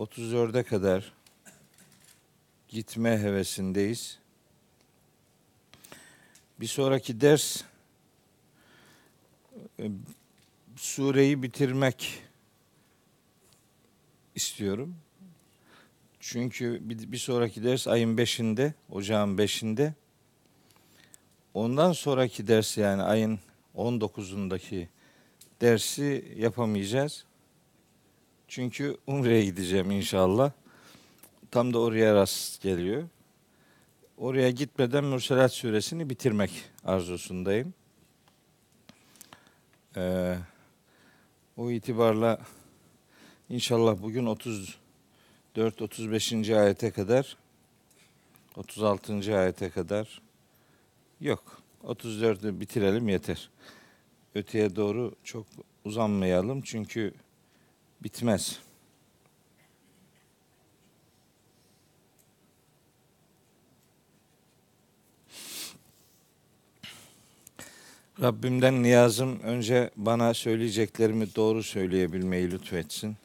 34'e 0.00 0.62
kadar 0.62 1.12
gitme 2.68 3.18
hevesindeyiz. 3.18 4.18
Bir 6.60 6.66
sonraki 6.66 7.20
ders 7.20 7.62
e, 9.80 9.90
sureyi 10.76 11.42
bitirmek 11.42 12.22
istiyorum. 14.34 14.96
Çünkü 16.20 16.80
bir, 16.82 17.18
sonraki 17.18 17.64
ders 17.64 17.88
ayın 17.88 18.16
5'inde, 18.16 18.72
ocağın 18.90 19.36
5'inde. 19.38 19.92
Ondan 21.54 21.92
sonraki 21.92 22.46
ders 22.46 22.78
yani 22.78 23.02
ayın 23.02 23.40
19'undaki 23.76 24.86
dersi 25.60 26.34
yapamayacağız. 26.36 27.29
Çünkü 28.50 28.96
Umre'ye 29.06 29.44
gideceğim 29.44 29.90
inşallah. 29.90 30.52
Tam 31.50 31.74
da 31.74 31.78
oraya 31.78 32.14
rast 32.14 32.62
geliyor. 32.62 33.08
Oraya 34.16 34.50
gitmeden 34.50 35.04
Mürselat 35.04 35.52
suresini 35.52 36.10
bitirmek 36.10 36.50
arzusundayım. 36.84 37.74
Ee, 39.96 40.36
o 41.56 41.70
itibarla 41.70 42.40
inşallah 43.48 44.02
bugün 44.02 44.26
34-35. 45.56 46.58
ayete 46.60 46.90
kadar 46.90 47.36
36. 48.56 49.38
ayete 49.38 49.70
kadar 49.70 50.20
yok 51.20 51.62
34'ü 51.84 52.60
bitirelim 52.60 53.08
yeter. 53.08 53.50
Öteye 54.34 54.76
doğru 54.76 55.14
çok 55.24 55.46
uzanmayalım 55.84 56.60
çünkü 56.60 57.14
bitmez. 58.02 58.58
Rabbimden 68.22 68.82
niyazım 68.82 69.40
önce 69.40 69.90
bana 69.96 70.34
söyleyeceklerimi 70.34 71.34
doğru 71.34 71.62
söyleyebilmeyi 71.62 72.50
lütfetsin. 72.50 73.16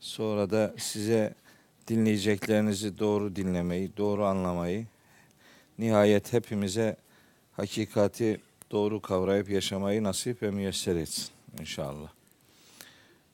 Sonra 0.00 0.50
da 0.50 0.74
size 0.78 1.34
dinleyeceklerinizi 1.88 2.98
doğru 2.98 3.36
dinlemeyi, 3.36 3.96
doğru 3.96 4.24
anlamayı, 4.24 4.86
nihayet 5.78 6.32
hepimize 6.32 6.96
hakikati 7.52 8.40
doğru 8.70 9.00
kavrayıp 9.00 9.50
yaşamayı 9.50 10.02
nasip 10.02 10.42
ve 10.42 10.50
müyesser 10.50 10.96
etsin 10.96 11.28
inşallah. 11.60 12.23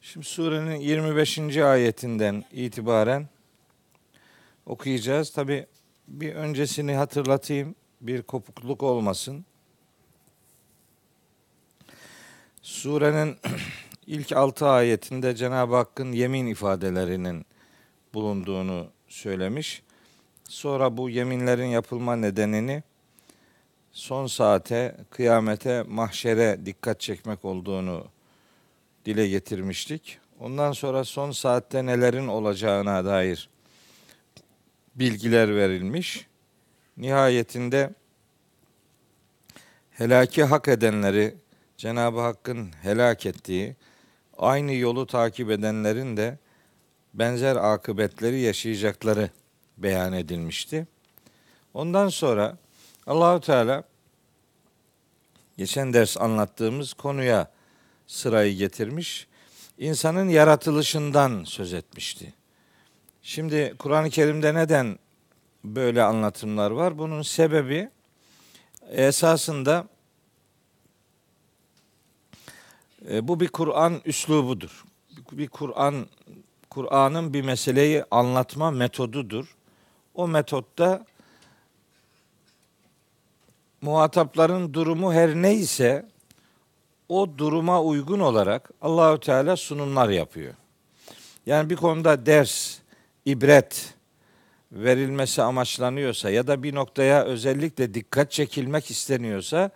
Şimdi 0.02 0.26
surenin 0.26 0.76
25. 0.76 1.56
ayetinden 1.56 2.44
itibaren 2.52 3.28
okuyacağız. 4.66 5.30
Tabi 5.30 5.66
bir 6.08 6.34
öncesini 6.34 6.94
hatırlatayım. 6.94 7.74
Bir 8.00 8.22
kopukluk 8.22 8.82
olmasın. 8.82 9.44
Surenin 12.62 13.36
ilk 14.06 14.32
altı 14.32 14.66
ayetinde 14.66 15.36
Cenab-ı 15.36 15.76
Hakk'ın 15.76 16.12
yemin 16.12 16.46
ifadelerinin 16.46 17.46
bulunduğunu 18.14 18.86
söylemiş. 19.08 19.82
Sonra 20.48 20.96
bu 20.96 21.10
yeminlerin 21.10 21.66
yapılma 21.66 22.16
nedenini 22.16 22.82
son 23.92 24.26
saate, 24.26 24.96
kıyamete, 25.10 25.82
mahşere 25.82 26.66
dikkat 26.66 27.00
çekmek 27.00 27.44
olduğunu 27.44 28.06
dile 29.04 29.28
getirmiştik. 29.28 30.18
Ondan 30.40 30.72
sonra 30.72 31.04
son 31.04 31.30
saatte 31.30 31.86
nelerin 31.86 32.28
olacağına 32.28 33.04
dair 33.04 33.48
bilgiler 34.94 35.56
verilmiş. 35.56 36.26
Nihayetinde 36.96 37.90
helaki 39.90 40.44
hak 40.44 40.68
edenleri 40.68 41.34
Cenab-ı 41.76 42.20
Hakk'ın 42.20 42.70
helak 42.82 43.26
ettiği, 43.26 43.76
aynı 44.38 44.72
yolu 44.72 45.06
takip 45.06 45.50
edenlerin 45.50 46.16
de 46.16 46.38
benzer 47.14 47.56
akıbetleri 47.56 48.40
yaşayacakları 48.40 49.30
beyan 49.78 50.12
edilmişti. 50.12 50.86
Ondan 51.74 52.08
sonra 52.08 52.56
Allahu 53.06 53.40
Teala 53.40 53.84
geçen 55.56 55.92
ders 55.92 56.16
anlattığımız 56.16 56.92
konuya 56.92 57.50
sırayı 58.10 58.56
getirmiş. 58.56 59.26
İnsanın 59.78 60.28
yaratılışından 60.28 61.44
söz 61.44 61.72
etmişti. 61.72 62.34
Şimdi 63.22 63.74
Kur'an-ı 63.78 64.10
Kerim'de 64.10 64.54
neden 64.54 64.98
böyle 65.64 66.02
anlatımlar 66.02 66.70
var? 66.70 66.98
Bunun 66.98 67.22
sebebi 67.22 67.90
esasında 68.90 69.88
e, 73.10 73.28
bu 73.28 73.40
bir 73.40 73.48
Kur'an 73.48 74.00
üslubudur. 74.04 74.84
Bir 75.32 75.48
Kur'an 75.48 76.06
Kur'an'ın 76.70 77.34
bir 77.34 77.42
meseleyi 77.42 78.04
anlatma 78.10 78.70
metodudur. 78.70 79.56
O 80.14 80.28
metotta 80.28 81.06
muhatapların 83.80 84.74
durumu 84.74 85.12
her 85.12 85.34
neyse 85.34 86.06
o 87.10 87.38
duruma 87.38 87.82
uygun 87.82 88.20
olarak 88.20 88.70
Allahü 88.80 89.20
Teala 89.20 89.56
sunumlar 89.56 90.08
yapıyor. 90.08 90.54
Yani 91.46 91.70
bir 91.70 91.76
konuda 91.76 92.26
ders, 92.26 92.78
ibret 93.24 93.94
verilmesi 94.72 95.42
amaçlanıyorsa 95.42 96.30
ya 96.30 96.46
da 96.46 96.62
bir 96.62 96.74
noktaya 96.74 97.24
özellikle 97.24 97.94
dikkat 97.94 98.30
çekilmek 98.30 98.90
isteniyorsa 98.90 99.70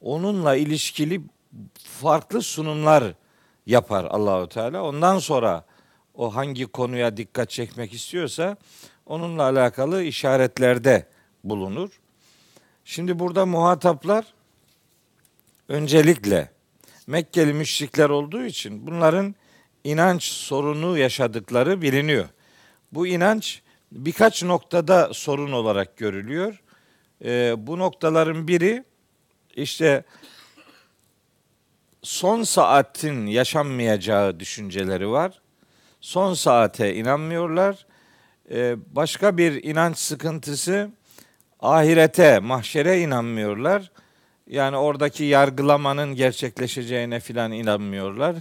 onunla 0.00 0.56
ilişkili 0.56 1.20
farklı 2.00 2.42
sunumlar 2.42 3.04
yapar 3.66 4.04
Allahü 4.04 4.48
Teala. 4.48 4.82
Ondan 4.82 5.18
sonra 5.18 5.64
o 6.14 6.34
hangi 6.34 6.66
konuya 6.66 7.16
dikkat 7.16 7.50
çekmek 7.50 7.92
istiyorsa 7.92 8.56
onunla 9.06 9.42
alakalı 9.42 10.02
işaretlerde 10.02 11.06
bulunur. 11.44 12.00
Şimdi 12.84 13.18
burada 13.18 13.46
muhataplar 13.46 14.24
öncelikle 15.68 16.57
Mekkeli 17.08 17.52
müşrikler 17.52 18.08
olduğu 18.08 18.44
için 18.44 18.86
bunların 18.86 19.34
inanç 19.84 20.22
sorunu 20.22 20.98
yaşadıkları 20.98 21.82
biliniyor. 21.82 22.28
Bu 22.92 23.06
inanç 23.06 23.62
birkaç 23.92 24.42
noktada 24.42 25.14
sorun 25.14 25.52
olarak 25.52 25.96
görülüyor. 25.96 26.62
E, 27.24 27.54
bu 27.66 27.78
noktaların 27.78 28.48
biri 28.48 28.84
işte 29.56 30.04
son 32.02 32.42
saatin 32.42 33.26
yaşanmayacağı 33.26 34.40
düşünceleri 34.40 35.10
var. 35.10 35.40
Son 36.00 36.34
saate 36.34 36.94
inanmıyorlar. 36.94 37.86
E, 38.50 38.76
başka 38.94 39.36
bir 39.36 39.62
inanç 39.62 39.98
sıkıntısı 39.98 40.90
ahirete, 41.60 42.38
mahşere 42.38 43.00
inanmıyorlar. 43.00 43.90
Yani 44.48 44.76
oradaki 44.76 45.24
yargılamanın 45.24 46.14
gerçekleşeceğine 46.14 47.20
filan 47.20 47.52
inanmıyorlar. 47.52 48.36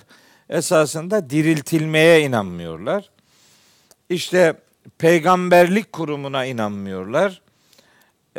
Esasında 0.49 1.29
diriltilmeye 1.29 2.21
inanmıyorlar. 2.21 3.09
İşte 4.09 4.53
peygamberlik 4.97 5.93
kurumuna 5.93 6.45
inanmıyorlar. 6.45 7.41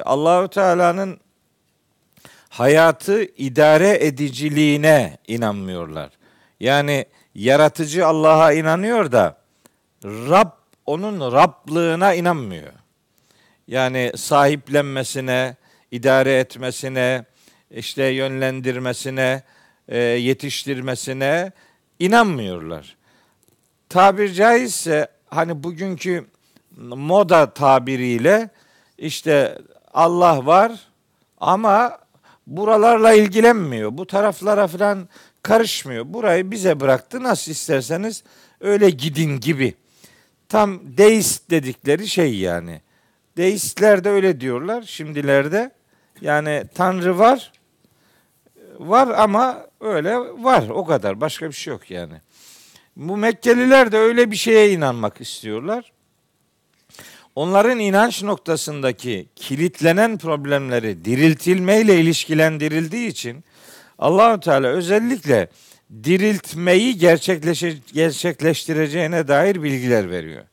Allahü 0.04 0.48
Teala'nın 0.48 1.20
hayatı 2.48 3.22
idare 3.24 4.06
ediciliğine 4.06 5.18
inanmıyorlar. 5.26 6.10
Yani 6.60 7.06
yaratıcı 7.34 8.06
Allah'a 8.06 8.52
inanıyor 8.52 9.12
da 9.12 9.38
Rab 10.04 10.50
onun 10.86 11.32
Rablığına 11.32 12.14
inanmıyor. 12.14 12.72
Yani 13.66 14.12
sahiplenmesine, 14.16 15.56
idare 15.90 16.38
etmesine, 16.38 17.24
işte 17.70 18.04
yönlendirmesine, 18.04 19.42
e, 19.88 19.98
yetiştirmesine 19.98 21.52
inanmıyorlar. 21.98 22.96
Tabir 23.88 24.32
caizse 24.32 25.08
hani 25.26 25.62
bugünkü 25.62 26.26
moda 26.76 27.50
tabiriyle 27.54 28.50
işte 28.98 29.58
Allah 29.94 30.46
var 30.46 30.72
ama 31.40 31.98
buralarla 32.46 33.12
ilgilenmiyor. 33.12 33.98
Bu 33.98 34.06
taraflara 34.06 34.66
falan 34.66 35.08
karışmıyor. 35.42 36.04
Burayı 36.08 36.50
bize 36.50 36.80
bıraktı. 36.80 37.22
Nasıl 37.22 37.52
isterseniz 37.52 38.24
öyle 38.60 38.90
gidin 38.90 39.40
gibi. 39.40 39.74
Tam 40.48 40.96
deist 40.96 41.50
dedikleri 41.50 42.08
şey 42.08 42.38
yani. 42.38 42.80
Deistler 43.36 44.04
de 44.04 44.10
öyle 44.10 44.40
diyorlar 44.40 44.82
şimdilerde. 44.82 45.70
Yani 46.20 46.64
Tanrı 46.74 47.18
var 47.18 47.52
var 48.78 49.08
ama 49.08 49.66
öyle 49.80 50.16
var 50.18 50.68
o 50.68 50.84
kadar 50.84 51.20
başka 51.20 51.48
bir 51.48 51.52
şey 51.54 51.72
yok 51.72 51.90
yani. 51.90 52.14
Bu 52.96 53.16
Mekkeliler 53.16 53.92
de 53.92 53.98
öyle 53.98 54.30
bir 54.30 54.36
şeye 54.36 54.72
inanmak 54.72 55.20
istiyorlar. 55.20 55.92
Onların 57.34 57.78
inanç 57.78 58.22
noktasındaki 58.22 59.26
kilitlenen 59.36 60.18
problemleri 60.18 61.04
diriltilmeyle 61.04 62.00
ilişkilendirildiği 62.00 63.08
için 63.08 63.44
Allahü 63.98 64.40
Teala 64.40 64.66
özellikle 64.66 65.48
diriltmeyi 66.04 66.98
gerçekleştireceğine 67.92 69.28
dair 69.28 69.62
bilgiler 69.62 70.10
veriyor. 70.10 70.44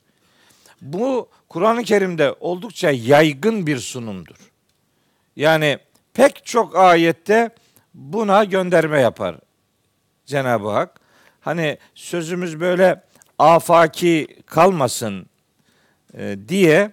Bu 0.82 1.30
Kur'an-ı 1.50 1.84
Kerim'de 1.84 2.36
oldukça 2.40 2.92
yaygın 2.92 3.68
bir 3.68 3.78
sunumdur. 3.78 4.36
Yani 5.36 5.80
pek 6.14 6.46
çok 6.46 6.76
ayette 6.76 7.50
buna 7.96 8.44
gönderme 8.44 9.02
yapar 9.02 9.36
Cenab-ı 10.26 10.70
Hak. 10.70 11.00
Hani 11.42 11.78
sözümüz 11.96 12.60
böyle 12.60 13.04
afaki 13.40 14.28
kalmasın 14.46 15.26
e, 16.18 16.38
diye 16.48 16.92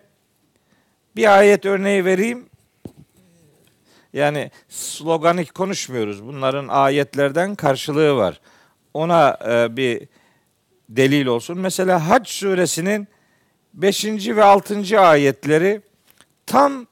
bir 1.16 1.38
ayet 1.38 1.66
örneği 1.66 2.04
vereyim. 2.04 2.46
Yani 4.12 4.50
sloganik 4.68 5.54
konuşmuyoruz. 5.54 6.24
Bunların 6.24 6.68
ayetlerden 6.68 7.54
karşılığı 7.54 8.16
var. 8.16 8.40
Ona 8.94 9.38
e, 9.48 9.76
bir 9.76 10.08
delil 10.88 11.26
olsun. 11.26 11.58
Mesela 11.58 12.08
Hac 12.08 12.28
suresinin 12.28 13.08
5. 13.74 14.04
ve 14.28 14.44
6. 14.44 15.00
ayetleri 15.00 15.80
tam 16.46 16.86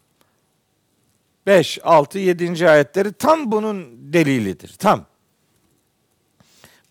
5, 1.51 1.79
6, 1.83 2.19
7. 2.19 2.71
ayetleri 2.71 3.13
tam 3.13 3.53
bunun 3.53 3.87
delilidir. 4.13 4.75
Tam. 4.79 5.07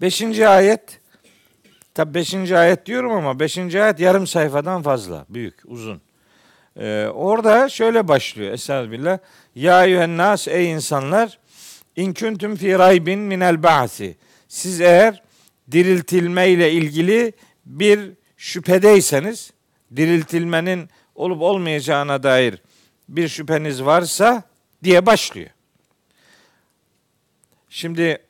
5. 0.01 0.39
ayet 0.39 0.99
tabi 1.93 2.13
5. 2.13 2.51
ayet 2.51 2.85
diyorum 2.85 3.11
ama 3.11 3.39
5. 3.39 3.57
ayet 3.57 3.99
yarım 3.99 4.27
sayfadan 4.27 4.81
fazla. 4.81 5.25
Büyük, 5.29 5.55
uzun. 5.65 6.01
Ee, 6.79 7.07
orada 7.13 7.69
şöyle 7.69 8.07
başlıyor. 8.07 8.53
Estağfirullah. 8.53 9.17
Ya 9.55 9.85
eyyühennas 9.85 10.47
ey 10.47 10.71
insanlar 10.71 11.39
in 11.95 12.13
kuntum 12.13 12.55
fi 12.55 12.79
raybin 12.79 13.19
minel 13.19 13.63
ba'si. 13.63 14.17
Siz 14.47 14.81
eğer 14.81 15.23
diriltilme 15.71 16.49
ile 16.49 16.71
ilgili 16.71 17.33
bir 17.65 18.11
şüphedeyseniz 18.37 19.51
diriltilmenin 19.95 20.89
olup 21.15 21.41
olmayacağına 21.41 22.23
dair 22.23 22.61
bir 23.09 23.27
şüpheniz 23.27 23.85
varsa 23.85 24.48
diye 24.83 25.05
başlıyor. 25.05 25.49
Şimdi 27.69 28.21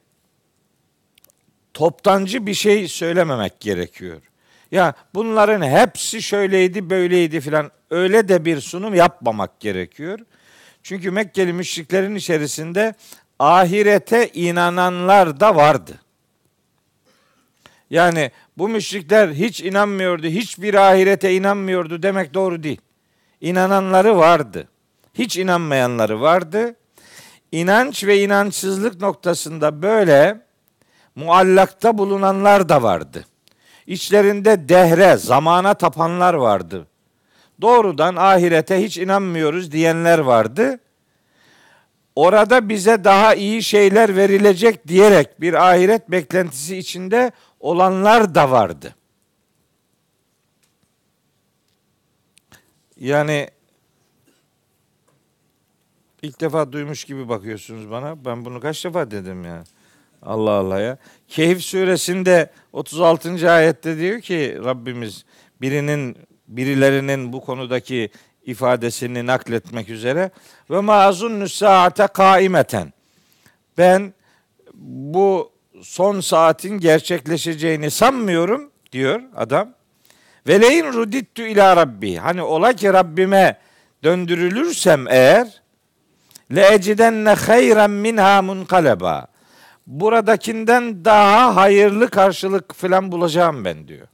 toptancı 1.74 2.46
bir 2.46 2.54
şey 2.54 2.88
söylememek 2.88 3.60
gerekiyor. 3.60 4.22
Ya 4.72 4.94
bunların 5.14 5.62
hepsi 5.62 6.22
şöyleydi, 6.22 6.90
böyleydi 6.90 7.42
filan 7.42 7.72
öyle 7.90 8.28
de 8.28 8.46
bir 8.46 8.62
sunum 8.62 8.96
yapmamak 8.96 9.60
gerekiyor. 9.60 10.20
Çünkü 10.84 11.12
Mekkeli 11.12 11.54
müşriklerin 11.54 12.16
içerisinde 12.16 12.94
ahirete 13.40 14.30
inananlar 14.34 15.40
da 15.40 15.56
vardı. 15.56 16.00
Yani 17.90 18.32
bu 18.58 18.70
müşrikler 18.70 19.30
hiç 19.30 19.62
inanmıyordu, 19.62 20.28
hiçbir 20.28 20.74
ahirete 20.74 21.34
inanmıyordu 21.34 22.04
demek 22.04 22.34
doğru 22.34 22.64
değil. 22.64 22.82
İnananları 23.42 24.18
vardı. 24.18 24.68
Hiç 25.20 25.38
inanmayanları 25.38 26.22
vardı. 26.22 26.76
İnanç 27.52 28.04
ve 28.04 28.22
inançsızlık 28.22 29.02
noktasında 29.02 29.82
böyle 29.82 30.42
muallakta 31.16 31.98
bulunanlar 31.98 32.70
da 32.70 32.84
vardı. 32.84 33.26
İçlerinde 33.88 34.70
dehre, 34.70 35.18
zamana 35.18 35.74
tapanlar 35.74 36.34
vardı. 36.34 36.88
Doğrudan 37.62 38.16
ahirete 38.16 38.84
hiç 38.84 38.98
inanmıyoruz 38.98 39.72
diyenler 39.72 40.20
vardı. 40.20 40.80
Orada 42.16 42.70
bize 42.70 43.04
daha 43.04 43.36
iyi 43.36 43.64
şeyler 43.64 44.16
verilecek 44.16 44.88
diyerek 44.88 45.42
bir 45.42 45.54
ahiret 45.54 46.12
beklentisi 46.12 46.78
içinde 46.78 47.32
olanlar 47.60 48.36
da 48.36 48.52
vardı. 48.52 48.96
Yani 52.98 53.50
ilk 56.22 56.42
defa 56.42 56.72
duymuş 56.72 57.04
gibi 57.04 57.30
bakıyorsunuz 57.30 57.92
bana. 57.92 58.26
Ben 58.26 58.46
bunu 58.46 58.60
kaç 58.60 58.86
defa 58.86 59.12
dedim 59.12 59.46
ya. 59.46 59.64
Allah 60.22 60.52
Allah 60.52 60.80
ya. 60.80 60.98
Keyif 61.28 61.62
suresinde 61.62 62.52
36. 62.74 63.52
ayette 63.52 63.98
diyor 63.98 64.22
ki 64.22 64.58
Rabbimiz 64.64 65.26
birinin 65.62 66.18
birilerinin 66.48 67.34
bu 67.34 67.42
konudaki 67.42 68.10
ifadesini 68.46 69.26
nakletmek 69.26 69.90
üzere 69.90 70.32
ve 70.70 70.80
mazun 70.80 71.46
saate 71.46 72.08
kaimeten. 72.08 72.94
Ben 73.78 74.14
bu 74.74 75.52
son 75.82 76.20
saatin 76.20 76.78
gerçekleşeceğini 76.78 77.92
sanmıyorum 77.92 78.72
diyor 78.92 79.22
adam. 79.36 79.70
Veleyin 80.48 80.86
rudittu 80.86 81.42
ila 81.42 81.76
rabbi. 81.76 82.16
Hani 82.16 82.42
ola 82.42 82.74
ki 82.74 82.94
Rabbime 82.94 83.58
döndürülürsem 84.04 85.08
eğer 85.08 85.59
le 86.56 86.74
ecidenne 86.74 87.30
hayren 87.30 87.92
minha 87.92 88.42
munkaleba. 88.42 89.28
Buradakinden 89.88 91.06
daha 91.06 91.56
hayırlı 91.56 92.10
karşılık 92.10 92.76
falan 92.76 93.12
bulacağım 93.12 93.66
ben 93.66 93.88
diyor. 93.88 94.08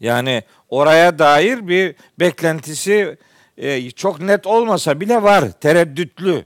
Yani 0.00 0.42
oraya 0.68 1.18
dair 1.18 1.68
bir 1.68 1.94
beklentisi 2.20 3.18
e, 3.56 3.90
çok 3.90 4.20
net 4.20 4.46
olmasa 4.46 5.00
bile 5.00 5.22
var, 5.22 5.50
tereddütlü. 5.50 6.44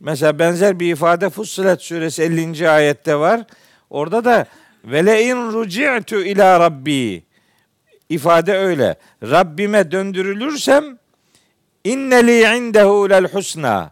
Mesela 0.00 0.38
benzer 0.38 0.80
bir 0.80 0.92
ifade 0.92 1.30
Fussilet 1.30 1.82
suresi 1.82 2.22
50. 2.22 2.70
ayette 2.70 3.16
var. 3.16 3.44
Orada 3.90 4.24
da 4.24 4.46
ve 4.84 5.24
in 5.24 5.52
ruci'tu 5.52 6.22
ila 6.22 6.60
rabbi 6.60 7.22
ifade 8.08 8.58
öyle. 8.58 8.96
Rabbime 9.22 9.90
döndürülürsem 9.90 10.98
inneli 11.84 12.56
indehu 12.56 13.10
lel 13.10 13.28
husna. 13.32 13.90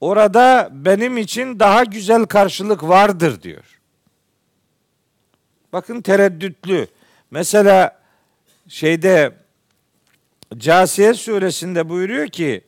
Orada 0.00 0.68
benim 0.72 1.18
için 1.18 1.60
daha 1.60 1.84
güzel 1.84 2.24
karşılık 2.24 2.82
vardır 2.82 3.42
diyor. 3.42 3.64
Bakın 5.72 6.00
tereddütlü. 6.00 6.86
Mesela 7.30 8.00
şeyde 8.68 9.32
Casiye 10.56 11.14
suresinde 11.14 11.88
buyuruyor 11.88 12.28
ki 12.28 12.64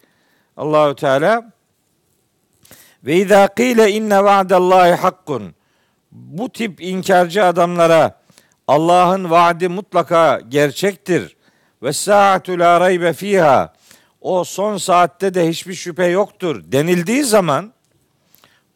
Allahü 0.57 0.97
Teala 0.97 1.53
ve 3.05 3.17
izâ 3.17 3.55
kîle 3.55 3.91
inne 3.93 4.25
va'dallahi 4.25 4.93
hakkun. 4.93 5.55
Bu 6.13 6.53
tip 6.53 6.81
inkarcı 6.81 7.45
adamlara 7.45 8.21
Allah'ın 8.69 9.31
vaadi 9.31 9.69
mutlaka 9.69 10.41
gerçektir. 10.49 11.37
Ve 11.83 11.93
saatu 11.93 12.59
la 12.59 12.81
raybe 12.81 13.13
fiha. 13.13 13.73
O 14.21 14.45
son 14.45 14.77
saatte 14.77 15.35
de 15.35 15.49
hiçbir 15.49 15.75
şüphe 15.75 16.07
yoktur 16.07 16.63
denildiği 16.73 17.25
zaman 17.25 17.73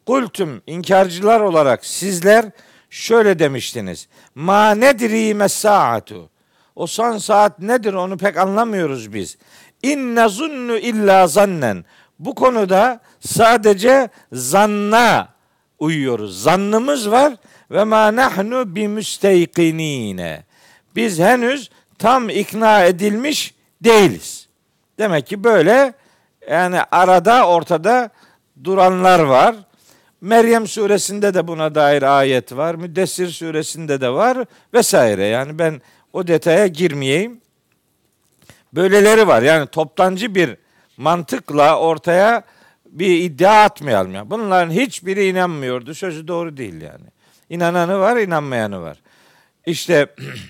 kultum 0.05 0.61
inkarcılar 0.67 1.39
olarak 1.39 1.85
sizler 1.85 2.45
şöyle 2.89 3.39
demiştiniz. 3.39 4.07
Ma 4.35 4.71
nedri 4.71 5.49
saatu. 5.49 6.29
O 6.75 6.87
son 6.87 7.17
saat 7.17 7.59
nedir 7.59 7.93
onu 7.93 8.17
pek 8.17 8.37
anlamıyoruz 8.37 9.13
biz. 9.13 9.37
İnne 9.83 10.27
zunnu 10.27 10.77
illa 10.77 11.27
zannen. 11.27 11.85
Bu 12.19 12.35
konuda 12.35 12.99
sadece 13.19 14.09
zanna 14.31 15.33
uyuyoruz. 15.79 16.41
Zannımız 16.41 17.11
var 17.11 17.33
ve 17.71 17.83
ma 17.83 18.15
nahnu 18.15 18.75
bi 18.75 18.87
müsteykinine. 18.87 20.43
Biz 20.95 21.19
henüz 21.19 21.69
tam 21.99 22.29
ikna 22.29 22.85
edilmiş 22.85 23.53
değiliz. 23.81 24.42
Demek 24.97 25.27
ki 25.27 25.43
böyle 25.43 25.93
yani 26.49 26.81
arada 26.91 27.47
ortada 27.47 28.09
duranlar 28.63 29.19
var. 29.19 29.55
Meryem 30.21 30.67
suresinde 30.67 31.33
de 31.33 31.47
buna 31.47 31.75
dair 31.75 32.03
ayet 32.19 32.51
var. 32.51 32.75
Müddessir 32.75 33.29
suresinde 33.29 34.01
de 34.01 34.09
var 34.09 34.45
vesaire. 34.73 35.25
Yani 35.25 35.59
ben 35.59 35.81
o 36.13 36.27
detaya 36.27 36.67
girmeyeyim. 36.67 37.41
Böyleleri 38.73 39.27
var. 39.27 39.41
Yani 39.41 39.67
toptancı 39.67 40.35
bir 40.35 40.57
mantıkla 40.97 41.79
ortaya 41.79 42.43
bir 42.85 43.17
iddia 43.17 43.63
atmayalım. 43.63 44.15
Yani. 44.15 44.29
Bunların 44.29 44.71
hiçbiri 44.71 45.27
inanmıyordu. 45.27 45.93
Sözü 45.93 46.27
doğru 46.27 46.57
değil 46.57 46.81
yani. 46.81 47.05
İnananı 47.49 47.99
var, 47.99 48.17
inanmayanı 48.17 48.81
var. 48.81 48.97
İşte 49.65 50.07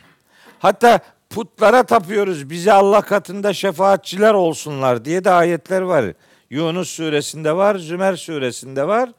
hatta 0.60 1.00
putlara 1.34 1.84
tapıyoruz. 1.84 2.50
Bize 2.50 2.74
Allah 2.74 3.02
katında 3.02 3.54
şefaatçiler 3.54 4.34
olsunlar 4.34 5.06
diye 5.06 5.24
de 5.24 5.32
ayetler 5.32 5.82
var. 5.82 6.06
Yunus 6.50 6.90
suresinde 6.90 7.56
var, 7.56 7.76
Zümer 7.76 8.16
suresinde 8.16 8.88
var. 8.88 9.10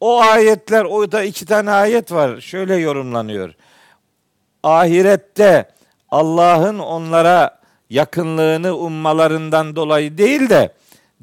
O 0.00 0.20
ayetler, 0.20 0.84
o 0.84 1.12
da 1.12 1.22
iki 1.22 1.46
tane 1.46 1.70
ayet 1.70 2.12
var. 2.12 2.40
Şöyle 2.40 2.76
yorumlanıyor. 2.76 3.54
ahirette 4.62 5.68
Allah'ın 6.10 6.78
onlara 6.78 7.60
yakınlığını 7.90 8.76
ummalarından 8.76 9.76
dolayı 9.76 10.18
değil 10.18 10.50
de 10.50 10.72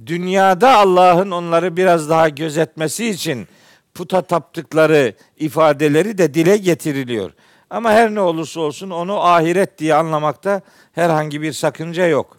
dünyada 0.05 0.77
Allah'ın 0.77 1.31
onları 1.31 1.77
biraz 1.77 2.09
daha 2.09 2.29
gözetmesi 2.29 3.09
için 3.09 3.47
puta 3.93 4.21
taptıkları 4.21 5.13
ifadeleri 5.37 6.17
de 6.17 6.33
dile 6.33 6.57
getiriliyor. 6.57 7.31
Ama 7.71 7.91
her 7.91 8.15
ne 8.15 8.21
olursa 8.21 8.59
olsun 8.59 8.89
onu 8.89 9.23
ahiret 9.23 9.77
diye 9.77 9.95
anlamakta 9.95 10.61
herhangi 10.93 11.41
bir 11.41 11.53
sakınca 11.53 12.07
yok. 12.07 12.37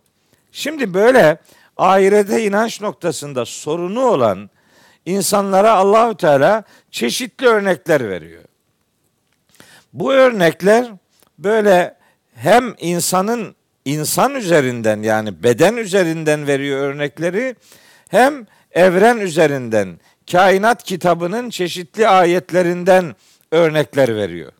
Şimdi 0.53 0.95
böyle 0.95 1.39
ahirete 1.77 2.45
inanç 2.45 2.81
noktasında 2.81 3.45
sorunu 3.45 4.01
olan 4.01 4.51
insanlara 5.07 5.73
Allahü 5.73 6.17
Teala 6.17 6.65
çeşitli 6.91 7.47
örnekler 7.47 8.09
veriyor. 8.09 8.43
Bu 9.93 10.12
örnekler 10.12 10.93
böyle 11.39 11.97
hem 12.35 12.75
insanın 12.79 13.55
insan 13.85 14.35
üzerinden 14.35 15.03
yani 15.03 15.43
beden 15.43 15.77
üzerinden 15.77 16.47
veriyor 16.47 16.81
örnekleri 16.81 17.57
hem 18.09 18.47
evren 18.73 19.19
üzerinden 19.19 20.01
kainat 20.33 20.83
kitabının 20.83 21.51
çeşitli 21.51 22.09
ayetlerinden 22.09 23.17
örnekler 23.51 24.17
veriyor. 24.17 24.53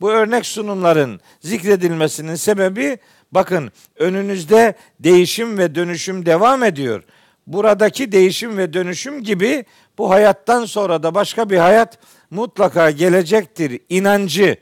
Bu 0.00 0.10
örnek 0.10 0.46
sunumların 0.46 1.20
zikredilmesinin 1.40 2.34
sebebi 2.34 2.98
bakın 3.32 3.72
önünüzde 3.96 4.74
değişim 5.00 5.58
ve 5.58 5.74
dönüşüm 5.74 6.26
devam 6.26 6.64
ediyor. 6.64 7.02
Buradaki 7.46 8.12
değişim 8.12 8.58
ve 8.58 8.72
dönüşüm 8.72 9.22
gibi 9.22 9.64
bu 9.98 10.10
hayattan 10.10 10.64
sonra 10.64 11.02
da 11.02 11.14
başka 11.14 11.50
bir 11.50 11.58
hayat 11.58 11.98
mutlaka 12.30 12.90
gelecektir 12.90 13.80
inancı 13.88 14.56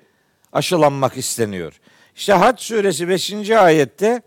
aşılanmak 0.52 1.16
isteniyor. 1.16 1.81
İşte 2.16 2.33
Hac 2.33 2.61
suresi 2.61 3.09
5. 3.09 3.50
ayette 3.50 4.23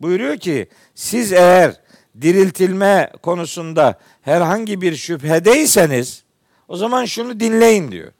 buyuruyor 0.00 0.36
ki 0.36 0.68
siz 0.94 1.32
eğer 1.32 1.80
diriltilme 2.20 3.12
konusunda 3.22 3.98
herhangi 4.22 4.80
bir 4.80 4.96
şüphedeyseniz 4.96 6.24
o 6.68 6.76
zaman 6.76 7.04
şunu 7.04 7.40
dinleyin 7.40 7.92
diyor. 7.92 8.12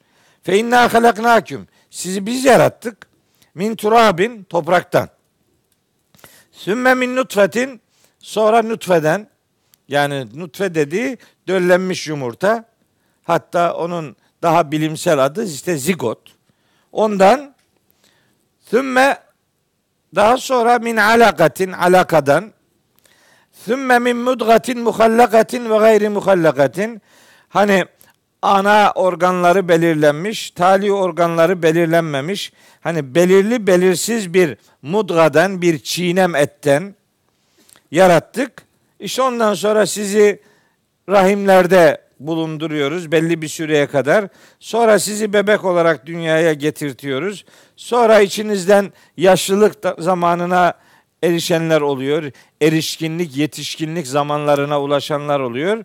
Fe 0.43 0.59
inna 0.59 0.95
halaknakum. 0.95 1.67
Sizi 1.91 2.27
biz 2.27 2.45
yarattık. 2.45 3.11
Min 3.55 3.77
turabin 3.77 4.45
topraktan. 4.45 5.09
Sümme 6.53 6.95
min 6.95 7.17
nutfetin 7.17 7.81
sonra 8.19 8.63
nutfeden 8.63 9.29
yani 9.89 10.27
nutfe 10.35 10.75
dediği 10.75 11.19
döllenmiş 11.49 12.07
yumurta. 12.07 12.65
Hatta 13.25 13.75
onun 13.75 14.17
daha 14.43 14.73
bilimsel 14.73 15.25
adı 15.25 15.45
işte 15.45 15.77
zigot. 15.77 16.19
Ondan 16.93 17.55
sümme 18.61 19.19
daha 20.15 20.37
sonra 20.37 20.79
min 20.79 20.97
alakatin 20.97 21.73
alakadan 21.73 22.53
sümme 23.53 23.99
min 23.99 24.17
mudgatin 24.17 24.81
muhallakatin 24.81 25.71
ve 25.71 25.79
gayri 25.79 26.09
muhallakatin 26.09 27.03
hani 27.49 27.85
ana 28.43 28.93
organları 28.95 29.69
belirlenmiş, 29.69 30.51
tali 30.51 30.93
organları 30.93 31.63
belirlenmemiş. 31.63 32.53
Hani 32.81 33.15
belirli 33.15 33.67
belirsiz 33.67 34.35
bir 34.35 34.57
mudgadan, 34.83 35.63
bir 35.63 35.79
çiğnem 35.79 36.35
etten 36.35 36.95
yarattık. 37.91 38.63
İşte 39.01 39.23
ondan 39.23 39.55
sonra 39.55 39.87
sizi 39.87 40.41
rahimlerde 41.09 42.01
bulunduruyoruz 42.21 43.13
belli 43.13 43.43
bir 43.43 43.49
süreye 43.49 43.87
kadar. 43.87 44.29
Sonra 44.61 44.99
sizi 44.99 45.33
bebek 45.33 45.65
olarak 45.65 46.07
dünyaya 46.07 46.53
getirtiyoruz. 46.53 47.45
Sonra 47.77 48.21
içinizden 48.21 48.93
yaşlılık 49.17 49.75
zamanına 49.99 50.75
erişenler 51.23 51.81
oluyor. 51.81 52.31
Erişkinlik, 52.63 53.37
yetişkinlik 53.37 54.07
zamanlarına 54.07 54.81
ulaşanlar 54.81 55.41
oluyor. 55.41 55.85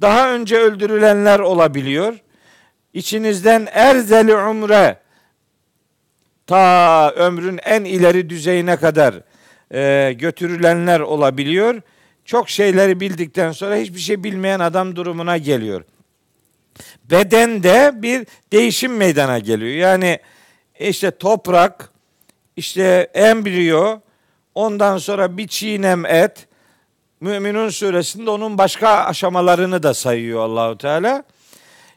Daha 0.00 0.32
önce 0.32 0.56
öldürülenler 0.56 1.38
olabiliyor. 1.38 2.14
İçinizden 2.92 3.68
erzeli 3.72 4.36
umre 4.36 4.98
ta 6.46 7.10
ömrün 7.10 7.60
en 7.64 7.84
ileri 7.84 8.30
düzeyine 8.30 8.76
kadar 8.76 9.14
e, 9.74 10.12
götürülenler 10.12 11.00
olabiliyor. 11.00 11.80
Çok 12.24 12.50
şeyleri 12.50 13.00
bildikten 13.00 13.52
sonra 13.52 13.76
hiçbir 13.76 13.98
şey 13.98 14.24
bilmeyen 14.24 14.60
adam 14.60 14.96
durumuna 14.96 15.38
geliyor. 15.38 15.84
Bedende 17.04 17.92
bir 17.94 18.26
değişim 18.52 18.96
meydana 18.96 19.38
geliyor. 19.38 19.72
Yani 19.72 20.18
işte 20.78 21.10
toprak, 21.10 21.90
işte 22.56 23.10
embriyo, 23.14 24.00
ondan 24.54 24.98
sonra 24.98 25.36
bir 25.36 25.48
çiğnem 25.48 26.06
et, 26.06 26.47
Müminun 27.20 27.68
suresinde 27.68 28.30
onun 28.30 28.58
başka 28.58 28.88
aşamalarını 28.88 29.82
da 29.82 29.94
sayıyor 29.94 30.40
Allahu 30.40 30.78
Teala. 30.78 31.24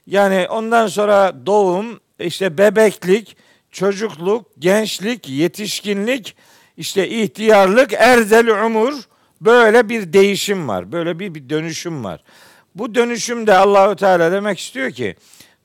Yani 0.07 0.47
ondan 0.49 0.87
sonra 0.87 1.45
doğum, 1.45 1.99
işte 2.19 2.57
bebeklik, 2.57 3.37
çocukluk, 3.71 4.45
gençlik, 4.59 5.29
yetişkinlik, 5.29 6.35
işte 6.77 7.09
ihtiyarlık, 7.09 7.93
erzel 7.93 8.65
umur 8.65 8.93
böyle 9.41 9.89
bir 9.89 10.13
değişim 10.13 10.67
var. 10.67 10.91
Böyle 10.91 11.19
bir, 11.19 11.35
bir 11.35 11.49
dönüşüm 11.49 12.03
var. 12.03 12.23
Bu 12.75 12.95
dönüşümde 12.95 13.53
Allahu 13.53 13.95
Teala 13.95 14.31
demek 14.31 14.59
istiyor 14.59 14.91
ki 14.91 15.15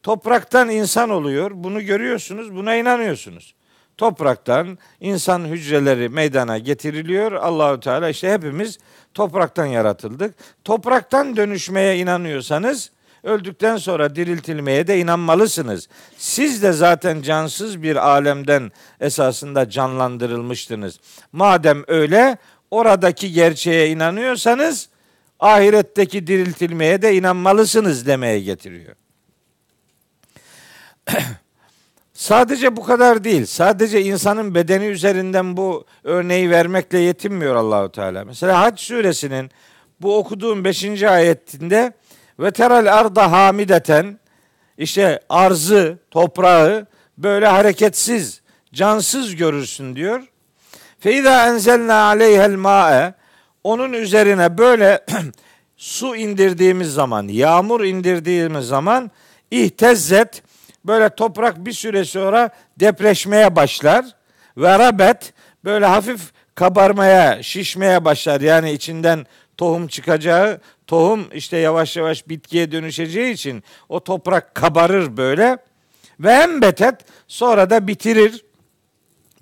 topraktan 0.03 0.71
insan 0.71 1.11
oluyor. 1.11 1.51
Bunu 1.55 1.83
görüyorsunuz, 1.83 2.55
buna 2.57 2.75
inanıyorsunuz. 2.75 3.55
Topraktan 3.97 4.79
insan 5.01 5.45
hücreleri 5.45 6.09
meydana 6.09 6.59
getiriliyor. 6.59 7.33
Allahu 7.33 7.81
Teala 7.81 8.09
işte 8.09 8.33
hepimiz 8.33 8.79
topraktan 9.15 9.67
yaratıldık. 9.67 10.35
Topraktan 10.65 11.37
dönüşmeye 11.37 11.99
inanıyorsanız 11.99 12.91
öldükten 13.23 13.77
sonra 13.77 14.17
diriltilmeye 14.17 14.87
de 14.87 14.99
inanmalısınız. 14.99 15.89
Siz 16.17 16.63
de 16.63 16.73
zaten 16.73 17.23
cansız 17.23 17.83
bir 17.83 18.09
alemden 18.09 18.73
esasında 19.01 19.71
canlandırılmıştınız. 19.71 21.01
Madem 21.33 21.85
öyle 21.87 22.39
oradaki 22.71 23.33
gerçeğe 23.33 23.89
inanıyorsanız 23.89 24.89
ahiretteki 25.41 26.27
diriltilmeye 26.27 27.03
de 27.03 27.15
inanmalısınız 27.15 28.07
demeye 28.07 28.41
getiriyor. 28.41 28.97
Sadece 32.17 32.77
bu 32.77 32.83
kadar 32.83 33.25
değil. 33.25 33.47
Sadece 33.47 34.03
insanın 34.03 34.55
bedeni 34.55 34.85
üzerinden 34.85 35.57
bu 35.57 35.85
örneği 36.05 36.51
vermekle 36.51 36.99
yetinmiyor 36.99 37.55
Allahu 37.55 37.93
Teala. 37.93 38.25
Mesela 38.25 38.61
Hac 38.61 38.81
suresinin 38.81 39.51
bu 40.01 40.19
okuduğum 40.19 40.65
5. 40.65 41.03
ayetinde 41.03 41.93
ve 42.41 42.51
teral 42.51 42.99
arda 42.99 43.33
hamideten 43.33 44.19
işte 44.79 45.21
arzı, 45.29 45.99
toprağı 46.11 46.87
böyle 47.19 47.47
hareketsiz, 47.47 48.41
cansız 48.75 49.37
görürsün 49.37 49.97
diyor. 49.97 50.23
Feiza 50.99 51.49
enzelna 51.49 51.95
aleyhel 51.95 52.55
ma'e 52.55 53.15
onun 53.65 53.93
üzerine 53.93 54.59
böyle 54.59 55.05
su 55.77 56.17
indirdiğimiz 56.17 56.93
zaman, 56.93 57.29
yağmur 57.29 57.85
indirdiğimiz 57.85 58.67
zaman 58.67 59.11
ihtezzet 59.51 60.43
böyle 60.87 61.09
toprak 61.09 61.67
bir 61.67 61.73
süre 61.73 62.05
sonra 62.05 62.51
depreşmeye 62.81 63.57
başlar. 63.57 64.05
Ve 64.57 64.79
rabet 64.79 65.33
böyle 65.65 65.87
hafif 65.87 66.21
kabarmaya, 66.55 67.43
şişmeye 67.43 68.05
başlar. 68.05 68.41
Yani 68.41 68.73
içinden 68.73 69.27
tohum 69.57 69.87
çıkacağı, 69.87 70.61
tohum 70.87 71.27
işte 71.35 71.57
yavaş 71.57 71.97
yavaş 71.97 72.29
bitkiye 72.29 72.73
dönüşeceği 72.73 73.35
için 73.35 73.63
o 73.89 74.05
toprak 74.05 74.55
kabarır 74.55 75.17
böyle. 75.17 75.59
Ve 76.21 76.35
hem 76.35 76.63
betet 76.63 76.95
sonra 77.29 77.71
da 77.71 77.87
bitirir. 77.89 78.45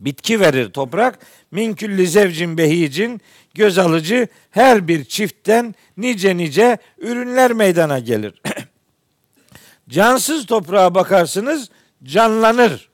Bitki 0.01 0.41
verir 0.41 0.71
toprak. 0.71 1.19
Min 1.51 1.75
külli 1.75 2.07
zevcin 2.07 2.59
behicin 2.59 3.21
göz 3.55 3.79
alıcı 3.79 4.29
her 4.51 4.89
bir 4.89 5.05
çiftten 5.05 5.75
nice 5.97 6.37
nice 6.37 6.79
ürünler 6.99 7.53
meydana 7.53 7.99
gelir. 7.99 8.43
Cansız 9.89 10.47
toprağa 10.47 10.95
bakarsınız 10.95 11.71
canlanır. 12.03 12.89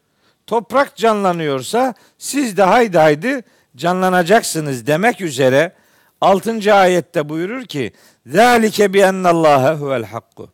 Toprak 0.46 0.96
canlanıyorsa 0.96 1.94
siz 2.18 2.56
de 2.56 2.62
haydi 2.62 2.98
haydi 2.98 3.42
canlanacaksınız 3.76 4.86
demek 4.86 5.20
üzere 5.20 5.72
6. 6.20 6.74
ayette 6.74 7.28
buyurur 7.28 7.64
ki 7.64 7.92
Zalike 8.26 8.94
bi 8.94 9.00
ennallâhe 9.00 9.74
huvel 9.74 10.04
hakku. 10.04 10.50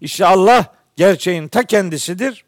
İşte 0.00 0.26
Allah 0.26 0.74
gerçeğin 0.96 1.48
ta 1.48 1.62
kendisidir. 1.62 2.44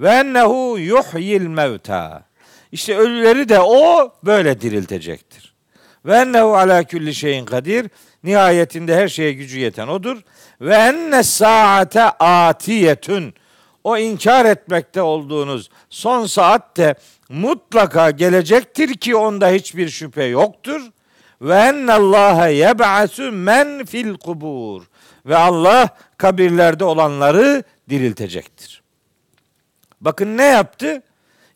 Ve 0.00 0.08
ennehu 0.08 0.78
yuhyil 0.78 1.46
mevta. 1.46 2.24
İşte 2.72 2.96
ölüleri 2.96 3.48
de 3.48 3.60
o 3.60 4.12
böyle 4.24 4.60
diriltecektir. 4.60 5.54
Ve 6.04 6.16
ennehu 6.16 6.56
ala 6.56 6.84
külli 6.84 7.14
şeyin 7.14 7.44
kadir. 7.44 7.90
Nihayetinde 8.24 8.96
her 8.96 9.08
şeye 9.08 9.32
gücü 9.32 9.58
yeten 9.58 9.88
odur. 9.88 10.22
Ve 10.60 10.74
enne 10.74 11.22
saate 11.22 12.02
atiyetün. 12.02 13.34
o 13.84 13.98
inkar 13.98 14.44
etmekte 14.44 15.02
olduğunuz 15.02 15.70
son 15.90 16.26
saatte 16.26 16.94
mutlaka 17.28 18.10
gelecektir 18.10 18.94
ki 18.94 19.16
onda 19.16 19.48
hiçbir 19.48 19.88
şüphe 19.88 20.24
yoktur. 20.24 20.82
Ve 21.42 21.54
ennallâhe 21.54 22.52
yeb'asü 22.52 23.30
men 23.30 23.84
fil 23.84 24.14
kubur. 24.14 24.82
Ve 25.26 25.36
Allah 25.36 25.88
kabirlerde 26.18 26.84
olanları 26.84 27.64
diriltecektir. 27.90 28.82
Bakın 30.00 30.36
ne 30.36 30.44
yaptı? 30.44 31.02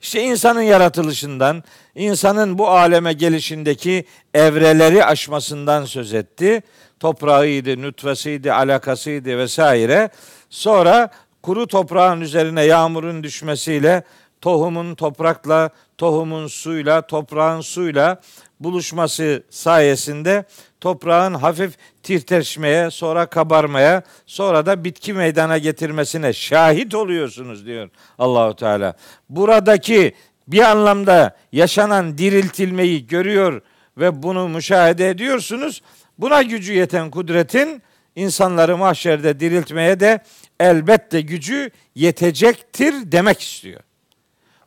İşte 0.00 0.22
insanın 0.22 0.62
yaratılışından, 0.62 1.64
insanın 1.98 2.58
bu 2.58 2.68
aleme 2.68 3.12
gelişindeki 3.12 4.04
evreleri 4.34 5.04
aşmasından 5.04 5.84
söz 5.84 6.14
etti. 6.14 6.62
Toprağıydı, 7.00 7.82
nütvesiydi, 7.82 8.52
alakasıydı 8.52 9.38
vesaire. 9.38 10.10
Sonra 10.50 11.10
kuru 11.42 11.66
toprağın 11.66 12.20
üzerine 12.20 12.62
yağmurun 12.64 13.22
düşmesiyle 13.22 14.02
tohumun 14.40 14.94
toprakla, 14.94 15.70
tohumun 15.98 16.46
suyla, 16.46 17.06
toprağın 17.06 17.60
suyla 17.60 18.20
buluşması 18.60 19.42
sayesinde 19.50 20.44
toprağın 20.80 21.34
hafif 21.34 21.76
tirteşmeye, 22.02 22.90
sonra 22.90 23.26
kabarmaya, 23.26 24.02
sonra 24.26 24.66
da 24.66 24.84
bitki 24.84 25.12
meydana 25.12 25.58
getirmesine 25.58 26.32
şahit 26.32 26.94
oluyorsunuz 26.94 27.66
diyor 27.66 27.88
Allahu 28.18 28.56
Teala. 28.56 28.94
Buradaki 29.28 30.14
bir 30.48 30.70
anlamda 30.70 31.36
yaşanan 31.52 32.18
diriltilmeyi 32.18 33.06
görüyor 33.06 33.62
ve 33.98 34.22
bunu 34.22 34.48
müşahede 34.48 35.10
ediyorsunuz. 35.10 35.82
Buna 36.18 36.42
gücü 36.42 36.72
yeten 36.72 37.10
kudretin 37.10 37.82
insanları 38.16 38.76
mahşerde 38.76 39.40
diriltmeye 39.40 40.00
de 40.00 40.20
elbette 40.60 41.20
gücü 41.20 41.70
yetecektir 41.94 43.12
demek 43.12 43.40
istiyor. 43.40 43.80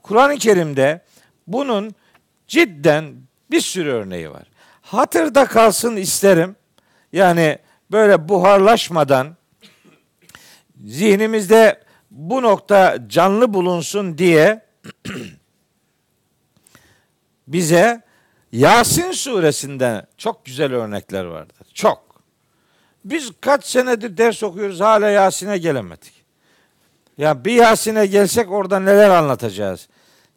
Kur'an-ı 0.03 0.37
Kerim'de 0.37 1.01
bunun 1.47 1.95
cidden 2.47 3.13
bir 3.51 3.61
sürü 3.61 3.89
örneği 3.89 4.31
var. 4.31 4.43
Hatırda 4.81 5.45
kalsın 5.45 5.95
isterim. 5.95 6.55
Yani 7.13 7.57
böyle 7.91 8.29
buharlaşmadan 8.29 9.35
zihnimizde 10.85 11.83
bu 12.11 12.41
nokta 12.41 12.97
canlı 13.07 13.53
bulunsun 13.53 14.17
diye 14.17 14.65
bize 17.53 18.01
Yasin 18.51 19.11
suresinde 19.11 20.05
çok 20.17 20.45
güzel 20.45 20.73
örnekler 20.73 21.25
vardır. 21.25 21.67
Çok. 21.73 22.01
Biz 23.05 23.31
kaç 23.41 23.65
senedir 23.65 24.17
ders 24.17 24.43
okuyoruz 24.43 24.79
hala 24.79 25.09
Yasin'e 25.09 25.57
gelemedik. 25.57 26.13
Ya 27.17 27.45
bir 27.45 27.55
Yasin'e 27.55 28.05
gelsek 28.05 28.51
orada 28.51 28.79
neler 28.79 29.09
anlatacağız? 29.09 29.87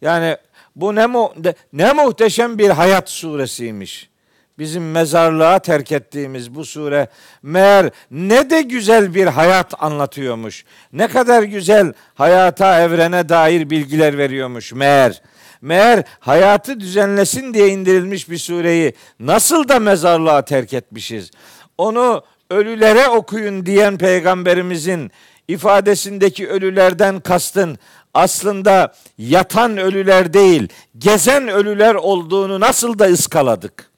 Yani 0.00 0.37
bu 0.76 0.94
ne 0.94 1.06
mu 1.06 1.35
ne 1.73 1.92
muhteşem 1.92 2.59
bir 2.59 2.71
hayat 2.71 3.11
suresiymiş. 3.11 4.11
Bizim 4.59 4.90
mezarlığa 4.90 5.59
terk 5.59 5.92
ettiğimiz 5.92 6.54
bu 6.54 6.64
sure 6.64 7.09
meğer 7.42 7.90
ne 8.11 8.50
de 8.50 8.62
güzel 8.62 9.14
bir 9.14 9.26
hayat 9.26 9.83
anlatıyormuş. 9.83 10.64
Ne 10.92 11.09
kadar 11.09 11.42
güzel 11.42 11.92
hayata, 12.14 12.80
evrene 12.80 13.28
dair 13.28 13.71
bilgiler 13.71 14.18
veriyormuş 14.18 14.73
meğer. 14.73 15.23
Meğer 15.64 16.04
hayatı 16.21 16.80
düzenlesin 16.80 17.54
diye 17.54 17.68
indirilmiş 17.68 18.30
bir 18.30 18.38
sureyi 18.38 18.94
nasıl 19.21 19.68
da 19.68 19.78
mezarlığa 19.78 20.44
terk 20.44 20.73
etmişiz. 20.73 21.30
Onu 21.78 22.25
ölülere 22.50 23.09
okuyun 23.09 23.66
diyen 23.66 23.99
peygamberimizin 23.99 25.11
ifadesindeki 25.49 26.49
ölülerden 26.49 27.21
kastın 27.21 27.78
aslında 28.14 28.94
yatan 29.18 29.76
ölüler 29.76 30.33
değil, 30.33 30.68
gezen 30.99 31.49
ölüler 31.49 31.94
olduğunu 31.94 32.61
nasıl 32.61 32.99
da 32.99 33.04
ıskaladık. 33.04 33.90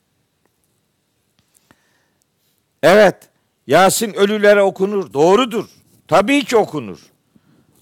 Evet, 2.82 3.17
Yasin 3.67 4.14
ölülere 4.14 4.62
okunur, 4.62 5.12
doğrudur. 5.12 5.64
Tabii 6.08 6.45
ki 6.45 6.56
okunur. 6.56 6.99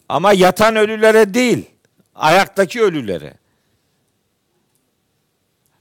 Ama 0.09 0.33
yatan 0.33 0.77
ölülere 0.77 1.35
değil, 1.35 1.65
ayaktaki 2.15 2.83
ölülere. 2.83 3.44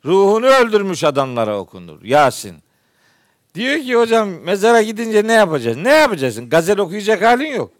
Ruhunu 0.05 0.45
öldürmüş 0.45 1.03
adamlara 1.03 1.57
okunur. 1.57 2.03
Yasin. 2.03 2.55
Diyor 3.55 3.79
ki 3.79 3.95
hocam 3.95 4.29
mezara 4.29 4.81
gidince 4.81 5.27
ne 5.27 5.33
yapacağız? 5.33 5.77
Ne 5.77 5.91
yapacaksın? 5.91 6.49
Gazel 6.49 6.79
okuyacak 6.79 7.21
halin 7.21 7.55
yok. 7.55 7.71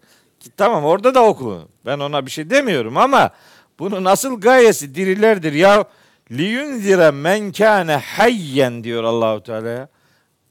Tamam 0.56 0.84
orada 0.84 1.14
da 1.14 1.24
oku. 1.24 1.68
Ben 1.86 1.98
ona 1.98 2.26
bir 2.26 2.30
şey 2.30 2.50
demiyorum 2.50 2.96
ama 2.96 3.30
bunun 3.78 4.04
asıl 4.04 4.40
gayesi 4.40 4.94
dirilerdir. 4.94 5.52
Ya 5.52 5.84
liyunzire 6.30 7.10
men 7.10 7.52
kâne 7.52 7.96
hayyen 7.96 8.84
diyor 8.84 9.04
Allahu 9.04 9.42
Teala 9.42 9.68
ya. 9.68 9.88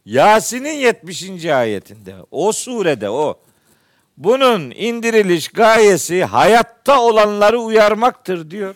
Yasin'in 0.06 0.74
70. 0.74 1.46
ayetinde. 1.46 2.16
O 2.32 2.52
surede 2.52 3.10
o. 3.10 3.40
Bunun 4.18 4.72
indiriliş 4.72 5.48
gayesi 5.48 6.24
hayatta 6.24 7.02
olanları 7.02 7.60
uyarmaktır 7.60 8.52
diyor. 8.52 8.76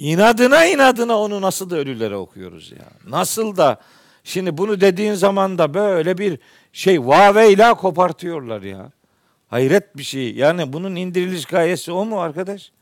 İnadına 0.00 0.66
inadına 0.66 1.18
onu 1.18 1.40
nasıl 1.40 1.70
da 1.70 1.76
ölülere 1.76 2.16
okuyoruz 2.16 2.72
ya. 2.72 2.84
Nasıl 3.08 3.56
da 3.56 3.80
şimdi 4.24 4.58
bunu 4.58 4.80
dediğin 4.80 5.14
zaman 5.14 5.58
da 5.58 5.74
böyle 5.74 6.18
bir 6.18 6.38
şey 6.72 7.06
vaveyla 7.06 7.74
kopartıyorlar 7.74 8.62
ya. 8.62 8.90
Hayret 9.48 9.96
bir 9.96 10.02
şey. 10.02 10.34
Yani 10.34 10.72
bunun 10.72 10.96
indiriliş 10.96 11.44
gayesi 11.44 11.92
o 11.92 12.04
mu 12.04 12.20
arkadaş? 12.20 12.72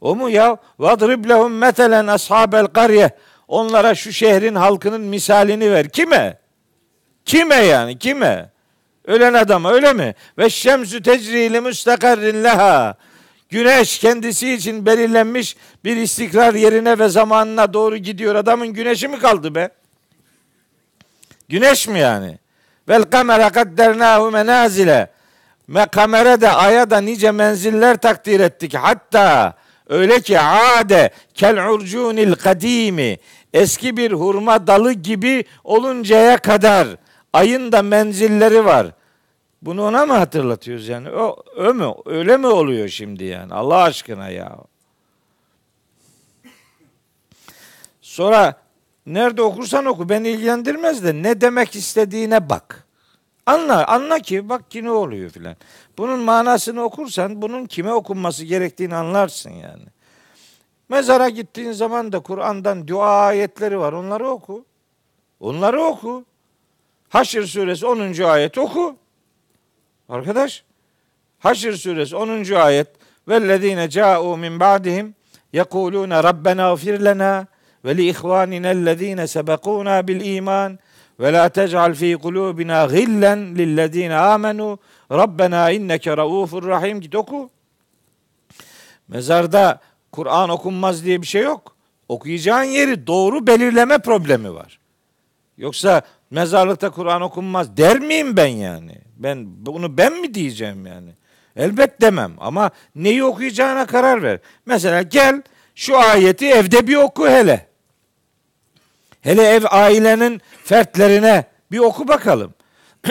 O 0.00 0.16
mu 0.16 0.30
ya? 0.30 0.56
Vadrib 0.78 1.28
lehum 1.28 1.58
metelen 1.58 2.06
ashabel 2.06 2.66
karye. 2.66 3.10
Onlara 3.48 3.94
şu 3.94 4.12
şehrin 4.12 4.54
halkının 4.54 5.00
misalini 5.00 5.70
ver. 5.70 5.88
Kime? 5.88 6.38
Kime 7.24 7.54
yani? 7.56 7.98
Kime? 7.98 8.50
Ölen 9.04 9.34
adam 9.34 9.64
öyle 9.64 9.92
mi? 9.92 10.14
Ve 10.38 10.50
şemsü 10.50 11.02
tecrili 11.02 11.60
müstakarrin 11.60 12.44
leha. 12.44 12.96
Güneş 13.52 13.98
kendisi 13.98 14.52
için 14.52 14.86
belirlenmiş 14.86 15.56
bir 15.84 15.96
istikrar 15.96 16.54
yerine 16.54 16.98
ve 16.98 17.08
zamanına 17.08 17.72
doğru 17.72 17.96
gidiyor. 17.96 18.34
Adamın 18.34 18.68
güneşi 18.68 19.08
mi 19.08 19.18
kaldı 19.18 19.54
be? 19.54 19.68
Güneş 21.48 21.88
mi 21.88 21.98
yani? 21.98 22.38
Vel 22.88 23.02
kamera 23.02 23.50
kaddernahu 23.50 24.30
menazile. 24.30 25.10
Ve 25.68 25.86
kamera 25.86 26.40
da 26.40 26.56
aya 26.56 26.90
da 26.90 27.00
nice 27.00 27.30
menziller 27.30 27.96
takdir 27.96 28.40
ettik. 28.40 28.74
Hatta 28.74 29.54
öyle 29.88 30.20
ki 30.20 30.40
ade 30.40 31.10
kel 31.34 31.68
urcunil 31.68 32.34
kadimi 32.34 33.18
eski 33.52 33.96
bir 33.96 34.12
hurma 34.12 34.66
dalı 34.66 34.92
gibi 34.92 35.44
oluncaya 35.64 36.36
kadar 36.36 36.88
ayın 37.32 37.72
da 37.72 37.82
menzilleri 37.82 38.64
var. 38.64 38.86
Bunu 39.62 39.86
ona 39.86 40.06
mı 40.06 40.12
hatırlatıyoruz 40.12 40.88
yani? 40.88 41.10
O, 41.10 41.36
o 41.58 41.74
mu? 41.74 42.02
Öyle 42.06 42.36
mi 42.36 42.46
oluyor 42.46 42.88
şimdi 42.88 43.24
yani? 43.24 43.54
Allah 43.54 43.82
aşkına 43.82 44.28
ya. 44.28 44.58
Sonra 48.00 48.62
nerede 49.06 49.42
okursan 49.42 49.84
oku 49.84 50.08
beni 50.08 50.28
ilgilendirmez 50.28 51.04
de 51.04 51.22
ne 51.22 51.40
demek 51.40 51.76
istediğine 51.76 52.50
bak. 52.50 52.86
Anla, 53.46 53.86
anla 53.86 54.18
ki 54.18 54.48
bak 54.48 54.70
ki 54.70 54.84
ne 54.84 54.90
oluyor 54.90 55.30
filan. 55.30 55.56
Bunun 55.98 56.20
manasını 56.20 56.82
okursan 56.82 57.42
bunun 57.42 57.66
kime 57.66 57.92
okunması 57.92 58.44
gerektiğini 58.44 58.94
anlarsın 58.94 59.50
yani. 59.50 59.84
Mezara 60.88 61.28
gittiğin 61.28 61.72
zaman 61.72 62.12
da 62.12 62.20
Kur'an'dan 62.20 62.88
dua 62.88 63.26
ayetleri 63.26 63.78
var. 63.78 63.92
Onları 63.92 64.28
oku. 64.28 64.64
Onları 65.40 65.82
oku. 65.82 66.24
Haşr 67.08 67.42
suresi 67.42 67.86
10. 67.86 68.22
ayet 68.22 68.58
oku. 68.58 68.96
Arkadaş 70.12 70.64
Haşr 71.38 71.72
suresi 71.72 72.16
10. 72.16 72.54
ayet 72.54 72.86
vellezine 73.28 73.90
ca'u 73.90 74.36
min 74.36 74.60
ba'dihim 74.60 75.14
yekuluna 75.52 76.24
rabbena 76.24 76.74
gfir 76.74 77.04
lena 77.04 77.46
ve 77.84 77.96
li 77.96 78.08
ihvanina 78.08 79.26
sebekuna 79.26 80.08
bil 80.08 80.36
iman 80.36 80.78
ve 81.20 81.32
la 81.32 81.48
tec'al 81.48 81.94
fi 81.94 82.16
kulubina 82.16 82.86
gillen 82.86 83.58
lillezine 83.58 84.16
amenu 84.16 84.78
Rabbena 85.12 85.70
inneke 85.70 86.16
raufur 86.16 86.66
rahim 86.66 87.00
git 87.00 87.14
oku. 87.14 87.50
Mezarda 89.08 89.80
Kur'an 90.12 90.48
okunmaz 90.50 91.04
diye 91.04 91.22
bir 91.22 91.26
şey 91.26 91.42
yok. 91.42 91.76
Okuyacağın 92.08 92.64
yeri 92.64 93.06
doğru 93.06 93.46
belirleme 93.46 93.98
problemi 93.98 94.54
var. 94.54 94.78
Yoksa 95.58 96.02
mezarlıkta 96.30 96.90
Kur'an 96.90 97.22
okunmaz 97.22 97.76
der 97.76 98.00
miyim 98.00 98.36
ben 98.36 98.46
yani? 98.46 98.98
Ben 99.22 99.66
bunu 99.66 99.98
ben 99.98 100.20
mi 100.20 100.34
diyeceğim 100.34 100.86
yani? 100.86 101.10
Elbet 101.56 102.00
demem 102.00 102.32
ama 102.38 102.70
neyi 102.94 103.24
okuyacağına 103.24 103.86
karar 103.86 104.22
ver. 104.22 104.38
Mesela 104.66 105.02
gel 105.02 105.42
şu 105.74 105.98
ayeti 105.98 106.48
evde 106.48 106.86
bir 106.86 106.96
oku 106.96 107.28
hele. 107.28 107.66
Hele 109.20 109.42
ev 109.42 109.62
ailenin 109.70 110.40
fertlerine 110.64 111.44
bir 111.70 111.78
oku 111.78 112.08
bakalım. 112.08 112.54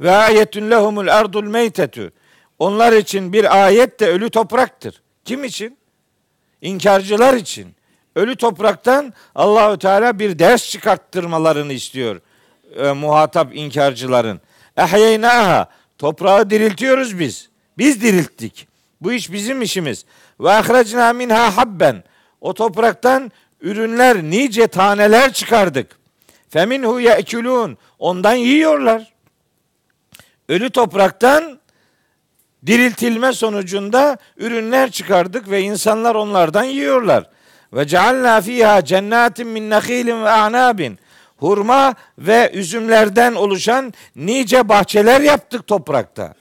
Ve 0.00 0.10
ayetün 0.10 0.70
lehumul 0.70 1.08
ardul 1.08 1.44
meytetü. 1.44 2.12
Onlar 2.58 2.92
için 2.92 3.32
bir 3.32 3.64
ayet 3.64 4.00
de 4.00 4.08
ölü 4.08 4.30
topraktır. 4.30 5.02
Kim 5.24 5.44
için? 5.44 5.78
İnkarcılar 6.62 7.34
için. 7.34 7.74
Ölü 8.16 8.36
topraktan 8.36 9.12
Allahü 9.34 9.78
Teala 9.78 10.18
bir 10.18 10.38
ders 10.38 10.70
çıkarttırmalarını 10.70 11.72
istiyor. 11.72 12.20
E, 12.76 12.92
muhatap 12.92 13.56
inkarcıların. 13.56 14.40
Ehyeynaha 14.76 15.66
toprağı 15.98 16.50
diriltiyoruz 16.50 17.18
biz. 17.18 17.48
Biz 17.78 18.02
dirilttik. 18.02 18.68
Bu 19.00 19.12
iş 19.12 19.32
bizim 19.32 19.62
işimiz. 19.62 20.04
Ve 20.40 20.50
ahrecna 20.50 21.12
minha 21.12 21.56
habben. 21.56 22.04
O 22.40 22.54
topraktan 22.54 23.32
ürünler 23.60 24.22
nice 24.22 24.66
taneler 24.66 25.32
çıkardık. 25.32 25.96
Feminhu 26.48 27.00
ye'kulun. 27.00 27.78
Ondan 27.98 28.34
yiyorlar. 28.34 29.12
Ölü 30.48 30.70
topraktan 30.70 31.58
diriltilme 32.66 33.32
sonucunda 33.32 34.16
ürünler 34.36 34.90
çıkardık 34.90 35.50
ve 35.50 35.60
insanlar 35.60 36.14
onlardan 36.14 36.64
yiyorlar. 36.64 37.30
Ve 37.72 37.86
cealna 37.86 38.40
fiha 38.40 38.84
cennetin 38.84 39.48
min 39.48 39.70
nakhilin 39.70 40.24
ve 40.24 40.30
a'nabin. 40.30 40.98
Hurma 41.42 41.94
ve 42.18 42.50
üzümlerden 42.54 43.34
oluşan 43.34 43.94
nice 44.16 44.68
bahçeler 44.68 45.20
yaptık 45.20 45.66
toprakta. 45.66 46.34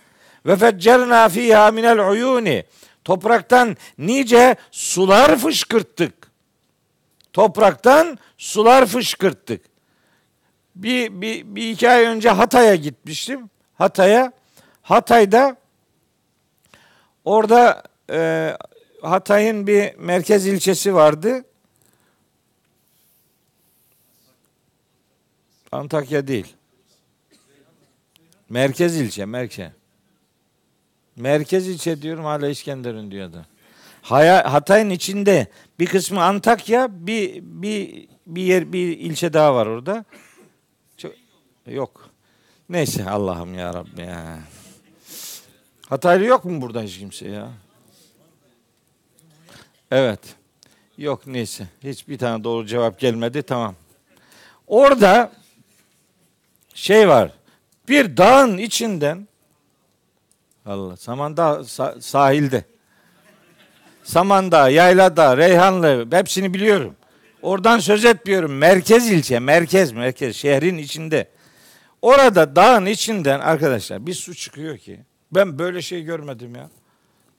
Ve 0.45 0.55
feccerna 0.55 1.29
fiha 1.29 1.71
minel 1.71 2.09
uyuni. 2.09 2.65
Topraktan 3.03 3.77
nice 3.97 4.55
sular 4.71 5.37
fışkırttık. 5.37 6.13
Topraktan 7.33 8.19
sular 8.37 8.85
fışkırttık. 8.85 9.61
Bir, 10.75 11.21
bir, 11.21 11.55
bir 11.55 11.69
iki 11.69 11.89
ay 11.89 12.05
önce 12.05 12.29
Hatay'a 12.29 12.75
gitmiştim. 12.75 13.49
Hatay'a. 13.73 14.31
Hatay'da 14.81 15.55
orada 17.25 17.83
e, 18.11 18.51
Hatay'ın 19.01 19.67
bir 19.67 19.95
merkez 19.95 20.47
ilçesi 20.47 20.95
vardı. 20.95 21.43
Antakya 25.71 26.27
değil. 26.27 26.55
Merkez 28.49 28.97
ilçe, 28.97 29.25
merkez. 29.25 29.71
Merkez 31.15 31.67
ilçe 31.67 32.01
diyorum 32.01 32.25
hala 32.25 32.47
İskenderun 32.47 33.11
diyordu. 33.11 33.45
Hatay'ın 34.01 34.89
içinde 34.89 35.47
bir 35.79 35.85
kısmı 35.85 36.23
Antakya, 36.23 36.87
bir 36.91 37.41
bir 37.43 38.07
bir 38.27 38.41
yer 38.41 38.73
bir 38.73 38.97
ilçe 38.97 39.33
daha 39.33 39.55
var 39.55 39.67
orada. 39.67 40.05
Çok, 40.97 41.13
yok. 41.67 42.09
Neyse 42.69 43.09
Allah'ım 43.09 43.53
ya 43.57 43.73
Rabbi 43.73 44.01
ya. 44.01 44.39
Hataylı 45.89 46.25
yok 46.25 46.45
mu 46.45 46.61
burada 46.61 46.81
hiç 46.81 46.99
kimse 46.99 47.27
ya? 47.27 47.51
Evet. 49.91 50.19
Yok 50.97 51.27
neyse. 51.27 51.67
Hiçbir 51.83 52.17
tane 52.17 52.43
doğru 52.43 52.65
cevap 52.65 52.99
gelmedi. 52.99 53.43
Tamam. 53.43 53.75
Orada 54.67 55.31
şey 56.73 57.09
var. 57.09 57.31
Bir 57.87 58.17
dağın 58.17 58.57
içinden 58.57 59.27
Allah 60.65 60.97
Samandağ 60.97 61.63
sahilde. 61.99 62.65
Samandağ, 64.03 64.69
Yaylada, 64.69 65.37
Reyhanlı 65.37 66.07
hepsini 66.11 66.53
biliyorum. 66.53 66.95
Oradan 67.41 67.79
söz 67.79 68.05
etmiyorum. 68.05 68.57
Merkez 68.57 69.11
ilçe, 69.11 69.39
merkez, 69.39 69.91
merkez 69.91 70.35
şehrin 70.35 70.77
içinde. 70.77 71.27
Orada 72.01 72.55
dağın 72.55 72.85
içinden 72.85 73.39
arkadaşlar 73.39 74.05
bir 74.07 74.13
su 74.13 74.35
çıkıyor 74.35 74.77
ki 74.77 74.99
ben 75.31 75.59
böyle 75.59 75.81
şey 75.81 76.03
görmedim 76.03 76.55
ya. 76.55 76.69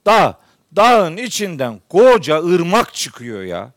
Dağ, 0.05 0.39
dağın 0.75 1.17
içinden 1.17 1.79
koca 1.89 2.43
ırmak 2.43 2.93
çıkıyor 2.93 3.43
ya. 3.43 3.71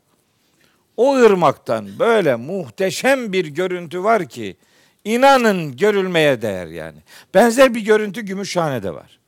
O 0.96 1.16
ırmaktan 1.16 1.98
böyle 1.98 2.36
muhteşem 2.36 3.32
bir 3.32 3.46
görüntü 3.46 4.04
var 4.04 4.28
ki 4.28 4.56
inanın 5.06 5.76
görülmeye 5.76 6.42
değer 6.42 6.66
yani. 6.66 6.98
Benzer 7.34 7.74
bir 7.74 7.80
görüntü 7.80 8.20
Gümüşhane'de 8.20 8.94
var. 8.94 9.18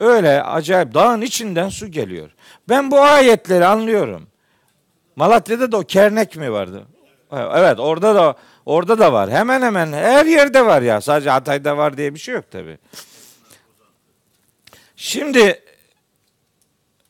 Öyle 0.00 0.42
acayip 0.42 0.94
dağın 0.94 1.20
içinden 1.20 1.68
su 1.68 1.86
geliyor. 1.86 2.30
Ben 2.68 2.90
bu 2.90 3.00
ayetleri 3.00 3.66
anlıyorum. 3.66 4.28
Malatya'da 5.16 5.72
da 5.72 5.76
o 5.76 5.82
kernek 5.82 6.36
mi 6.36 6.52
vardı? 6.52 6.82
Evet 7.32 7.80
orada 7.80 8.14
da 8.14 8.36
orada 8.66 8.98
da 8.98 9.12
var. 9.12 9.30
Hemen 9.30 9.62
hemen 9.62 9.92
her 9.92 10.26
yerde 10.26 10.66
var 10.66 10.82
ya. 10.82 11.00
Sadece 11.00 11.30
Hatay'da 11.30 11.76
var 11.76 11.96
diye 11.96 12.14
bir 12.14 12.18
şey 12.18 12.34
yok 12.34 12.50
tabi. 12.50 12.78
Şimdi 14.96 15.62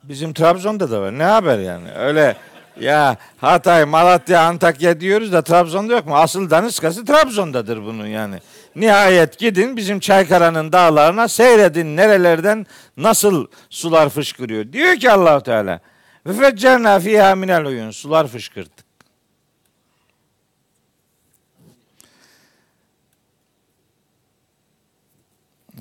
bizim 0.02 0.32
Trabzon'da 0.32 0.90
da 0.90 1.00
var. 1.00 1.18
Ne 1.18 1.24
haber 1.24 1.58
yani? 1.58 1.92
Öyle 1.92 2.36
ya 2.80 3.16
Hatay, 3.36 3.84
Malatya, 3.84 4.42
Antakya 4.42 5.00
diyoruz 5.00 5.32
da 5.32 5.42
Trabzon'da 5.42 5.92
yok 5.92 6.06
mu? 6.06 6.16
Asıl 6.16 6.50
daniskası 6.50 7.04
Trabzon'dadır 7.04 7.82
bunun 7.82 8.06
yani. 8.06 8.38
Nihayet 8.76 9.38
gidin 9.38 9.76
bizim 9.76 10.00
Çaykara'nın 10.00 10.72
dağlarına 10.72 11.28
seyredin 11.28 11.96
nerelerden 11.96 12.66
nasıl 12.96 13.46
sular 13.70 14.08
fışkırıyor. 14.08 14.72
Diyor 14.72 14.96
ki 14.96 15.10
Allahu 15.10 15.42
Teala 15.42 15.80
ve 16.26 16.32
feccerna 16.32 17.00
fiha 17.00 17.34
minel 17.34 17.64
uyun 17.64 17.90
sular 17.90 18.26
fışkırttık. 18.26 18.86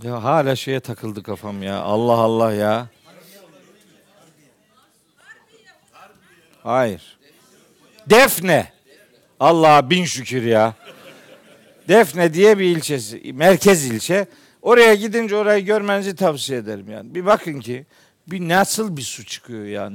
Ya 0.04 0.24
hala 0.24 0.56
şeye 0.56 0.80
takıldı 0.80 1.24
kafam 1.24 1.64
ya. 1.64 1.82
Allah 1.82 2.14
Allah 2.14 2.54
ya. 2.54 2.88
Hayır. 6.66 7.18
Defne. 8.10 8.74
Allah'a 9.40 9.90
bin 9.90 10.06
şükür 10.06 10.44
ya. 10.44 10.74
Defne 11.88 12.34
diye 12.34 12.60
bir 12.60 12.66
ilçesi, 12.78 13.34
merkez 13.34 13.86
ilçe. 13.86 14.28
Oraya 14.62 14.96
gidince 14.96 15.36
orayı 15.36 15.66
görmenizi 15.66 16.16
tavsiye 16.16 16.60
ederim 16.60 16.92
yani. 16.92 17.16
Bir 17.16 17.26
bakın 17.26 17.60
ki 17.60 17.86
bir 18.28 18.50
nasıl 18.50 18.98
bir 18.98 19.02
su 19.02 19.26
çıkıyor 19.26 19.66
ya. 19.66 19.92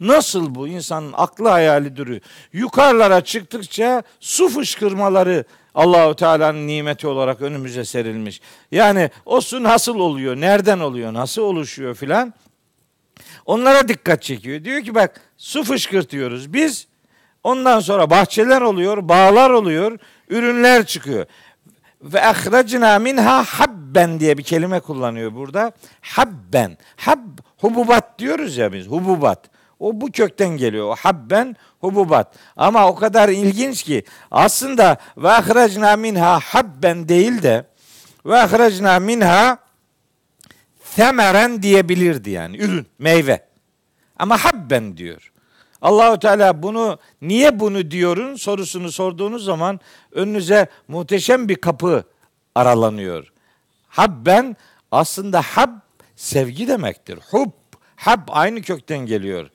Nasıl 0.00 0.54
bu 0.54 0.68
insanın 0.68 1.12
aklı 1.12 1.48
hayali 1.48 1.96
duruyor. 1.96 2.20
Yukarılara 2.52 3.20
çıktıkça 3.20 4.02
su 4.20 4.48
fışkırmaları 4.48 5.44
Allahu 5.74 6.16
Teala'nın 6.16 6.66
nimeti 6.66 7.06
olarak 7.06 7.42
önümüze 7.42 7.84
serilmiş. 7.84 8.40
Yani 8.72 9.10
o 9.26 9.40
su 9.40 9.62
nasıl 9.62 9.98
oluyor? 9.98 10.36
Nereden 10.36 10.78
oluyor? 10.78 11.12
Nasıl 11.12 11.42
oluşuyor 11.42 11.94
filan? 11.94 12.34
Onlara 13.46 13.88
dikkat 13.88 14.22
çekiyor. 14.22 14.64
Diyor 14.64 14.82
ki 14.82 14.94
bak 14.94 15.20
su 15.36 15.64
fışkırtıyoruz. 15.64 16.52
Biz 16.52 16.86
ondan 17.44 17.80
sonra 17.80 18.10
bahçeler 18.10 18.60
oluyor, 18.60 19.08
bağlar 19.08 19.50
oluyor, 19.50 19.98
ürünler 20.28 20.86
çıkıyor. 20.86 21.26
Ve 22.02 22.24
ahrecna 22.24 22.98
minha 22.98 23.44
habben 23.44 24.20
diye 24.20 24.38
bir 24.38 24.42
kelime 24.42 24.80
kullanıyor 24.80 25.34
burada. 25.34 25.72
Habben. 26.00 26.78
Hab 26.96 27.18
hububat 27.58 28.18
diyoruz 28.18 28.56
ya 28.56 28.72
biz. 28.72 28.86
Hububat. 28.86 29.50
O 29.80 30.00
bu 30.00 30.12
kökten 30.12 30.48
geliyor. 30.48 30.88
O 30.88 30.94
habben 30.94 31.56
hububat. 31.80 32.34
Ama 32.56 32.88
o 32.88 32.94
kadar 32.94 33.28
ilginç 33.28 33.82
ki 33.82 34.04
aslında 34.30 34.96
ve 35.16 35.30
ahrecna 35.30 35.96
minha 35.96 36.40
habben 36.40 37.08
değil 37.08 37.42
de 37.42 37.64
ve 38.26 38.36
ahrecna 38.38 39.00
minha 39.00 39.65
temeren 40.96 41.62
diyebilirdi 41.62 42.30
yani 42.30 42.56
ürün, 42.56 42.86
meyve. 42.98 43.46
Ama 44.18 44.44
habben 44.44 44.96
diyor. 44.96 45.32
Allahu 45.82 46.18
Teala 46.18 46.62
bunu 46.62 46.98
niye 47.22 47.60
bunu 47.60 47.90
diyorun 47.90 48.36
sorusunu 48.36 48.92
sorduğunuz 48.92 49.44
zaman 49.44 49.80
önünüze 50.12 50.66
muhteşem 50.88 51.48
bir 51.48 51.54
kapı 51.54 52.04
aralanıyor. 52.54 53.32
Habben 53.88 54.56
aslında 54.90 55.42
hab 55.42 55.70
sevgi 56.16 56.68
demektir. 56.68 57.18
Hub, 57.30 57.52
hab 57.96 58.28
aynı 58.28 58.62
kökten 58.62 58.98
geliyor. 58.98 59.50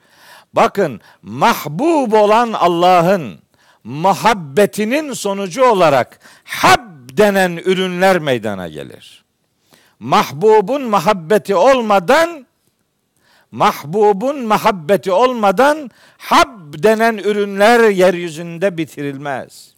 Bakın 0.54 1.02
mahbub 1.22 2.12
olan 2.12 2.54
Allah'ın 2.54 3.40
muhabbetinin 3.84 5.14
sonucu 5.14 5.66
olarak 5.66 6.20
hab 6.44 7.18
denen 7.18 7.58
ürünler 7.58 8.20
meydana 8.20 8.68
gelir. 8.68 9.22
Mahbubun 10.02 10.82
muhabbeti 10.82 11.56
olmadan 11.56 12.46
mahbubun 13.52 14.48
muhabbeti 14.48 15.12
olmadan 15.12 15.90
hab 16.18 16.84
denen 16.84 17.18
ürünler 17.18 17.90
yeryüzünde 17.90 18.78
bitirilmez. 18.78 19.74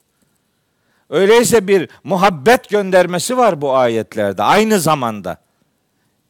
Öyleyse 1.10 1.68
bir 1.68 1.90
muhabbet 2.04 2.70
göndermesi 2.70 3.38
var 3.38 3.62
bu 3.62 3.76
ayetlerde 3.76 4.44
aynı 4.44 4.80
zamanda. 4.80 5.38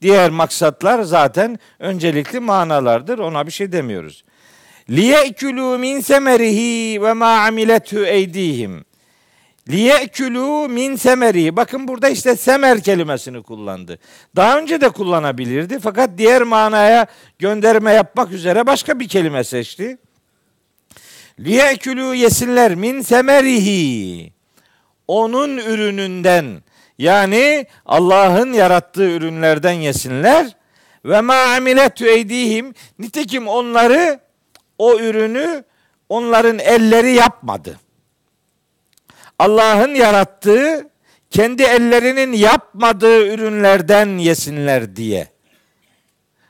Diğer 0.01 0.29
maksatlar 0.29 1.01
zaten 1.01 1.59
öncelikli 1.79 2.39
manalardır. 2.39 3.19
Ona 3.19 3.47
bir 3.47 3.51
şey 3.51 3.71
demiyoruz. 3.71 4.23
Liyekulû 4.89 5.77
min 5.77 5.99
semerihi 5.99 7.01
ve 7.01 7.13
ma 7.13 7.45
amilethu 7.45 8.05
eydihim. 8.05 8.85
Liyekülü 9.69 10.67
min 10.67 10.95
semeri. 10.95 11.55
Bakın 11.55 11.87
burada 11.87 12.09
işte 12.09 12.35
semer 12.35 12.81
kelimesini 12.81 13.43
kullandı. 13.43 13.99
Daha 14.35 14.59
önce 14.59 14.81
de 14.81 14.89
kullanabilirdi 14.89 15.79
fakat 15.79 16.09
diğer 16.17 16.41
manaya 16.41 17.05
gönderme 17.39 17.91
yapmak 17.93 18.31
üzere 18.31 18.67
başka 18.67 18.99
bir 18.99 19.07
kelime 19.07 19.43
seçti. 19.43 19.97
Liyekülü 21.39 22.15
yesinler 22.15 22.75
min 22.75 23.01
semerihi. 23.01 24.33
Onun 25.07 25.57
ürününden 25.57 26.63
yani 26.97 27.65
Allah'ın 27.85 28.53
yarattığı 28.53 29.09
ürünlerden 29.09 29.71
yesinler. 29.71 30.55
Ve 31.05 31.21
ma 31.21 31.35
amiletü 31.35 32.05
eydihim. 32.05 32.73
Nitekim 32.99 33.47
onları 33.47 34.19
o 34.77 34.99
ürünü 34.99 35.63
onların 36.09 36.59
elleri 36.59 37.11
yapmadı. 37.11 37.79
Allah'ın 39.39 39.95
yarattığı 39.95 40.89
kendi 41.29 41.63
ellerinin 41.63 42.33
yapmadığı 42.33 43.27
ürünlerden 43.33 44.17
yesinler 44.17 44.95
diye. 44.95 45.27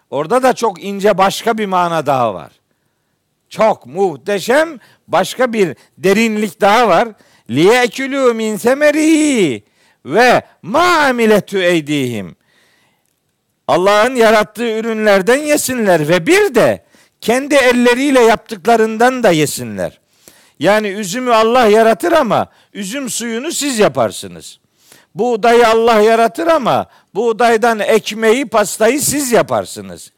Orada 0.09 0.43
da 0.43 0.53
çok 0.53 0.83
ince 0.83 1.17
başka 1.17 1.57
bir 1.57 1.65
mana 1.65 2.05
daha 2.05 2.33
var. 2.33 2.51
Çok 3.49 3.85
muhteşem 3.85 4.79
başka 5.07 5.53
bir 5.53 5.75
derinlik 5.97 6.61
daha 6.61 6.87
var. 6.87 7.07
Liyekülü 7.49 8.33
min 8.33 8.57
semerihi 8.57 9.63
ve 10.05 10.41
ma 10.61 10.97
amiletü 10.97 11.59
eydihim. 11.59 12.35
Allah'ın 13.67 14.15
yarattığı 14.15 14.77
ürünlerden 14.77 15.37
yesinler 15.37 16.09
ve 16.09 16.27
bir 16.27 16.55
de 16.55 16.83
kendi 17.21 17.55
elleriyle 17.55 18.19
yaptıklarından 18.19 19.23
da 19.23 19.31
yesinler. 19.31 19.99
Yani 20.63 20.87
üzümü 20.87 21.33
Allah 21.33 21.65
yaratır 21.65 22.11
ama 22.11 22.47
üzüm 22.73 23.09
suyunu 23.09 23.51
siz 23.51 23.79
yaparsınız. 23.79 24.59
Buğdayı 25.15 25.67
Allah 25.67 26.01
yaratır 26.01 26.47
ama 26.47 26.85
buğdaydan 27.15 27.79
ekmeği, 27.79 28.45
pastayı 28.45 29.01
siz 29.01 29.31
yaparsınız. 29.31 30.11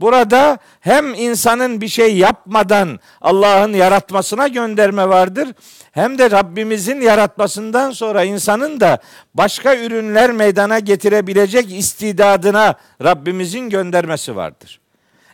Burada 0.00 0.58
hem 0.80 1.14
insanın 1.14 1.80
bir 1.80 1.88
şey 1.88 2.16
yapmadan 2.16 3.00
Allah'ın 3.20 3.72
yaratmasına 3.72 4.48
gönderme 4.48 5.08
vardır. 5.08 5.48
Hem 5.92 6.18
de 6.18 6.30
Rabbimizin 6.30 7.00
yaratmasından 7.00 7.90
sonra 7.90 8.24
insanın 8.24 8.80
da 8.80 8.98
başka 9.34 9.76
ürünler 9.76 10.32
meydana 10.32 10.78
getirebilecek 10.78 11.72
istidadına 11.72 12.74
Rabbimizin 13.02 13.70
göndermesi 13.70 14.36
vardır. 14.36 14.80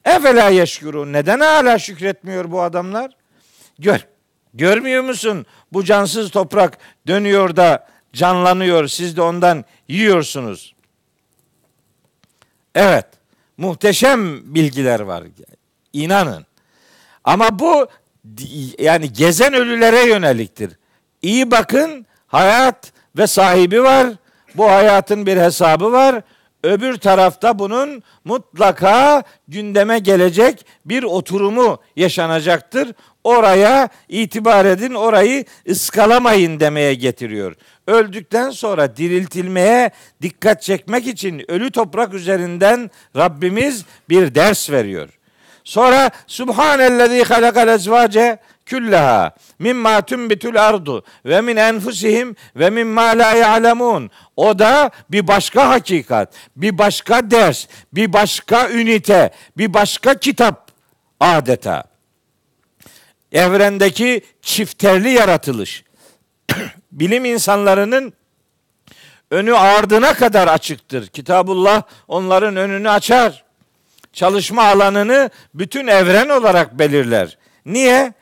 Efela 0.04 0.48
yeşkurun. 0.48 1.12
Neden 1.12 1.40
hala 1.40 1.78
şükretmiyor 1.78 2.50
bu 2.50 2.62
adamlar? 2.62 3.10
Gör. 3.78 4.17
Görmüyor 4.58 5.02
musun? 5.02 5.46
Bu 5.72 5.84
cansız 5.84 6.30
toprak 6.30 6.78
dönüyor 7.06 7.56
da 7.56 7.86
canlanıyor. 8.12 8.88
Siz 8.88 9.16
de 9.16 9.22
ondan 9.22 9.64
yiyorsunuz. 9.88 10.74
Evet. 12.74 13.06
Muhteşem 13.56 14.54
bilgiler 14.54 15.00
var. 15.00 15.24
İnanın. 15.92 16.46
Ama 17.24 17.58
bu 17.58 17.88
yani 18.78 19.12
gezen 19.12 19.54
ölülere 19.54 20.08
yöneliktir. 20.08 20.72
İyi 21.22 21.50
bakın 21.50 22.06
hayat 22.26 22.92
ve 23.16 23.26
sahibi 23.26 23.82
var. 23.82 24.08
Bu 24.54 24.70
hayatın 24.70 25.26
bir 25.26 25.36
hesabı 25.36 25.92
var. 25.92 26.22
Öbür 26.64 26.96
tarafta 26.96 27.58
bunun 27.58 28.02
mutlaka 28.24 29.22
gündeme 29.48 29.98
gelecek 29.98 30.66
bir 30.84 31.02
oturumu 31.02 31.78
yaşanacaktır. 31.96 32.92
Oraya 33.24 33.88
itibar 34.08 34.64
edin, 34.64 34.94
orayı 34.94 35.44
ıskalamayın 35.68 36.60
demeye 36.60 36.94
getiriyor. 36.94 37.54
Öldükten 37.86 38.50
sonra 38.50 38.96
diriltilmeye 38.96 39.90
dikkat 40.22 40.62
çekmek 40.62 41.06
için 41.06 41.50
ölü 41.50 41.70
toprak 41.70 42.14
üzerinden 42.14 42.90
Rabbimiz 43.16 43.84
bir 44.08 44.34
ders 44.34 44.70
veriyor. 44.70 45.08
Sonra 45.64 46.10
Subhanellezî 46.26 47.24
halakal 47.24 47.68
ezvace 47.68 48.38
küllaha 48.68 49.34
mimma 49.58 50.02
tunbitul 50.02 50.56
ardu 50.56 51.04
ve 51.24 51.40
min 51.40 51.56
enfusihim 51.56 52.36
ve 52.56 52.70
mimma 52.70 53.02
la 53.02 53.32
ya'lemun. 53.32 54.10
O 54.36 54.58
da 54.58 54.90
bir 55.10 55.28
başka 55.28 55.68
hakikat, 55.68 56.34
bir 56.56 56.78
başka 56.78 57.30
ders, 57.30 57.66
bir 57.92 58.12
başka 58.12 58.70
ünite, 58.70 59.30
bir 59.56 59.74
başka 59.74 60.14
kitap 60.14 60.70
adeta. 61.20 61.84
Evrendeki 63.32 64.22
çifterli 64.42 65.10
yaratılış. 65.10 65.84
Bilim 66.92 67.24
insanlarının 67.24 68.12
önü 69.30 69.54
ardına 69.54 70.14
kadar 70.14 70.48
açıktır. 70.48 71.06
Kitabullah 71.06 71.82
onların 72.08 72.56
önünü 72.56 72.90
açar. 72.90 73.44
Çalışma 74.12 74.64
alanını 74.64 75.30
bütün 75.54 75.86
evren 75.86 76.28
olarak 76.28 76.78
belirler. 76.78 77.38
Niye? 77.66 78.12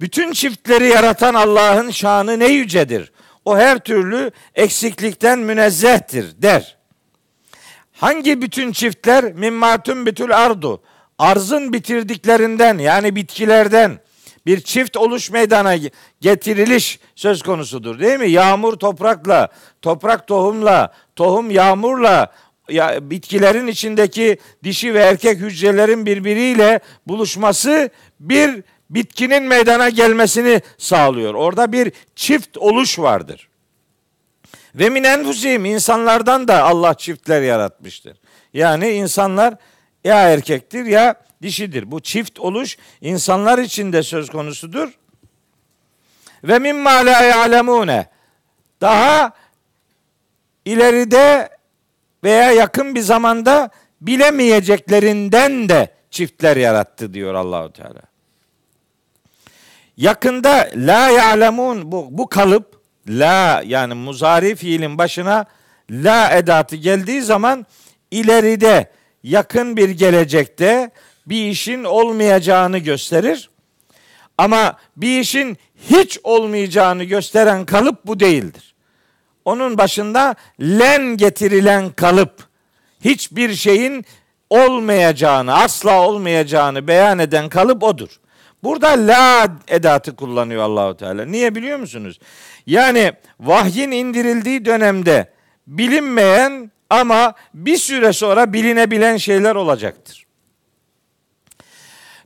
Bütün 0.00 0.32
çiftleri 0.32 0.88
yaratan 0.88 1.34
Allah'ın 1.34 1.90
şanı 1.90 2.38
ne 2.38 2.46
yücedir. 2.46 3.12
O 3.44 3.56
her 3.56 3.78
türlü 3.78 4.30
eksiklikten 4.54 5.38
münezzehtir 5.38 6.42
der. 6.42 6.76
Hangi 7.92 8.42
bütün 8.42 8.72
çiftler 8.72 9.32
mimmatun 9.32 10.06
bütül 10.06 10.36
ardu 10.36 10.82
arzın 11.18 11.72
bitirdiklerinden 11.72 12.78
yani 12.78 13.16
bitkilerden 13.16 13.98
bir 14.46 14.60
çift 14.60 14.96
oluş 14.96 15.30
meydana 15.30 15.74
getiriliş 16.20 16.98
söz 17.14 17.42
konusudur 17.42 18.00
değil 18.00 18.18
mi? 18.18 18.30
Yağmur 18.30 18.76
toprakla, 18.76 19.48
toprak 19.82 20.26
tohumla, 20.26 20.92
tohum 21.16 21.50
yağmurla 21.50 22.32
ya 22.68 23.10
bitkilerin 23.10 23.66
içindeki 23.66 24.38
dişi 24.64 24.94
ve 24.94 24.98
erkek 24.98 25.38
hücrelerin 25.38 26.06
birbiriyle 26.06 26.80
buluşması 27.06 27.90
bir 28.20 28.64
bitkinin 28.90 29.42
meydana 29.42 29.88
gelmesini 29.88 30.62
sağlıyor. 30.78 31.34
Orada 31.34 31.72
bir 31.72 31.92
çift 32.16 32.58
oluş 32.58 32.98
vardır. 32.98 33.48
Ve 34.74 34.88
min 34.88 35.04
enfusihim 35.04 35.64
insanlardan 35.64 36.48
da 36.48 36.62
Allah 36.62 36.94
çiftler 36.94 37.42
yaratmıştır. 37.42 38.16
Yani 38.52 38.90
insanlar 38.90 39.54
ya 40.04 40.30
erkektir 40.30 40.84
ya 40.84 41.14
dişidir. 41.42 41.90
Bu 41.90 42.00
çift 42.00 42.40
oluş 42.40 42.76
insanlar 43.00 43.58
için 43.58 43.92
de 43.92 44.02
söz 44.02 44.30
konusudur. 44.30 44.88
Ve 46.44 46.58
mimma 46.58 46.90
la 46.90 47.22
ya'lemune. 47.22 48.06
Daha 48.80 49.32
ileride 50.64 51.48
veya 52.24 52.52
yakın 52.52 52.94
bir 52.94 53.00
zamanda 53.00 53.70
bilemeyeceklerinden 54.00 55.68
de 55.68 55.94
çiftler 56.10 56.56
yarattı 56.56 57.14
diyor 57.14 57.34
Allahu 57.34 57.72
Teala. 57.72 58.13
Yakında 59.96 60.70
la 60.76 61.10
ya'lemun 61.10 61.92
bu, 61.92 62.06
bu 62.10 62.28
kalıp 62.28 62.80
la 63.08 63.62
yani 63.66 63.94
muzari 63.94 64.56
fiilin 64.56 64.98
başına 64.98 65.44
la 65.90 66.30
edatı 66.30 66.76
geldiği 66.76 67.22
zaman 67.22 67.66
ileride 68.10 68.90
yakın 69.22 69.76
bir 69.76 69.88
gelecekte 69.88 70.90
bir 71.26 71.50
işin 71.50 71.84
olmayacağını 71.84 72.78
gösterir. 72.78 73.50
Ama 74.38 74.76
bir 74.96 75.20
işin 75.20 75.58
hiç 75.90 76.18
olmayacağını 76.22 77.04
gösteren 77.04 77.64
kalıp 77.64 78.06
bu 78.06 78.20
değildir. 78.20 78.74
Onun 79.44 79.78
başında 79.78 80.34
len 80.60 81.16
getirilen 81.16 81.90
kalıp 81.90 82.48
hiçbir 83.00 83.54
şeyin 83.54 84.04
olmayacağını, 84.50 85.54
asla 85.54 86.08
olmayacağını 86.08 86.88
beyan 86.88 87.18
eden 87.18 87.48
kalıp 87.48 87.82
odur. 87.82 88.20
Burada 88.64 88.88
la 88.88 89.48
edatı 89.68 90.16
kullanıyor 90.16 90.62
Allahu 90.62 90.96
Teala. 90.96 91.24
Niye 91.24 91.54
biliyor 91.54 91.78
musunuz? 91.78 92.18
Yani 92.66 93.12
vahyin 93.40 93.90
indirildiği 93.90 94.64
dönemde 94.64 95.32
bilinmeyen 95.66 96.70
ama 96.90 97.34
bir 97.54 97.76
süre 97.76 98.12
sonra 98.12 98.52
bilinebilen 98.52 99.16
şeyler 99.16 99.54
olacaktır. 99.54 100.26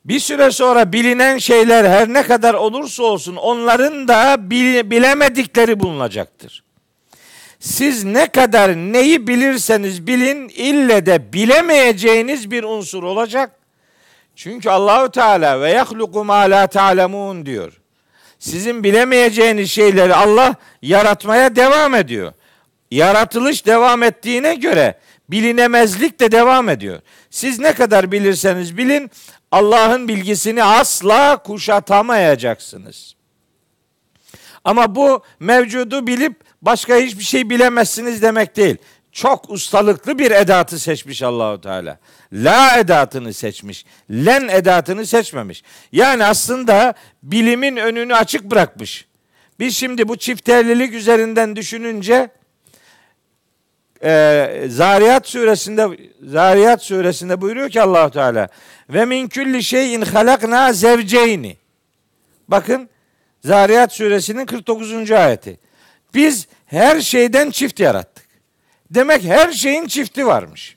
Bir 0.05 0.21
süre 0.21 0.51
sonra 0.51 0.93
bilinen 0.93 1.39
şeyler 1.39 1.85
her 1.85 2.09
ne 2.09 2.23
kadar 2.23 2.55
olursa 2.55 3.03
olsun 3.03 3.37
onların 3.37 4.09
da 4.09 4.51
bilemedikleri 4.91 5.81
bulunacaktır. 5.81 6.65
Siz 7.61 8.05
ne 8.05 8.27
kadar 8.27 8.77
neyi 8.77 9.27
bilirseniz 9.27 10.07
bilin 10.07 10.49
ille 10.49 11.07
de 11.07 11.33
bilemeyeceğiniz 11.33 12.51
bir 12.51 12.65
unsur 12.65 13.03
olacak. 13.03 13.58
Çünkü 14.39 14.71
Allahu 14.71 15.11
Teala 15.11 15.61
ve 15.61 15.71
yahluku 15.71 16.25
ma 16.25 16.39
la 16.39 16.67
ta'lemun 16.67 17.47
diyor. 17.47 17.73
Sizin 18.39 18.85
bilemeyeceğiniz 18.85 19.71
şeyleri 19.71 20.15
Allah 20.15 20.55
yaratmaya 20.83 21.57
devam 21.57 21.95
ediyor. 21.95 22.33
Yaratılış 22.91 23.67
devam 23.67 24.03
ettiğine 24.03 24.55
göre 24.55 24.99
bilinemezlik 25.29 26.21
de 26.21 26.33
devam 26.33 26.69
ediyor. 26.69 27.01
Siz 27.31 27.59
ne 27.59 27.73
kadar 27.73 28.13
bilirseniz 28.13 28.77
bilin 28.77 29.11
Allah'ın 29.51 30.09
bilgisini 30.09 30.65
asla 30.65 31.37
kuşatamayacaksınız. 31.37 33.15
Ama 34.65 34.95
bu 34.95 35.23
mevcudu 35.41 36.07
bilip 36.07 36.41
başka 36.63 36.97
hiçbir 36.97 37.25
şey 37.25 37.51
bilemezsiniz 37.51 38.23
demek 38.23 38.57
değil. 38.57 38.77
Çok 39.19 39.51
ustalıklı 39.51 40.19
bir 40.19 40.31
edatı 40.31 40.79
seçmiş 40.79 41.23
Allahu 41.23 41.61
Teala. 41.61 41.99
La 42.33 42.79
edatını 42.79 43.33
seçmiş. 43.33 43.85
Len 44.11 44.49
edatını 44.49 45.07
seçmemiş. 45.07 45.63
Yani 45.93 46.25
aslında 46.25 46.95
bilimin 47.23 47.77
önünü 47.77 48.15
açık 48.15 48.45
bırakmış. 48.45 49.07
Biz 49.59 49.77
şimdi 49.77 50.09
bu 50.09 50.17
çifterlilik 50.17 50.95
üzerinden 50.95 51.57
düşününce 51.57 52.31
e, 54.05 54.65
Zariyat 54.69 55.29
suresinde 55.29 55.89
Zariyat 56.23 56.83
suresinde 56.83 57.41
buyuruyor 57.41 57.71
ki 57.71 57.83
Allah 57.83 58.11
Teala 58.11 58.49
ve 58.91 59.05
min 59.05 59.29
kulli 59.29 59.63
şeyin 59.63 60.03
halakna 60.03 60.73
zevceyni. 60.73 61.57
Bakın 62.49 62.89
Zariyat 63.45 63.93
suresinin 63.93 64.47
49. 64.47 65.11
ayeti. 65.11 65.59
Biz 66.15 66.49
her 66.67 67.01
şeyden 67.01 67.51
çift 67.51 67.81
yarattık. 67.81 68.18
Demek 68.91 69.25
her 69.25 69.53
şeyin 69.53 69.87
çifti 69.87 70.27
varmış. 70.27 70.77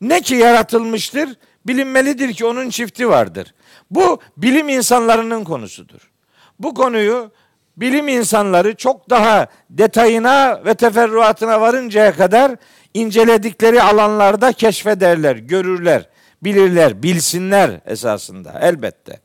Ne 0.00 0.20
ki 0.20 0.34
yaratılmıştır? 0.34 1.28
Bilinmelidir 1.66 2.34
ki 2.34 2.46
onun 2.46 2.70
çifti 2.70 3.08
vardır. 3.08 3.54
Bu 3.90 4.20
bilim 4.36 4.68
insanlarının 4.68 5.44
konusudur. 5.44 6.10
Bu 6.58 6.74
konuyu 6.74 7.32
bilim 7.76 8.08
insanları 8.08 8.76
çok 8.76 9.10
daha 9.10 9.46
detayına 9.70 10.64
ve 10.64 10.74
teferruatına 10.74 11.60
varıncaya 11.60 12.12
kadar 12.16 12.56
inceledikleri 12.94 13.82
alanlarda 13.82 14.52
keşfederler, 14.52 15.36
görürler, 15.36 16.08
bilirler, 16.42 17.02
bilsinler 17.02 17.80
esasında 17.86 18.58
elbette. 18.62 19.20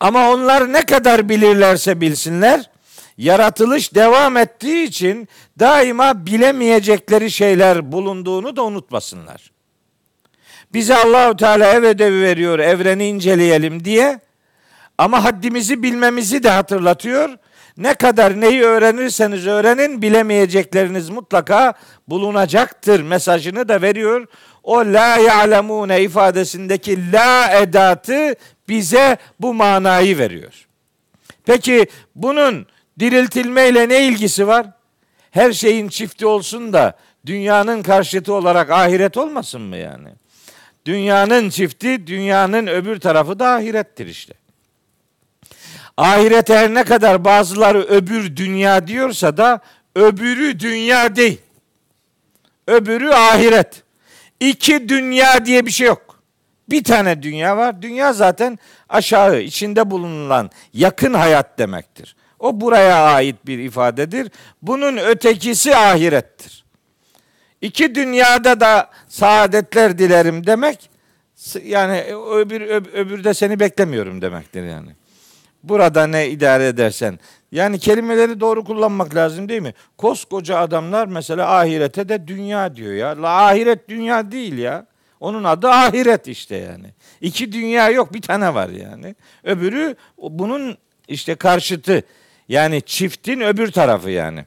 Ama 0.00 0.30
onlar 0.30 0.72
ne 0.72 0.86
kadar 0.86 1.28
bilirlerse 1.28 2.00
bilsinler, 2.00 2.69
yaratılış 3.20 3.94
devam 3.94 4.36
ettiği 4.36 4.84
için 4.84 5.28
daima 5.58 6.26
bilemeyecekleri 6.26 7.30
şeyler 7.30 7.92
bulunduğunu 7.92 8.56
da 8.56 8.64
unutmasınlar. 8.64 9.50
Bize 10.72 10.96
Allahu 10.96 11.36
Teala 11.36 11.72
ev 11.72 11.82
ödevi 11.82 12.22
veriyor, 12.22 12.58
evreni 12.58 13.06
inceleyelim 13.06 13.84
diye. 13.84 14.20
Ama 14.98 15.24
haddimizi 15.24 15.82
bilmemizi 15.82 16.42
de 16.42 16.50
hatırlatıyor. 16.50 17.30
Ne 17.76 17.94
kadar 17.94 18.40
neyi 18.40 18.62
öğrenirseniz 18.62 19.46
öğrenin 19.46 20.02
bilemeyecekleriniz 20.02 21.10
mutlaka 21.10 21.74
bulunacaktır 22.08 23.02
mesajını 23.02 23.68
da 23.68 23.82
veriyor. 23.82 24.26
O 24.62 24.78
la 24.78 25.16
ya'lemune 25.16 26.02
ifadesindeki 26.02 27.12
la 27.12 27.52
edatı 27.52 28.34
bize 28.68 29.16
bu 29.40 29.54
manayı 29.54 30.18
veriyor. 30.18 30.66
Peki 31.44 31.86
bunun 32.14 32.66
diriltilmeyle 33.00 33.88
ne 33.88 34.06
ilgisi 34.06 34.46
var? 34.46 34.66
Her 35.30 35.52
şeyin 35.52 35.88
çifti 35.88 36.26
olsun 36.26 36.72
da 36.72 36.96
dünyanın 37.26 37.82
karşıtı 37.82 38.32
olarak 38.34 38.70
ahiret 38.70 39.16
olmasın 39.16 39.62
mı 39.62 39.76
yani? 39.76 40.08
Dünyanın 40.86 41.50
çifti, 41.50 42.06
dünyanın 42.06 42.66
öbür 42.66 43.00
tarafı 43.00 43.38
da 43.38 43.48
ahirettir 43.48 44.06
işte. 44.06 44.34
Ahiret 45.96 46.48
her 46.48 46.74
ne 46.74 46.84
kadar 46.84 47.24
bazıları 47.24 47.82
öbür 47.82 48.36
dünya 48.36 48.86
diyorsa 48.86 49.36
da 49.36 49.60
öbürü 49.96 50.60
dünya 50.60 51.16
değil. 51.16 51.40
Öbürü 52.66 53.08
ahiret. 53.10 53.82
İki 54.40 54.88
dünya 54.88 55.46
diye 55.46 55.66
bir 55.66 55.70
şey 55.70 55.86
yok. 55.86 56.22
Bir 56.70 56.84
tane 56.84 57.22
dünya 57.22 57.56
var. 57.56 57.82
Dünya 57.82 58.12
zaten 58.12 58.58
aşağı, 58.88 59.40
içinde 59.40 59.90
bulunan 59.90 60.50
yakın 60.72 61.14
hayat 61.14 61.58
demektir. 61.58 62.16
O 62.40 62.60
buraya 62.60 62.96
ait 63.04 63.46
bir 63.46 63.58
ifadedir. 63.58 64.30
Bunun 64.62 64.96
ötekisi 64.96 65.76
ahirettir. 65.76 66.64
İki 67.60 67.94
dünyada 67.94 68.60
da 68.60 68.90
saadetler 69.08 69.98
dilerim 69.98 70.46
demek 70.46 70.90
yani 71.64 72.02
öbür 72.34 72.60
öbürde 72.94 73.34
seni 73.34 73.60
beklemiyorum 73.60 74.22
demektir 74.22 74.64
yani. 74.64 74.90
Burada 75.62 76.06
ne 76.06 76.28
idare 76.28 76.66
edersen. 76.66 77.18
Yani 77.52 77.78
kelimeleri 77.78 78.40
doğru 78.40 78.64
kullanmak 78.64 79.14
lazım 79.14 79.48
değil 79.48 79.62
mi? 79.62 79.74
Koskoca 79.98 80.58
adamlar 80.58 81.06
mesela 81.06 81.58
ahirete 81.58 82.08
de 82.08 82.28
dünya 82.28 82.76
diyor 82.76 82.92
ya. 82.92 83.22
La 83.22 83.46
ahiret 83.46 83.88
dünya 83.88 84.32
değil 84.32 84.58
ya. 84.58 84.86
Onun 85.20 85.44
adı 85.44 85.68
ahiret 85.68 86.28
işte 86.28 86.56
yani. 86.56 86.86
İki 87.20 87.52
dünya 87.52 87.90
yok 87.90 88.14
bir 88.14 88.22
tane 88.22 88.54
var 88.54 88.68
yani. 88.68 89.14
Öbürü 89.44 89.96
bunun 90.18 90.78
işte 91.08 91.34
karşıtı. 91.34 92.02
Yani 92.50 92.82
çiftin 92.82 93.40
öbür 93.40 93.72
tarafı 93.72 94.10
yani. 94.10 94.44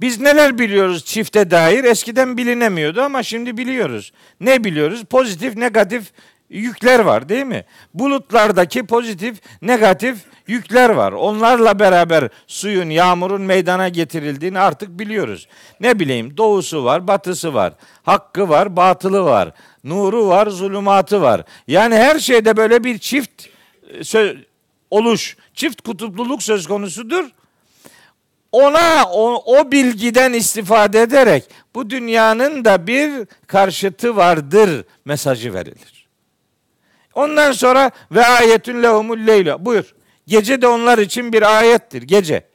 Biz 0.00 0.20
neler 0.20 0.58
biliyoruz 0.58 1.04
çifte 1.04 1.50
dair? 1.50 1.84
Eskiden 1.84 2.36
bilinemiyordu 2.36 3.02
ama 3.02 3.22
şimdi 3.22 3.56
biliyoruz. 3.56 4.12
Ne 4.40 4.64
biliyoruz? 4.64 5.04
Pozitif, 5.04 5.56
negatif 5.56 6.12
yükler 6.50 7.00
var 7.00 7.28
değil 7.28 7.44
mi? 7.44 7.64
Bulutlardaki 7.94 8.86
pozitif, 8.86 9.36
negatif 9.62 10.18
yükler 10.46 10.90
var. 10.90 11.12
Onlarla 11.12 11.78
beraber 11.78 12.28
suyun, 12.46 12.90
yağmurun 12.90 13.42
meydana 13.42 13.88
getirildiğini 13.88 14.58
artık 14.58 14.98
biliyoruz. 14.98 15.48
Ne 15.80 15.98
bileyim 15.98 16.36
doğusu 16.36 16.84
var, 16.84 17.08
batısı 17.08 17.54
var. 17.54 17.72
Hakkı 18.02 18.48
var, 18.48 18.76
batılı 18.76 19.24
var. 19.24 19.52
Nuru 19.84 20.28
var, 20.28 20.46
zulümatı 20.46 21.22
var. 21.22 21.44
Yani 21.66 21.94
her 21.94 22.18
şeyde 22.18 22.56
böyle 22.56 22.84
bir 22.84 22.98
çift 22.98 23.46
e, 23.98 24.04
oluş, 24.92 25.36
çift 25.54 25.80
kutupluluk 25.80 26.42
söz 26.42 26.66
konusudur. 26.66 27.24
Ona 28.52 29.04
o, 29.12 29.42
o 29.58 29.72
bilgiden 29.72 30.32
istifade 30.32 31.02
ederek 31.02 31.44
bu 31.74 31.90
dünyanın 31.90 32.64
da 32.64 32.86
bir 32.86 33.26
karşıtı 33.46 34.16
vardır 34.16 34.84
mesajı 35.04 35.54
verilir. 35.54 36.08
Ondan 37.14 37.52
sonra 37.52 37.90
ve 38.10 38.26
ayetün 38.26 38.82
lehumul 38.82 39.26
leyla. 39.26 39.64
Buyur. 39.64 39.94
Gece 40.26 40.62
de 40.62 40.66
onlar 40.66 40.98
için 40.98 41.32
bir 41.32 41.58
ayettir. 41.58 42.02
Gece. 42.02 42.46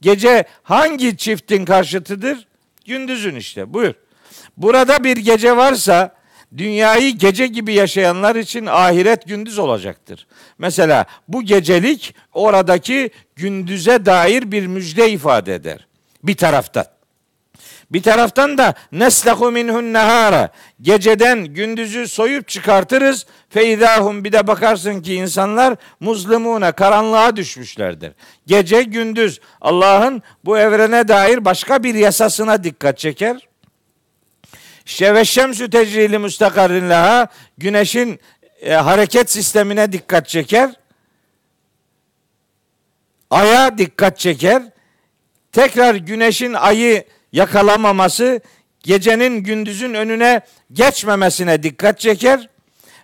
Gece 0.00 0.44
hangi 0.62 1.16
çiftin 1.16 1.64
karşıtıdır? 1.64 2.46
Gündüzün 2.86 3.36
işte. 3.36 3.74
Buyur. 3.74 3.94
Burada 4.56 5.04
bir 5.04 5.16
gece 5.16 5.56
varsa 5.56 6.14
dünyayı 6.56 7.10
gece 7.10 7.46
gibi 7.46 7.74
yaşayanlar 7.74 8.36
için 8.36 8.66
ahiret 8.66 9.26
gündüz 9.26 9.58
olacaktır. 9.58 10.26
Mesela 10.58 11.04
bu 11.28 11.42
gecelik 11.42 12.14
oradaki 12.32 13.10
gündüze 13.36 14.06
dair 14.06 14.52
bir 14.52 14.66
müjde 14.66 15.10
ifade 15.10 15.54
eder. 15.54 15.86
Bir 16.22 16.36
taraftan. 16.36 16.84
Bir 17.90 18.02
taraftan 18.02 18.58
da 18.58 18.74
neslehu 18.92 19.50
minhun 19.50 19.92
nehara 19.92 20.48
geceden 20.82 21.44
gündüzü 21.44 22.08
soyup 22.08 22.48
çıkartırız 22.48 23.26
feidahum 23.50 24.24
bir 24.24 24.32
de 24.32 24.46
bakarsın 24.46 25.02
ki 25.02 25.14
insanlar 25.14 25.76
muzlimune 26.00 26.72
karanlığa 26.72 27.36
düşmüşlerdir. 27.36 28.12
Gece 28.46 28.82
gündüz 28.82 29.40
Allah'ın 29.60 30.22
bu 30.44 30.58
evrene 30.58 31.08
dair 31.08 31.44
başka 31.44 31.82
bir 31.82 31.94
yasasına 31.94 32.64
dikkat 32.64 32.98
çeker. 32.98 33.48
İşte 34.86 35.14
ve 35.14 35.24
şemsü 35.24 35.70
tecrili 35.70 36.18
müstakarrin 36.18 36.90
laha 36.90 37.28
güneşin 37.58 38.20
e, 38.60 38.72
hareket 38.72 39.30
sistemine 39.30 39.92
dikkat 39.92 40.28
çeker. 40.28 40.70
Aya 43.30 43.78
dikkat 43.78 44.18
çeker. 44.18 44.62
Tekrar 45.52 45.94
güneşin 45.94 46.52
ayı 46.52 47.04
yakalamaması 47.32 48.40
gecenin 48.80 49.42
gündüzün 49.42 49.94
önüne 49.94 50.40
geçmemesine 50.72 51.62
dikkat 51.62 52.00
çeker. 52.00 52.48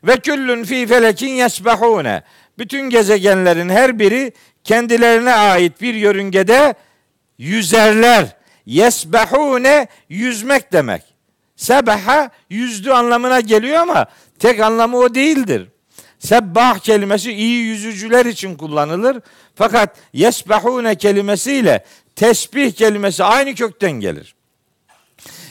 Ve 0.05 0.17
küllün 0.17 0.65
fi 0.65 0.87
felekin 0.87 1.29
yesbahune. 1.29 2.23
Bütün 2.59 2.91
gezegenlerin 2.91 3.69
her 3.69 3.99
biri 3.99 4.33
kendilerine 4.65 5.35
ait 5.35 5.81
bir 5.81 5.95
yörüngede 5.95 6.75
yüzerler. 7.39 8.37
Yesbahune 8.67 9.87
yüzmek 10.09 10.73
demek. 10.73 11.10
Sebaha 11.61 12.31
yüzdü 12.51 12.91
anlamına 12.91 13.41
geliyor 13.41 13.79
ama 13.81 14.07
tek 14.39 14.61
anlamı 14.61 14.97
o 14.97 15.15
değildir. 15.15 15.69
Sebbah 16.19 16.79
kelimesi 16.79 17.33
iyi 17.33 17.65
yüzücüler 17.65 18.27
için 18.27 18.57
kullanılır. 18.57 19.17
Fakat 19.55 19.97
yesbahune 20.13 20.95
kelimesiyle 20.95 21.85
tesbih 22.17 22.73
kelimesi 22.73 23.25
aynı 23.25 23.55
kökten 23.55 23.93
gelir. 23.93 24.35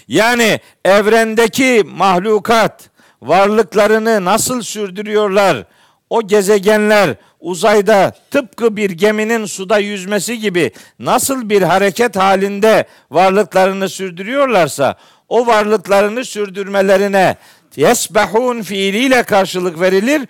Yani 0.07 0.59
evrendeki 0.85 1.83
mahlukat 1.85 2.89
varlıklarını 3.21 4.25
nasıl 4.25 4.61
sürdürüyorlar? 4.61 5.65
O 6.09 6.27
gezegenler 6.27 7.15
uzayda 7.39 8.15
tıpkı 8.31 8.75
bir 8.75 8.89
geminin 8.89 9.45
suda 9.45 9.77
yüzmesi 9.77 10.39
gibi 10.39 10.71
nasıl 10.99 11.49
bir 11.49 11.61
hareket 11.61 12.15
halinde 12.15 12.85
varlıklarını 13.11 13.89
sürdürüyorlarsa 13.89 14.95
o 15.29 15.47
varlıklarını 15.47 16.25
sürdürmelerine 16.25 17.37
yesbahun 17.75 18.61
fiiliyle 18.61 19.23
karşılık 19.23 19.79
verilir. 19.79 20.21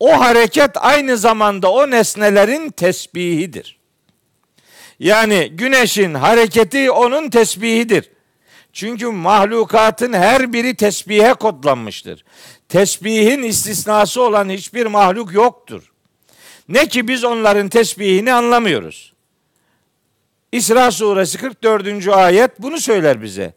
O 0.00 0.20
hareket 0.20 0.70
aynı 0.76 1.16
zamanda 1.16 1.72
o 1.72 1.90
nesnelerin 1.90 2.70
tesbihidir. 2.70 3.78
Yani 4.98 5.48
güneşin 5.52 6.14
hareketi 6.14 6.90
onun 6.90 7.30
tesbihidir. 7.30 8.10
Çünkü 8.72 9.06
mahlukatın 9.06 10.12
her 10.12 10.52
biri 10.52 10.74
tesbihe 10.74 11.34
kodlanmıştır. 11.34 12.24
Tesbihin 12.68 13.42
istisnası 13.42 14.22
olan 14.22 14.50
hiçbir 14.50 14.86
mahluk 14.86 15.32
yoktur. 15.32 15.92
Ne 16.68 16.88
ki 16.88 17.08
biz 17.08 17.24
onların 17.24 17.68
tesbihini 17.68 18.32
anlamıyoruz. 18.32 19.12
İsra 20.52 20.90
suresi 20.90 21.38
44. 21.38 22.08
ayet 22.08 22.62
bunu 22.62 22.80
söyler 22.80 23.22
bize. 23.22 23.54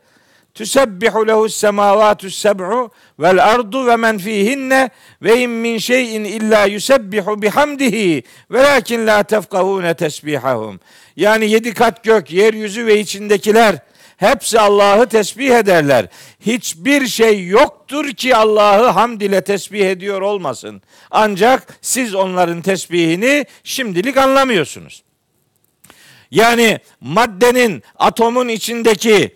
Tüsebbihu 0.53 1.27
lehu 1.27 1.49
semavatu 1.49 2.29
seb'u 2.29 2.91
vel 3.19 3.43
ardu 3.43 3.87
ve 3.87 3.95
men 3.95 4.17
fihinne 4.17 4.89
ve 5.21 5.41
in 5.41 5.49
min 5.49 5.77
şeyin 5.77 6.23
illa 6.23 6.65
yusebbihu 6.65 7.41
bihamdihi 7.41 8.23
velakin 8.51 9.07
la 9.07 9.23
tefkahune 9.23 9.93
tesbihahum. 9.93 10.79
Yani 11.15 11.49
yedi 11.49 11.73
kat 11.73 12.03
gök, 12.03 12.31
yeryüzü 12.31 12.85
ve 12.85 12.99
içindekiler 12.99 13.75
hepsi 14.19 14.59
Allah'ı 14.59 15.09
tesbih 15.09 15.51
ederler. 15.51 16.07
Hiçbir 16.39 17.07
şey 17.07 17.47
yoktur 17.47 18.09
ki 18.09 18.35
Allah'ı 18.35 18.87
hamd 18.87 19.21
ile 19.21 19.43
tesbih 19.43 19.89
ediyor 19.89 20.21
olmasın. 20.21 20.81
Ancak 21.11 21.77
siz 21.81 22.15
onların 22.15 22.61
tesbihini 22.61 23.45
şimdilik 23.63 24.17
anlamıyorsunuz. 24.17 25.03
Yani 26.31 26.79
maddenin, 27.01 27.83
atomun 27.95 28.47
içindeki 28.47 29.35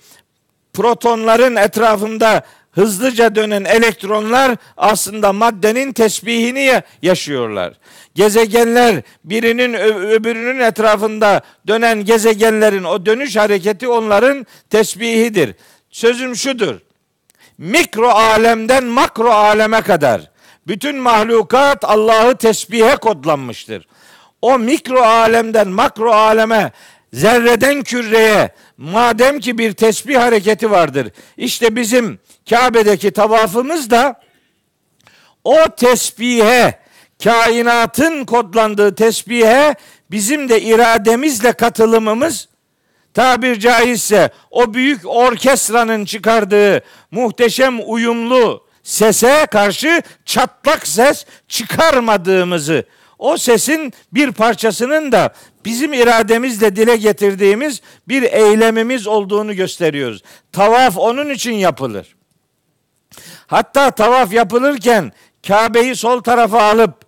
protonların 0.74 1.56
etrafında 1.56 2.46
hızlıca 2.72 3.36
dönen 3.36 3.64
elektronlar 3.64 4.58
aslında 4.78 5.34
maddenin 5.34 5.94
tesbihini 5.94 6.82
yaşıyorlar. 7.02 7.74
Gezegenler 8.16 9.02
birinin 9.24 9.74
öbürünün 10.08 10.60
etrafında 10.60 11.42
dönen 11.68 12.06
gezegenlerin 12.06 12.84
o 12.84 13.06
dönüş 13.06 13.36
hareketi 13.36 13.88
onların 13.88 14.46
tesbihidir. 14.70 15.56
Sözüm 15.90 16.36
şudur. 16.36 16.76
Mikro 17.58 18.10
alemden 18.10 18.84
makro 18.84 19.30
aleme 19.30 19.82
kadar 19.82 20.32
bütün 20.68 20.96
mahlukat 20.96 21.84
Allah'ı 21.84 22.38
tesbihe 22.38 22.96
kodlanmıştır. 22.96 23.88
O 24.42 24.60
mikro 24.60 25.02
alemden 25.02 25.68
makro 25.68 26.12
aleme 26.12 26.72
zerreden 27.14 27.84
küreye 27.84 28.52
madem 28.78 29.40
ki 29.40 29.58
bir 29.58 29.74
tesbih 29.74 30.18
hareketi 30.18 30.72
vardır. 30.72 31.12
İşte 31.38 31.76
bizim 31.76 32.20
Kabe'deki 32.50 33.12
tavafımız 33.12 33.90
da 33.90 34.22
o 35.44 35.58
tesbihe, 35.78 36.80
kainatın 37.24 38.26
kodlandığı 38.26 38.96
tesbihe 38.96 39.76
bizim 40.12 40.50
de 40.50 40.62
irademizle 40.62 41.54
katılımımız 41.54 42.48
tabir 43.14 43.60
caizse 43.60 44.32
o 44.52 44.74
büyük 44.74 45.02
orkestranın 45.06 46.06
çıkardığı 46.06 46.82
muhteşem 47.12 47.80
uyumlu 47.86 48.64
sese 48.84 49.48
karşı 49.52 50.02
çatlak 50.26 50.88
ses 50.88 51.26
çıkarmadığımızı 51.48 52.86
o 53.20 53.38
sesin 53.38 53.94
bir 54.14 54.32
parçasının 54.32 55.12
da 55.12 55.34
bizim 55.66 55.94
irademizle 55.94 56.76
dile 56.76 56.96
getirdiğimiz 56.96 57.82
bir 58.08 58.24
eylemimiz 58.24 59.08
olduğunu 59.08 59.56
gösteriyoruz. 59.56 60.24
Tavaf 60.52 60.98
onun 60.98 61.30
için 61.30 61.54
yapılır. 61.54 62.16
Hatta 63.48 63.92
tavaf 63.92 64.34
yapılırken 64.34 65.12
Kabe'yi 65.48 65.96
sol 65.96 66.22
tarafa 66.22 66.64
alıp 66.64 67.03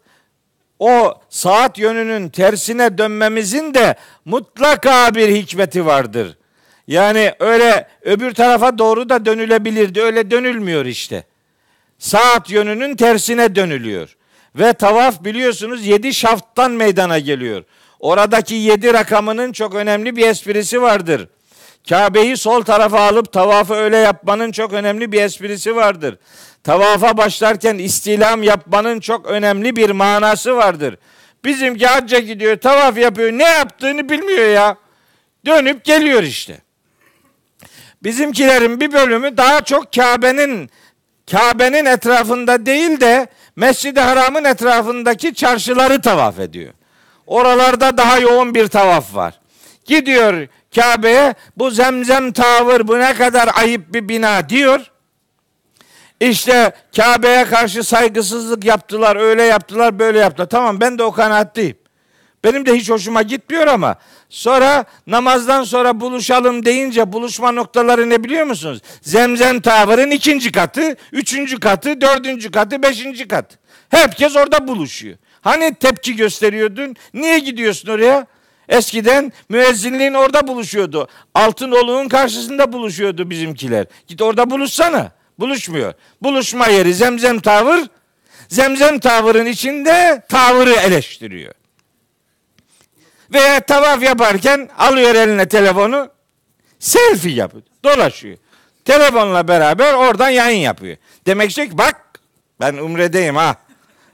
o 0.80 1.22
saat 1.30 1.78
yönünün 1.78 2.30
tersine 2.30 2.98
dönmemizin 2.98 3.74
de 3.74 3.96
mutlaka 4.26 5.16
bir 5.16 5.30
hikmeti 5.30 5.86
vardır. 5.86 6.38
Yani 6.88 7.34
öyle 7.40 7.88
öbür 8.02 8.34
tarafa 8.34 8.78
doğru 8.78 9.10
da 9.10 9.26
dönülebilirdi. 9.26 10.02
Öyle 10.02 10.32
dönülmüyor 10.32 10.86
işte. 10.86 11.24
Saat 12.00 12.50
yönünün 12.50 12.96
tersine 12.96 13.56
dönülüyor. 13.56 14.16
Ve 14.56 14.74
tavaf 14.74 15.24
biliyorsunuz 15.24 15.86
yedi 15.86 16.14
şafttan 16.14 16.72
meydana 16.72 17.20
geliyor. 17.20 17.64
Oradaki 18.00 18.56
yedi 18.56 18.94
rakamının 18.94 19.52
çok 19.52 19.76
önemli 19.76 20.16
bir 20.16 20.28
esprisi 20.28 20.82
vardır. 20.82 21.28
Kabe'yi 21.90 22.38
sol 22.38 22.62
tarafa 22.62 23.00
alıp 23.00 23.32
tavafı 23.32 23.74
öyle 23.74 23.98
yapmanın 23.98 24.52
çok 24.52 24.74
önemli 24.74 25.12
bir 25.12 25.22
esprisi 25.22 25.76
vardır. 25.76 26.18
Tavafa 26.64 27.18
başlarken 27.18 27.78
istilam 27.78 28.44
yapmanın 28.44 29.00
çok 29.00 29.26
önemli 29.26 29.76
bir 29.76 29.90
manası 29.90 30.56
vardır. 30.56 30.98
Bizimki 31.44 31.88
hacca 31.88 32.20
gidiyor, 32.20 32.58
tavaf 32.58 32.98
yapıyor, 32.98 33.32
ne 33.32 33.44
yaptığını 33.44 34.10
bilmiyor 34.10 34.50
ya. 34.50 34.78
Dönüp 35.46 35.84
geliyor 35.84 36.24
işte. 36.24 36.58
Bizimkilerin 38.04 38.80
bir 38.80 38.94
bölümü 38.94 39.38
daha 39.38 39.62
çok 39.62 39.94
Kabe'nin 39.94 40.70
Kabe'nin 41.32 41.86
etrafında 41.86 42.66
değil 42.66 43.02
de 43.02 43.28
Mescid-i 43.56 44.00
Haram'ın 44.00 44.44
etrafındaki 44.44 45.34
çarşıları 45.34 46.02
tavaf 46.02 46.40
ediyor. 46.40 46.74
Oralarda 47.28 47.98
daha 47.98 48.20
yoğun 48.20 48.56
bir 48.56 48.68
tavaf 48.68 49.16
var. 49.16 49.40
Gidiyor 49.86 50.48
Kabe'ye 50.76 51.36
bu 51.58 51.72
zemzem 51.72 52.32
tavır 52.32 52.88
bu 52.88 53.00
ne 53.00 53.14
kadar 53.14 53.50
ayıp 53.56 53.94
bir 53.94 54.10
bina 54.10 54.50
diyor. 54.50 54.92
İşte 56.20 56.72
Kabe'ye 56.96 57.46
karşı 57.46 57.84
saygısızlık 57.84 58.66
yaptılar, 58.66 59.16
öyle 59.16 59.44
yaptılar, 59.44 60.00
böyle 60.00 60.20
yaptılar. 60.20 60.50
Tamam 60.50 60.82
ben 60.82 60.98
de 60.98 61.04
o 61.04 61.12
kanaatteyim. 61.12 61.78
Benim 62.44 62.66
de 62.66 62.76
hiç 62.76 62.90
hoşuma 62.90 63.22
gitmiyor 63.22 63.68
ama 63.68 63.96
sonra 64.30 64.86
namazdan 65.08 65.64
sonra 65.64 66.00
buluşalım 66.00 66.66
deyince 66.66 67.12
buluşma 67.14 67.52
noktaları 67.52 68.10
ne 68.10 68.24
biliyor 68.24 68.46
musunuz? 68.46 68.82
Zemzem 69.02 69.62
tavırın 69.62 70.12
ikinci 70.12 70.52
katı, 70.52 70.96
üçüncü 71.12 71.60
katı, 71.60 72.02
dördüncü 72.02 72.52
katı, 72.52 72.84
beşinci 72.84 73.28
katı. 73.28 73.58
Herkes 73.90 74.36
orada 74.36 74.68
buluşuyor. 74.68 75.18
Hani 75.42 75.76
tepki 75.76 76.16
gösteriyordun? 76.16 76.96
Niye 77.14 77.40
gidiyorsun 77.40 77.90
oraya? 77.90 78.28
Eskiden 78.70 79.32
müezzinliğin 79.50 80.14
orada 80.14 80.48
buluşuyordu. 80.48 81.08
Altınoluğun 81.34 82.08
karşısında 82.08 82.74
buluşuyordu 82.74 83.30
bizimkiler. 83.30 83.86
Git 84.08 84.22
orada 84.22 84.50
buluşsana. 84.50 85.12
Buluşmuyor. 85.40 85.94
Buluşma 86.22 86.68
yeri 86.68 86.94
zemzem 86.94 87.40
tavır. 87.40 87.80
Zemzem 88.48 89.00
tavırın 89.00 89.46
içinde 89.46 90.24
tavırı 90.30 90.74
eleştiriyor. 90.74 91.54
Veya 93.34 93.60
tavaf 93.60 94.04
yaparken 94.04 94.70
alıyor 94.78 95.16
eline 95.16 95.48
telefonu 95.48 96.10
selfie 96.80 97.34
yapıyor. 97.34 97.64
Dolaşıyor. 97.84 98.38
Telefonla 98.86 99.48
beraber 99.48 99.94
oradan 99.94 100.30
yayın 100.30 100.60
yapıyor. 100.60 100.98
Demek 101.26 101.52
ki 101.52 101.70
bak 101.78 102.20
ben 102.60 102.74
umredeyim 102.74 103.36
ha. 103.36 103.56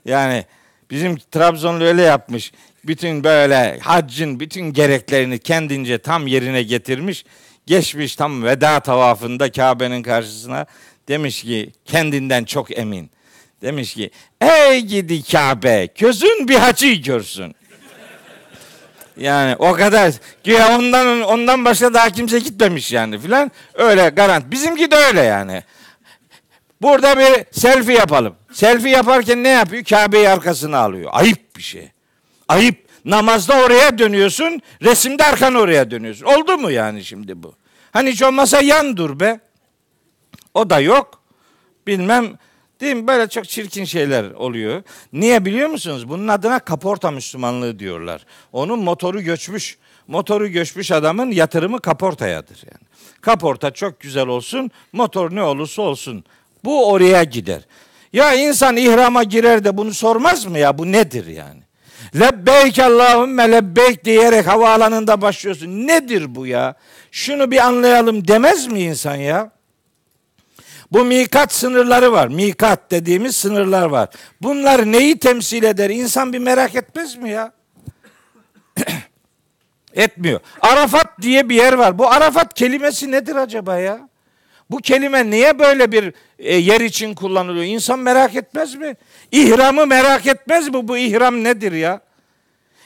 Yani 0.05 0.45
bizim 0.91 1.17
Trabzonlu 1.17 1.83
öyle 1.83 2.01
yapmış. 2.01 2.51
Bütün 2.85 3.23
böyle 3.23 3.79
haccın 3.79 4.39
bütün 4.39 4.61
gereklerini 4.61 5.39
kendince 5.39 5.97
tam 5.97 6.27
yerine 6.27 6.63
getirmiş. 6.63 7.25
Geçmiş 7.65 8.15
tam 8.15 8.43
veda 8.43 8.79
tavafında 8.79 9.51
Kabe'nin 9.51 10.03
karşısına 10.03 10.65
demiş 11.07 11.43
ki 11.43 11.71
kendinden 11.85 12.43
çok 12.43 12.77
emin. 12.77 13.11
Demiş 13.61 13.93
ki 13.93 14.11
ey 14.41 14.81
gidi 14.81 15.23
Kabe 15.23 15.87
gözün 15.99 16.47
bir 16.47 16.55
hacı 16.55 16.93
görsün. 16.93 17.55
Yani 19.17 19.55
o 19.55 19.73
kadar 19.73 20.13
güya 20.43 20.77
ondan 20.77 21.21
ondan 21.21 21.65
başka 21.65 21.93
daha 21.93 22.09
kimse 22.09 22.39
gitmemiş 22.39 22.91
yani 22.91 23.19
filan. 23.19 23.51
Öyle 23.73 24.09
garant. 24.09 24.51
Bizimki 24.51 24.91
de 24.91 24.95
öyle 24.95 25.21
yani. 25.21 25.63
Burada 26.81 27.17
bir 27.17 27.59
selfie 27.59 27.95
yapalım. 27.95 28.35
Selfie 28.53 28.91
yaparken 28.91 29.43
ne 29.43 29.49
yapıyor? 29.49 29.83
Kabe'yi 29.83 30.29
arkasına 30.29 30.77
alıyor. 30.77 31.09
Ayıp 31.13 31.57
bir 31.57 31.61
şey. 31.61 31.91
Ayıp. 32.51 32.91
Namazda 33.05 33.63
oraya 33.63 33.97
dönüyorsun, 33.97 34.61
resimde 34.81 35.23
arkanı 35.23 35.59
oraya 35.59 35.91
dönüyorsun. 35.91 36.25
Oldu 36.25 36.57
mu 36.57 36.71
yani 36.71 37.03
şimdi 37.03 37.43
bu? 37.43 37.55
Hani 37.91 38.11
hiç 38.11 38.23
olmasa 38.23 38.61
yan 38.61 38.97
dur 38.97 39.19
be. 39.19 39.39
O 40.53 40.69
da 40.69 40.79
yok. 40.79 41.21
Bilmem 41.87 42.33
değil 42.81 42.95
mi? 42.95 43.07
Böyle 43.07 43.29
çok 43.29 43.49
çirkin 43.49 43.85
şeyler 43.85 44.31
oluyor. 44.31 44.83
Niye 45.13 45.45
biliyor 45.45 45.69
musunuz? 45.69 46.09
Bunun 46.09 46.27
adına 46.27 46.59
kaporta 46.59 47.11
Müslümanlığı 47.11 47.79
diyorlar. 47.79 48.25
Onun 48.53 48.79
motoru 48.79 49.21
göçmüş. 49.21 49.77
Motoru 50.07 50.47
göçmüş 50.47 50.91
adamın 50.91 51.31
yatırımı 51.31 51.79
kaportayadır 51.79 52.63
yani. 52.71 52.87
Kaporta 53.21 53.71
çok 53.71 53.99
güzel 53.99 54.27
olsun, 54.27 54.71
motor 54.93 55.35
ne 55.35 55.43
olursa 55.43 55.81
olsun. 55.81 56.23
Bu 56.63 56.91
oraya 56.91 57.23
gider. 57.23 57.61
Ya 58.13 58.33
insan 58.33 58.77
ihrama 58.77 59.23
girer 59.23 59.63
de 59.63 59.77
bunu 59.77 59.93
sormaz 59.93 60.45
mı 60.45 60.59
ya? 60.59 60.77
Bu 60.77 60.91
nedir 60.91 61.27
yani? 61.27 61.60
Lebbeyk 62.19 62.79
Allahümme 62.79 63.51
lebbeyk 63.51 64.05
diyerek 64.05 64.47
havaalanında 64.47 65.21
başlıyorsun. 65.21 65.67
Nedir 65.67 66.35
bu 66.35 66.47
ya? 66.47 66.75
Şunu 67.11 67.51
bir 67.51 67.65
anlayalım 67.65 68.27
demez 68.27 68.67
mi 68.67 68.79
insan 68.81 69.15
ya? 69.15 69.51
Bu 70.91 71.05
mikat 71.05 71.53
sınırları 71.53 72.11
var. 72.11 72.27
Mikat 72.27 72.91
dediğimiz 72.91 73.35
sınırlar 73.35 73.85
var. 73.85 74.09
Bunlar 74.41 74.91
neyi 74.91 75.19
temsil 75.19 75.63
eder? 75.63 75.89
İnsan 75.89 76.33
bir 76.33 76.39
merak 76.39 76.75
etmez 76.75 77.15
mi 77.15 77.29
ya? 77.29 77.51
Etmiyor. 79.93 80.39
Arafat 80.61 81.21
diye 81.21 81.49
bir 81.49 81.55
yer 81.55 81.73
var. 81.73 81.97
Bu 81.97 82.07
Arafat 82.07 82.53
kelimesi 82.53 83.11
nedir 83.11 83.35
acaba 83.35 83.77
ya? 83.77 84.09
Bu 84.71 84.77
kelime 84.77 85.29
niye 85.29 85.59
böyle 85.59 85.91
bir 85.91 86.13
e, 86.39 86.55
yer 86.55 86.81
için 86.81 87.13
kullanılıyor? 87.13 87.65
İnsan 87.65 87.99
merak 87.99 88.35
etmez 88.35 88.75
mi? 88.75 88.95
İhramı 89.31 89.85
merak 89.85 90.27
etmez 90.27 90.67
mi? 90.67 90.87
Bu 90.87 90.97
ihram 90.97 91.43
nedir 91.43 91.71
ya? 91.71 92.01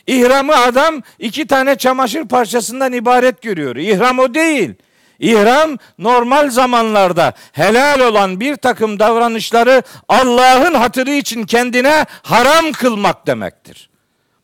İhramı 0.08 0.56
adam 0.56 1.02
iki 1.20 1.48
tane 1.48 1.76
çamaşır 1.76 2.28
parçasından 2.28 2.94
ibaret 2.94 3.42
görüyor. 3.42 3.76
İhram 3.76 4.20
o 4.20 4.34
değil. 4.34 4.74
İhram 5.20 5.78
normal 6.00 6.50
zamanlarda 6.50 7.34
helal 7.52 8.00
olan 8.00 8.40
bir 8.40 8.56
takım 8.56 9.00
davranışları 9.00 9.84
Allah'ın 10.08 10.74
hatırı 10.74 11.12
için 11.12 11.46
kendine 11.46 12.06
haram 12.24 12.72
kılmak 12.72 13.28
demektir. 13.28 13.90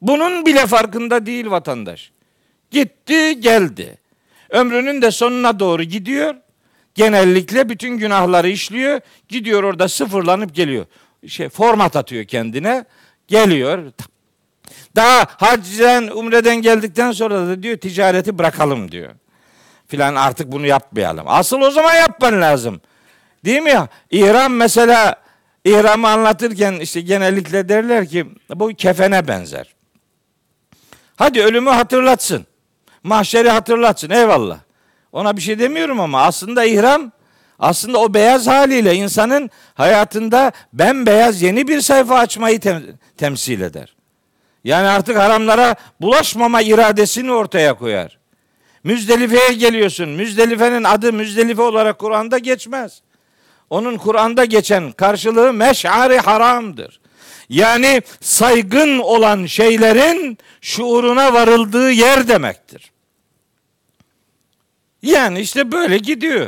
Bunun 0.01 0.45
bile 0.45 0.67
farkında 0.67 1.25
değil 1.25 1.49
vatandaş. 1.49 2.11
Gitti 2.71 3.39
geldi. 3.39 3.97
Ömrünün 4.49 5.01
de 5.01 5.11
sonuna 5.11 5.59
doğru 5.59 5.83
gidiyor. 5.83 6.35
Genellikle 6.95 7.69
bütün 7.69 7.97
günahları 7.97 8.49
işliyor. 8.49 9.01
Gidiyor 9.29 9.63
orada 9.63 9.87
sıfırlanıp 9.87 10.55
geliyor. 10.55 10.85
Şey 11.27 11.49
format 11.49 11.95
atıyor 11.95 12.25
kendine. 12.25 12.85
Geliyor. 13.27 13.91
Daha 14.95 15.25
hacden, 15.37 16.07
umreden 16.07 16.55
geldikten 16.61 17.11
sonra 17.11 17.47
da 17.47 17.63
diyor 17.63 17.77
ticareti 17.77 18.37
bırakalım 18.37 18.91
diyor. 18.91 19.11
Filan 19.87 20.15
artık 20.15 20.51
bunu 20.51 20.67
yapmayalım. 20.67 21.25
Asıl 21.27 21.61
o 21.61 21.71
zaman 21.71 21.93
yapman 21.93 22.41
lazım. 22.41 22.81
Değil 23.45 23.61
mi? 23.61 23.87
İhram 24.11 24.55
mesela 24.55 25.15
ihramı 25.65 26.07
anlatırken 26.07 26.73
işte 26.73 27.01
genellikle 27.01 27.69
derler 27.69 28.07
ki 28.07 28.25
bu 28.55 28.67
kefene 28.67 29.27
benzer. 29.27 29.75
Hadi 31.15 31.41
ölümü 31.41 31.69
hatırlatsın. 31.69 32.45
Mahşeri 33.03 33.49
hatırlatsın 33.49 34.09
eyvallah. 34.09 34.59
Ona 35.11 35.37
bir 35.37 35.41
şey 35.41 35.59
demiyorum 35.59 35.99
ama 35.99 36.21
aslında 36.21 36.65
ihram 36.65 37.11
aslında 37.59 37.97
o 37.99 38.13
beyaz 38.13 38.47
haliyle 38.47 38.95
insanın 38.95 39.49
hayatında 39.73 40.51
bembeyaz 40.73 41.41
yeni 41.41 41.67
bir 41.67 41.81
sayfa 41.81 42.15
açmayı 42.19 42.59
tem- 42.59 42.93
temsil 43.17 43.61
eder. 43.61 43.95
Yani 44.63 44.87
artık 44.87 45.17
haramlara 45.17 45.75
bulaşmama 46.01 46.61
iradesini 46.61 47.31
ortaya 47.31 47.73
koyar. 47.73 48.17
Müzdelife'ye 48.83 49.53
geliyorsun. 49.53 50.09
Müzdelife'nin 50.09 50.83
adı 50.83 51.13
Müzdelife 51.13 51.61
olarak 51.61 51.99
Kur'an'da 51.99 52.37
geçmez. 52.37 53.01
Onun 53.69 53.97
Kur'an'da 53.97 54.45
geçen 54.45 54.91
karşılığı 54.91 55.53
meş'ari 55.53 56.19
haramdır. 56.19 57.01
Yani 57.49 58.01
saygın 58.21 58.99
olan 58.99 59.45
şeylerin 59.45 60.37
şuuruna 60.61 61.33
varıldığı 61.33 61.91
yer 61.91 62.27
demektir. 62.27 62.91
Yani 65.01 65.39
işte 65.39 65.71
böyle 65.71 65.97
gidiyor. 65.97 66.47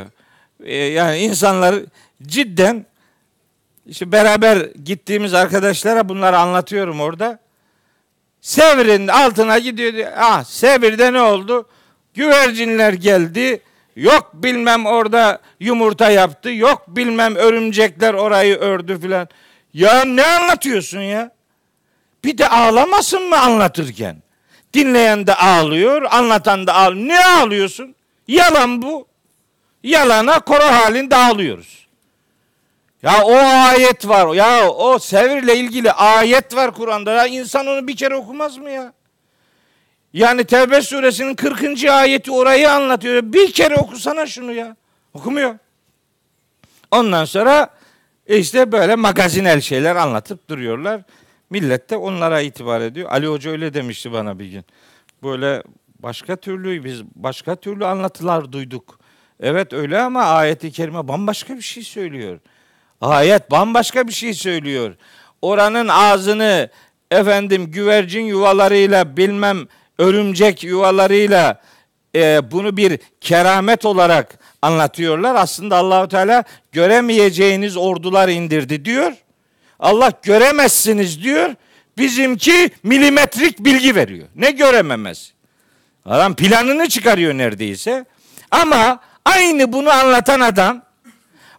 Ee, 0.64 0.76
yani 0.76 1.18
insanlar 1.18 1.76
cidden 2.22 2.86
işte 3.86 4.12
beraber 4.12 4.58
gittiğimiz 4.84 5.34
arkadaşlara 5.34 6.08
bunları 6.08 6.38
anlatıyorum 6.38 7.00
orada. 7.00 7.38
Sevr'in 8.40 9.08
altına 9.08 9.58
gidiyor. 9.58 10.12
Ah 10.16 10.44
Sevr'de 10.44 11.12
ne 11.12 11.22
oldu? 11.22 11.68
Güvercinler 12.14 12.92
geldi. 12.92 13.62
Yok 13.96 14.30
bilmem 14.34 14.86
orada 14.86 15.40
yumurta 15.60 16.10
yaptı. 16.10 16.50
Yok 16.50 16.84
bilmem 16.88 17.36
örümcekler 17.36 18.14
orayı 18.14 18.56
ördü 18.56 19.00
filan. 19.00 19.28
Ya 19.74 20.04
ne 20.04 20.26
anlatıyorsun 20.26 21.00
ya? 21.00 21.30
Bir 22.24 22.38
de 22.38 22.48
ağlamasın 22.48 23.28
mı 23.28 23.38
anlatırken? 23.40 24.16
Dinleyen 24.74 25.26
de 25.26 25.34
ağlıyor, 25.34 26.02
anlatan 26.10 26.66
da 26.66 26.74
ağlıyor. 26.74 27.08
Ne 27.08 27.26
ağlıyorsun? 27.26 27.94
Yalan 28.28 28.82
bu. 28.82 29.06
Yalana 29.82 30.40
koro 30.40 30.64
halinde 30.64 31.16
ağlıyoruz. 31.16 31.86
Ya 33.02 33.22
o 33.24 33.34
ayet 33.36 34.08
var. 34.08 34.34
Ya 34.34 34.70
o 34.70 34.98
sevirle 34.98 35.56
ilgili 35.56 35.92
ayet 35.92 36.56
var 36.56 36.74
Kur'an'da. 36.74 37.12
Ya 37.12 37.26
insan 37.26 37.66
onu 37.66 37.88
bir 37.88 37.96
kere 37.96 38.16
okumaz 38.16 38.58
mı 38.58 38.70
ya? 38.70 38.92
Yani 40.12 40.44
Tevbe 40.44 40.82
suresinin 40.82 41.34
40. 41.34 41.84
ayeti 41.84 42.30
orayı 42.30 42.70
anlatıyor. 42.70 43.22
Bir 43.22 43.52
kere 43.52 43.74
okusana 43.76 44.26
şunu 44.26 44.52
ya. 44.52 44.76
Okumuyor. 45.14 45.58
Ondan 46.90 47.24
sonra 47.24 47.70
işte 48.26 48.72
böyle 48.72 48.94
magazinel 48.94 49.60
şeyler 49.60 49.96
anlatıp 49.96 50.48
duruyorlar. 50.48 51.00
Millet 51.50 51.90
de 51.90 51.96
onlara 51.96 52.40
itibar 52.40 52.80
ediyor. 52.80 53.10
Ali 53.10 53.26
Hoca 53.26 53.50
öyle 53.50 53.74
demişti 53.74 54.12
bana 54.12 54.38
bir 54.38 54.46
gün. 54.46 54.64
Böyle 55.22 55.62
başka 55.98 56.36
türlü 56.36 56.84
biz 56.84 57.02
başka 57.14 57.56
türlü 57.56 57.86
anlatılar 57.86 58.52
duyduk. 58.52 58.98
Evet 59.40 59.72
öyle 59.72 60.00
ama 60.00 60.22
ayeti 60.22 60.72
kerime 60.72 61.08
bambaşka 61.08 61.56
bir 61.56 61.62
şey 61.62 61.82
söylüyor. 61.82 62.38
Ayet 63.00 63.50
bambaşka 63.50 64.08
bir 64.08 64.12
şey 64.12 64.34
söylüyor. 64.34 64.94
Oranın 65.42 65.88
ağzını 65.88 66.70
efendim 67.10 67.70
güvercin 67.70 68.24
yuvalarıyla 68.24 69.16
bilmem 69.16 69.68
örümcek 69.98 70.64
yuvalarıyla 70.64 71.60
e, 72.14 72.50
bunu 72.50 72.76
bir 72.76 72.98
keramet 73.20 73.84
olarak 73.84 74.38
anlatıyorlar. 74.62 75.34
Aslında 75.34 75.76
Allahu 75.76 76.08
Teala 76.08 76.44
göremeyeceğiniz 76.72 77.76
ordular 77.76 78.28
indirdi 78.28 78.84
diyor. 78.84 79.12
Allah 79.80 80.12
göremezsiniz 80.22 81.22
diyor. 81.22 81.54
Bizimki 81.98 82.70
milimetrik 82.82 83.58
bilgi 83.58 83.96
veriyor. 83.96 84.28
Ne 84.34 84.50
görememez? 84.50 85.32
Adam 86.04 86.34
planını 86.34 86.88
çıkarıyor 86.88 87.34
neredeyse. 87.34 88.04
Ama 88.50 89.00
aynı 89.24 89.72
bunu 89.72 89.90
anlatan 89.90 90.40
adam 90.40 90.82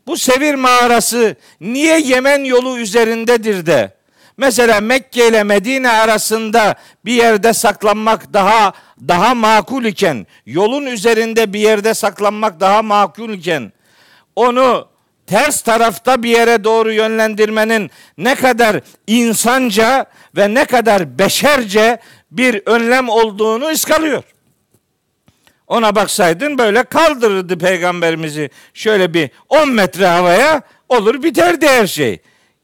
bu 0.08 0.18
Sevir 0.18 0.56
mağarası 0.56 1.36
niye 1.62 2.00
Yemen 2.00 2.43
yolu 2.43 2.78
üzerindedir 2.80 3.66
de 3.66 3.96
mesela 4.38 4.82
Mekke 4.82 5.28
ile 5.28 5.43
Medine 5.43 5.89
arasında 5.89 6.76
bir 7.06 7.14
yerde 7.14 7.54
saklanmak 7.54 8.34
daha 8.34 8.74
daha 9.08 9.34
makul 9.34 9.86
iken 9.86 10.28
yolun 10.46 10.86
üzerinde 10.86 11.54
bir 11.54 11.60
yerde 11.60 11.93
saklanmak 11.93 12.60
daha 12.60 12.82
makul 12.82 13.30
iken 13.30 13.72
onu 14.36 14.88
ters 15.28 15.62
tarafta 15.62 16.24
bir 16.24 16.30
yere 16.30 16.64
doğru 16.64 16.93
yönlendirmenin 16.93 17.91
ne 18.18 18.36
kadar 18.36 18.82
insanca 19.08 20.06
ve 20.38 20.54
ne 20.54 20.66
kadar 20.66 21.20
beşerce 21.20 22.00
bir 22.32 22.62
önlem 22.66 23.10
olduğunu 23.10 23.72
iskalıyor. 23.72 24.24
Ona 25.68 25.95
baksaydın 25.95 26.57
böyle 26.57 26.84
kaldırırdı 26.84 27.57
peygamberimizi 27.57 28.49
şöyle 28.74 29.13
bir 29.13 29.30
10 29.49 29.70
metre 29.70 30.07
havaya 30.07 30.61
olur 30.89 31.24
biterdi 31.24 31.68
her 31.68 31.88
şey. 31.88 32.20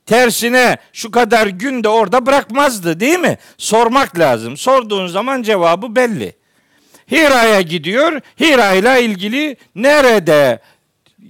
Tersine 0.06 0.78
şu 0.94 1.12
kadar 1.12 1.48
gün 1.48 1.84
de 1.84 1.90
orada 1.90 2.26
bırakmazdı 2.26 3.00
değil 3.00 3.20
mi? 3.20 3.38
Sormak 3.58 4.20
lazım. 4.20 4.58
Sorduğun 4.58 5.08
zaman 5.08 5.42
cevabı 5.42 5.96
belli. 5.96 6.34
Hira'ya 7.12 7.62
gidiyor. 7.62 8.22
Hira 8.40 8.74
ile 8.74 9.04
ilgili 9.04 9.58
nerede 9.76 10.60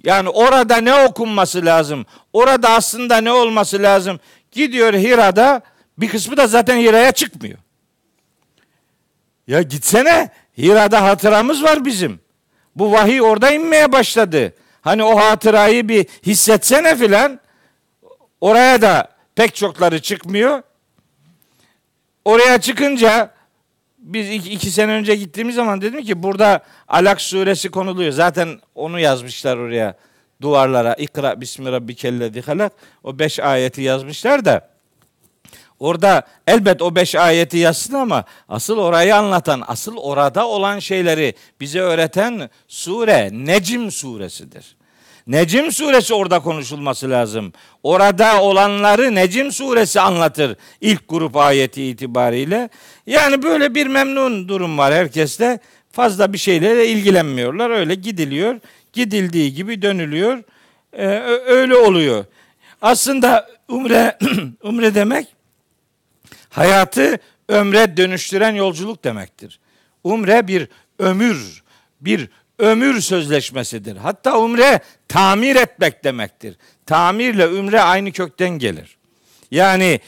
yani 0.03 0.30
orada 0.30 0.78
ne 0.78 0.93
okunması 0.93 1.65
lazım? 1.65 2.05
Orada 2.34 2.69
aslında 2.69 3.17
ne 3.17 3.32
olması 3.32 3.82
lazım? 3.82 4.19
Gidiyor 4.51 4.93
Hira'da 4.93 5.61
bir 5.97 6.09
kısmı 6.09 6.38
da 6.38 6.47
zaten 6.47 6.78
Hira'ya 6.78 7.11
çıkmıyor. 7.11 7.57
Ya 9.47 9.61
gitsene 9.61 10.30
Hira'da 10.62 11.03
hatıramız 11.03 11.64
var 11.64 11.86
bizim. 11.86 12.20
Bu 12.76 12.91
vahiy 12.91 13.22
orada 13.22 13.51
inmeye 13.51 13.91
başladı. 13.91 14.53
Hani 14.82 15.03
o 15.03 15.16
hatırayı 15.20 15.88
bir 15.88 16.05
hissetsene 16.26 16.95
filan. 16.95 17.39
Oraya 18.41 18.82
da 18.82 19.07
pek 19.36 19.55
çokları 19.55 20.01
çıkmıyor. 20.01 20.62
Oraya 22.26 22.62
çıkınca 22.62 23.32
biz 23.97 24.30
iki, 24.30 24.49
iki 24.53 24.72
sene 24.72 24.91
önce 24.91 25.16
gittiğimiz 25.16 25.55
zaman 25.55 25.82
dedim 25.82 26.03
ki 26.03 26.24
burada 26.24 26.64
Alak 26.88 27.22
suresi 27.22 27.72
konuluyor. 27.72 28.12
Zaten 28.12 28.59
onu 28.76 28.99
yazmışlar 28.99 29.57
oraya 29.57 29.95
duvarlara. 30.41 30.93
İkra 30.93 31.41
bismi 31.41 31.72
rabbikellezi 31.72 32.41
halak. 32.41 32.74
O 33.03 33.20
beş 33.20 33.39
ayeti 33.39 33.82
yazmışlar 33.82 34.45
da 34.45 34.70
Orada 35.82 36.23
elbet 36.47 36.82
o 36.82 36.95
beş 36.95 37.15
ayeti 37.15 37.57
yazsın 37.57 37.93
ama 37.93 38.23
asıl 38.49 38.77
orayı 38.77 39.15
anlatan, 39.15 39.63
asıl 39.67 39.97
orada 39.97 40.47
olan 40.47 40.79
şeyleri 40.79 41.34
bize 41.59 41.79
öğreten 41.79 42.49
sure 42.67 43.29
Necim 43.32 43.91
suresidir. 43.91 44.75
Necim 45.27 45.71
suresi 45.71 46.13
orada 46.13 46.39
konuşulması 46.39 47.09
lazım. 47.09 47.53
Orada 47.84 48.41
olanları 48.41 49.15
Necim 49.15 49.51
suresi 49.51 50.01
anlatır 50.01 50.55
ilk 50.82 51.07
grup 51.09 51.38
ayeti 51.38 51.84
itibariyle. 51.84 52.69
Yani 53.07 53.43
böyle 53.43 53.75
bir 53.75 53.88
memnun 53.88 54.47
durum 54.47 54.77
var 54.77 54.93
herkeste. 54.93 55.59
Fazla 55.91 56.34
bir 56.34 56.38
şeyle 56.38 56.88
ilgilenmiyorlar. 56.88 57.69
Öyle 57.69 57.95
gidiliyor. 57.95 58.59
Gidildiği 58.93 59.53
gibi 59.53 59.82
dönülüyor. 59.82 60.43
Ee, 60.93 61.07
öyle 61.45 61.75
oluyor. 61.75 62.25
Aslında 62.82 63.47
umre 63.67 64.17
umre 64.63 64.95
demek 64.95 65.41
hayatı 66.52 67.20
ömre 67.49 67.97
dönüştüren 67.97 68.56
yolculuk 68.56 69.04
demektir. 69.04 69.60
Umre 70.04 70.47
bir 70.47 70.68
ömür, 70.99 71.64
bir 72.02 72.30
ömür 72.60 73.02
sözleşmesidir. 73.02 73.97
Hatta 73.97 74.38
umre 74.38 74.80
tamir 75.08 75.56
etmek 75.56 76.04
demektir. 76.04 76.56
Tamirle 76.86 77.47
umre 77.47 77.82
aynı 77.82 78.12
kökten 78.12 78.49
gelir. 78.49 78.97
Yani 79.52 79.99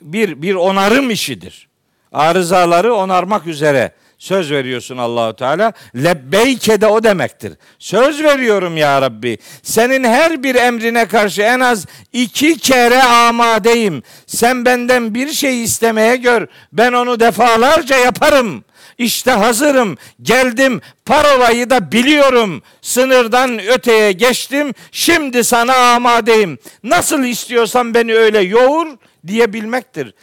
bir 0.00 0.42
bir 0.42 0.54
onarım 0.54 1.10
işidir. 1.10 1.68
Arızaları 2.12 2.94
onarmak 2.94 3.46
üzere 3.46 3.92
söz 4.18 4.50
veriyorsun 4.50 4.96
Allahu 4.96 5.36
Teala. 5.36 5.72
Lebbeyke 5.96 6.80
de 6.80 6.86
o 6.86 7.02
demektir. 7.02 7.52
Söz 7.78 8.22
veriyorum 8.22 8.76
ya 8.76 9.02
Rabbi. 9.02 9.38
Senin 9.62 10.04
her 10.04 10.42
bir 10.42 10.54
emrine 10.54 11.08
karşı 11.08 11.42
en 11.42 11.60
az 11.60 11.86
iki 12.12 12.58
kere 12.58 13.02
amadeyim. 13.02 14.02
Sen 14.26 14.64
benden 14.64 15.14
bir 15.14 15.28
şey 15.28 15.64
istemeye 15.64 16.16
gör. 16.16 16.46
Ben 16.72 16.92
onu 16.92 17.20
defalarca 17.20 17.96
yaparım. 17.96 18.64
İşte 18.98 19.30
hazırım, 19.30 19.96
geldim, 20.22 20.80
parolayı 21.04 21.70
da 21.70 21.92
biliyorum. 21.92 22.62
Sınırdan 22.82 23.58
öteye 23.58 24.12
geçtim, 24.12 24.74
şimdi 24.92 25.44
sana 25.44 25.76
amadeyim. 25.76 26.58
Nasıl 26.84 27.24
istiyorsan 27.24 27.94
beni 27.94 28.14
öyle 28.14 28.40
yoğur 28.40 28.86
diyebilmektir. 29.26 30.14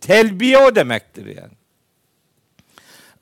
Telbiye 0.00 0.58
o 0.58 0.74
demektir 0.74 1.26
yani. 1.26 1.59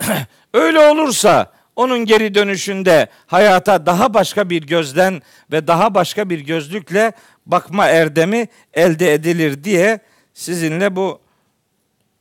öyle 0.54 0.80
olursa 0.80 1.52
onun 1.76 1.98
geri 2.04 2.34
dönüşünde 2.34 3.08
hayata 3.26 3.86
daha 3.86 4.14
başka 4.14 4.50
bir 4.50 4.62
gözden 4.62 5.22
ve 5.52 5.66
daha 5.66 5.94
başka 5.94 6.30
bir 6.30 6.40
gözlükle 6.40 7.12
bakma 7.46 7.86
erdemi 7.86 8.48
elde 8.74 9.14
edilir 9.14 9.64
diye 9.64 10.00
sizinle 10.34 10.96
bu 10.96 11.20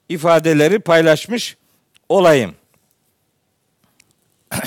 ifadeleri 0.09 0.80
paylaşmış 0.80 1.57
olayım. 2.09 2.55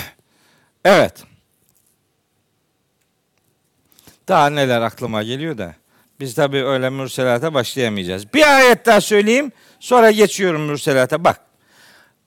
evet. 0.85 1.25
Daha 4.29 4.51
neler 4.51 4.81
aklıma 4.81 5.23
geliyor 5.23 5.59
da. 5.59 5.75
Biz 6.21 6.35
tabi 6.35 6.65
öyle 6.65 6.91
mürselata 6.91 7.55
başlayamayacağız. 7.55 8.35
Bir 8.35 8.57
ayet 8.57 8.87
daha 8.87 9.01
söyleyeyim. 9.01 9.53
Sonra 9.81 10.11
geçiyorum 10.11 10.63
mürselata. 10.63 11.25
Bak. 11.25 11.50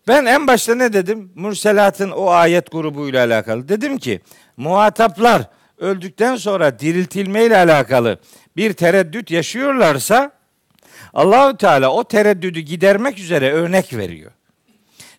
Ben 0.08 0.26
en 0.26 0.48
başta 0.48 0.76
ne 0.76 0.94
dedim? 0.94 1.32
Mürselatın 1.36 2.12
o 2.12 2.30
ayet 2.30 2.72
grubuyla 2.72 3.26
alakalı. 3.26 3.70
Dedim 3.70 3.98
ki 3.98 4.22
muhataplar 4.58 5.42
öldükten 5.78 6.36
sonra 6.36 6.80
diriltilme 6.80 7.46
ile 7.46 7.58
alakalı 7.58 8.20
bir 8.56 8.74
tereddüt 8.74 9.32
yaşıyorlarsa 9.32 10.32
Allahü 11.14 11.58
Teala 11.58 11.90
o 11.90 12.04
tereddüdü 12.04 12.60
gidermek 12.60 13.20
üzere 13.20 13.52
örnek 13.52 13.94
veriyor. 13.94 14.32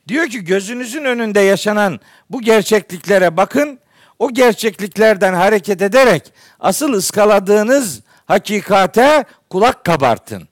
Diyor 0.09 0.26
ki 0.26 0.45
gözünüzün 0.45 1.05
önünde 1.05 1.41
yaşanan 1.41 2.01
bu 2.30 2.41
gerçekliklere 2.41 3.37
bakın. 3.37 3.78
O 4.18 4.32
gerçekliklerden 4.32 5.35
hareket 5.35 5.82
ederek 5.82 6.32
asıl 6.61 6.93
ıskaladığınız 6.93 8.01
hakikate 8.26 9.24
kulak 9.51 9.85
kabartın. 9.85 10.49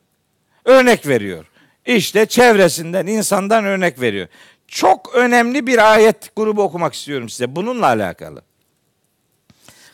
Örnek 0.64 1.06
veriyor. 1.06 1.51
İşte 1.86 2.26
çevresinden, 2.26 3.06
insandan 3.06 3.64
örnek 3.64 4.00
veriyor. 4.00 4.28
Çok 4.68 5.14
önemli 5.14 5.66
bir 5.66 5.92
ayet 5.92 6.36
grubu 6.36 6.62
okumak 6.62 6.94
istiyorum 6.94 7.28
size 7.28 7.56
bununla 7.56 7.86
alakalı. 7.86 8.42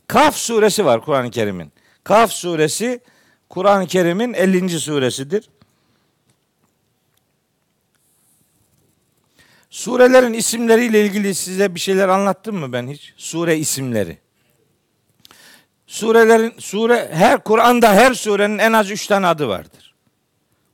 Kaf 0.06 0.36
suresi 0.36 0.84
var 0.84 1.04
Kur'an-ı 1.04 1.30
Kerim'in. 1.30 1.72
Kaf 2.04 2.32
suresi 2.32 3.00
Kur'an-ı 3.48 3.86
Kerim'in 3.86 4.34
50. 4.34 4.70
suresidir. 4.80 5.48
Surelerin 9.70 10.32
isimleriyle 10.32 11.06
ilgili 11.06 11.34
size 11.34 11.74
bir 11.74 11.80
şeyler 11.80 12.08
anlattım 12.08 12.56
mı 12.56 12.72
ben 12.72 12.88
hiç? 12.88 13.14
Sure 13.16 13.56
isimleri. 13.56 14.18
Surelerin 15.86 16.54
sure 16.58 17.08
her 17.12 17.44
Kur'an'da 17.44 17.92
her 17.92 18.14
surenin 18.14 18.58
en 18.58 18.72
az 18.72 18.90
üç 18.90 19.06
tane 19.06 19.26
adı 19.26 19.48
vardır. 19.48 19.87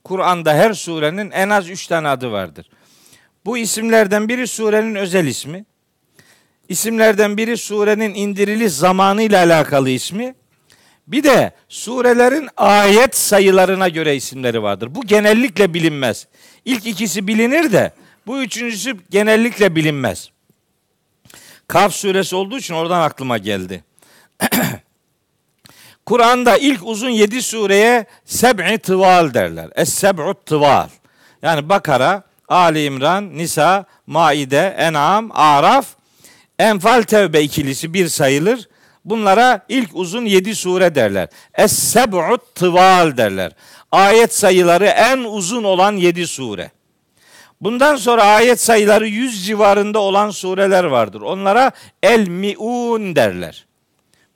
Kur'an'da 0.05 0.55
her 0.55 0.73
surenin 0.73 1.31
en 1.31 1.49
az 1.51 1.71
üç 1.71 1.87
tane 1.87 2.09
adı 2.09 2.33
vardır. 2.33 2.71
Bu 3.45 3.59
isimlerden 3.59 4.29
biri 4.29 4.47
surenin 4.47 4.95
özel 4.95 5.27
ismi. 5.27 5.65
İsimlerden 6.69 7.37
biri 7.37 7.57
surenin 7.57 8.15
indiriliş 8.15 8.73
zamanıyla 8.73 9.45
alakalı 9.45 9.91
ismi. 9.91 10.35
Bir 11.07 11.23
de 11.23 11.53
surelerin 11.69 12.49
ayet 12.57 13.17
sayılarına 13.17 13.89
göre 13.89 14.17
isimleri 14.17 14.63
vardır. 14.63 14.95
Bu 14.95 15.07
genellikle 15.07 15.75
bilinmez. 15.75 16.27
İlk 16.65 16.87
ikisi 16.87 17.27
bilinir 17.27 17.73
de 17.73 17.93
bu 18.27 18.43
üçüncüsü 18.43 18.97
genellikle 19.11 19.77
bilinmez. 19.77 20.31
Kaf 21.69 21.95
suresi 21.95 22.37
olduğu 22.37 22.59
için 22.59 22.75
oradan 22.75 23.01
aklıma 23.01 23.39
geldi. 23.39 23.85
Kur'an'da 26.07 26.57
ilk 26.57 26.87
uzun 26.87 27.09
yedi 27.09 27.43
sureye 27.43 28.07
seb'i 28.25 28.79
tıval 28.79 29.35
derler. 29.35 29.69
Es-seb'u 29.77 30.35
tıval. 30.47 30.89
Yani 31.43 31.69
Bakara, 31.69 32.23
Ali 32.49 32.85
İmran, 32.85 33.37
Nisa, 33.37 33.85
Maide, 34.07 34.75
En'am, 34.79 35.31
Araf, 35.33 35.87
Enfal 36.59 37.03
Tevbe 37.03 37.43
ikilisi 37.43 37.95
bir 37.95 38.09
sayılır. 38.09 38.69
Bunlara 39.05 39.61
ilk 39.69 39.91
uzun 39.95 40.25
yedi 40.25 40.55
sure 40.55 40.95
derler. 40.95 41.29
Es-seb'u 41.55 42.39
tıval 42.55 43.17
derler. 43.17 43.53
Ayet 43.93 44.35
sayıları 44.35 44.87
en 44.87 45.19
uzun 45.19 45.65
olan 45.65 45.97
yedi 45.97 46.27
sure. 46.27 46.71
Bundan 47.61 47.97
sonra 47.97 48.25
ayet 48.25 48.61
sayıları 48.61 49.09
yüz 49.09 49.47
civarında 49.47 49.99
olan 49.99 50.31
sureler 50.31 50.85
vardır. 50.85 51.21
Onlara 51.21 51.71
el 52.03 52.29
miun 52.29 53.17
derler. 53.17 53.67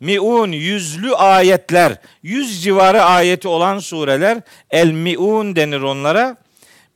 Miun 0.00 0.52
yüzlü 0.52 1.14
ayetler, 1.14 1.92
yüz 2.22 2.62
civarı 2.62 3.02
ayeti 3.02 3.48
olan 3.48 3.78
sureler 3.78 4.38
el 4.70 4.90
miun 4.90 5.56
denir 5.56 5.80
onlara. 5.80 6.36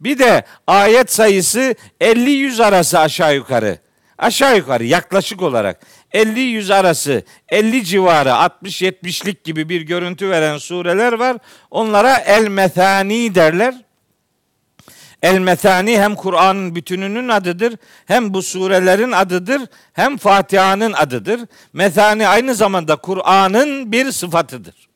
Bir 0.01 0.19
de 0.19 0.45
ayet 0.67 1.13
sayısı 1.13 1.75
50-100 2.01 2.65
arası 2.65 2.99
aşağı 2.99 3.35
yukarı. 3.35 3.79
Aşağı 4.19 4.57
yukarı 4.57 4.85
yaklaşık 4.85 5.43
olarak 5.43 5.81
50-100 6.13 6.75
arası 6.75 7.25
50 7.49 7.85
civarı 7.85 8.29
60-70'lik 8.29 9.45
gibi 9.45 9.69
bir 9.69 9.81
görüntü 9.81 10.31
veren 10.31 10.59
sureler 10.59 11.13
var. 11.13 11.37
Onlara 11.71 12.17
el 12.17 12.49
methani 12.49 13.35
derler. 13.35 13.75
El 15.23 15.39
Methani 15.39 16.01
hem 16.01 16.15
Kur'an'ın 16.15 16.75
bütününün 16.75 17.29
adıdır, 17.29 17.77
hem 18.07 18.35
bu 18.35 18.43
surelerin 18.43 19.13
adıdır, 19.13 19.63
hem 19.93 20.17
Fatiha'nın 20.17 20.93
adıdır. 20.93 21.41
Methani 21.73 22.29
aynı 22.29 22.55
zamanda 22.55 22.97
Kur'an'ın 22.97 23.93
bir 23.93 24.13
sıfatıdır. 24.13 24.89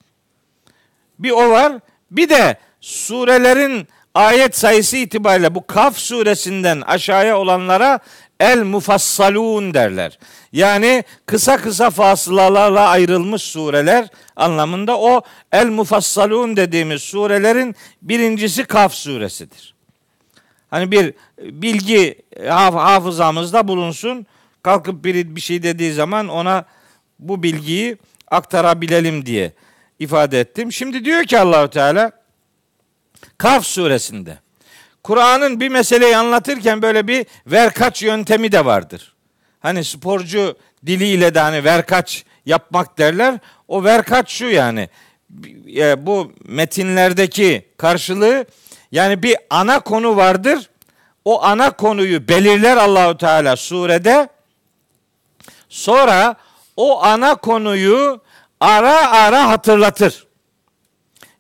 Bir 1.18 1.30
o 1.30 1.50
var. 1.50 1.72
Bir 2.10 2.28
de 2.28 2.58
surelerin 2.80 3.88
ayet 4.14 4.56
sayısı 4.56 4.96
itibariyle 4.96 5.54
bu 5.54 5.66
Kaf 5.66 5.98
suresinden 5.98 6.80
aşağıya 6.80 7.38
olanlara 7.38 7.98
el 8.40 8.62
mufassalun 8.62 9.74
derler. 9.74 10.18
Yani 10.52 11.04
kısa 11.26 11.56
kısa 11.56 11.90
fasılalarla 11.90 12.88
ayrılmış 12.88 13.42
sureler 13.42 14.08
anlamında 14.36 14.98
o 14.98 15.22
el 15.52 15.66
mufassalun 15.66 16.56
dediğimiz 16.56 17.02
surelerin 17.02 17.74
birincisi 18.02 18.64
Kaf 18.64 18.94
suresidir. 18.94 19.75
Hani 20.70 20.90
bir 20.92 21.14
bilgi 21.38 22.18
hafızamızda 22.48 23.68
bulunsun. 23.68 24.26
Kalkıp 24.62 25.04
biri 25.04 25.36
bir 25.36 25.40
şey 25.40 25.62
dediği 25.62 25.92
zaman 25.92 26.28
ona 26.28 26.64
bu 27.18 27.42
bilgiyi 27.42 27.96
aktarabilelim 28.30 29.26
diye 29.26 29.52
ifade 29.98 30.40
ettim. 30.40 30.72
Şimdi 30.72 31.04
diyor 31.04 31.24
ki 31.24 31.38
Allahu 31.38 31.70
Teala 31.70 32.12
Kaf 33.38 33.64
suresinde 33.66 34.38
Kur'an'ın 35.02 35.60
bir 35.60 35.68
meseleyi 35.68 36.16
anlatırken 36.16 36.82
böyle 36.82 37.06
bir 37.08 37.26
verkaç 37.46 38.02
yöntemi 38.02 38.52
de 38.52 38.64
vardır. 38.64 39.14
Hani 39.60 39.84
sporcu 39.84 40.56
diliyle 40.86 41.34
de 41.34 41.40
hani 41.40 41.64
verkaç 41.64 42.24
yapmak 42.46 42.98
derler. 42.98 43.38
O 43.68 43.84
verkaç 43.84 44.30
şu 44.30 44.46
yani 44.46 44.88
e, 45.76 46.06
bu 46.06 46.32
metinlerdeki 46.44 47.66
karşılığı 47.76 48.46
yani 48.96 49.22
bir 49.22 49.36
ana 49.50 49.80
konu 49.80 50.16
vardır. 50.16 50.70
O 51.24 51.42
ana 51.44 51.70
konuyu 51.70 52.28
belirler 52.28 52.76
Allahu 52.76 53.18
Teala 53.18 53.56
surede. 53.56 54.28
Sonra 55.68 56.36
o 56.76 57.02
ana 57.04 57.34
konuyu 57.34 58.20
ara 58.60 59.10
ara 59.10 59.48
hatırlatır. 59.48 60.26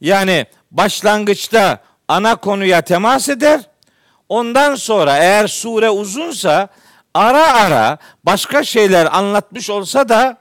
Yani 0.00 0.46
başlangıçta 0.70 1.78
ana 2.08 2.36
konuya 2.36 2.80
temas 2.80 3.28
eder. 3.28 3.60
Ondan 4.28 4.74
sonra 4.74 5.16
eğer 5.16 5.46
sure 5.48 5.90
uzunsa 5.90 6.68
ara 7.14 7.52
ara 7.52 7.98
başka 8.24 8.64
şeyler 8.64 9.16
anlatmış 9.16 9.70
olsa 9.70 10.08
da 10.08 10.36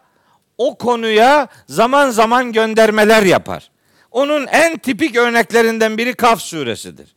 o 0.58 0.78
konuya 0.78 1.48
zaman 1.68 2.10
zaman 2.10 2.52
göndermeler 2.52 3.24
yapar. 3.24 3.70
Onun 4.16 4.48
en 4.48 4.78
tipik 4.78 5.16
örneklerinden 5.16 5.98
biri 5.98 6.14
Kaf 6.14 6.42
suresidir. 6.42 7.16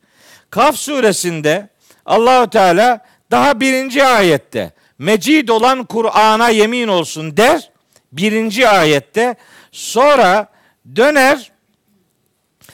Kaf 0.49 0.75
suresinde 0.75 1.69
Allahu 2.05 2.49
Teala 2.49 3.05
daha 3.31 3.59
birinci 3.59 4.03
ayette 4.05 4.71
mecid 4.97 5.49
olan 5.49 5.83
Kur'an'a 5.83 6.49
yemin 6.49 6.87
olsun 6.87 7.37
der. 7.37 7.71
Birinci 8.11 8.67
ayette 8.67 9.35
sonra 9.71 10.47
döner 10.95 11.51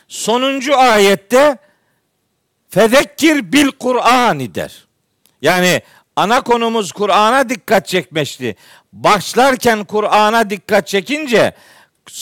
sonuncu 0.08 0.78
ayette 0.78 1.58
fezekkir 2.70 3.52
bil 3.54 3.72
Kur'an 3.72 4.56
der. 4.56 4.86
Yani 5.42 5.82
ana 6.16 6.42
konumuz 6.42 6.92
Kur'an'a 6.92 7.50
dikkat 7.50 7.88
çekmişti. 7.88 8.56
Başlarken 8.94 9.84
Kur'an'a 9.84 10.50
dikkat 10.50 10.88
çekince 10.88 11.54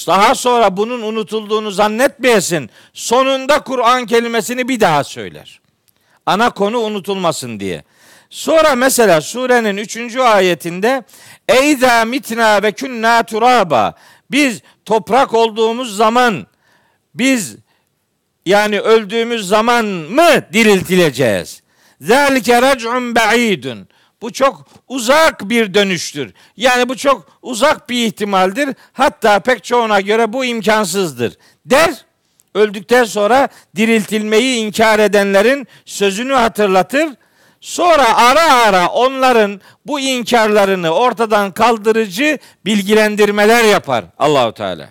daha 0.08 0.36
sonra 0.36 0.78
bunun 0.78 1.02
unutulduğunu 1.02 1.72
zannetmeyesin. 1.72 2.70
Sonunda 2.94 3.64
Kur'an 3.64 4.06
kelimesini 4.06 4.68
bir 4.68 4.80
daha 4.80 5.04
söyler. 5.04 5.60
Ana 6.26 6.50
konu 6.50 6.80
unutulmasın 6.80 7.60
diye. 7.60 7.84
Sonra 8.30 8.76
mesela 8.76 9.22
surenin 9.22 9.78
3. 9.78 10.16
ayetinde 10.16 11.04
Eyza 11.50 12.06
mitna 12.06 12.64
ve 12.64 12.72
künna 12.72 13.24
turaba 13.24 13.94
biz 14.32 14.62
toprak 14.86 15.34
olduğumuz 15.34 15.98
zaman 15.98 16.48
biz 17.16 17.56
yani 18.46 18.80
öldüğümüz 18.80 19.48
zaman 19.48 19.86
mı 19.86 20.30
diriltileceğiz? 20.54 21.64
Zalike 22.02 22.62
rac'un 22.62 23.16
ba'idun. 23.16 23.88
Bu 24.24 24.34
çok 24.34 24.66
uzak 24.88 25.50
bir 25.50 25.74
dönüştür. 25.74 26.34
Yani 26.58 26.90
bu 26.90 26.98
çok 26.98 27.40
uzak 27.42 27.90
bir 27.90 28.06
ihtimaldir. 28.06 28.70
Hatta 28.94 29.40
pek 29.40 29.64
çoğuna 29.64 30.02
göre 30.02 30.34
bu 30.34 30.46
imkansızdır. 30.46 31.38
Der, 31.66 32.06
öldükten 32.56 33.04
sonra 33.04 33.48
diriltilmeyi 33.76 34.58
inkar 34.58 35.00
edenlerin 35.00 35.68
sözünü 35.86 36.34
hatırlatır. 36.34 37.10
Sonra 37.62 38.18
ara 38.18 38.54
ara 38.54 38.88
onların 38.88 39.62
bu 39.86 40.00
inkarlarını 40.00 40.90
ortadan 40.90 41.52
kaldırıcı 41.52 42.38
bilgilendirmeler 42.66 43.64
yapar 43.64 44.06
Allahu 44.20 44.54
Teala. 44.54 44.90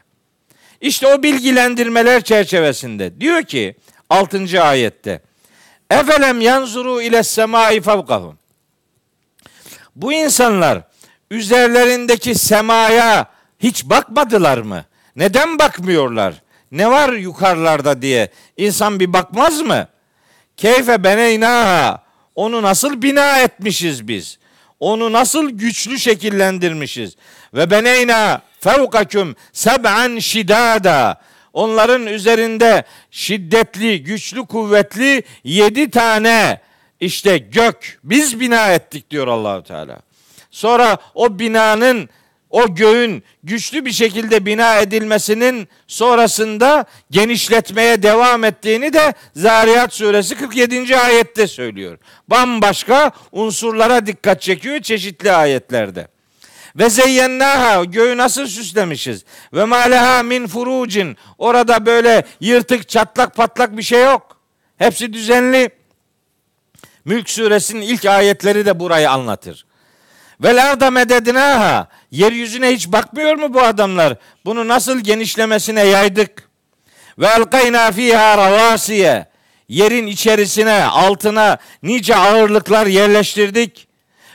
İşte 0.80 1.06
o 1.06 1.22
bilgilendirmeler 1.22 2.24
çerçevesinde 2.24 3.20
diyor 3.20 3.42
ki 3.42 3.74
6. 4.10 4.62
ayette 4.62 5.22
Efelem 5.90 6.40
yanzuru 6.40 7.02
ile 7.02 7.22
semai 7.22 7.80
fevkahum 7.80 8.41
bu 9.96 10.12
insanlar 10.12 10.82
üzerlerindeki 11.30 12.34
semaya 12.34 13.26
hiç 13.58 13.84
bakmadılar 13.84 14.58
mı? 14.58 14.84
Neden 15.16 15.58
bakmıyorlar? 15.58 16.34
Ne 16.72 16.90
var 16.90 17.12
yukarılarda 17.12 18.02
diye 18.02 18.30
insan 18.56 19.00
bir 19.00 19.12
bakmaz 19.12 19.60
mı? 19.60 19.88
Keyfe 20.56 21.04
beneynaha 21.04 22.02
onu 22.34 22.62
nasıl 22.62 23.02
bina 23.02 23.38
etmişiz 23.38 24.08
biz? 24.08 24.38
Onu 24.80 25.12
nasıl 25.12 25.50
güçlü 25.50 25.98
şekillendirmişiz? 25.98 27.16
Ve 27.54 27.70
beneyna 27.70 28.42
fevkaküm 28.60 29.36
seb'an 29.52 30.18
şidada. 30.18 31.20
Onların 31.52 32.06
üzerinde 32.06 32.84
şiddetli, 33.10 34.02
güçlü, 34.02 34.46
kuvvetli 34.46 35.22
yedi 35.44 35.90
tane 35.90 36.60
işte 37.02 37.38
gök 37.38 37.98
biz 38.04 38.40
bina 38.40 38.72
ettik 38.72 39.10
diyor 39.10 39.26
Allahu 39.26 39.62
Teala. 39.62 40.00
Sonra 40.50 40.98
o 41.14 41.38
binanın 41.38 42.08
o 42.50 42.74
göğün 42.74 43.22
güçlü 43.42 43.84
bir 43.84 43.92
şekilde 43.92 44.46
bina 44.46 44.78
edilmesinin 44.78 45.68
sonrasında 45.86 46.84
genişletmeye 47.10 48.02
devam 48.02 48.44
ettiğini 48.44 48.92
de 48.92 49.14
Zariyat 49.36 49.94
suresi 49.94 50.34
47. 50.34 50.96
ayette 50.96 51.46
söylüyor. 51.46 51.98
Bambaşka 52.28 53.10
unsurlara 53.32 54.06
dikkat 54.06 54.42
çekiyor 54.42 54.80
çeşitli 54.80 55.32
ayetlerde. 55.32 56.08
Ve 56.76 56.90
zeyyennaha 56.90 57.84
göğü 57.84 58.16
nasıl 58.16 58.46
süslemişiz? 58.46 59.24
Ve 59.52 59.64
maleha 59.64 60.22
min 60.22 60.46
furucin 60.46 61.16
orada 61.38 61.86
böyle 61.86 62.24
yırtık 62.40 62.88
çatlak 62.88 63.36
patlak 63.36 63.76
bir 63.76 63.82
şey 63.82 64.02
yok. 64.02 64.40
Hepsi 64.76 65.12
düzenli. 65.12 65.81
Mülk 67.04 67.30
suresinin 67.30 67.82
ilk 67.82 68.04
ayetleri 68.04 68.66
de 68.66 68.80
burayı 68.80 69.10
anlatır. 69.10 69.66
Ve 70.42 70.56
larda 70.56 70.90
mededinaha 70.90 71.88
yeryüzüne 72.10 72.68
hiç 72.68 72.88
bakmıyor 72.88 73.36
mu 73.36 73.54
bu 73.54 73.62
adamlar? 73.62 74.16
Bunu 74.44 74.68
nasıl 74.68 75.00
genişlemesine 75.00 75.84
yaydık? 75.84 76.48
Ve 77.18 77.26
elkayna 77.26 77.92
fiha 77.92 78.38
ravasiye 78.38 79.26
yerin 79.68 80.06
içerisine 80.06 80.84
altına 80.84 81.58
nice 81.82 82.16
ağırlıklar 82.16 82.86
yerleştirdik. 82.86 83.88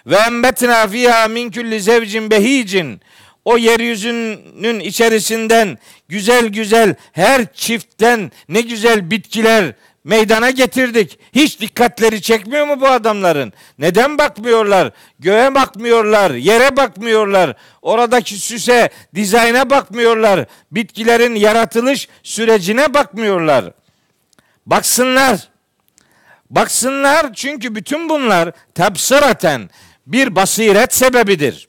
Ve 0.06 0.16
embetna 0.16 0.88
fiha 0.88 1.28
min 1.28 1.52
kulli 1.52 1.82
zevcin 1.82 2.32
behicin 2.32 3.02
o 3.46 3.58
yeryüzünün 3.58 4.80
içerisinden 4.80 5.78
güzel 6.10 6.48
güzel 6.48 6.96
her 7.12 7.54
çiftten 7.54 8.32
ne 8.50 8.62
güzel 8.62 9.12
bitkiler 9.12 9.74
meydana 10.08 10.50
getirdik. 10.50 11.20
Hiç 11.34 11.62
dikkatleri 11.62 12.22
çekmiyor 12.22 12.68
mu 12.68 12.82
bu 12.82 12.88
adamların? 12.88 13.54
Neden 13.80 14.18
bakmıyorlar? 14.18 14.92
Göğe 15.20 15.56
bakmıyorlar, 15.56 16.32
yere 16.32 16.78
bakmıyorlar. 16.78 17.56
Oradaki 17.82 18.38
süse, 18.38 18.90
dizayna 19.16 19.70
bakmıyorlar. 19.70 20.46
Bitkilerin 20.72 21.36
yaratılış 21.36 22.08
sürecine 22.24 22.94
bakmıyorlar. 22.94 23.66
Baksınlar. 24.66 25.50
Baksınlar 26.50 27.34
çünkü 27.34 27.76
bütün 27.76 28.10
bunlar 28.10 28.52
tebsiraten 28.76 29.70
bir 30.08 30.36
basiret 30.36 30.94
sebebidir. 30.94 31.68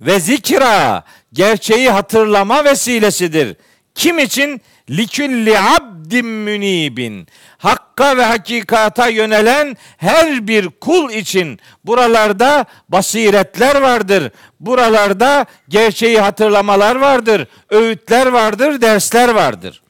Ve 0.00 0.20
zikra 0.20 1.04
gerçeği 1.32 1.90
hatırlama 1.90 2.64
vesilesidir. 2.64 3.56
Kim 3.94 4.18
için? 4.18 4.60
Likülli 4.90 5.58
abdin 5.58 6.26
münibin. 6.26 7.26
Hakka 7.58 8.16
ve 8.16 8.24
hakikata 8.24 9.08
yönelen 9.08 9.76
her 9.96 10.48
bir 10.48 10.68
kul 10.68 11.10
için 11.10 11.60
buralarda 11.84 12.64
basiretler 12.88 13.80
vardır. 13.80 14.32
Buralarda 14.60 15.46
gerçeği 15.68 16.20
hatırlamalar 16.20 16.96
vardır. 16.96 17.46
Öğütler 17.70 18.26
vardır, 18.26 18.80
dersler 18.80 19.28
vardır. 19.28 19.82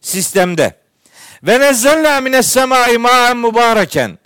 Sistemde. 0.00 0.76
Ve 1.42 1.60
nezzelna 1.60 2.20
mines 2.20 2.46
semai 2.46 2.98
ma'en 2.98 3.36
mübareken. 3.36 4.18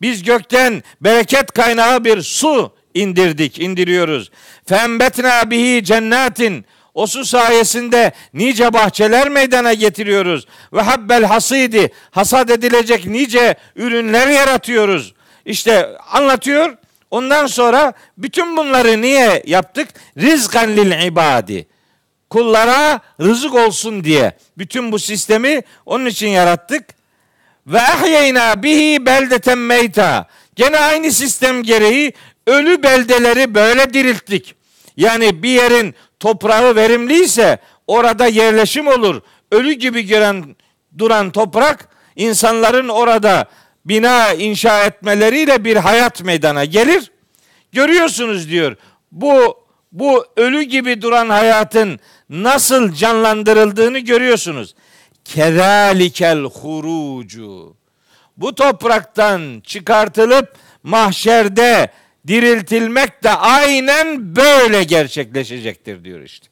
Biz 0.00 0.22
gökten 0.22 0.82
bereket 1.00 1.52
kaynağı 1.52 2.04
bir 2.04 2.22
su 2.22 2.74
indirdik, 2.94 3.58
indiriyoruz. 3.58 4.30
Fembetna 4.66 5.50
bihi 5.50 5.84
cennetin 5.84 6.66
o 6.94 7.06
su 7.06 7.24
sayesinde 7.24 8.12
nice 8.34 8.72
bahçeler 8.72 9.28
meydana 9.28 9.74
getiriyoruz. 9.74 10.46
Ve 10.72 10.80
habbel 10.80 11.24
hasidi 11.24 11.92
hasat 12.10 12.50
edilecek 12.50 13.06
nice 13.06 13.54
ürünler 13.76 14.28
yaratıyoruz. 14.28 15.14
İşte 15.44 15.96
anlatıyor. 16.12 16.76
Ondan 17.10 17.46
sonra 17.46 17.92
bütün 18.18 18.56
bunları 18.56 19.02
niye 19.02 19.42
yaptık? 19.46 19.88
Rizkan 20.18 20.76
lil 20.76 21.06
ibadi. 21.06 21.66
Kullara 22.30 23.00
rızık 23.20 23.54
olsun 23.54 24.04
diye 24.04 24.32
bütün 24.58 24.92
bu 24.92 24.98
sistemi 24.98 25.62
onun 25.86 26.06
için 26.06 26.28
yarattık. 26.28 26.84
Ve 27.66 27.80
ahyeyna 27.80 28.62
bihi 28.62 29.06
beldeten 29.06 29.58
meyta. 29.58 30.26
Gene 30.56 30.78
aynı 30.78 31.12
sistem 31.12 31.62
gereği 31.62 32.12
ölü 32.46 32.82
beldeleri 32.82 33.54
böyle 33.54 33.94
dirilttik. 33.94 34.54
Yani 34.96 35.42
bir 35.42 35.48
yerin 35.48 35.94
toprağı 36.20 36.76
verimliyse 36.76 37.58
orada 37.86 38.26
yerleşim 38.26 38.86
olur. 38.86 39.20
Ölü 39.52 39.72
gibi 39.72 40.06
gören 40.06 40.56
duran 40.98 41.30
toprak 41.30 41.88
insanların 42.16 42.88
orada 42.88 43.44
bina 43.84 44.32
inşa 44.32 44.84
etmeleriyle 44.84 45.64
bir 45.64 45.76
hayat 45.76 46.22
meydana 46.22 46.64
gelir. 46.64 47.10
Görüyorsunuz 47.72 48.50
diyor. 48.50 48.76
Bu 49.12 49.60
bu 49.92 50.26
ölü 50.36 50.62
gibi 50.62 51.02
duran 51.02 51.28
hayatın 51.28 52.00
nasıl 52.28 52.92
canlandırıldığını 52.92 53.98
görüyorsunuz. 53.98 54.74
Kezalikel 55.24 56.38
hurucu. 56.42 57.76
Bu 58.36 58.54
topraktan 58.54 59.62
çıkartılıp 59.66 60.54
mahşerde 60.82 61.90
diriltilmek 62.28 63.24
de 63.24 63.30
aynen 63.30 64.36
böyle 64.36 64.84
gerçekleşecektir 64.84 66.04
diyor 66.04 66.20
işte. 66.20 66.46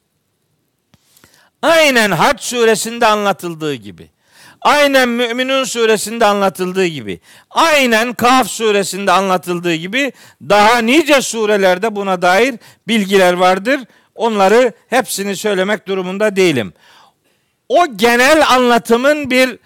Aynen 1.61 2.11
Hac 2.11 2.41
suresinde 2.41 3.05
anlatıldığı 3.05 3.73
gibi. 3.73 4.09
Aynen 4.61 5.09
Müminun 5.09 5.63
suresinde 5.63 6.25
anlatıldığı 6.25 6.85
gibi. 6.85 7.19
Aynen 7.49 8.13
Kaf 8.13 8.47
suresinde 8.47 9.11
anlatıldığı 9.11 9.75
gibi 9.75 10.11
daha 10.41 10.77
nice 10.77 11.21
surelerde 11.21 11.95
buna 11.95 12.21
dair 12.21 12.55
bilgiler 12.87 13.33
vardır. 13.33 13.79
Onları 14.15 14.73
hepsini 14.87 15.35
söylemek 15.35 15.87
durumunda 15.87 16.35
değilim. 16.35 16.73
O 17.69 17.85
genel 17.95 18.47
anlatımın 18.49 19.29
bir 19.29 19.59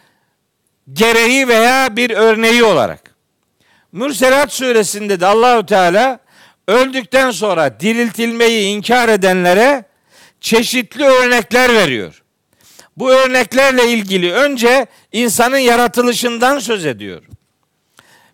gereği 0.93 1.47
veya 1.47 1.95
bir 1.95 2.09
örneği 2.09 2.63
olarak 2.63 3.12
Mürselat 3.93 4.53
suresinde 4.53 5.19
de 5.19 5.25
Allahü 5.25 5.65
Teala 5.65 6.19
öldükten 6.67 7.31
sonra 7.31 7.79
diriltilmeyi 7.79 8.75
inkar 8.75 9.09
edenlere 9.09 9.85
çeşitli 10.41 11.03
örnekler 11.03 11.73
veriyor. 11.73 12.23
Bu 12.97 13.11
örneklerle 13.11 13.91
ilgili 13.91 14.33
önce 14.33 14.85
insanın 15.11 15.57
yaratılışından 15.57 16.59
söz 16.59 16.85
ediyor. 16.85 17.23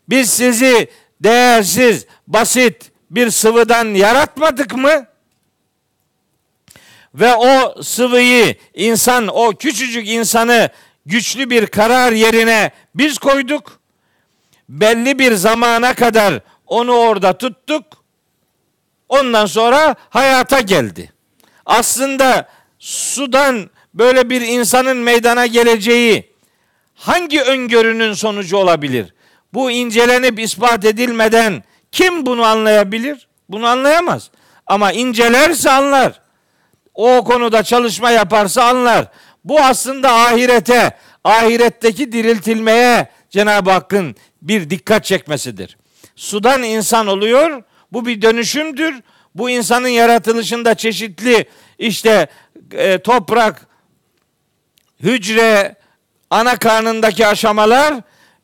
Biz 0.09 0.29
sizi 0.29 0.89
değersiz, 1.21 2.05
basit 2.27 2.91
bir 3.11 3.29
sıvıdan 3.29 3.85
yaratmadık 3.85 4.75
mı? 4.75 5.05
Ve 7.15 7.35
o 7.35 7.83
sıvıyı 7.83 8.55
insan, 8.73 9.27
o 9.27 9.49
küçücük 9.49 10.09
insanı 10.09 10.69
güçlü 11.05 11.49
bir 11.49 11.67
karar 11.67 12.11
yerine 12.11 12.71
biz 12.95 13.17
koyduk. 13.17 13.78
Belli 14.69 15.19
bir 15.19 15.33
zamana 15.33 15.93
kadar 15.93 16.39
onu 16.67 16.91
orada 16.91 17.37
tuttuk. 17.37 17.85
Ondan 19.09 19.45
sonra 19.45 19.95
hayata 20.09 20.59
geldi. 20.59 21.13
Aslında 21.65 22.49
sudan 22.79 23.69
böyle 23.93 24.29
bir 24.29 24.41
insanın 24.41 24.97
meydana 24.97 25.45
geleceği 25.45 26.33
hangi 26.95 27.41
öngörünün 27.41 28.13
sonucu 28.13 28.57
olabilir? 28.57 29.13
Bu 29.53 29.71
incelenip 29.71 30.39
ispat 30.39 30.85
edilmeden 30.85 31.63
kim 31.91 32.25
bunu 32.25 32.43
anlayabilir? 32.43 33.27
Bunu 33.49 33.67
anlayamaz. 33.67 34.31
Ama 34.67 34.91
incelerse 34.91 35.71
anlar. 35.71 36.21
O 36.93 37.23
konuda 37.23 37.63
çalışma 37.63 38.11
yaparsa 38.11 38.63
anlar. 38.63 39.05
Bu 39.43 39.59
aslında 39.59 40.13
ahirete, 40.13 40.97
ahiretteki 41.23 42.11
diriltilmeye 42.11 43.07
Cenab-ı 43.29 43.71
Hakk'ın 43.71 44.15
bir 44.41 44.69
dikkat 44.69 45.05
çekmesidir. 45.05 45.77
Sudan 46.15 46.63
insan 46.63 47.07
oluyor. 47.07 47.63
Bu 47.91 48.05
bir 48.05 48.21
dönüşümdür. 48.21 48.95
Bu 49.35 49.49
insanın 49.49 49.87
yaratılışında 49.87 50.75
çeşitli 50.75 51.45
işte 51.79 52.27
e, 52.71 52.97
toprak, 52.97 53.67
hücre, 55.03 55.75
ana 56.29 56.55
karnındaki 56.55 57.27
aşamalar 57.27 57.93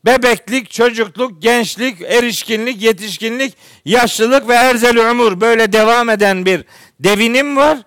bebeklik, 0.05 0.71
çocukluk, 0.71 1.41
gençlik, 1.41 2.01
erişkinlik, 2.01 2.81
yetişkinlik, 2.81 3.57
yaşlılık 3.85 4.47
ve 4.49 4.53
erzel 4.53 4.99
ömür 4.99 5.41
böyle 5.41 5.73
devam 5.73 6.09
eden 6.09 6.45
bir 6.45 6.65
devinim 6.99 7.57
var. 7.57 7.77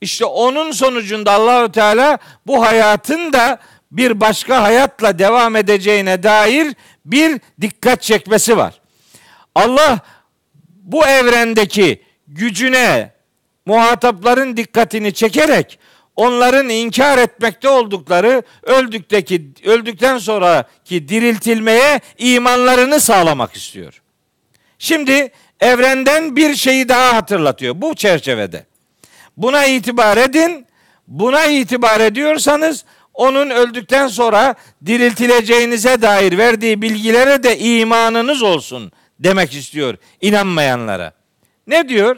İşte 0.00 0.24
onun 0.24 0.72
sonucunda 0.72 1.32
Allahü 1.32 1.72
Teala 1.72 2.18
bu 2.46 2.62
hayatın 2.66 3.32
da 3.32 3.58
bir 3.90 4.20
başka 4.20 4.62
hayatla 4.62 5.18
devam 5.18 5.56
edeceğine 5.56 6.22
dair 6.22 6.74
bir 7.04 7.40
dikkat 7.60 8.02
çekmesi 8.02 8.56
var. 8.56 8.80
Allah 9.54 10.00
bu 10.82 11.06
evrendeki 11.06 12.02
gücüne 12.26 13.12
muhatapların 13.66 14.56
dikkatini 14.56 15.14
çekerek 15.14 15.78
onların 16.16 16.68
inkar 16.68 17.18
etmekte 17.18 17.68
oldukları 17.68 18.42
öldükteki 18.62 19.52
öldükten 19.64 20.18
sonraki 20.18 21.08
diriltilmeye 21.08 22.00
imanlarını 22.18 23.00
sağlamak 23.00 23.56
istiyor. 23.56 24.02
Şimdi 24.78 25.30
evrenden 25.60 26.36
bir 26.36 26.54
şeyi 26.54 26.88
daha 26.88 27.16
hatırlatıyor 27.16 27.74
bu 27.82 27.94
çerçevede. 27.94 28.66
Buna 29.36 29.66
itibar 29.66 30.16
edin. 30.16 30.66
Buna 31.08 31.44
itibar 31.44 32.00
ediyorsanız 32.00 32.84
onun 33.18 33.50
öldükten 33.50 34.08
sonra 34.08 34.54
diriltileceğinize 34.86 36.02
dair 36.02 36.38
verdiği 36.38 36.82
bilgilere 36.82 37.42
de 37.42 37.58
imanınız 37.58 38.42
olsun 38.42 38.92
demek 39.18 39.54
istiyor 39.54 39.96
inanmayanlara. 40.20 41.12
Ne 41.66 41.88
diyor? 41.88 42.16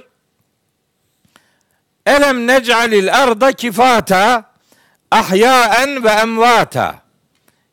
Elem 2.06 2.46
nec'alil 2.46 3.14
arda 3.14 3.52
kifata 3.52 4.52
ahyaen 5.10 6.04
ve 6.04 6.08
emvata. 6.08 7.02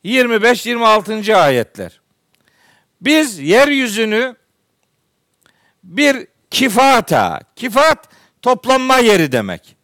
25-26. 0.05 1.35
ayetler. 1.35 2.01
Biz 3.01 3.39
yeryüzünü 3.39 4.35
bir 5.83 6.27
kifata, 6.51 7.41
kifat 7.55 8.09
toplanma 8.41 8.97
yeri 8.97 9.31
demek. 9.31 9.75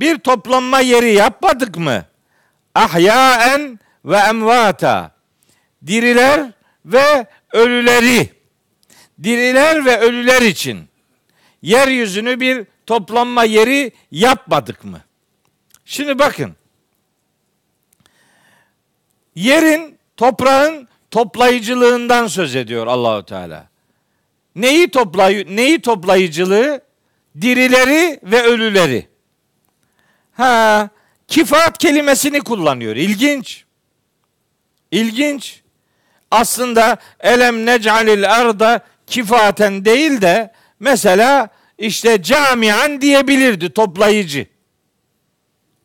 Bir 0.00 0.18
toplanma 0.18 0.80
yeri 0.80 1.12
yapmadık 1.12 1.76
mı? 1.76 2.09
Ahyaen 2.74 3.78
ve 4.04 4.16
emvata. 4.16 5.10
Diriler 5.86 6.52
ve 6.84 7.26
ölüleri. 7.52 8.32
Diriler 9.22 9.84
ve 9.84 9.98
ölüler 9.98 10.42
için 10.42 10.88
yeryüzünü 11.62 12.40
bir 12.40 12.66
toplanma 12.86 13.44
yeri 13.44 13.92
yapmadık 14.10 14.84
mı? 14.84 15.00
Şimdi 15.84 16.18
bakın. 16.18 16.56
Yerin, 19.34 19.98
toprağın 20.16 20.88
toplayıcılığından 21.10 22.26
söz 22.26 22.56
ediyor 22.56 22.86
Allahu 22.86 23.24
Teala. 23.24 23.68
Neyi 24.54 24.90
toplay 24.90 25.46
neyi 25.50 25.80
toplayıcılığı? 25.80 26.80
Dirileri 27.40 28.20
ve 28.22 28.42
ölüleri. 28.42 29.08
Ha, 30.32 30.88
kifat 31.30 31.78
kelimesini 31.78 32.40
kullanıyor. 32.40 32.96
İlginç. 32.96 33.64
İlginç. 34.90 35.62
Aslında 36.30 36.96
elem 37.20 37.66
nec'alil 37.66 38.32
arda 38.32 38.80
kifaten 39.06 39.84
değil 39.84 40.20
de 40.20 40.52
mesela 40.80 41.48
işte 41.78 42.22
camian 42.22 43.00
diyebilirdi 43.00 43.70
toplayıcı. 43.70 44.46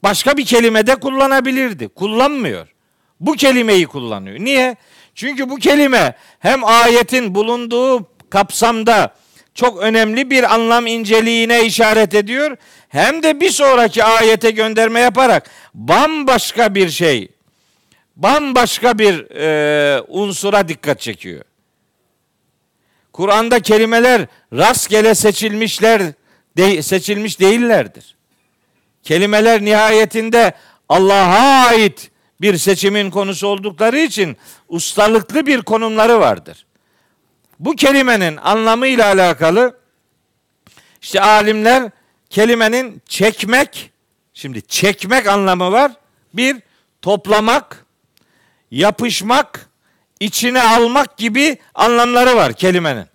Başka 0.04 0.38
bir 0.38 0.46
kelime 0.46 0.88
de 0.88 0.96
kullanabilirdi. 0.96 1.88
Kullanmıyor. 1.88 2.68
Bu 3.20 3.34
kelimeyi 3.34 3.86
kullanıyor. 3.88 4.40
Niye? 4.40 4.76
Çünkü 5.16 5.50
bu 5.50 5.56
kelime 5.56 6.16
hem 6.40 6.66
ayetin 6.66 7.36
bulunduğu 7.36 8.10
kapsamda 8.30 9.16
çok 9.56 9.80
önemli 9.80 10.30
bir 10.30 10.54
anlam 10.54 10.88
inceliğine 10.88 11.66
işaret 11.66 12.14
ediyor. 12.14 12.58
Hem 12.96 13.24
de 13.24 13.40
bir 13.40 13.50
sonraki 13.50 14.04
ayete 14.04 14.52
gönderme 14.52 15.00
yaparak 15.00 15.50
bambaşka 15.74 16.76
bir 16.76 16.90
şey, 16.90 17.28
bambaşka 18.16 19.00
bir 19.00 19.32
e, 19.32 20.02
unsura 20.08 20.68
dikkat 20.68 21.00
çekiyor. 21.00 21.44
Kur'an'da 23.14 23.60
kelimeler 23.60 24.28
rastgele 24.54 25.16
seçilmişler, 25.16 26.02
de, 26.58 26.82
seçilmiş 26.82 27.40
değillerdir. 27.40 28.16
Kelimeler 29.04 29.66
nihayetinde 29.66 30.54
Allah'a 30.90 31.68
ait 31.68 32.12
bir 32.42 32.58
seçimin 32.58 33.10
konusu 33.10 33.48
oldukları 33.48 34.00
için 34.00 34.38
ustalıklı 34.70 35.46
bir 35.46 35.62
konumları 35.62 36.20
vardır. 36.20 36.66
Bu 37.60 37.76
kelimenin 37.76 38.38
anlamıyla 38.38 39.06
alakalı 39.06 39.80
işte 41.02 41.22
alimler 41.22 41.92
kelimenin 42.30 43.02
çekmek, 43.08 43.92
şimdi 44.34 44.62
çekmek 44.62 45.28
anlamı 45.28 45.72
var. 45.72 45.92
Bir, 46.34 46.58
toplamak, 47.02 47.86
yapışmak, 48.72 49.70
içine 50.20 50.62
almak 50.62 51.18
gibi 51.18 51.58
anlamları 51.76 52.36
var 52.36 52.54
kelimenin. 52.54 53.06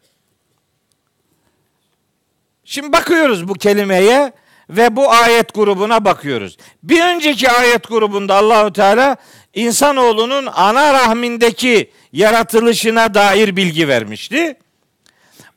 Şimdi 2.65 2.93
bakıyoruz 2.93 3.49
bu 3.49 3.55
kelimeye 3.55 4.33
ve 4.71 4.97
bu 4.97 5.13
ayet 5.13 5.55
grubuna 5.55 6.05
bakıyoruz. 6.05 6.57
Bir 6.83 7.05
önceki 7.05 7.51
ayet 7.51 7.89
grubunda 7.89 8.35
Allahu 8.35 8.73
Teala 8.73 9.17
insanoğlunun 9.55 10.47
ana 10.47 10.93
rahmindeki 10.93 11.91
yaratılışına 12.13 13.15
dair 13.15 13.57
bilgi 13.57 13.89
vermişti. 13.89 14.57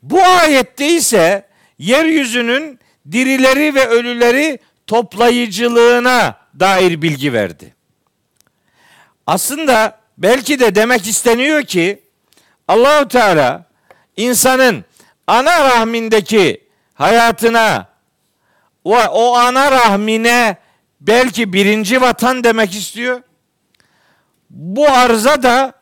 Bu 0.03 0.23
ayette 0.23 0.87
ise 0.87 1.47
yeryüzünün 1.79 2.79
dirileri 3.11 3.75
ve 3.75 3.87
ölüleri 3.87 4.59
toplayıcılığına 4.87 6.37
dair 6.59 7.01
bilgi 7.01 7.33
verdi. 7.33 7.75
Aslında 9.27 9.99
belki 10.17 10.59
de 10.59 10.75
demek 10.75 11.07
isteniyor 11.07 11.63
ki 11.63 12.03
Allahu 12.67 13.07
Teala 13.07 13.65
insanın 14.17 14.85
ana 15.27 15.69
rahmindeki 15.69 16.63
hayatına 16.93 17.87
o, 18.83 18.97
o 18.97 19.35
ana 19.35 19.71
rahmine 19.71 20.57
belki 21.01 21.53
birinci 21.53 22.01
vatan 22.01 22.43
demek 22.43 22.73
istiyor. 22.75 23.21
Bu 24.49 24.89
arza 24.89 25.43
da 25.43 25.73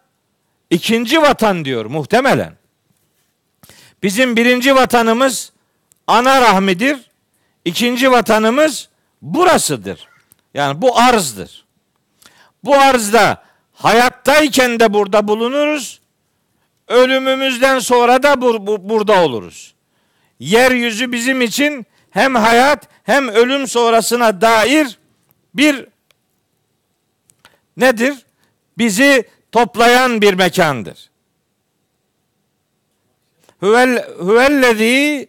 ikinci 0.70 1.22
vatan 1.22 1.66
diyor 1.66 1.86
muhtemelen. 1.86 2.54
Bizim 4.04 4.36
birinci 4.36 4.76
vatanımız 4.76 5.52
ana 6.08 6.42
rahmidir. 6.42 7.11
İkinci 7.66 8.12
vatanımız 8.12 8.90
burasıdır. 9.22 10.08
Yani 10.54 10.82
bu 10.82 11.00
arzdır. 11.00 11.66
Bu 12.64 12.76
arzda 12.76 13.44
hayattayken 13.74 14.80
de 14.80 14.94
burada 14.94 15.28
bulunuruz. 15.28 16.02
ölümümüzden 16.88 17.80
sonra 17.80 18.24
da 18.24 18.42
bur, 18.42 18.68
bu, 18.68 18.90
burada 18.90 19.24
oluruz. 19.24 19.74
Yeryüzü 20.40 21.12
bizim 21.12 21.42
için 21.42 21.86
hem 22.12 22.36
hayat 22.36 22.88
hem 23.04 23.28
ölüm 23.28 23.68
sonrasına 23.68 24.42
dair 24.42 25.00
bir 25.54 25.86
nedir? 27.78 28.26
Bizi 28.78 29.30
toplayan 29.52 30.22
bir 30.22 30.34
mekandır. 30.34 31.10
Huvel 33.60 34.10
huvellezî 34.20 35.28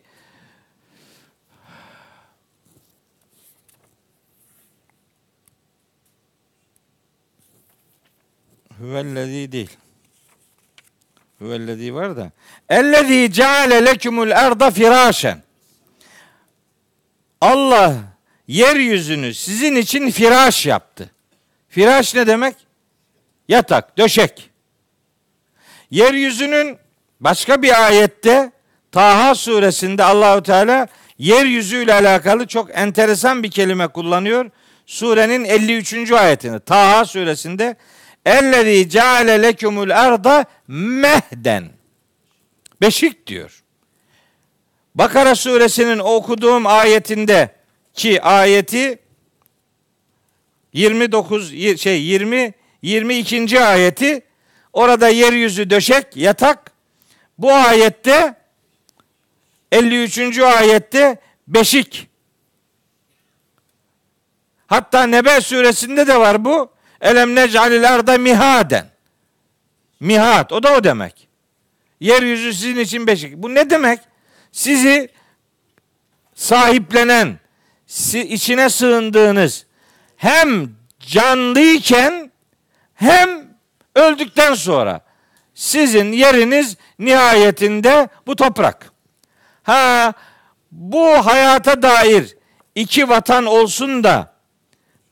Huvellezî 8.82 9.52
değil. 9.52 9.70
Huvellezî 11.38 11.94
var 11.94 12.16
da. 12.16 12.30
Ellezî 12.68 13.32
ceale 13.32 13.84
lekumul 13.84 14.30
erda 14.30 14.70
firâşen. 14.70 15.42
Allah 17.40 17.94
yeryüzünü 18.48 19.34
sizin 19.34 19.76
için 19.76 20.10
firaş 20.10 20.66
yaptı. 20.66 21.10
Firaş 21.68 22.14
ne 22.14 22.26
demek? 22.26 22.56
Yatak, 23.48 23.98
döşek. 23.98 24.50
Yeryüzünün 25.90 26.78
başka 27.20 27.62
bir 27.62 27.86
ayette 27.86 28.52
Taha 28.92 29.34
suresinde 29.34 30.04
Allahu 30.04 30.42
Teala 30.42 30.88
yeryüzü 31.18 31.84
ile 31.84 31.94
alakalı 31.94 32.46
çok 32.46 32.70
enteresan 32.78 33.42
bir 33.42 33.50
kelime 33.50 33.88
kullanıyor. 33.88 34.50
Surenin 34.86 35.44
53. 35.44 36.12
ayetini 36.12 36.60
Taha 36.60 37.04
suresinde 37.04 37.76
Ellezî 38.26 38.88
ceale 38.88 39.42
lekumul 39.42 39.90
arda 39.90 40.44
mehden. 40.68 41.70
Beşik 42.80 43.26
diyor. 43.26 43.62
Bakara 44.94 45.34
suresinin 45.34 45.98
okuduğum 45.98 46.66
ayetinde 46.66 47.56
ki 47.94 48.22
ayeti 48.22 48.98
29 50.72 51.50
şey 51.80 52.02
20 52.02 52.54
22. 52.82 53.60
ayeti 53.60 54.22
orada 54.72 55.08
yeryüzü 55.08 55.70
döşek 55.70 56.16
yatak 56.16 56.72
bu 57.38 57.52
ayette 57.52 58.34
53. 59.72 60.38
ayette 60.38 61.20
beşik 61.48 62.08
hatta 64.66 65.02
Nebe 65.06 65.40
suresinde 65.40 66.06
de 66.06 66.20
var 66.20 66.44
bu 66.44 66.71
elem 67.02 67.34
nec'alil 67.34 67.94
arda 67.94 68.18
mihaden. 68.18 68.86
Mihat 70.00 70.52
o 70.52 70.62
da 70.62 70.76
o 70.76 70.84
demek. 70.84 71.28
Yeryüzü 72.00 72.54
sizin 72.54 72.76
için 72.76 73.06
beşik. 73.06 73.36
Bu 73.36 73.54
ne 73.54 73.70
demek? 73.70 74.00
Sizi 74.52 75.08
sahiplenen 76.34 77.38
içine 78.14 78.68
sığındığınız 78.68 79.66
hem 80.16 80.70
canlıyken 81.00 82.32
hem 82.94 83.44
öldükten 83.94 84.54
sonra 84.54 85.00
sizin 85.54 86.12
yeriniz 86.12 86.76
nihayetinde 86.98 88.08
bu 88.26 88.36
toprak. 88.36 88.92
Ha 89.62 90.12
bu 90.72 91.26
hayata 91.26 91.82
dair 91.82 92.36
iki 92.74 93.08
vatan 93.08 93.46
olsun 93.46 94.04
da 94.04 94.34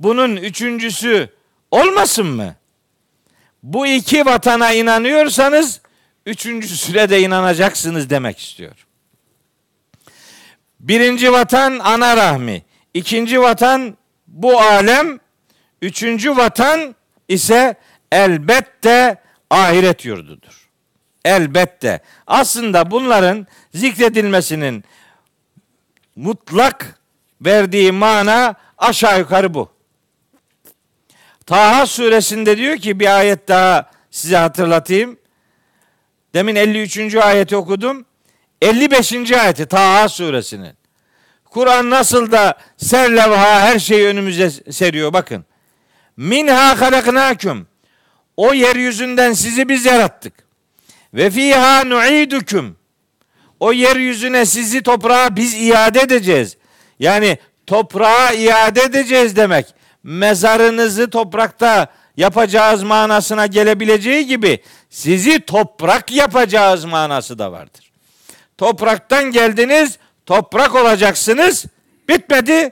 bunun 0.01 0.37
üçüncüsü 0.37 1.40
olmasın 1.71 2.27
mı? 2.27 2.55
Bu 3.63 3.87
iki 3.87 4.27
vatana 4.27 4.73
inanıyorsanız 4.73 5.81
üçüncüsüne 6.27 7.11
de 7.11 7.21
inanacaksınız 7.21 8.11
demek 8.11 8.39
istiyor. 8.39 8.87
Birinci 10.81 11.33
vatan 11.33 11.79
ana 11.79 12.17
rahmi, 12.17 12.63
ikinci 12.95 13.41
vatan 13.41 13.97
bu 14.27 14.61
alem, 14.61 15.19
üçüncü 15.83 16.37
vatan 16.37 16.95
ise 17.29 17.75
elbette 18.13 19.17
ahiret 19.51 20.05
yurdudur. 20.05 20.69
Elbette. 21.25 22.01
Aslında 22.27 22.91
bunların 22.91 23.47
zikredilmesinin 23.75 24.85
mutlak 26.17 27.01
verdiği 27.41 27.93
mana 27.93 28.55
aşağı 28.79 29.19
yukarı 29.19 29.55
bu. 29.55 29.80
Taha 31.51 31.87
suresinde 31.87 32.59
diyor 32.59 32.77
ki 32.77 33.01
bir 33.01 33.19
ayet 33.19 33.49
daha 33.49 33.91
size 34.11 34.37
hatırlatayım. 34.37 35.19
Demin 36.35 36.57
53. 36.57 37.17
ayeti 37.17 37.57
okudum. 37.57 38.05
55. 38.63 39.33
ayeti 39.33 39.67
Taha 39.67 40.09
suresinin. 40.09 40.73
Kur'an 41.45 41.91
nasıl 41.91 42.33
da 42.33 42.55
serlevha 42.77 43.61
her 43.61 43.79
şeyi 43.79 44.07
önümüze 44.07 44.51
seriyor 44.51 45.13
bakın. 45.13 45.45
Minha 46.17 46.81
halaknakum. 46.81 47.67
O 48.37 48.55
yeryüzünden 48.55 49.33
sizi 49.33 49.69
biz 49.69 49.87
yarattık. 49.87 50.35
Ve 51.15 51.31
fiha 51.31 51.85
nu'idukum. 51.85 52.77
O 53.61 53.73
yeryüzüne 53.73 54.47
sizi 54.47 54.83
toprağa 54.83 55.37
biz 55.37 55.55
iade 55.63 56.01
edeceğiz. 56.01 56.57
Yani 56.99 57.39
toprağa 57.67 58.33
iade 58.33 58.83
edeceğiz 58.83 59.37
demek. 59.37 59.80
Mezarınızı 60.03 61.11
toprakta 61.11 61.87
yapacağız 62.17 62.83
manasına 62.83 63.47
gelebileceği 63.47 64.27
gibi 64.27 64.63
sizi 64.91 65.41
toprak 65.41 66.13
yapacağız 66.13 66.85
manası 66.85 67.39
da 67.39 67.53
vardır. 67.53 67.93
Topraktan 68.59 69.25
geldiniz, 69.25 69.99
toprak 70.27 70.75
olacaksınız. 70.75 71.65
Bitmedi. 72.09 72.71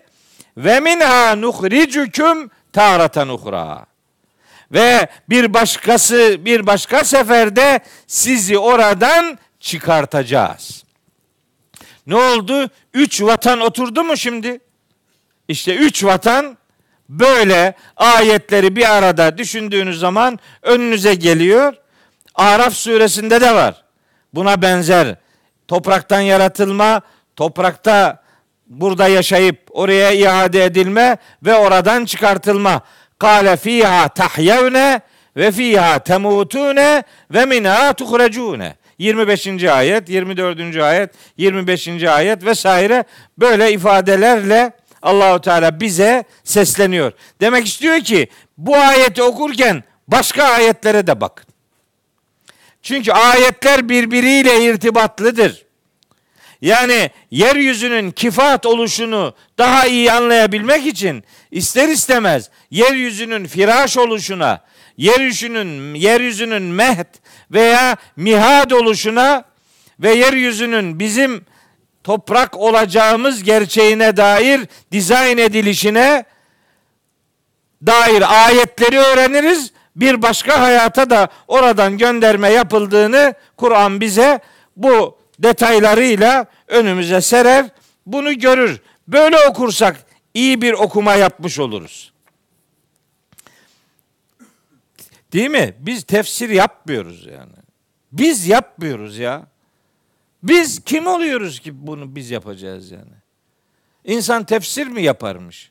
Ve 0.57 0.81
minha 0.81 1.37
nuhricukum 1.37 2.51
taratan 2.73 3.29
uhra. 3.29 3.87
Ve 4.73 5.09
bir 5.29 5.55
başkası 5.55 6.37
bir 6.41 6.67
başka 6.67 7.05
seferde 7.05 7.81
sizi 8.07 8.59
oradan 8.59 9.39
çıkartacağız. 9.61 10.85
Ne 12.07 12.17
oldu? 12.17 12.71
Üç 12.95 13.23
vatan 13.23 13.61
oturdu 13.61 14.05
mu 14.05 14.17
şimdi? 14.17 14.61
İşte 15.49 15.77
üç 15.77 16.05
vatan 16.05 16.59
böyle 17.09 17.75
ayetleri 17.97 18.77
bir 18.77 18.97
arada 18.97 19.39
düşündüğünüz 19.39 19.99
zaman 19.99 20.39
önünüze 20.63 21.15
geliyor. 21.15 21.75
Araf 22.35 22.75
suresinde 22.75 23.41
de 23.41 23.55
var. 23.55 23.85
Buna 24.35 24.63
benzer 24.63 25.17
topraktan 25.69 26.21
yaratılma, 26.21 27.01
toprakta 27.37 28.23
burada 28.67 29.09
yaşayıp 29.09 29.59
oraya 29.71 30.13
iade 30.13 30.65
edilme 30.65 31.17
ve 31.43 31.55
oradan 31.55 32.05
çıkartılma. 32.05 32.81
Kale 33.19 33.57
fiha 33.57 34.09
tahyevne 34.09 35.01
ve 35.37 35.53
fiha 35.53 35.99
temutune 35.99 37.03
ve 37.31 37.45
minha 37.45 37.93
tuhrecune. 37.93 38.77
25. 38.99 39.65
ayet, 39.65 40.09
24. 40.09 40.77
ayet, 40.77 41.11
25. 41.37 41.89
ayet 41.89 42.45
vesaire 42.45 43.05
böyle 43.39 43.73
ifadelerle 43.73 44.73
Allahu 45.03 45.41
Teala 45.41 45.81
bize 45.81 46.25
sesleniyor. 46.45 47.13
Demek 47.41 47.67
istiyor 47.67 48.01
ki 48.01 48.29
bu 48.59 48.77
ayeti 48.77 49.23
okurken 49.23 49.85
başka 50.09 50.45
ayetlere 50.45 51.07
de 51.07 51.21
bakın. 51.21 51.47
Çünkü 52.83 53.13
ayetler 53.13 53.89
birbiriyle 53.89 54.65
irtibatlıdır. 54.65 55.67
Yani 56.61 57.11
yeryüzünün 57.31 58.11
kifat 58.11 58.67
oluşunu 58.67 59.35
daha 59.59 59.87
iyi 59.87 60.13
anlayabilmek 60.13 60.87
için 60.87 61.25
ister 61.51 61.89
istemez 61.89 62.51
yeryüzünün 62.71 63.47
firaş 63.47 63.97
oluşuna, 63.97 64.65
yeryüzünün 64.97 65.95
yeryüzünün 65.95 66.63
mehd 66.63 67.15
veya 67.51 67.97
mihad 68.17 68.71
oluşuna 68.71 69.45
ve 70.01 70.15
yeryüzünün 70.15 70.99
bizim 70.99 71.45
toprak 72.09 72.57
olacağımız 72.57 73.43
gerçeğine 73.43 74.17
dair 74.17 74.61
dizayn 74.93 75.39
edilişine 75.39 76.25
dair 77.87 78.47
ayetleri 78.47 78.99
öğreniriz. 78.99 79.73
Bir 79.97 80.23
başka 80.23 80.61
hayata 80.61 81.11
da 81.11 81.29
oradan 81.49 81.99
gönderme 81.99 82.49
yapıldığını 82.49 83.35
Kur'an 83.57 84.01
bize 84.01 84.41
bu 84.77 85.19
detaylarıyla 85.39 86.47
önümüze 86.69 87.21
serer. 87.21 87.67
Bunu 88.07 88.39
görür. 88.39 88.81
Böyle 89.09 89.37
okursak 89.49 89.97
iyi 90.35 90.63
bir 90.63 90.73
okuma 90.73 91.15
yapmış 91.15 91.59
oluruz. 91.59 92.13
Değil 95.33 95.51
mi? 95.51 95.75
Biz 95.79 96.05
tefsir 96.05 96.49
yapmıyoruz 96.49 97.27
yani. 97.27 97.57
Biz 98.13 98.47
yapmıyoruz 98.47 99.19
ya. 99.19 99.47
Biz 100.49 100.85
kim 100.85 101.07
oluyoruz 101.07 101.61
ki 101.61 101.87
bunu 101.87 102.17
biz 102.17 102.31
yapacağız 102.31 102.91
yani? 102.91 103.19
İnsan 104.05 104.45
tefsir 104.45 104.87
mi 104.87 105.03
yaparmış? 105.03 105.71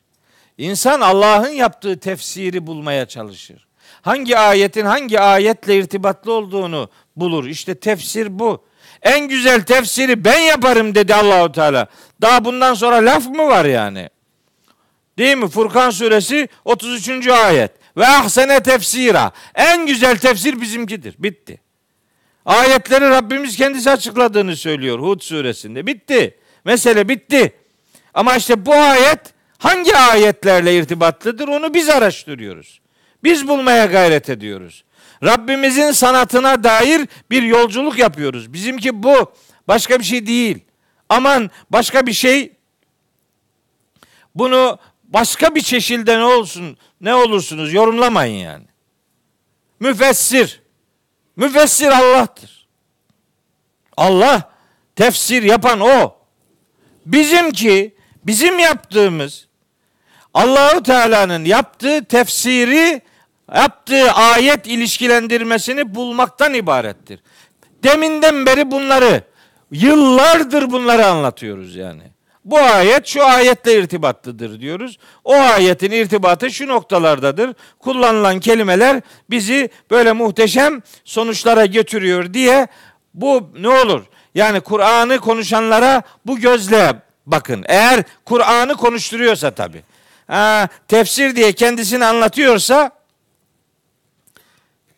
İnsan 0.58 1.00
Allah'ın 1.00 1.48
yaptığı 1.48 2.00
tefsiri 2.00 2.66
bulmaya 2.66 3.06
çalışır. 3.06 3.66
Hangi 4.02 4.38
ayetin 4.38 4.84
hangi 4.84 5.20
ayetle 5.20 5.76
irtibatlı 5.78 6.32
olduğunu 6.32 6.90
bulur. 7.16 7.46
İşte 7.46 7.74
tefsir 7.74 8.38
bu. 8.38 8.64
En 9.02 9.28
güzel 9.28 9.62
tefsiri 9.62 10.24
ben 10.24 10.38
yaparım 10.38 10.94
dedi 10.94 11.14
Allahu 11.14 11.52
Teala. 11.52 11.86
Daha 12.22 12.44
bundan 12.44 12.74
sonra 12.74 12.96
laf 12.96 13.26
mı 13.26 13.46
var 13.46 13.64
yani? 13.64 14.08
Değil 15.18 15.36
mi? 15.36 15.48
Furkan 15.48 15.90
suresi 15.90 16.48
33. 16.64 17.28
ayet. 17.28 17.72
Ve 17.96 18.06
ahsene 18.06 18.62
tefsira. 18.62 19.32
En 19.54 19.86
güzel 19.86 20.18
tefsir 20.18 20.60
bizimkidir. 20.60 21.14
Bitti. 21.18 21.60
Ayetleri 22.48 23.10
Rabbimiz 23.10 23.56
kendisi 23.56 23.90
açıkladığını 23.90 24.56
söylüyor 24.56 24.98
Hud 24.98 25.20
suresinde. 25.20 25.86
Bitti. 25.86 26.38
Mesele 26.64 27.08
bitti. 27.08 27.52
Ama 28.14 28.36
işte 28.36 28.66
bu 28.66 28.74
ayet 28.74 29.20
hangi 29.58 29.96
ayetlerle 29.96 30.76
irtibatlıdır 30.76 31.48
onu 31.48 31.74
biz 31.74 31.88
araştırıyoruz. 31.88 32.80
Biz 33.24 33.48
bulmaya 33.48 33.86
gayret 33.86 34.28
ediyoruz. 34.28 34.84
Rabbimizin 35.24 35.90
sanatına 35.90 36.64
dair 36.64 37.08
bir 37.30 37.42
yolculuk 37.42 37.98
yapıyoruz. 37.98 38.52
Bizimki 38.52 39.02
bu. 39.02 39.32
Başka 39.68 39.98
bir 39.98 40.04
şey 40.04 40.26
değil. 40.26 40.64
Aman 41.08 41.50
başka 41.70 42.06
bir 42.06 42.12
şey 42.12 42.52
bunu 44.34 44.78
başka 45.04 45.54
bir 45.54 45.60
çeşilde 45.60 46.18
ne 46.18 46.24
olsun 46.24 46.76
ne 47.00 47.14
olursunuz 47.14 47.72
yorumlamayın 47.72 48.38
yani. 48.38 48.64
Müfessir. 49.80 50.57
Müfessir 51.38 51.88
Allah'tır. 51.88 52.66
Allah 53.96 54.50
tefsir 54.96 55.42
yapan 55.42 55.80
o. 55.80 56.16
Bizimki 57.06 57.94
bizim 58.24 58.58
yaptığımız 58.58 59.46
Allahu 60.34 60.82
Teala'nın 60.82 61.44
yaptığı 61.44 62.04
tefsiri 62.04 63.02
yaptığı 63.54 64.12
ayet 64.12 64.66
ilişkilendirmesini 64.66 65.94
bulmaktan 65.94 66.54
ibarettir. 66.54 67.20
Deminden 67.82 68.46
beri 68.46 68.70
bunları 68.70 69.22
yıllardır 69.70 70.70
bunları 70.70 71.06
anlatıyoruz 71.06 71.76
yani. 71.76 72.02
Bu 72.48 72.58
ayet 72.58 73.06
şu 73.06 73.24
ayetle 73.24 73.78
irtibatlıdır 73.78 74.60
diyoruz. 74.60 74.98
O 75.24 75.34
ayetin 75.34 75.90
irtibatı 75.90 76.50
şu 76.50 76.68
noktalardadır. 76.68 77.54
Kullanılan 77.78 78.40
kelimeler 78.40 79.00
bizi 79.30 79.70
böyle 79.90 80.12
muhteşem 80.12 80.82
sonuçlara 81.04 81.66
götürüyor 81.66 82.34
diye 82.34 82.66
bu 83.14 83.50
ne 83.58 83.68
olur? 83.68 84.04
Yani 84.34 84.60
Kur'an'ı 84.60 85.18
konuşanlara 85.18 86.02
bu 86.26 86.38
gözle 86.38 86.96
bakın. 87.26 87.64
Eğer 87.68 88.02
Kur'an'ı 88.24 88.76
konuşturuyorsa 88.76 89.50
tabi. 89.50 89.82
Ha, 90.26 90.68
tefsir 90.88 91.36
diye 91.36 91.52
kendisini 91.52 92.04
anlatıyorsa 92.04 92.90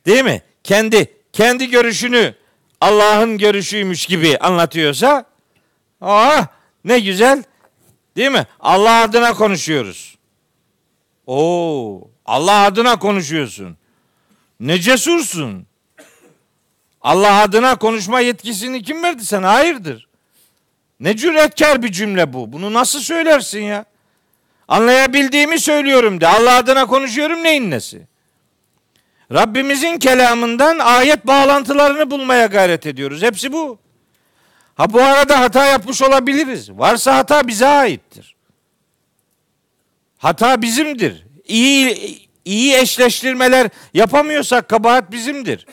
değil 0.07 0.25
mi? 0.25 0.43
Kendi 0.65 1.15
kendi 1.33 1.71
görüşünü 1.71 2.35
Allah'ın 2.81 3.39
görüşüymüş 3.39 4.07
gibi 4.07 4.39
anlatıyorsa 4.39 5.25
ah 6.01 6.60
ne 6.85 7.01
güzel. 7.01 7.45
Değil 8.17 8.31
mi? 8.31 8.47
Allah 8.61 9.03
adına 9.03 9.35
konuşuyoruz. 9.35 10.19
Oo, 11.27 12.11
Allah 12.27 12.65
adına 12.65 12.99
konuşuyorsun. 12.99 13.77
Ne 14.61 14.79
cesursun. 14.79 15.67
Allah 17.03 17.41
adına 17.43 17.77
konuşma 17.77 18.21
yetkisini 18.21 18.83
kim 18.83 19.03
verdi 19.03 19.25
sana? 19.25 19.53
Hayırdır. 19.53 20.09
Ne 21.01 21.17
cüretkar 21.17 21.83
bir 21.83 21.93
cümle 21.93 22.33
bu. 22.33 22.53
Bunu 22.53 22.73
nasıl 22.73 23.01
söylersin 23.01 23.63
ya? 23.63 23.85
Anlayabildiğimi 24.69 25.61
söylüyorum 25.61 26.21
de. 26.21 26.27
Allah 26.27 26.57
adına 26.57 26.87
konuşuyorum 26.87 27.43
neyin 27.43 27.71
nesi? 27.71 28.07
Rabbimizin 29.33 29.99
kelamından 29.99 30.79
ayet 30.79 31.27
bağlantılarını 31.27 32.11
bulmaya 32.11 32.47
gayret 32.47 32.87
ediyoruz. 32.87 33.23
Hepsi 33.23 33.53
bu. 33.53 33.79
Ha 34.81 34.93
bu 34.93 35.03
arada 35.03 35.41
hata 35.41 35.67
yapmış 35.67 36.03
olabiliriz. 36.03 36.71
Varsa 36.71 37.17
hata 37.17 37.49
bize 37.49 37.67
aittir. 37.67 38.37
Hata 40.19 40.63
bizimdir. 40.63 41.27
İyi 41.49 42.19
iyi 42.45 42.77
eşleştirmeler 42.77 43.71
yapamıyorsak 43.95 44.69
kabahat 44.69 45.13
bizimdir. 45.13 45.67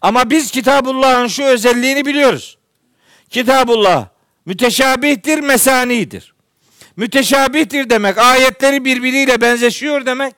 Ama 0.00 0.30
biz 0.30 0.50
Kitabullah'ın 0.50 1.26
şu 1.26 1.42
özelliğini 1.42 2.06
biliyoruz. 2.06 2.58
Kitabullah 3.30 4.08
müteşabihtir, 4.46 5.38
mesanidir. 5.38 6.34
Müteşabihtir 6.96 7.90
demek 7.90 8.18
ayetleri 8.18 8.84
birbiriyle 8.84 9.40
benzeşiyor 9.40 10.06
demek. 10.06 10.34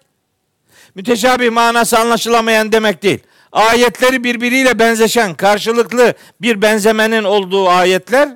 Müteşabih 0.95 1.51
manası 1.51 1.99
anlaşılamayan 1.99 2.73
demek 2.73 3.03
değil 3.03 3.21
ayetleri 3.53 4.25
birbiriyle 4.25 4.79
benzeşen, 4.79 5.35
karşılıklı 5.35 6.15
bir 6.41 6.63
benzemenin 6.63 7.25
olduğu 7.25 7.69
ayetler. 7.69 8.29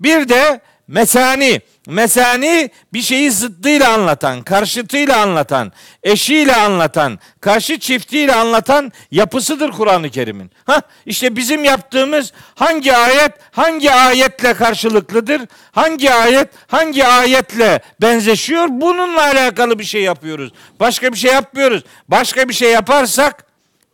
Bir 0.00 0.28
de 0.28 0.60
mesani, 0.88 1.60
mesani 1.86 2.70
bir 2.92 3.02
şeyi 3.02 3.30
zıddıyla 3.30 3.92
anlatan, 3.92 4.42
karşıtıyla 4.42 5.20
anlatan, 5.20 5.72
eşiyle 6.02 6.56
anlatan, 6.56 7.18
karşı 7.40 7.78
çiftiyle 7.78 8.34
anlatan 8.34 8.92
yapısıdır 9.10 9.70
Kur'an-ı 9.70 10.10
Kerim'in. 10.10 10.50
Ha 10.64 10.82
işte 11.06 11.36
bizim 11.36 11.64
yaptığımız 11.64 12.32
hangi 12.54 12.96
ayet 12.96 13.32
hangi 13.50 13.92
ayetle 13.92 14.54
karşılıklıdır? 14.54 15.42
Hangi 15.72 16.12
ayet 16.12 16.48
hangi 16.66 17.06
ayetle 17.06 17.80
benzeşiyor? 18.02 18.68
Bununla 18.70 19.22
alakalı 19.22 19.78
bir 19.78 19.84
şey 19.84 20.02
yapıyoruz. 20.02 20.52
Başka 20.80 21.12
bir 21.12 21.18
şey 21.18 21.32
yapmıyoruz. 21.32 21.82
Başka 22.08 22.48
bir 22.48 22.54
şey 22.54 22.72
yaparsak 22.72 23.46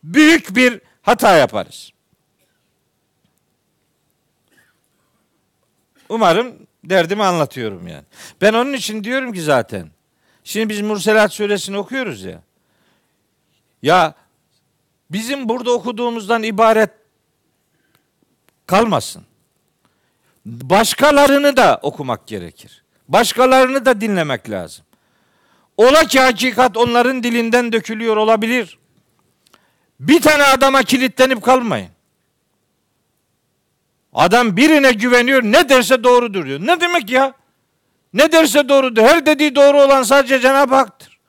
büyük 0.03 0.55
bir 0.55 0.81
hata 1.01 1.35
yaparız. 1.37 1.91
Umarım 6.09 6.55
derdimi 6.83 7.23
anlatıyorum 7.23 7.87
yani. 7.87 8.03
Ben 8.41 8.53
onun 8.53 8.73
için 8.73 9.03
diyorum 9.03 9.33
ki 9.33 9.41
zaten. 9.41 9.89
Şimdi 10.43 10.69
biz 10.69 10.81
Murselat 10.81 11.33
suresini 11.33 11.77
okuyoruz 11.77 12.23
ya. 12.23 12.41
Ya 13.81 14.15
bizim 15.11 15.49
burada 15.49 15.71
okuduğumuzdan 15.71 16.43
ibaret 16.43 16.89
kalmasın. 18.67 19.23
Başkalarını 20.45 21.57
da 21.57 21.79
okumak 21.81 22.27
gerekir. 22.27 22.83
Başkalarını 23.07 23.85
da 23.85 24.01
dinlemek 24.01 24.49
lazım. 24.49 24.85
Ola 25.77 26.05
ki 26.05 26.19
hakikat 26.19 26.77
onların 26.77 27.23
dilinden 27.23 27.71
dökülüyor 27.71 28.17
olabilir. 28.17 28.77
Bir 30.07 30.21
tane 30.21 30.43
adama 30.43 30.83
kilitlenip 30.83 31.43
kalmayın. 31.43 31.89
Adam 34.13 34.57
birine 34.57 34.91
güveniyor 34.91 35.43
ne 35.43 35.69
derse 35.69 36.03
doğrudur 36.03 36.45
diyor. 36.45 36.59
Ne 36.59 36.81
demek 36.81 37.09
ya? 37.09 37.33
Ne 38.13 38.31
derse 38.31 38.69
doğrudur. 38.69 39.01
Her 39.01 39.25
dediği 39.25 39.55
doğru 39.55 39.81
olan 39.81 40.03
sadece 40.03 40.39
Cenab-ı 40.39 40.75
Hak'tır. 40.75 41.19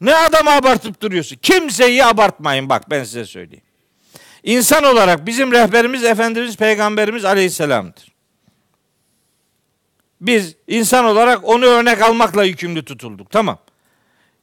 Ne 0.00 0.14
adamı 0.16 0.50
abartıp 0.50 1.00
duruyorsun? 1.02 1.36
Kimseyi 1.36 2.04
abartmayın 2.04 2.68
bak 2.68 2.90
ben 2.90 3.04
size 3.04 3.24
söyleyeyim. 3.24 3.64
İnsan 4.42 4.84
olarak 4.84 5.26
bizim 5.26 5.52
rehberimiz 5.52 6.04
Efendimiz 6.04 6.56
Peygamberimiz 6.56 7.24
Aleyhisselam'dır. 7.24 8.12
Biz 10.20 10.54
insan 10.66 11.04
olarak 11.04 11.48
onu 11.48 11.64
örnek 11.64 12.02
almakla 12.02 12.44
yükümlü 12.44 12.84
tutulduk. 12.84 13.30
Tamam. 13.30 13.58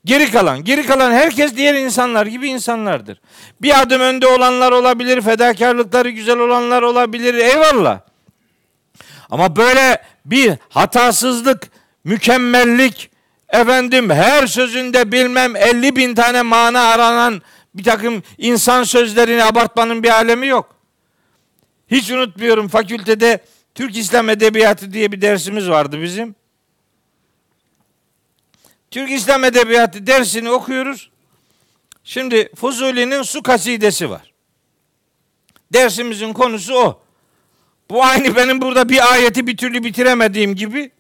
Geri 0.06 0.32
kalan, 0.32 0.64
geri 0.64 0.86
kalan 0.86 1.12
herkes 1.12 1.56
diğer 1.56 1.74
insanlar 1.74 2.26
gibi 2.26 2.50
insanlardır. 2.50 3.22
Bir 3.62 3.82
adım 3.82 4.02
önde 4.02 4.28
olanlar 4.28 4.72
olabilir, 4.72 5.22
fedakarlıkları 5.22 6.10
güzel 6.10 6.38
olanlar 6.38 6.82
olabilir, 6.82 7.34
eyvallah. 7.34 8.00
Ama 9.30 9.56
böyle 9.56 10.02
bir 10.26 10.54
hatasızlık, 10.70 11.68
mükemmellik, 12.04 13.12
efendim 13.50 14.10
her 14.10 14.48
sözünde 14.48 15.12
bilmem 15.12 15.56
50 15.56 15.96
bin 15.96 16.16
tane 16.16 16.42
mana 16.42 16.82
aranan 16.82 17.42
bir 17.76 17.84
takım 17.84 18.24
insan 18.38 18.84
sözlerini 18.84 19.44
abartmanın 19.44 20.04
bir 20.04 20.10
alemi 20.10 20.48
yok. 20.48 20.76
Hiç 21.88 22.12
unutmuyorum 22.12 22.68
fakültede 22.68 23.40
Türk 23.76 23.98
İslam 23.98 24.30
Edebiyatı 24.30 24.94
diye 24.94 25.12
bir 25.12 25.22
dersimiz 25.22 25.70
vardı 25.70 26.02
bizim. 26.02 26.36
Türk 28.96 29.12
İslam 29.12 29.44
Edebiyatı 29.44 30.08
dersini 30.08 30.52
okuyoruz. 30.52 31.10
Şimdi 32.04 32.50
Fuzuli'nin 32.56 33.22
su 33.22 33.44
kasidesi 33.44 34.10
var. 34.10 34.34
Dersimizin 35.74 36.34
konusu 36.34 36.76
o. 36.76 37.02
Bu 37.90 38.04
aynı 38.04 38.36
benim 38.36 38.62
burada 38.62 38.90
bir 38.90 39.14
ayeti 39.14 39.48
bir 39.48 39.58
türlü 39.58 39.84
bitiremediğim 39.84 40.56
gibi. 40.56 40.92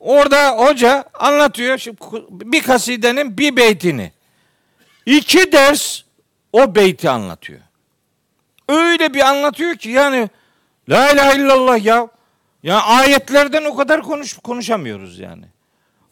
Orada 0.00 0.50
hoca 0.50 1.04
anlatıyor 1.14 1.78
şimdi 1.78 1.98
bir 2.30 2.62
kasidenin 2.62 3.38
bir 3.38 3.56
beytini. 3.56 4.12
İki 5.06 5.52
ders 5.52 6.02
o 6.52 6.74
beyti 6.74 7.10
anlatıyor. 7.10 7.60
Öyle 8.68 9.14
bir 9.14 9.20
anlatıyor 9.20 9.76
ki 9.76 9.88
yani 9.88 10.30
la 10.88 11.12
ilahe 11.12 11.38
illallah 11.38 11.84
ya. 11.84 12.08
Ya 12.62 12.82
ayetlerden 12.82 13.64
o 13.64 13.76
kadar 13.76 14.02
konuş 14.02 14.32
konuşamıyoruz 14.32 15.18
yani. 15.18 15.51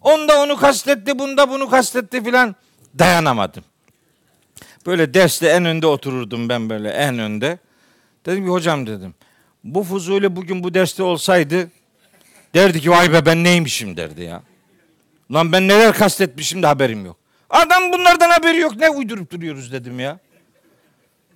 Onda 0.01 0.43
onu 0.43 0.57
kastetti, 0.57 1.19
bunda 1.19 1.51
bunu 1.51 1.71
kastetti 1.71 2.25
filan 2.25 2.57
dayanamadım. 2.99 3.65
Böyle 4.87 5.15
derste 5.15 5.49
en 5.49 5.65
önde 5.65 5.87
otururdum 5.87 6.49
ben 6.49 6.71
böyle 6.71 6.91
en 6.91 7.19
önde. 7.19 7.59
Dedim 8.27 8.45
ki 8.45 8.51
hocam 8.51 8.87
dedim. 8.87 9.15
Bu 9.65 9.85
Fuzuli 9.85 10.37
bugün 10.37 10.63
bu 10.63 10.75
derste 10.75 11.03
olsaydı 11.03 11.71
derdi 12.55 12.81
ki 12.81 12.91
vay 12.91 13.13
be 13.13 13.27
ben 13.27 13.45
neymişim 13.45 13.97
derdi 13.97 14.23
ya. 14.23 14.43
Lan 15.33 15.53
ben 15.53 15.69
neler 15.69 15.93
kastetmişim 15.93 16.63
de 16.63 16.67
haberim 16.67 17.05
yok. 17.05 17.17
Adam 17.51 17.93
bunlardan 17.93 18.31
haberi 18.31 18.59
yok. 18.59 18.77
Ne 18.77 18.91
uydurup 18.91 19.33
duruyoruz 19.33 19.73
dedim 19.73 20.01
ya. 20.01 20.19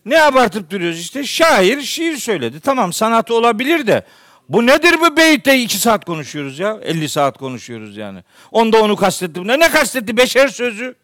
Ne 0.05 0.23
abartıp 0.23 0.70
duruyoruz 0.70 1.01
işte. 1.01 1.24
Şair 1.24 1.82
şiir 1.82 2.16
söyledi. 2.16 2.61
Tamam 2.61 2.93
sanatı 2.93 3.35
olabilir 3.35 3.86
de. 3.86 4.05
Bu 4.48 4.66
nedir 4.66 5.00
bu 5.00 5.16
beyte 5.16 5.58
iki 5.58 5.78
saat 5.78 6.04
konuşuyoruz 6.04 6.58
ya. 6.58 6.78
50 6.82 7.08
saat 7.08 7.38
konuşuyoruz 7.38 7.96
yani. 7.96 8.24
Onda 8.52 8.82
onu 8.82 8.96
kastetti. 8.96 9.46
Ne, 9.46 9.58
ne 9.58 9.70
kastetti? 9.70 10.16
Beşer 10.16 10.48
sözü. 10.48 10.94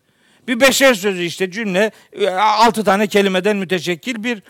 Bir 0.48 0.60
beşer 0.60 0.94
sözü 0.94 1.22
işte 1.22 1.50
cümle. 1.50 1.90
Altı 2.40 2.84
tane 2.84 3.06
kelimeden 3.06 3.56
müteşekkil 3.56 4.24
bir 4.24 4.42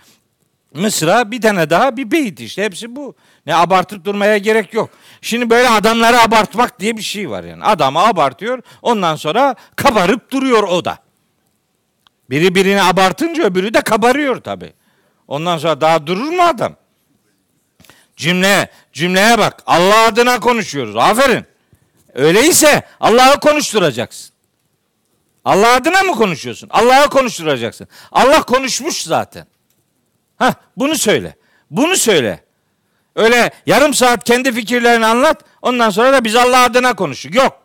mısra. 0.74 1.30
Bir 1.30 1.40
tane 1.40 1.70
daha 1.70 1.96
bir 1.96 2.10
beyit 2.10 2.40
işte. 2.40 2.64
Hepsi 2.64 2.96
bu. 2.96 3.14
Ne 3.46 3.54
abartıp 3.54 4.04
durmaya 4.04 4.38
gerek 4.38 4.74
yok. 4.74 4.90
Şimdi 5.20 5.50
böyle 5.50 5.68
adamları 5.68 6.20
abartmak 6.20 6.80
diye 6.80 6.96
bir 6.96 7.02
şey 7.02 7.30
var 7.30 7.44
yani. 7.44 7.64
Adamı 7.64 7.98
abartıyor. 7.98 8.62
Ondan 8.82 9.16
sonra 9.16 9.54
kabarıp 9.76 10.30
duruyor 10.30 10.62
o 10.62 10.84
da. 10.84 10.98
Biri 12.30 12.54
birini 12.54 12.82
abartınca 12.82 13.44
öbürü 13.44 13.74
de 13.74 13.80
kabarıyor 13.80 14.36
tabi. 14.36 14.72
Ondan 15.28 15.58
sonra 15.58 15.80
daha 15.80 16.06
durur 16.06 16.30
mu 16.32 16.42
adam? 16.42 16.76
Cümle, 18.20 18.70
cümleye 18.92 19.38
bak. 19.38 19.62
Allah 19.66 20.04
adına 20.04 20.40
konuşuyoruz. 20.40 20.96
Aferin. 20.96 21.44
Öyleyse 22.14 22.82
Allah'ı 23.00 23.40
konuşturacaksın. 23.40 24.30
Allah 25.44 25.74
adına 25.74 26.02
mı 26.02 26.12
konuşuyorsun? 26.12 26.68
Allah'ı 26.72 27.08
konuşturacaksın. 27.08 27.88
Allah 28.12 28.42
konuşmuş 28.42 29.02
zaten. 29.02 29.46
Ha, 30.36 30.54
bunu 30.76 30.94
söyle. 30.94 31.36
Bunu 31.70 31.96
söyle. 31.96 32.44
Öyle 33.16 33.50
yarım 33.66 33.94
saat 33.94 34.24
kendi 34.24 34.52
fikirlerini 34.52 35.06
anlat. 35.06 35.44
Ondan 35.62 35.90
sonra 35.90 36.12
da 36.12 36.24
biz 36.24 36.36
Allah 36.36 36.64
adına 36.64 36.94
konuştuk. 36.94 37.34
Yok. 37.34 37.62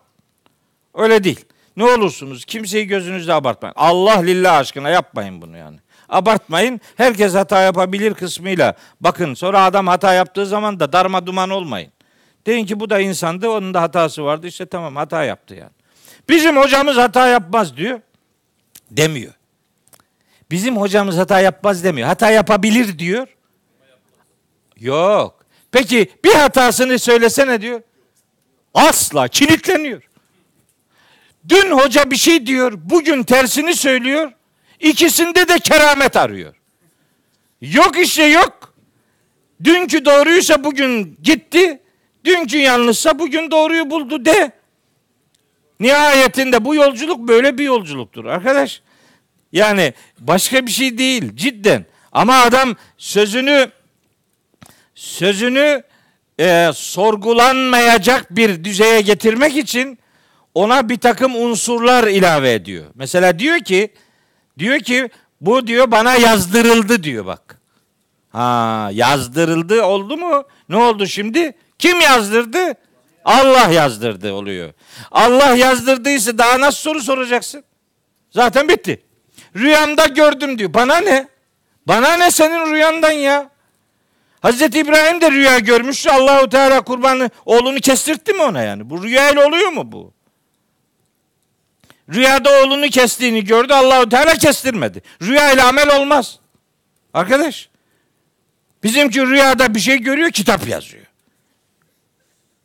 Öyle 0.93 1.23
değil. 1.23 1.45
Ne 1.77 1.83
olursunuz 1.83 2.45
kimseyi 2.45 2.87
gözünüzde 2.87 3.33
abartmayın. 3.33 3.73
Allah 3.77 4.19
lillah 4.19 4.57
aşkına 4.57 4.89
yapmayın 4.89 5.41
bunu 5.41 5.57
yani. 5.57 5.79
Abartmayın. 6.09 6.81
Herkes 6.95 7.33
hata 7.33 7.61
yapabilir 7.61 8.13
kısmıyla. 8.13 8.75
Bakın 9.01 9.33
sonra 9.33 9.63
adam 9.63 9.87
hata 9.87 10.13
yaptığı 10.13 10.45
zaman 10.45 10.79
da 10.79 10.93
darma 10.93 11.25
duman 11.25 11.49
olmayın. 11.49 11.91
Deyin 12.45 12.65
ki 12.65 12.79
bu 12.79 12.89
da 12.89 12.99
insandı 12.99 13.49
onun 13.49 13.73
da 13.73 13.81
hatası 13.81 14.23
vardı. 14.23 14.47
İşte 14.47 14.65
tamam 14.65 14.95
hata 14.95 15.23
yaptı 15.23 15.55
yani. 15.55 15.71
Bizim 16.29 16.57
hocamız 16.57 16.97
hata 16.97 17.27
yapmaz 17.27 17.77
diyor. 17.77 17.99
Demiyor. 18.91 19.33
Bizim 20.51 20.77
hocamız 20.77 21.17
hata 21.17 21.39
yapmaz 21.39 21.83
demiyor. 21.83 22.07
Hata 22.07 22.31
yapabilir 22.31 22.99
diyor. 22.99 23.27
Yok. 24.79 25.45
Peki 25.71 26.11
bir 26.23 26.33
hatasını 26.33 26.99
söylesene 26.99 27.61
diyor. 27.61 27.81
Asla 28.73 29.27
kilitleniyor. 29.27 30.09
Dün 31.49 31.71
hoca 31.71 32.11
bir 32.11 32.15
şey 32.15 32.45
diyor, 32.45 32.73
bugün 32.77 33.23
tersini 33.23 33.75
söylüyor. 33.75 34.31
İkisinde 34.79 35.47
de 35.47 35.59
keramet 35.59 36.17
arıyor. 36.17 36.55
Yok 37.61 37.99
işte 37.99 38.23
yok. 38.23 38.73
Dünkü 39.63 40.05
doğruysa 40.05 40.63
bugün 40.63 41.17
gitti. 41.23 41.81
Dünkü 42.25 42.57
yanlışsa 42.57 43.19
bugün 43.19 43.51
doğruyu 43.51 43.89
buldu 43.89 44.25
de. 44.25 44.51
Nihayetinde 45.79 46.65
bu 46.65 46.75
yolculuk 46.75 47.27
böyle 47.27 47.57
bir 47.57 47.63
yolculuktur 47.63 48.25
arkadaş. 48.25 48.81
Yani 49.51 49.93
başka 50.19 50.65
bir 50.65 50.71
şey 50.71 50.97
değil 50.97 51.35
cidden. 51.35 51.85
Ama 52.11 52.35
adam 52.41 52.75
sözünü 52.97 53.71
sözünü 54.95 55.83
e, 56.39 56.69
sorgulanmayacak 56.73 58.35
bir 58.35 58.63
düzeye 58.63 59.01
getirmek 59.01 59.57
için 59.57 59.99
ona 60.53 60.89
bir 60.89 60.97
takım 60.97 61.35
unsurlar 61.35 62.07
ilave 62.07 62.53
ediyor. 62.53 62.85
Mesela 62.95 63.39
diyor 63.39 63.59
ki 63.59 63.93
diyor 64.59 64.79
ki 64.79 65.09
bu 65.41 65.67
diyor 65.67 65.91
bana 65.91 66.15
yazdırıldı 66.15 67.03
diyor 67.03 67.25
bak. 67.25 67.59
Ha 68.31 68.89
yazdırıldı 68.93 69.83
oldu 69.83 70.17
mu? 70.17 70.43
Ne 70.69 70.77
oldu 70.77 71.07
şimdi? 71.07 71.53
Kim 71.79 72.01
yazdırdı? 72.01 72.73
Allah 73.25 73.67
yazdırdı 73.71 74.33
oluyor. 74.33 74.73
Allah 75.11 75.55
yazdırdıysa 75.55 76.37
daha 76.37 76.59
nasıl 76.59 76.77
soru 76.81 77.01
soracaksın? 77.01 77.63
Zaten 78.31 78.69
bitti. 78.69 79.01
Rüyamda 79.55 80.05
gördüm 80.05 80.59
diyor. 80.59 80.73
Bana 80.73 80.97
ne? 80.97 81.27
Bana 81.87 82.17
ne 82.17 82.31
senin 82.31 82.73
rüyandan 82.73 83.11
ya? 83.11 83.49
Hazreti 84.41 84.79
İbrahim 84.79 85.21
de 85.21 85.31
rüya 85.31 85.59
görmüş. 85.59 86.07
Allahu 86.07 86.49
Teala 86.49 86.81
kurbanı 86.81 87.29
oğlunu 87.45 87.79
kestirtti 87.79 88.33
mi 88.33 88.41
ona 88.41 88.61
yani? 88.63 88.89
Bu 88.89 89.03
rüyayla 89.03 89.47
oluyor 89.47 89.69
mu 89.69 89.91
bu? 89.91 90.13
Rüyada 92.13 92.63
oğlunu 92.63 92.89
kestiğini 92.89 93.43
gördü. 93.43 93.73
Allahu 93.73 94.09
Teala 94.09 94.33
kestirmedi. 94.33 95.01
Rüya 95.21 95.51
ile 95.51 95.63
amel 95.63 95.99
olmaz. 95.99 96.39
Arkadaş. 97.13 97.69
Bizimki 98.83 99.27
rüyada 99.27 99.75
bir 99.75 99.79
şey 99.79 99.97
görüyor, 99.97 100.31
kitap 100.31 100.67
yazıyor. 100.67 101.05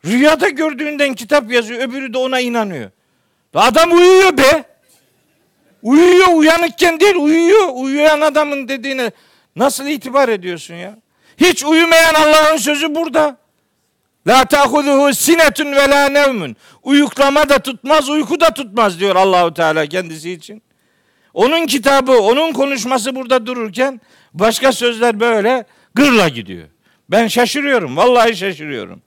Rüyada 0.05 0.49
gördüğünden 0.49 1.15
kitap 1.15 1.53
yazıyor, 1.53 1.81
öbürü 1.81 2.13
de 2.13 2.19
ona 2.19 2.41
inanıyor. 2.41 2.91
Adam 3.55 3.93
uyuyor 3.93 4.37
be. 4.37 4.65
Uyuyor, 5.83 6.29
uyanıkken 6.35 7.01
değil, 7.01 7.15
uyuyor. 7.15 7.69
Uyuyan 7.73 8.21
adamın 8.21 8.69
dediğine 8.69 9.11
nasıl 9.57 9.87
itibar 9.87 10.29
ediyorsun 10.29 10.75
ya? 10.75 10.99
Hiç 11.37 11.65
uyumayan 11.65 12.15
Allah'ın 12.15 12.57
sözü 12.57 12.95
burada. 12.95 13.37
La 14.27 14.45
ta'huzuhu 14.45 15.15
sinetun 15.15 15.73
ve 15.73 15.91
la 15.91 16.09
nevmun. 16.09 16.57
Uyuklama 16.83 17.49
da 17.49 17.59
tutmaz, 17.59 18.09
uyku 18.09 18.41
da 18.41 18.55
tutmaz 18.55 19.01
diyor 19.01 19.17
Allahu 19.17 19.55
Teala 19.55 19.87
kendisi 19.87 20.33
için. 20.33 20.63
Onun 21.35 21.67
kitabı, 21.67 22.13
onun 22.13 22.53
konuşması 22.53 23.17
burada 23.17 23.47
dururken 23.47 24.01
başka 24.35 24.73
sözler 24.73 25.21
böyle 25.21 25.65
gırla 25.95 26.29
gidiyor. 26.29 26.69
Ben 27.11 27.27
şaşırıyorum. 27.27 27.97
Vallahi 27.97 28.37
şaşırıyorum. 28.37 29.03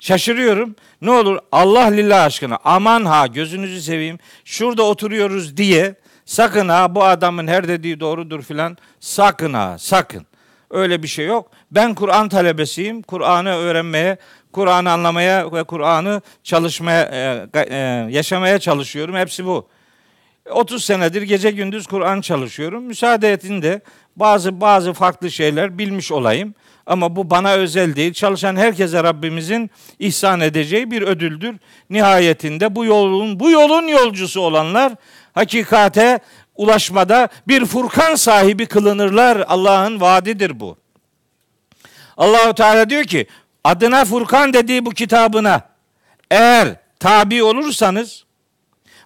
Şaşırıyorum. 0.00 0.76
Ne 1.02 1.10
olur 1.10 1.38
Allah 1.52 1.84
lillah 1.84 2.24
aşkına 2.24 2.58
aman 2.64 3.04
ha 3.04 3.26
gözünüzü 3.26 3.82
seveyim. 3.82 4.18
Şurada 4.44 4.82
oturuyoruz 4.82 5.56
diye 5.56 5.94
sakın 6.24 6.68
ha 6.68 6.94
bu 6.94 7.04
adamın 7.04 7.46
her 7.46 7.68
dediği 7.68 8.00
doğrudur 8.00 8.42
filan 8.42 8.76
sakın 9.00 9.52
ha 9.52 9.76
sakın. 9.78 10.26
Öyle 10.70 11.02
bir 11.02 11.08
şey 11.08 11.26
yok. 11.26 11.50
Ben 11.70 11.94
Kur'an 11.94 12.28
talebesiyim. 12.28 13.02
Kur'an'ı 13.02 13.48
öğrenmeye, 13.48 14.16
Kur'an'ı 14.52 14.90
anlamaya 14.90 15.52
ve 15.52 15.64
Kur'an'ı 15.64 16.22
çalışmaya, 16.42 17.02
e, 17.02 17.60
e, 17.60 17.76
yaşamaya 18.10 18.58
çalışıyorum. 18.58 19.14
Hepsi 19.14 19.46
bu. 19.46 19.68
30 20.50 20.84
senedir 20.84 21.22
gece 21.22 21.50
gündüz 21.50 21.86
Kur'an 21.86 22.20
çalışıyorum. 22.20 22.84
Müsaade 22.84 23.32
edin 23.32 23.62
de 23.62 23.80
bazı 24.16 24.60
bazı 24.60 24.92
farklı 24.92 25.30
şeyler 25.30 25.78
bilmiş 25.78 26.12
olayım. 26.12 26.54
Ama 26.86 27.16
bu 27.16 27.30
bana 27.30 27.52
özel 27.52 27.96
değil. 27.96 28.12
Çalışan 28.12 28.56
herkese 28.56 29.02
Rabbimizin 29.02 29.70
ihsan 29.98 30.40
edeceği 30.40 30.90
bir 30.90 31.02
ödüldür. 31.02 31.56
Nihayetinde 31.90 32.76
bu 32.76 32.84
yolun 32.84 33.40
bu 33.40 33.50
yolun 33.50 33.88
yolcusu 33.88 34.40
olanlar 34.40 34.92
hakikate 35.34 36.20
ulaşmada 36.56 37.28
bir 37.48 37.64
furkan 37.64 38.14
sahibi 38.14 38.66
kılınırlar. 38.66 39.44
Allah'ın 39.48 40.00
vaadidir 40.00 40.60
bu. 40.60 40.85
Allahu 42.16 42.54
Teala 42.54 42.90
diyor 42.90 43.04
ki 43.04 43.26
adına 43.64 44.04
Furkan 44.04 44.52
dediği 44.52 44.86
bu 44.86 44.90
kitabına 44.90 45.60
eğer 46.30 46.76
tabi 47.00 47.42
olursanız 47.42 48.24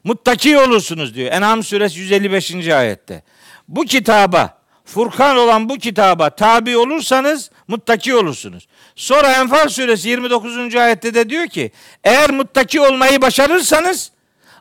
muttaki 0.04 0.58
olursunuz 0.58 1.14
diyor. 1.14 1.32
En'am 1.32 1.62
suresi 1.62 2.00
155. 2.00 2.68
ayette. 2.68 3.22
Bu 3.68 3.84
kitaba 3.84 4.60
Furkan 4.84 5.36
olan 5.36 5.68
bu 5.68 5.78
kitaba 5.78 6.30
tabi 6.30 6.76
olursanız 6.76 7.50
muttaki 7.68 8.14
olursunuz. 8.14 8.68
Sonra 8.96 9.32
Enfal 9.32 9.68
suresi 9.68 10.08
29. 10.08 10.76
ayette 10.76 11.14
de 11.14 11.30
diyor 11.30 11.46
ki 11.46 11.70
eğer 12.04 12.30
muttaki 12.30 12.80
olmayı 12.80 13.22
başarırsanız 13.22 14.12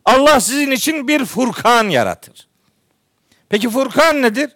Allah 0.06 0.40
sizin 0.40 0.72
için 0.72 1.08
bir 1.08 1.26
Furkan 1.26 1.90
yaratır. 1.90 2.48
Peki 3.50 3.70
Furkan 3.70 4.22
nedir? 4.22 4.50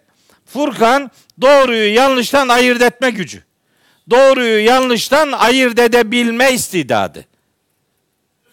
Furkan 0.46 1.10
doğruyu 1.40 1.94
yanlıştan 1.94 2.48
ayırt 2.48 2.82
etme 2.82 3.10
gücü. 3.10 3.44
Doğruyu 4.10 4.64
yanlıştan 4.64 5.32
ayırt 5.32 5.78
edebilme 5.78 6.52
istidadı. 6.52 7.24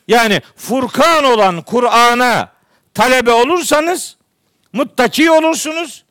Yani 0.07 0.41
Furkan 0.55 1.23
olan 1.23 1.61
Kur'an'a 1.61 2.51
talebe 2.93 3.31
olursanız 3.31 4.17
muttaki 4.73 5.31
olursunuz. 5.31 6.03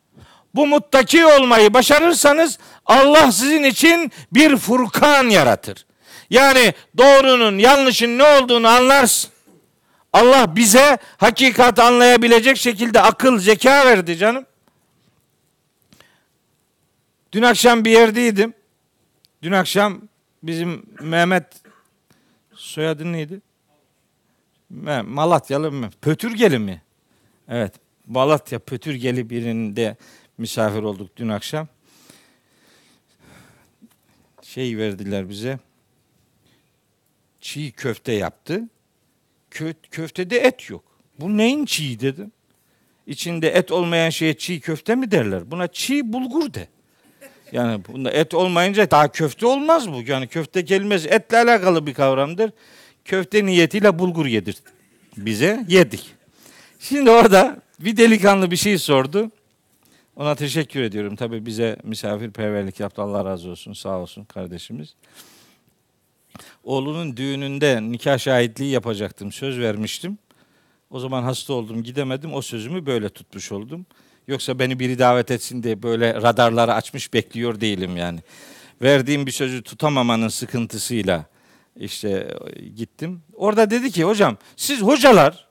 Bu 0.54 0.66
muttaki 0.66 1.26
olmayı 1.26 1.74
başarırsanız 1.74 2.58
Allah 2.86 3.32
sizin 3.32 3.62
için 3.62 4.12
bir 4.32 4.56
Furkan 4.56 5.28
yaratır. 5.28 5.86
Yani 6.30 6.74
doğrunun 6.98 7.58
yanlışın 7.58 8.18
ne 8.18 8.24
olduğunu 8.24 8.68
anlarsın. 8.68 9.30
Allah 10.12 10.56
bize 10.56 10.98
hakikat 11.16 11.78
anlayabilecek 11.78 12.56
şekilde 12.56 13.00
akıl, 13.00 13.38
zeka 13.38 13.86
verdi 13.86 14.16
canım. 14.16 14.46
Dün 17.32 17.42
akşam 17.42 17.84
bir 17.84 17.90
yerdeydim. 17.90 18.54
Dün 19.42 19.52
akşam 19.52 20.08
bizim 20.42 20.86
Mehmet 21.00 21.44
soyadı 22.54 23.12
neydi? 23.12 23.40
Malatyalı 25.04 25.72
mı? 25.72 25.90
Pötürgeli 26.00 26.58
mi? 26.58 26.82
Evet. 27.48 27.74
Malatya 28.06 28.58
Pötürgeli 28.58 29.30
birinde 29.30 29.96
misafir 30.38 30.82
olduk 30.82 31.16
dün 31.16 31.28
akşam. 31.28 31.68
Şey 34.42 34.78
verdiler 34.78 35.28
bize. 35.28 35.58
Çiğ 37.40 37.72
köfte 37.72 38.12
yaptı. 38.12 38.68
Kö 39.50 39.74
köftede 39.90 40.38
et 40.38 40.70
yok. 40.70 40.84
Bu 41.18 41.36
neyin 41.36 41.64
çiğ 41.64 42.00
dedim. 42.00 42.32
İçinde 43.06 43.48
et 43.50 43.72
olmayan 43.72 44.10
şeye 44.10 44.38
çiğ 44.38 44.60
köfte 44.60 44.94
mi 44.94 45.10
derler? 45.10 45.50
Buna 45.50 45.68
çiğ 45.68 46.12
bulgur 46.12 46.54
de. 46.54 46.68
Yani 47.52 47.80
bunda 47.88 48.10
et 48.10 48.34
olmayınca 48.34 48.90
daha 48.90 49.12
köfte 49.12 49.46
olmaz 49.46 49.92
bu. 49.92 50.02
Yani 50.06 50.26
köfte 50.26 50.64
kelimesi 50.64 51.08
etle 51.08 51.36
alakalı 51.36 51.86
bir 51.86 51.94
kavramdır. 51.94 52.52
Köfte 53.04 53.46
niyetiyle 53.46 53.98
bulgur 53.98 54.26
yedir 54.26 54.56
bize. 55.16 55.64
Yedik. 55.68 56.14
Şimdi 56.78 57.10
orada 57.10 57.62
bir 57.80 57.96
delikanlı 57.96 58.50
bir 58.50 58.56
şey 58.56 58.78
sordu. 58.78 59.30
Ona 60.16 60.34
teşekkür 60.34 60.82
ediyorum. 60.82 61.16
Tabii 61.16 61.46
bize 61.46 61.76
misafirperverlik 61.84 62.80
yaptı. 62.80 63.02
Allah 63.02 63.24
razı 63.24 63.50
olsun. 63.50 63.72
Sağ 63.72 63.98
olsun 63.98 64.24
kardeşimiz. 64.24 64.94
Oğlunun 66.64 67.16
düğününde 67.16 67.82
nikah 67.82 68.18
şahitliği 68.18 68.70
yapacaktım. 68.70 69.32
Söz 69.32 69.58
vermiştim. 69.58 70.18
O 70.90 71.00
zaman 71.00 71.22
hasta 71.22 71.52
oldum, 71.52 71.82
gidemedim. 71.82 72.34
O 72.34 72.42
sözümü 72.42 72.86
böyle 72.86 73.08
tutmuş 73.08 73.52
oldum. 73.52 73.86
Yoksa 74.28 74.58
beni 74.58 74.78
biri 74.78 74.98
davet 74.98 75.30
etsin 75.30 75.62
diye 75.62 75.82
böyle 75.82 76.14
radarları 76.14 76.74
açmış 76.74 77.14
bekliyor 77.14 77.60
değilim 77.60 77.96
yani. 77.96 78.20
Verdiğim 78.82 79.26
bir 79.26 79.32
sözü 79.32 79.62
tutamamanın 79.62 80.28
sıkıntısıyla 80.28 81.24
işte 81.76 82.38
gittim. 82.76 83.22
Orada 83.34 83.70
dedi 83.70 83.90
ki 83.90 84.04
hocam 84.04 84.36
siz 84.56 84.82
hocalar 84.82 85.48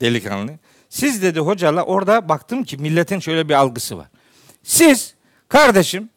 delikanlı 0.00 0.52
siz 0.88 1.22
dedi 1.22 1.40
hocala 1.40 1.82
orada 1.84 2.28
baktım 2.28 2.64
ki 2.64 2.76
milletin 2.76 3.20
şöyle 3.20 3.48
bir 3.48 3.54
algısı 3.54 3.98
var. 3.98 4.06
Siz 4.62 5.14
kardeşim 5.48 6.10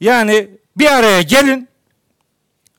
yani 0.00 0.48
bir 0.76 0.86
araya 0.86 1.22
gelin 1.22 1.68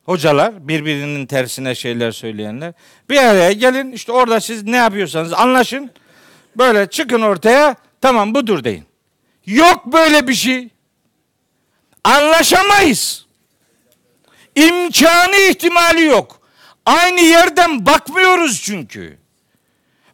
hocalar 0.05 0.67
birbirinin 0.67 1.25
tersine 1.25 1.75
şeyler 1.75 2.11
söyleyenler 2.11 2.73
bir 3.09 3.17
araya 3.17 3.51
gelin 3.51 3.91
işte 3.91 4.11
orada 4.11 4.39
siz 4.39 4.63
ne 4.63 4.75
yapıyorsanız 4.77 5.33
anlaşın 5.33 5.91
böyle 6.57 6.89
çıkın 6.89 7.21
ortaya 7.21 7.75
tamam 8.01 8.35
budur 8.35 8.63
deyin. 8.63 8.85
Yok 9.45 9.85
böyle 9.85 10.27
bir 10.27 10.33
şey. 10.33 10.69
Anlaşamayız. 12.03 13.25
İmkanı 14.55 15.35
ihtimali 15.35 16.03
yok. 16.03 16.41
Aynı 16.85 17.19
yerden 17.19 17.85
bakmıyoruz 17.85 18.61
çünkü. 18.61 19.17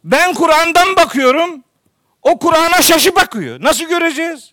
Ben 0.04 0.34
Kur'an'dan 0.34 0.96
bakıyorum. 0.96 1.64
O 2.22 2.38
Kur'an'a 2.38 2.82
şaşı 2.82 3.16
bakıyor. 3.16 3.62
Nasıl 3.62 3.84
göreceğiz? 3.84 4.52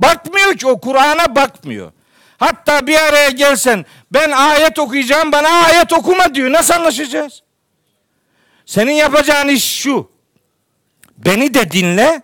Bakmıyor 0.00 0.54
ki 0.54 0.66
o 0.66 0.80
Kur'an'a 0.80 1.36
bakmıyor. 1.36 1.92
Hatta 2.38 2.86
bir 2.86 2.96
araya 2.96 3.30
gelsen 3.30 3.86
ben 4.10 4.30
ayet 4.30 4.78
okuyacağım 4.78 5.32
bana 5.32 5.48
ayet 5.48 5.92
okuma 5.92 6.34
diyor. 6.34 6.52
Nasıl 6.52 6.74
anlaşacağız? 6.74 7.42
Senin 8.66 8.92
yapacağın 8.92 9.48
iş 9.48 9.76
şu. 9.76 10.10
Beni 11.24 11.54
de 11.54 11.70
dinle. 11.70 12.22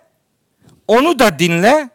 Onu 0.89 1.19
da 1.19 1.39
dinle. 1.39 1.91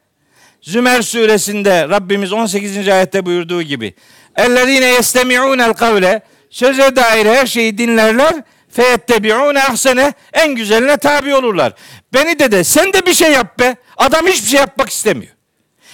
Zümer 0.62 1.02
suresinde 1.02 1.90
Rabbimiz 1.90 2.34
18. 2.34 2.88
ayette 2.88 3.26
buyurduğu 3.26 3.62
gibi. 3.62 3.94
Ellezine 4.36 4.86
yestemi'unel 4.86 5.74
kavle 5.74 6.22
söze 6.50 6.96
dair 6.96 7.26
her 7.26 7.46
şeyi 7.46 7.78
dinlerler 7.78 8.44
feyettebi'une 8.70 9.64
ahsene 9.64 10.14
en 10.34 10.56
güzeline 10.56 10.98
tabi 10.98 11.36
olurlar. 11.36 11.74
Beni 12.14 12.40
de 12.40 12.52
de 12.52 12.64
sen 12.64 12.94
de 12.94 13.06
bir 13.06 13.14
şey 13.14 13.32
yap 13.32 13.60
be. 13.60 13.76
Adam 13.98 14.28
hiçbir 14.28 14.48
şey 14.48 14.60
yapmak 14.60 14.90
istemiyor. 14.90 15.34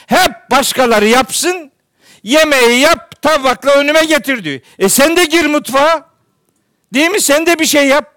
Hep 0.07 0.31
başkaları 0.52 1.07
yapsın. 1.07 1.72
Yemeği 2.23 2.80
yap 2.80 3.22
tabakla 3.22 3.72
önüme 3.72 4.03
getir 4.03 4.44
diyor. 4.44 4.60
E 4.80 4.90
sen 4.90 5.18
de 5.18 5.26
gir 5.26 5.45
mutfağa. 5.45 6.10
Değil 6.94 7.10
mi? 7.10 7.22
Sen 7.22 7.45
de 7.45 7.60
bir 7.60 7.65
şey 7.65 7.88
yap. 7.88 8.14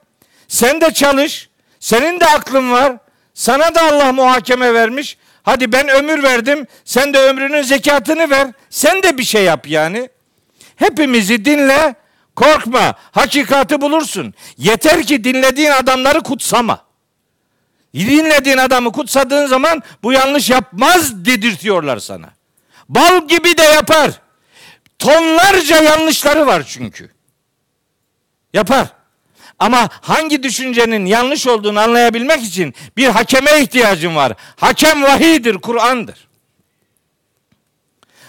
Sen 0.48 0.80
de 0.80 0.90
çalış. 0.90 1.48
Senin 1.82 2.20
de 2.20 2.26
aklın 2.26 2.72
var. 2.72 2.96
Sana 3.34 3.74
da 3.74 3.82
Allah 3.82 4.12
muhakeme 4.12 4.74
vermiş. 4.74 5.18
Hadi 5.42 5.72
ben 5.72 5.88
ömür 5.88 6.22
verdim. 6.22 6.66
Sen 6.84 7.14
de 7.14 7.18
ömrünün 7.18 7.62
zekatını 7.62 8.30
ver. 8.30 8.48
Sen 8.70 9.02
de 9.02 9.18
bir 9.18 9.24
şey 9.24 9.44
yap 9.44 9.68
yani. 9.68 10.08
Hepimizi 10.76 11.44
dinle. 11.44 11.94
Korkma. 12.36 12.94
Hakikati 13.12 13.80
bulursun. 13.80 14.34
Yeter 14.58 15.02
ki 15.02 15.24
dinlediğin 15.24 15.70
adamları 15.70 16.20
kutsama. 16.20 16.84
Dinlediğin 17.94 18.58
adamı 18.58 18.92
kutsadığın 18.92 19.46
zaman 19.46 19.82
bu 20.02 20.12
yanlış 20.12 20.50
yapmaz 20.50 21.24
dedirtiyorlar 21.24 21.98
sana. 21.98 22.30
Bal 22.88 23.28
gibi 23.28 23.58
de 23.58 23.62
yapar. 23.62 24.10
Tonlarca 24.98 25.82
yanlışları 25.82 26.46
var 26.46 26.62
çünkü. 26.68 27.10
Yapar. 28.54 29.01
Ama 29.62 29.88
hangi 29.92 30.42
düşüncenin 30.42 31.06
yanlış 31.06 31.46
olduğunu 31.46 31.80
anlayabilmek 31.80 32.42
için 32.42 32.74
bir 32.96 33.06
hakeme 33.06 33.60
ihtiyacın 33.60 34.16
var. 34.16 34.32
Hakem 34.56 35.02
vahidir, 35.02 35.54
Kur'an'dır. 35.54 36.28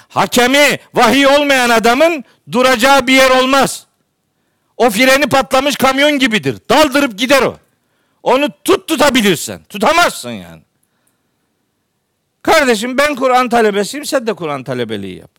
Hakemi 0.09 0.79
vahiy 0.93 1.27
olmayan 1.27 1.69
adamın 1.69 2.23
duracağı 2.51 3.07
bir 3.07 3.13
yer 3.13 3.29
olmaz. 3.29 3.85
O 4.77 4.89
freni 4.89 5.29
patlamış 5.29 5.75
kamyon 5.75 6.19
gibidir. 6.19 6.57
Daldırıp 6.69 7.17
gider 7.17 7.41
o. 7.41 7.57
Onu 8.23 8.49
tut 8.63 8.87
tutabilirsen. 8.87 9.63
Tutamazsın 9.63 10.31
yani. 10.31 10.61
Kardeşim 12.41 12.97
ben 12.97 13.15
Kur'an 13.15 13.49
talebesiyim 13.49 14.05
sen 14.05 14.27
de 14.27 14.33
Kur'an 14.33 14.63
talebeliği 14.63 15.17
yap. 15.17 15.31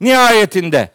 Nihayetinde 0.00 0.90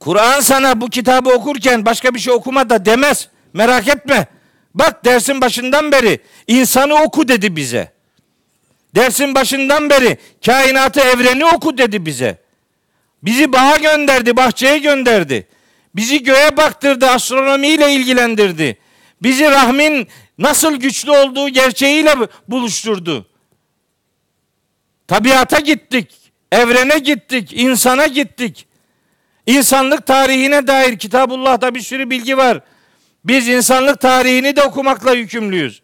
Kur'an 0.00 0.40
sana 0.40 0.80
bu 0.80 0.90
kitabı 0.90 1.30
okurken 1.30 1.86
başka 1.86 2.14
bir 2.14 2.18
şey 2.18 2.32
okuma 2.32 2.70
da 2.70 2.84
demez. 2.84 3.28
Merak 3.52 3.88
etme. 3.88 4.26
Bak 4.74 5.04
dersin 5.04 5.40
başından 5.40 5.92
beri 5.92 6.20
insanı 6.46 6.94
oku 6.94 7.28
dedi 7.28 7.56
bize. 7.56 7.92
Dersin 8.94 9.34
başından 9.34 9.90
beri 9.90 10.18
kainatı 10.46 11.00
evreni 11.00 11.44
oku 11.44 11.78
dedi 11.78 12.06
bize. 12.06 12.38
Bizi 13.22 13.52
bağa 13.52 13.76
gönderdi, 13.76 14.36
bahçeye 14.36 14.78
gönderdi. 14.78 15.48
Bizi 15.96 16.22
göğe 16.22 16.56
baktırdı, 16.56 17.06
astronomiyle 17.06 17.92
ilgilendirdi. 17.92 18.78
Bizi 19.22 19.44
rahmin 19.44 20.08
nasıl 20.38 20.76
güçlü 20.76 21.10
olduğu 21.10 21.48
gerçeğiyle 21.48 22.14
buluşturdu. 22.48 23.26
Tabiata 25.08 25.60
gittik, 25.60 26.32
evrene 26.52 26.98
gittik, 26.98 27.52
insana 27.52 28.06
gittik. 28.06 28.66
İnsanlık 29.50 30.06
tarihine 30.06 30.66
dair 30.66 30.98
Kitabullah'ta 30.98 31.74
bir 31.74 31.80
sürü 31.80 32.10
bilgi 32.10 32.36
var. 32.36 32.60
Biz 33.24 33.48
insanlık 33.48 34.00
tarihini 34.00 34.56
de 34.56 34.62
okumakla 34.62 35.12
yükümlüyüz. 35.12 35.82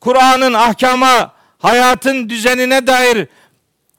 Kur'an'ın 0.00 0.52
ahkama, 0.52 1.32
hayatın 1.58 2.28
düzenine 2.28 2.86
dair 2.86 3.26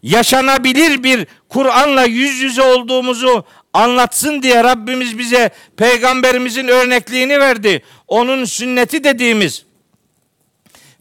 yaşanabilir 0.04 1.04
bir 1.04 1.28
Kur'an'la 1.50 2.04
yüz 2.04 2.40
yüze 2.40 2.62
olduğumuzu 2.62 3.46
anlatsın 3.74 4.44
diye 4.44 4.64
Rabbimiz 4.64 5.18
bize 5.18 5.50
peygamberimizin 5.78 6.68
örnekliğini 6.68 7.40
verdi. 7.40 7.84
Onun 8.08 8.46
sünneti 8.46 9.04
dediğimiz 9.04 9.66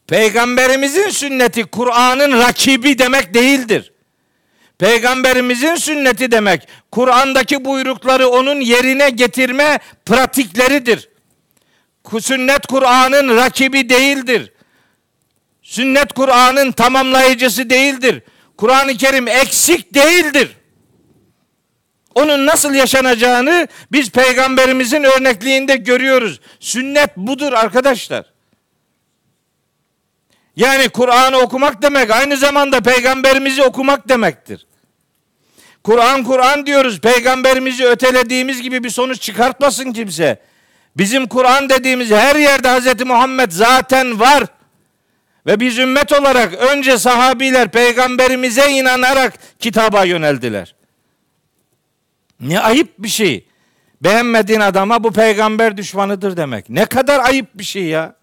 peygamberimizin 0.07 1.09
sünneti 1.09 1.65
Kur'an'ın 1.65 2.39
rakibi 2.39 2.99
demek 2.99 3.35
değildir. 3.35 3.91
Peygamberimizin 4.82 5.74
sünneti 5.74 6.30
demek 6.30 6.68
Kur'an'daki 6.92 7.64
buyrukları 7.64 8.28
onun 8.28 8.60
yerine 8.60 9.10
getirme 9.10 9.78
pratikleridir. 10.06 11.09
Sünnet 12.20 12.66
Kur'an'ın 12.66 13.36
rakibi 13.36 13.88
değildir. 13.88 14.52
Sünnet 15.62 16.12
Kur'an'ın 16.12 16.72
tamamlayıcısı 16.72 17.70
değildir. 17.70 18.22
Kur'an-ı 18.56 18.96
Kerim 18.96 19.28
eksik 19.28 19.94
değildir. 19.94 20.56
Onun 22.14 22.46
nasıl 22.46 22.74
yaşanacağını 22.74 23.68
biz 23.92 24.10
peygamberimizin 24.10 25.04
örnekliğinde 25.04 25.76
görüyoruz. 25.76 26.40
Sünnet 26.60 27.16
budur 27.16 27.52
arkadaşlar. 27.52 28.24
Yani 30.56 30.88
Kur'an'ı 30.88 31.38
okumak 31.38 31.82
demek 31.82 32.10
aynı 32.10 32.36
zamanda 32.36 32.80
peygamberimizi 32.80 33.62
okumak 33.62 34.09
demektir. 34.09 34.66
Kur'an 35.84 36.24
Kur'an 36.24 36.66
diyoruz. 36.66 37.00
Peygamberimizi 37.00 37.86
ötelediğimiz 37.86 38.62
gibi 38.62 38.84
bir 38.84 38.90
sonuç 38.90 39.20
çıkartmasın 39.20 39.92
kimse. 39.92 40.40
Bizim 40.96 41.26
Kur'an 41.26 41.68
dediğimiz 41.68 42.10
her 42.10 42.36
yerde 42.36 42.68
Hz. 42.68 43.06
Muhammed 43.06 43.50
zaten 43.50 44.20
var. 44.20 44.44
Ve 45.46 45.60
biz 45.60 45.78
ümmet 45.78 46.12
olarak 46.12 46.54
önce 46.54 46.98
sahabiler 46.98 47.70
peygamberimize 47.70 48.70
inanarak 48.70 49.34
kitaba 49.59 50.04
yöneldiler. 50.04 50.74
Ne 52.40 52.60
ayıp 52.60 52.98
bir 52.98 53.09
şey. 53.09 53.46
Beğenmediğin 54.02 54.60
adama 54.60 55.04
bu 55.04 55.12
peygamber 55.12 55.76
düşmanıdır 55.76 56.36
demek. 56.36 56.70
Ne 56.70 56.84
kadar 56.84 57.24
ayıp 57.24 57.46
bir 57.54 57.64
şey 57.64 57.84
ya. 57.84 58.14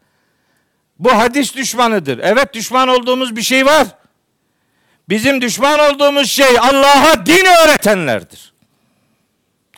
Bu 0.99 1.17
hadis 1.17 1.55
düşmanıdır. 1.55 2.19
Evet 2.23 2.53
düşman 2.53 2.87
olduğumuz 2.87 3.35
bir 3.35 3.41
şey 3.41 3.65
var. 3.65 3.87
Bizim 5.09 5.41
düşman 5.41 5.79
olduğumuz 5.79 6.31
şey 6.31 6.59
Allah'a 6.59 7.25
din 7.25 7.45
öğretenlerdir. 7.45 8.53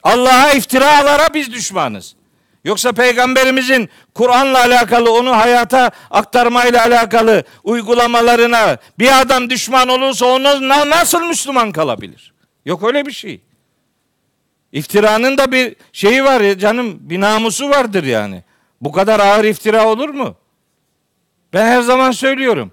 Allah'a 0.04 0.52
iftiralara 0.52 1.34
biz 1.34 1.54
düşmanız. 1.54 2.16
Yoksa 2.64 2.92
peygamberimizin 2.92 3.90
Kur'an'la 4.14 4.60
alakalı 4.60 5.14
onu 5.14 5.38
hayata 5.38 5.92
aktarmayla 6.12 6.86
alakalı 6.86 7.44
uygulamalarına 7.64 8.78
bir 9.00 9.22
adam 9.22 9.50
düşman 9.50 9.88
olursa 9.90 10.26
onu 10.26 10.70
nasıl 10.90 11.22
Müslüman 11.22 11.72
kalabilir? 11.72 12.34
Yok 12.66 12.84
öyle 12.84 13.06
bir 13.06 13.12
şey. 13.12 13.42
İftiranın 14.72 15.38
da 15.38 15.52
bir 15.52 15.76
şeyi 15.94 16.24
var 16.24 16.42
ya 16.42 16.60
canım 16.60 16.98
bir 17.00 17.22
namusu 17.22 17.70
vardır 17.70 18.04
yani. 18.04 18.44
Bu 18.82 18.92
kadar 18.92 19.20
ağır 19.20 19.46
iftira 19.46 19.88
olur 19.88 20.10
mu? 20.10 20.36
Ben 21.54 21.66
her 21.66 21.82
zaman 21.82 22.12
söylüyorum. 22.12 22.72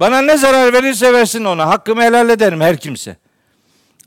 Bana 0.00 0.22
ne 0.22 0.36
zarar 0.36 0.72
verirse 0.72 1.12
versin 1.12 1.44
ona. 1.44 1.66
Hakkımı 1.66 2.02
helal 2.02 2.28
ederim 2.28 2.60
her 2.60 2.76
kimse. 2.76 3.16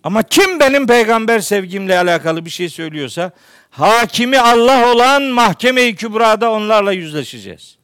Ama 0.04 0.24
kim 0.24 0.60
benim 0.60 0.88
peygamber 0.88 1.40
sevgimle 1.40 2.00
alakalı 2.00 2.46
bir 2.46 2.50
şey 2.50 2.70
söylüyorsa 2.70 3.32
hakimi 3.70 4.40
Allah 4.40 4.92
olan 4.92 5.24
mahkeme-i 5.24 5.96
kübrada 5.96 6.52
onlarla 6.52 6.92
yüzleşeceğiz. 6.92 7.78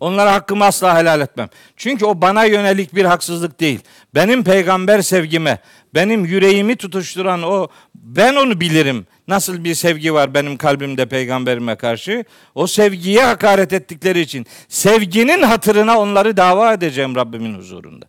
Onlara 0.00 0.32
hakkımı 0.32 0.64
asla 0.64 0.98
helal 0.98 1.20
etmem. 1.20 1.48
Çünkü 1.76 2.04
o 2.04 2.20
bana 2.20 2.44
yönelik 2.44 2.94
bir 2.94 3.04
haksızlık 3.04 3.60
değil. 3.60 3.80
Benim 4.14 4.44
peygamber 4.44 5.02
sevgime, 5.02 5.58
benim 5.94 6.24
yüreğimi 6.24 6.76
tutuşturan 6.76 7.42
o, 7.42 7.68
ben 7.94 8.34
onu 8.34 8.60
bilirim. 8.60 9.06
Nasıl 9.28 9.64
bir 9.64 9.74
sevgi 9.74 10.14
var 10.14 10.34
benim 10.34 10.56
kalbimde 10.56 11.06
peygamberime 11.06 11.76
karşı. 11.76 12.24
O 12.54 12.66
sevgiye 12.66 13.24
hakaret 13.24 13.72
ettikleri 13.72 14.20
için 14.20 14.46
sevginin 14.68 15.42
hatırına 15.42 15.98
onları 15.98 16.36
dava 16.36 16.72
edeceğim 16.72 17.16
Rabbimin 17.16 17.58
huzurunda. 17.58 18.06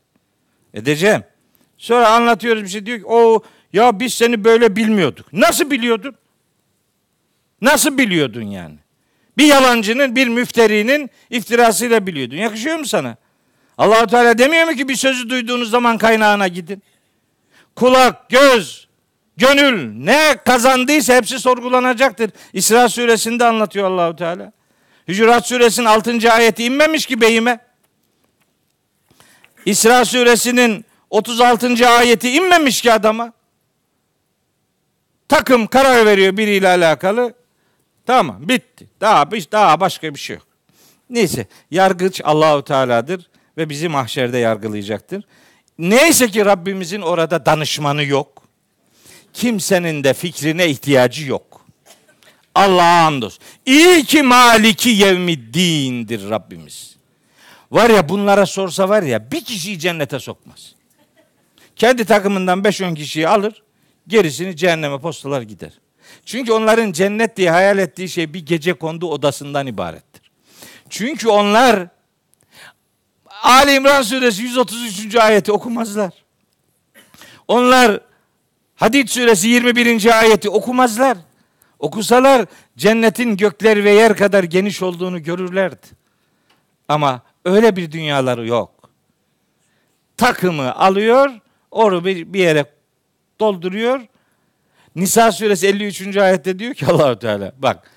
Edeceğim. 0.74 1.24
Sonra 1.78 2.10
anlatıyoruz 2.10 2.64
bir 2.64 2.70
şey 2.70 2.86
diyor 2.86 3.00
ki 3.00 3.06
o 3.06 3.44
ya 3.74 4.00
biz 4.00 4.14
seni 4.14 4.44
böyle 4.44 4.76
bilmiyorduk. 4.76 5.34
Nasıl 5.34 5.72
biliyordun? 5.72 6.16
Nasıl 7.62 7.98
biliyordun 7.98 8.42
yani? 8.42 8.81
Bir 9.42 9.46
yalancının, 9.46 10.16
bir 10.16 10.28
müfterinin 10.28 11.10
iftirasıyla 11.30 12.08
biliyordun. 12.08 12.36
Yakışıyor 12.36 12.78
mu 12.80 12.86
sana? 12.86 13.16
Allahu 13.78 14.08
Teala 14.08 14.38
demiyor 14.38 14.66
mu 14.66 14.74
ki 14.74 14.88
bir 14.88 14.96
sözü 14.96 15.30
duyduğunuz 15.30 15.70
zaman 15.70 15.98
kaynağına 15.98 16.48
gidin? 16.48 16.84
Kulak, 17.76 18.30
göz, 18.30 18.88
gönül 19.38 19.94
ne 19.94 20.38
kazandıysa 20.46 21.16
hepsi 21.16 21.40
sorgulanacaktır. 21.40 22.32
İsra 22.54 22.90
suresinde 22.90 23.46
anlatıyor 23.46 23.92
Allahu 23.92 24.16
Teala. 24.16 24.52
Hücurat 25.08 25.48
suresinin 25.48 25.86
6. 25.86 26.32
ayeti 26.32 26.64
inmemiş 26.64 27.06
ki 27.06 27.22
beyime. 27.22 27.60
İsra 29.66 30.06
suresinin 30.06 30.86
36. 31.10 31.90
ayeti 31.90 32.30
inmemiş 32.30 32.82
ki 32.82 32.94
adama. 32.94 33.34
Takım 35.30 35.68
karar 35.68 36.06
veriyor 36.06 36.38
biriyle 36.38 36.68
alakalı. 36.68 37.41
Tamam 38.12 38.38
bitti. 38.40 38.88
Daha 39.02 39.32
daha 39.32 39.80
başka 39.80 40.14
bir 40.14 40.20
şey 40.20 40.36
yok. 40.36 40.48
Neyse 41.10 41.48
yargıç 41.72 42.22
Allahu 42.24 42.64
Teala'dır 42.64 43.30
ve 43.58 43.70
bizi 43.70 43.90
mahşerde 43.90 44.38
yargılayacaktır. 44.38 45.24
Neyse 45.78 46.28
ki 46.28 46.46
Rabbimizin 46.46 47.02
orada 47.02 47.46
danışmanı 47.46 48.04
yok. 48.04 48.44
Kimsenin 49.34 50.04
de 50.04 50.14
fikrine 50.14 50.70
ihtiyacı 50.70 51.30
yok. 51.30 51.66
Allah'a 52.56 53.06
hamdolsun. 53.06 53.44
İyi 53.66 54.04
ki 54.04 54.24
maliki 54.24 54.90
yevmiddindir 54.90 56.30
Rabbimiz. 56.30 56.96
Var 57.72 57.90
ya 57.90 58.10
bunlara 58.10 58.46
sorsa 58.46 58.90
var 58.90 59.04
ya 59.04 59.32
bir 59.32 59.44
kişiyi 59.44 59.80
cennete 59.80 60.20
sokmaz. 60.20 60.76
Kendi 61.76 62.06
takımından 62.06 62.60
5-10 62.62 62.96
kişiyi 62.96 63.28
alır, 63.28 63.64
gerisini 64.08 64.56
cehenneme 64.56 65.00
postalar 65.00 65.42
gider. 65.42 65.72
Çünkü 66.32 66.52
onların 66.52 66.92
cennet 66.92 67.38
diye 67.38 67.52
hayal 67.52 67.78
ettiği 67.78 68.10
şey 68.10 68.34
bir 68.34 68.46
gece 68.46 68.74
kondu 68.74 69.12
odasından 69.12 69.68
ibarettir. 69.68 70.32
Çünkü 70.90 71.30
onlar 71.30 71.88
Ali 73.44 73.74
İmran 73.74 74.02
suresi 74.02 74.44
133. 74.44 75.16
ayeti 75.16 75.52
okumazlar. 75.52 76.14
Onlar 77.48 78.00
Hadid 78.76 79.08
suresi 79.08 79.48
21. 79.48 80.20
ayeti 80.20 80.50
okumazlar. 80.50 81.18
Okusalar 81.80 82.46
cennetin 82.78 83.38
gökler 83.38 83.84
ve 83.84 83.92
yer 83.92 84.18
kadar 84.18 84.44
geniş 84.44 84.82
olduğunu 84.82 85.24
görürlerdi. 85.24 85.88
Ama 86.88 87.22
öyle 87.46 87.76
bir 87.76 87.92
dünyaları 87.92 88.48
yok. 88.48 88.90
Takımı 90.18 90.76
alıyor, 90.76 91.30
onu 91.72 92.06
bir, 92.06 92.34
bir 92.34 92.40
yere 92.40 92.66
dolduruyor. 93.40 94.02
Nisa 94.96 95.32
suresi 95.32 95.68
53. 95.68 96.18
ayette 96.18 96.60
diyor 96.60 96.74
ki 96.74 96.86
Allahu 96.86 97.20
Teala 97.20 97.52
bak 97.58 97.92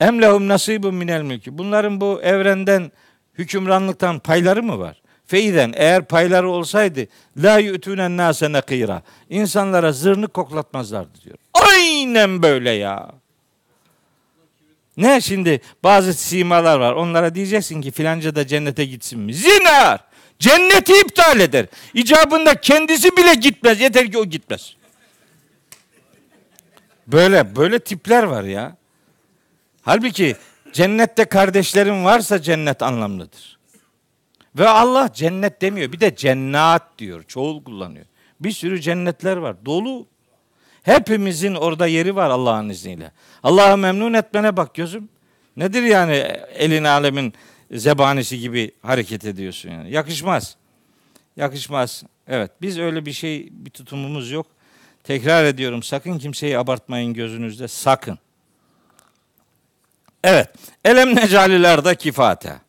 emlehum 0.00 0.48
nasibun 0.48 0.94
minel 0.94 1.22
mülkü. 1.22 1.58
Bunların 1.58 2.00
bu 2.00 2.20
evrenden 2.22 2.92
hükümranlıktan 3.38 4.18
payları 4.18 4.62
mı 4.62 4.78
var? 4.78 5.02
Feyden 5.26 5.72
eğer 5.76 6.04
payları 6.04 6.48
olsaydı 6.50 7.06
la 7.36 7.58
yu'tunen 7.58 8.16
nase 8.16 8.52
nakira. 8.52 9.02
İnsanlara 9.30 9.92
zırnı 9.92 10.28
koklatmazlardı 10.28 11.20
diyor. 11.24 11.36
Aynen 11.54 12.42
böyle 12.42 12.70
ya. 12.70 13.12
Ne 14.96 15.20
şimdi 15.20 15.60
bazı 15.84 16.14
simalar 16.14 16.78
var. 16.78 16.92
Onlara 16.92 17.34
diyeceksin 17.34 17.80
ki 17.80 17.90
filanca 17.90 18.34
da 18.34 18.46
cennete 18.46 18.84
gitsin 18.84 19.20
mi? 19.20 19.34
Zinar. 19.34 20.00
Cenneti 20.38 20.92
iptal 20.92 21.40
eder. 21.40 21.66
İcabında 21.94 22.60
kendisi 22.60 23.16
bile 23.16 23.34
gitmez. 23.34 23.80
Yeter 23.80 24.12
ki 24.12 24.18
o 24.18 24.24
gitmez. 24.24 24.76
Böyle 27.06 27.56
böyle 27.56 27.78
tipler 27.78 28.22
var 28.22 28.44
ya. 28.44 28.76
Halbuki 29.82 30.36
cennette 30.72 31.24
kardeşlerin 31.24 32.04
varsa 32.04 32.42
cennet 32.42 32.82
anlamlıdır. 32.82 33.58
Ve 34.58 34.68
Allah 34.68 35.12
cennet 35.12 35.62
demiyor. 35.62 35.92
Bir 35.92 36.00
de 36.00 36.16
cennat 36.16 36.98
diyor. 36.98 37.22
Çoğul 37.22 37.64
kullanıyor. 37.64 38.06
Bir 38.40 38.50
sürü 38.50 38.80
cennetler 38.80 39.36
var. 39.36 39.56
Dolu. 39.66 40.06
Hepimizin 40.82 41.54
orada 41.54 41.86
yeri 41.86 42.16
var 42.16 42.30
Allah'ın 42.30 42.68
izniyle. 42.68 43.12
Allah'ı 43.42 43.76
memnun 43.76 44.12
etmene 44.12 44.56
bak 44.56 44.74
gözüm. 44.74 45.08
Nedir 45.56 45.82
yani 45.82 46.12
elin 46.54 46.84
alemin 46.84 47.32
zebanisi 47.70 48.38
gibi 48.38 48.72
hareket 48.82 49.24
ediyorsun 49.24 49.70
yani. 49.70 49.90
Yakışmaz. 49.90 50.56
Yakışmaz. 51.36 52.04
Evet 52.26 52.50
biz 52.62 52.78
öyle 52.78 53.06
bir 53.06 53.12
şey 53.12 53.48
bir 53.50 53.70
tutumumuz 53.70 54.30
yok. 54.30 54.46
Tekrar 55.04 55.44
ediyorum 55.44 55.82
sakın 55.82 56.18
kimseyi 56.18 56.58
abartmayın 56.58 57.14
gözünüzde 57.14 57.68
sakın. 57.68 58.18
Evet. 60.24 60.48
Elem 60.84 61.16
necalilerde 61.16 61.94
kifate. 61.94 62.60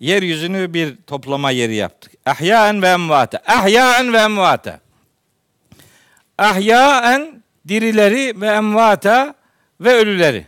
Yeryüzünü 0.00 0.74
bir 0.74 0.96
toplama 0.96 1.50
yeri 1.50 1.74
yaptık. 1.74 2.12
Ahyaen 2.26 2.82
ve 2.82 2.88
emvate. 2.88 3.38
Ahyaen 3.38 4.12
ve 4.12 4.18
emvate. 4.18 4.80
Ahyaen 6.38 7.42
dirileri 7.68 8.40
ve 8.40 8.46
emvata 8.46 9.34
ve 9.80 9.94
ölüleri. 9.94 10.46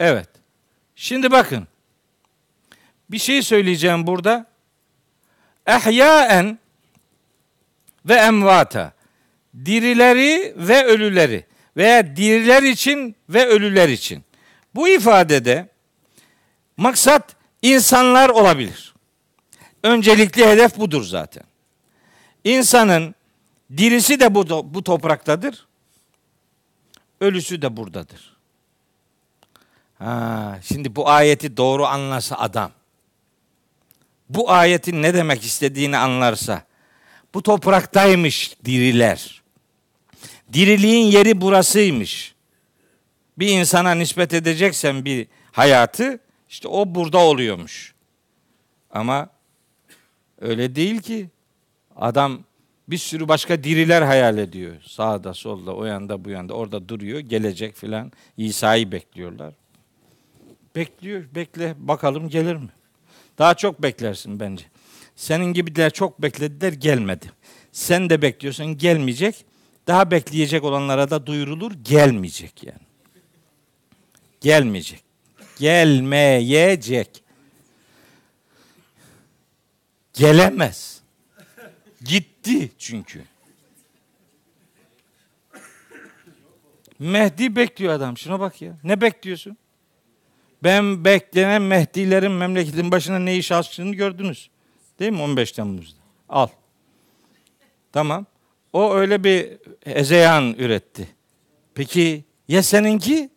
Evet. 0.00 0.28
Şimdi 0.96 1.30
bakın. 1.30 1.68
Bir 3.10 3.18
şey 3.18 3.42
söyleyeceğim 3.42 4.06
burada. 4.06 4.46
Ehyaen 5.66 6.58
ve 8.06 8.14
emvata. 8.14 8.92
Dirileri 9.64 10.54
ve 10.56 10.84
ölüleri 10.84 11.46
veya 11.76 12.16
diriler 12.16 12.62
için 12.62 13.16
ve 13.28 13.46
ölüler 13.46 13.88
için. 13.88 14.24
Bu 14.74 14.88
ifadede 14.88 15.68
maksat 16.76 17.36
insanlar 17.62 18.28
olabilir. 18.28 18.94
Öncelikli 19.82 20.46
hedef 20.46 20.78
budur 20.78 21.04
zaten. 21.04 21.44
İnsanın 22.44 23.14
dirisi 23.76 24.20
de 24.20 24.34
bu, 24.34 24.74
bu 24.74 24.84
topraktadır. 24.84 25.66
Ölüsü 27.20 27.62
de 27.62 27.76
buradadır. 27.76 28.36
Ha, 29.98 30.58
şimdi 30.62 30.96
bu 30.96 31.08
ayeti 31.08 31.56
doğru 31.56 31.86
anlasa 31.86 32.36
adam, 32.36 32.72
bu 34.28 34.50
ayetin 34.50 35.02
ne 35.02 35.14
demek 35.14 35.44
istediğini 35.44 35.98
anlarsa, 35.98 36.62
bu 37.34 37.42
topraktaymış 37.42 38.56
diriler. 38.64 39.42
Diriliğin 40.52 41.06
yeri 41.06 41.40
burasıymış. 41.40 42.34
bir 43.38 43.48
insana 43.48 43.94
nispet 43.94 44.34
edeceksen 44.34 45.04
bir 45.04 45.26
hayatı 45.52 46.18
işte 46.48 46.68
o 46.68 46.94
burada 46.94 47.18
oluyormuş. 47.18 47.94
Ama 48.90 49.28
öyle 50.40 50.74
değil 50.76 51.00
ki. 51.00 51.28
Adam 51.96 52.40
bir 52.88 52.98
sürü 52.98 53.28
başka 53.28 53.64
diriler 53.64 54.02
hayal 54.02 54.38
ediyor. 54.38 54.76
Sağda, 54.82 55.34
solda, 55.34 55.74
o 55.74 55.84
yanda, 55.84 56.24
bu 56.24 56.30
yanda. 56.30 56.54
Orada 56.54 56.88
duruyor, 56.88 57.20
gelecek 57.20 57.76
filan. 57.76 58.12
İsa'yı 58.36 58.92
bekliyorlar. 58.92 59.54
Bekliyor, 60.76 61.24
bekle. 61.34 61.74
Bakalım 61.78 62.28
gelir 62.28 62.56
mi? 62.56 62.68
Daha 63.38 63.54
çok 63.54 63.82
beklersin 63.82 64.40
bence. 64.40 64.64
Senin 65.20 65.52
gibiler 65.52 65.90
çok 65.90 66.22
beklediler, 66.22 66.72
gelmedi. 66.72 67.26
Sen 67.72 68.10
de 68.10 68.22
bekliyorsun, 68.22 68.78
gelmeyecek. 68.78 69.44
Daha 69.86 70.10
bekleyecek 70.10 70.64
olanlara 70.64 71.10
da 71.10 71.26
duyurulur, 71.26 71.72
gelmeyecek 71.72 72.64
yani. 72.64 72.80
Gelmeyecek. 74.40 75.02
Gelmeyecek. 75.58 77.22
Gelemez. 80.12 81.00
Gitti 82.04 82.70
çünkü. 82.78 83.24
Mehdi 86.98 87.56
bekliyor 87.56 87.92
adam. 87.92 88.18
Şuna 88.18 88.40
bak 88.40 88.62
ya. 88.62 88.76
Ne 88.84 89.00
bekliyorsun? 89.00 89.56
Ben 90.62 91.04
beklenen 91.04 91.62
Mehdilerin 91.62 92.32
memleketin 92.32 92.90
başına 92.90 93.18
ne 93.18 93.36
iş 93.36 93.52
açtığını 93.52 93.94
gördünüz. 93.94 94.49
Değil 95.00 95.12
mi 95.12 95.22
15 95.22 95.52
Temmuz'da? 95.52 96.00
Al. 96.28 96.48
Tamam. 97.92 98.26
O 98.72 98.94
öyle 98.94 99.24
bir 99.24 99.48
ezeyan 99.86 100.54
üretti. 100.54 101.08
Peki 101.74 102.24
ya 102.48 102.62
seninki? 102.62 103.30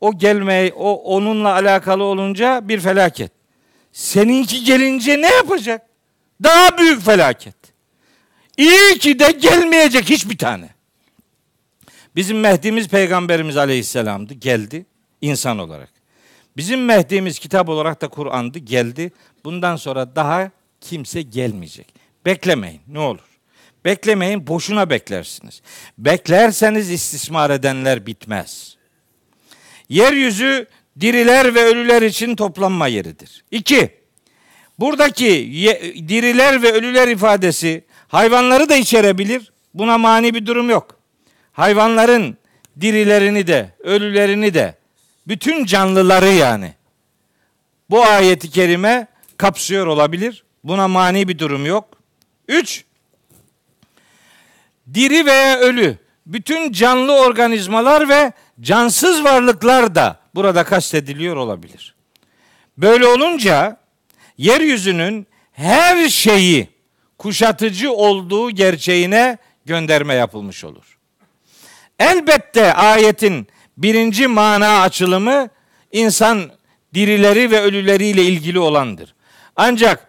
O 0.00 0.18
gelmeyi, 0.18 0.72
o 0.72 0.92
onunla 0.92 1.52
alakalı 1.52 2.04
olunca 2.04 2.68
bir 2.68 2.80
felaket. 2.80 3.32
Seninki 3.92 4.64
gelince 4.64 5.20
ne 5.20 5.26
yapacak? 5.34 5.86
Daha 6.42 6.78
büyük 6.78 7.02
felaket. 7.02 7.56
İyi 8.56 8.98
ki 8.98 9.18
de 9.18 9.30
gelmeyecek 9.30 10.10
hiçbir 10.10 10.38
tane. 10.38 10.68
Bizim 12.16 12.40
Mehdi'miz 12.40 12.88
Peygamberimiz 12.88 13.56
Aleyhisselam'dı. 13.56 14.34
Geldi 14.34 14.86
insan 15.20 15.58
olarak. 15.58 15.97
Bizim 16.58 16.84
Mehdi'miz 16.84 17.38
kitap 17.38 17.68
olarak 17.68 18.00
da 18.00 18.08
Kur'an'dı. 18.08 18.58
Geldi. 18.58 19.12
Bundan 19.44 19.76
sonra 19.76 20.16
daha 20.16 20.50
kimse 20.80 21.22
gelmeyecek. 21.22 21.94
Beklemeyin 22.26 22.80
ne 22.88 22.98
olur. 22.98 23.28
Beklemeyin 23.84 24.46
boşuna 24.46 24.90
beklersiniz. 24.90 25.62
Beklerseniz 25.98 26.90
istismar 26.90 27.50
edenler 27.50 28.06
bitmez. 28.06 28.76
Yeryüzü 29.88 30.66
diriler 31.00 31.54
ve 31.54 31.64
ölüler 31.64 32.02
için 32.02 32.36
toplanma 32.36 32.86
yeridir. 32.86 33.44
İki, 33.50 33.90
buradaki 34.78 35.28
diriler 36.08 36.62
ve 36.62 36.72
ölüler 36.72 37.08
ifadesi 37.08 37.84
hayvanları 38.08 38.68
da 38.68 38.76
içerebilir. 38.76 39.52
Buna 39.74 39.98
mani 39.98 40.34
bir 40.34 40.46
durum 40.46 40.70
yok. 40.70 41.00
Hayvanların 41.52 42.38
dirilerini 42.80 43.46
de, 43.46 43.72
ölülerini 43.78 44.54
de, 44.54 44.77
bütün 45.28 45.64
canlıları 45.64 46.28
yani 46.28 46.74
bu 47.90 48.04
ayeti 48.04 48.50
kerime 48.50 49.06
kapsıyor 49.36 49.86
olabilir. 49.86 50.44
Buna 50.64 50.88
mani 50.88 51.28
bir 51.28 51.38
durum 51.38 51.66
yok. 51.66 51.84
Üç, 52.48 52.84
diri 54.94 55.26
veya 55.26 55.58
ölü, 55.58 55.98
bütün 56.26 56.72
canlı 56.72 57.20
organizmalar 57.20 58.08
ve 58.08 58.32
cansız 58.60 59.24
varlıklar 59.24 59.94
da 59.94 60.20
burada 60.34 60.64
kastediliyor 60.64 61.36
olabilir. 61.36 61.94
Böyle 62.78 63.06
olunca 63.06 63.76
yeryüzünün 64.38 65.26
her 65.52 66.08
şeyi 66.08 66.68
kuşatıcı 67.18 67.92
olduğu 67.92 68.50
gerçeğine 68.50 69.38
gönderme 69.66 70.14
yapılmış 70.14 70.64
olur. 70.64 70.98
Elbette 71.98 72.74
ayetin 72.74 73.48
birinci 73.78 74.26
mana 74.26 74.80
açılımı 74.80 75.48
insan 75.92 76.50
dirileri 76.94 77.50
ve 77.50 77.60
ölüleriyle 77.60 78.22
ilgili 78.22 78.58
olandır. 78.58 79.14
Ancak 79.56 80.08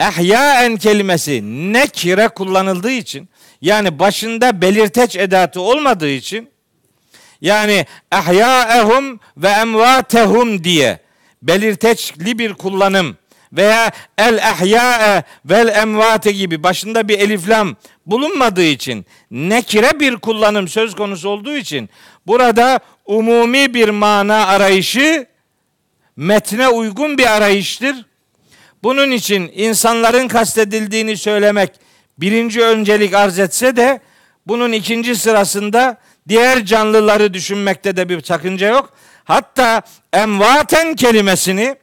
ehyaen 0.00 0.76
kelimesi 0.76 1.42
nekire 1.72 2.28
kullanıldığı 2.28 2.90
için 2.90 3.28
yani 3.60 3.98
başında 3.98 4.60
belirteç 4.60 5.16
edatı 5.16 5.60
olmadığı 5.60 6.10
için 6.10 6.50
yani 7.40 7.86
ehyaehum 8.12 9.20
ve 9.36 9.48
emvatehum 9.48 10.64
diye 10.64 10.98
belirteçli 11.42 12.38
bir 12.38 12.54
kullanım 12.54 13.16
veya 13.52 13.90
el 14.18 14.38
ehya'e 14.38 15.22
vel 15.44 15.68
emvate 15.68 16.32
gibi 16.32 16.62
başında 16.62 17.08
bir 17.08 17.18
eliflam 17.18 17.76
bulunmadığı 18.06 18.64
için 18.64 19.06
nekire 19.30 20.00
bir 20.00 20.16
kullanım 20.16 20.68
söz 20.68 20.94
konusu 20.94 21.28
olduğu 21.28 21.56
için 21.56 21.90
burada 22.26 22.80
umumi 23.08 23.74
bir 23.74 23.88
mana 23.88 24.46
arayışı 24.46 25.26
metne 26.16 26.68
uygun 26.68 27.18
bir 27.18 27.36
arayıştır. 27.36 27.96
Bunun 28.82 29.10
için 29.10 29.52
insanların 29.54 30.28
kastedildiğini 30.28 31.16
söylemek 31.16 31.70
birinci 32.18 32.62
öncelik 32.62 33.14
arz 33.14 33.38
etse 33.38 33.76
de 33.76 34.00
bunun 34.46 34.72
ikinci 34.72 35.16
sırasında 35.16 35.96
diğer 36.28 36.64
canlıları 36.64 37.34
düşünmekte 37.34 37.96
de 37.96 38.08
bir 38.08 38.22
sakınca 38.22 38.68
yok. 38.68 38.92
Hatta 39.24 39.82
emvaten 40.12 40.94
kelimesini 40.94 41.76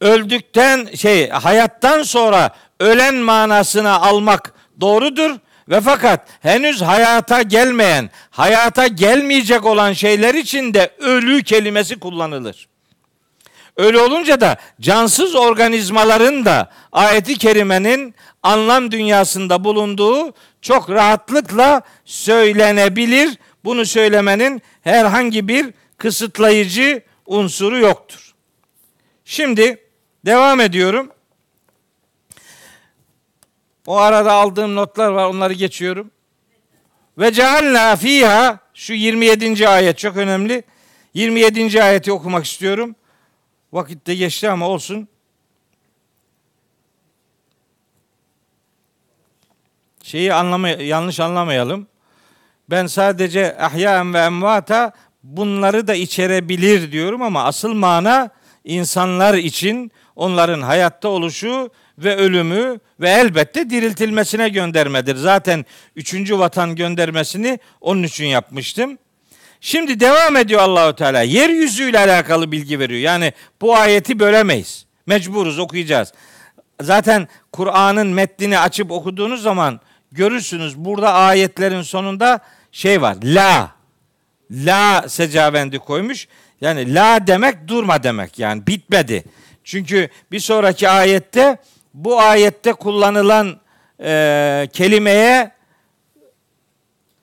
öldükten 0.00 0.94
şey 0.94 1.30
hayattan 1.30 2.02
sonra 2.02 2.50
ölen 2.80 3.14
manasına 3.14 4.00
almak 4.00 4.54
doğrudur 4.80 5.30
ve 5.68 5.80
fakat 5.80 6.28
henüz 6.40 6.82
hayata 6.82 7.42
gelmeyen, 7.42 8.10
hayata 8.30 8.86
gelmeyecek 8.86 9.66
olan 9.66 9.92
şeyler 9.92 10.34
için 10.34 10.74
de 10.74 10.90
ölü 10.98 11.42
kelimesi 11.42 11.98
kullanılır. 11.98 12.68
Öyle 13.76 13.98
olunca 13.98 14.40
da 14.40 14.56
cansız 14.80 15.34
organizmaların 15.34 16.44
da 16.44 16.70
ayeti 16.92 17.38
kerimenin 17.38 18.14
anlam 18.42 18.90
dünyasında 18.90 19.64
bulunduğu 19.64 20.34
çok 20.62 20.90
rahatlıkla 20.90 21.82
söylenebilir. 22.04 23.38
Bunu 23.64 23.86
söylemenin 23.86 24.62
herhangi 24.82 25.48
bir 25.48 25.74
kısıtlayıcı 25.98 27.02
unsuru 27.26 27.78
yoktur. 27.78 28.34
Şimdi 29.24 29.78
devam 30.26 30.60
ediyorum. 30.60 31.10
O 33.86 33.96
arada 33.96 34.32
aldığım 34.32 34.74
notlar 34.74 35.08
var 35.08 35.26
onları 35.26 35.52
geçiyorum. 35.52 36.10
Ve 37.18 37.32
cealna 37.32 37.96
fiha 37.96 38.58
şu 38.74 38.92
27. 38.92 39.68
ayet 39.68 39.98
çok 39.98 40.16
önemli. 40.16 40.62
27. 41.14 41.82
ayeti 41.82 42.12
okumak 42.12 42.44
istiyorum. 42.44 42.94
Vakit 43.72 44.06
de 44.06 44.14
geçti 44.14 44.50
ama 44.50 44.68
olsun. 44.68 45.08
Şeyi 50.02 50.34
anlamay 50.34 50.86
yanlış 50.86 51.20
anlamayalım. 51.20 51.86
Ben 52.70 52.86
sadece 52.86 53.58
ahyaen 53.58 54.14
ve 54.14 54.18
emvata 54.18 54.92
bunları 55.22 55.86
da 55.86 55.94
içerebilir 55.94 56.92
diyorum 56.92 57.22
ama 57.22 57.44
asıl 57.44 57.74
mana 57.74 58.30
insanlar 58.64 59.34
için 59.34 59.92
onların 60.16 60.60
hayatta 60.60 61.08
oluşu 61.08 61.70
ve 62.04 62.16
ölümü 62.16 62.80
ve 63.00 63.10
elbette 63.10 63.70
diriltilmesine 63.70 64.48
göndermedir. 64.48 65.16
Zaten 65.16 65.64
üçüncü 65.96 66.38
vatan 66.38 66.76
göndermesini 66.76 67.58
onun 67.80 68.02
için 68.02 68.26
yapmıştım. 68.26 68.98
Şimdi 69.60 70.00
devam 70.00 70.36
ediyor 70.36 70.60
Allahu 70.60 70.96
Teala. 70.96 71.22
Yeryüzüyle 71.22 71.98
alakalı 71.98 72.52
bilgi 72.52 72.78
veriyor. 72.78 73.00
Yani 73.00 73.32
bu 73.60 73.76
ayeti 73.76 74.18
bölemeyiz. 74.18 74.86
Mecburuz 75.06 75.58
okuyacağız. 75.58 76.12
Zaten 76.82 77.28
Kur'an'ın 77.52 78.06
metnini 78.06 78.58
açıp 78.58 78.90
okuduğunuz 78.90 79.42
zaman 79.42 79.80
görürsünüz 80.12 80.76
burada 80.76 81.12
ayetlerin 81.12 81.82
sonunda 81.82 82.40
şey 82.72 83.02
var. 83.02 83.16
La. 83.24 83.70
La 84.50 85.08
secavendi 85.08 85.78
koymuş. 85.78 86.28
Yani 86.60 86.94
la 86.94 87.26
demek 87.26 87.68
durma 87.68 88.02
demek 88.02 88.38
yani 88.38 88.66
bitmedi. 88.66 89.24
Çünkü 89.64 90.08
bir 90.32 90.40
sonraki 90.40 90.88
ayette 90.88 91.58
bu 91.94 92.20
ayette 92.20 92.72
kullanılan 92.72 93.60
e, 94.00 94.68
kelimeye 94.72 95.50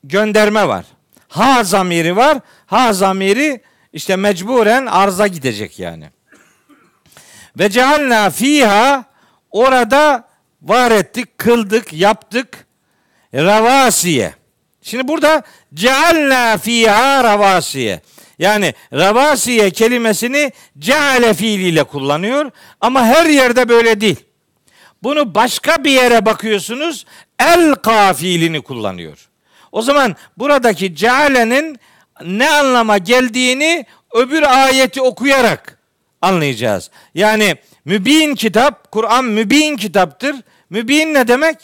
gönderme 0.04 0.68
var. 0.68 0.86
Ha 1.28 1.64
zamiri 1.64 2.16
var. 2.16 2.38
Ha 2.66 2.94
zamiri 2.94 3.62
işte 3.94 4.16
mecburen 4.16 4.86
arza 4.86 5.28
gidecek 5.28 5.80
yani. 5.80 6.10
Ve 7.60 7.70
cealna 7.70 8.30
fiha 8.30 9.06
orada 9.52 10.28
var 10.62 10.92
ettik, 10.92 11.38
kıldık, 11.38 11.94
yaptık. 11.94 12.66
Ravasiye. 13.34 14.34
Şimdi 14.82 15.08
burada 15.08 15.44
cealna 15.74 16.58
fiha 16.58 17.24
ravasiye. 17.24 18.02
Yani 18.40 18.74
ravasiye 18.94 19.70
kelimesini 19.70 20.52
ceale 20.80 21.34
fiiliyle 21.34 21.84
kullanıyor 21.84 22.52
ama 22.82 23.06
her 23.06 23.26
yerde 23.26 23.70
böyle 23.70 24.02
değil. 24.02 24.29
Bunu 25.04 25.36
başka 25.36 25.84
bir 25.84 25.92
yere 25.92 26.26
bakıyorsunuz 26.26 27.06
el 27.40 27.76
fiilini 28.14 28.62
kullanıyor. 28.62 29.30
O 29.72 29.82
zaman 29.82 30.16
buradaki 30.38 30.96
cealenin 30.96 31.80
ne 32.26 32.50
anlama 32.50 32.98
geldiğini 32.98 33.86
öbür 34.14 34.44
ayeti 34.44 35.02
okuyarak 35.02 35.80
anlayacağız. 36.22 36.92
Yani 37.16 37.56
mübin 37.86 38.36
kitap, 38.36 38.92
Kur'an 38.92 39.26
mübin 39.26 39.78
kitaptır. 39.78 40.36
Mübin 40.70 41.14
ne 41.14 41.28
demek? 41.28 41.58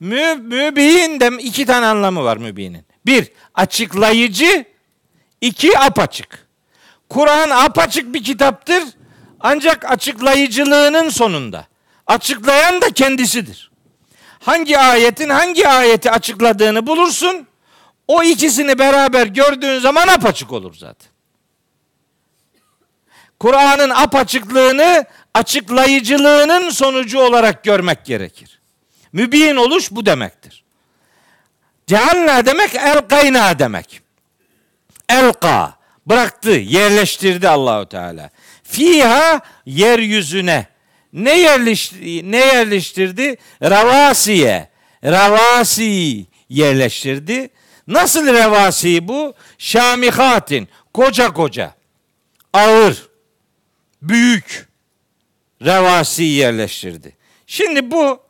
Mü, 0.00 0.34
mübin 0.34 1.20
de 1.20 1.42
iki 1.42 1.66
tane 1.66 1.86
anlamı 1.86 2.24
var 2.24 2.36
mübinin. 2.36 2.84
Bir, 3.06 3.28
açıklayıcı. 3.54 4.64
iki 5.40 5.78
apaçık. 5.78 6.46
Kur'an 7.08 7.50
apaçık 7.50 8.14
bir 8.14 8.24
kitaptır. 8.24 8.82
Ancak 9.40 9.84
açıklayıcılığının 9.84 11.08
sonunda. 11.08 11.66
Açıklayan 12.08 12.82
da 12.82 12.90
kendisidir. 12.90 13.70
Hangi 14.40 14.78
ayetin 14.78 15.28
hangi 15.28 15.68
ayeti 15.68 16.10
açıkladığını 16.10 16.86
bulursun. 16.86 17.46
O 18.08 18.22
ikisini 18.22 18.78
beraber 18.78 19.26
gördüğün 19.26 19.78
zaman 19.78 20.08
apaçık 20.08 20.52
olur 20.52 20.74
zaten. 20.74 21.08
Kur'an'ın 23.40 23.90
apaçıklığını 23.90 25.04
açıklayıcılığının 25.34 26.70
sonucu 26.70 27.20
olarak 27.20 27.64
görmek 27.64 28.04
gerekir. 28.04 28.60
Mübin 29.12 29.56
oluş 29.56 29.90
bu 29.90 30.06
demektir. 30.06 30.64
Cealna 31.86 32.46
demek 32.46 32.74
elkayna 32.74 33.58
demek. 33.58 34.00
Elka 35.08 35.74
bıraktı, 36.06 36.50
yerleştirdi 36.50 37.48
Allahu 37.48 37.86
Teala. 37.86 38.30
Fiha 38.62 39.40
yeryüzüne 39.66 40.66
ne 41.12 41.38
yerleştirdi? 41.38 42.32
Ne 42.32 42.36
yerleştirdi? 42.36 43.36
Ravasiye. 43.62 44.68
Ravasi 45.04 46.26
yerleştirdi. 46.48 47.50
Nasıl 47.86 48.26
revasi 48.26 49.08
bu? 49.08 49.34
Şamihatin. 49.58 50.68
Koca 50.94 51.32
koca. 51.32 51.74
Ağır. 52.52 53.08
Büyük. 54.02 54.68
Revasi 55.64 56.22
yerleştirdi. 56.22 57.16
Şimdi 57.46 57.90
bu 57.90 58.22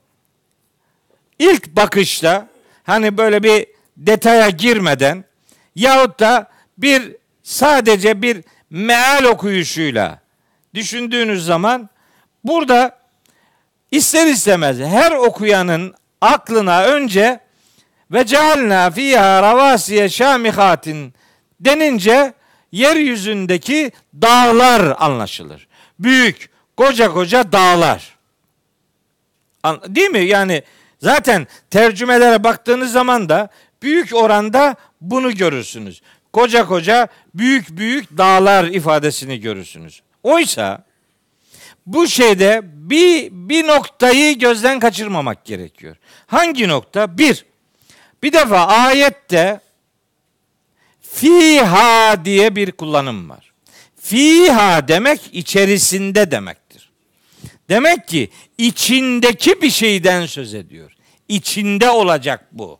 ilk 1.39 1.77
bakışta 1.77 2.49
hani 2.83 3.19
böyle 3.19 3.43
bir 3.43 3.67
detaya 3.97 4.51
girmeden 4.51 5.25
yahut 5.77 6.21
da 6.21 6.51
bir 6.79 7.17
sadece 7.43 8.23
bir 8.23 8.45
meal 8.71 9.25
okuyuşuyla 9.25 10.21
düşündüğünüz 10.75 11.45
zaman 11.45 11.89
burada 12.45 12.99
ister 13.91 14.27
istemez 14.27 14.79
her 14.79 15.13
okuyanın 15.13 15.95
aklına 16.21 16.85
önce 16.85 17.41
ve 18.11 18.27
cealna 18.27 18.91
fiha 18.91 19.43
ravasiye 19.43 20.09
şamihatin 20.09 21.15
denince 21.61 22.33
yeryüzündeki 22.73 23.93
dağlar 24.15 24.97
anlaşılır. 24.99 25.69
Büyük, 25.99 26.51
koca 26.77 27.13
koca 27.13 27.53
dağlar. 27.53 28.19
Değil 29.87 30.11
mi? 30.11 30.25
Yani 30.25 30.63
zaten 30.99 31.47
tercümelere 31.71 32.45
baktığınız 32.45 32.93
zaman 32.93 33.29
da 33.29 33.49
büyük 33.83 34.15
oranda 34.15 34.77
bunu 35.01 35.35
görürsünüz. 35.35 36.03
Koca 36.33 36.67
koca 36.67 37.09
büyük 37.35 37.71
büyük 37.71 38.19
dağlar 38.19 38.65
ifadesini 38.65 39.41
görürsünüz. 39.41 40.03
Oysa 40.23 40.85
bu 41.89 42.09
şeyde 42.09 42.61
bir, 42.65 43.29
bir 43.33 43.67
noktayı 43.67 44.39
gözden 44.39 44.81
kaçırmamak 44.81 45.45
gerekiyor. 45.45 45.97
Hangi 46.27 46.69
nokta? 46.69 47.19
Bir, 47.19 47.45
bir 48.23 48.33
defa 48.33 48.67
ayette 48.67 49.61
fiha 51.03 52.25
diye 52.25 52.57
bir 52.57 52.73
kullanım 52.73 53.31
var. 53.31 53.53
Fiha 54.01 54.89
demek 54.89 55.21
içerisinde 55.33 56.31
demektir. 56.31 56.91
Demek 57.69 58.09
ki 58.09 58.31
içindeki 58.59 59.63
bir 59.63 59.71
şeyden 59.71 60.27
söz 60.27 60.55
ediyor. 60.55 60.93
İçinde 61.29 61.91
olacak 61.91 62.49
bu. 62.53 62.79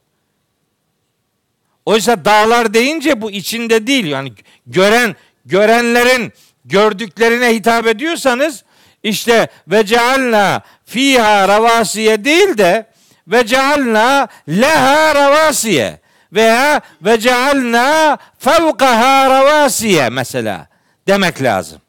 Oysa 1.87 2.25
dağlar 2.25 2.75
deyince 2.75 3.21
bu 3.21 3.31
içinde 3.31 3.87
değil. 3.87 4.07
Yani 4.07 4.33
gören 4.67 5.17
görenlerin 5.45 6.33
gördüklerine 6.65 7.55
hitap 7.55 7.87
ediyorsanız 7.87 8.65
işte 9.03 9.49
ve 9.69 9.87
cealna 9.87 10.63
fiha 10.85 11.49
ravasiye 11.49 12.25
değil 12.25 12.59
de 12.59 12.87
ve 13.29 13.47
cealna 13.47 14.29
leha 14.49 15.15
ravasiye 15.15 16.01
veya 16.33 16.81
ve 17.03 17.21
cealna 17.21 18.19
fevkaha 18.39 19.31
ravasiye 19.31 20.09
mesela 20.09 20.69
demek 21.07 21.43
lazım. 21.43 21.81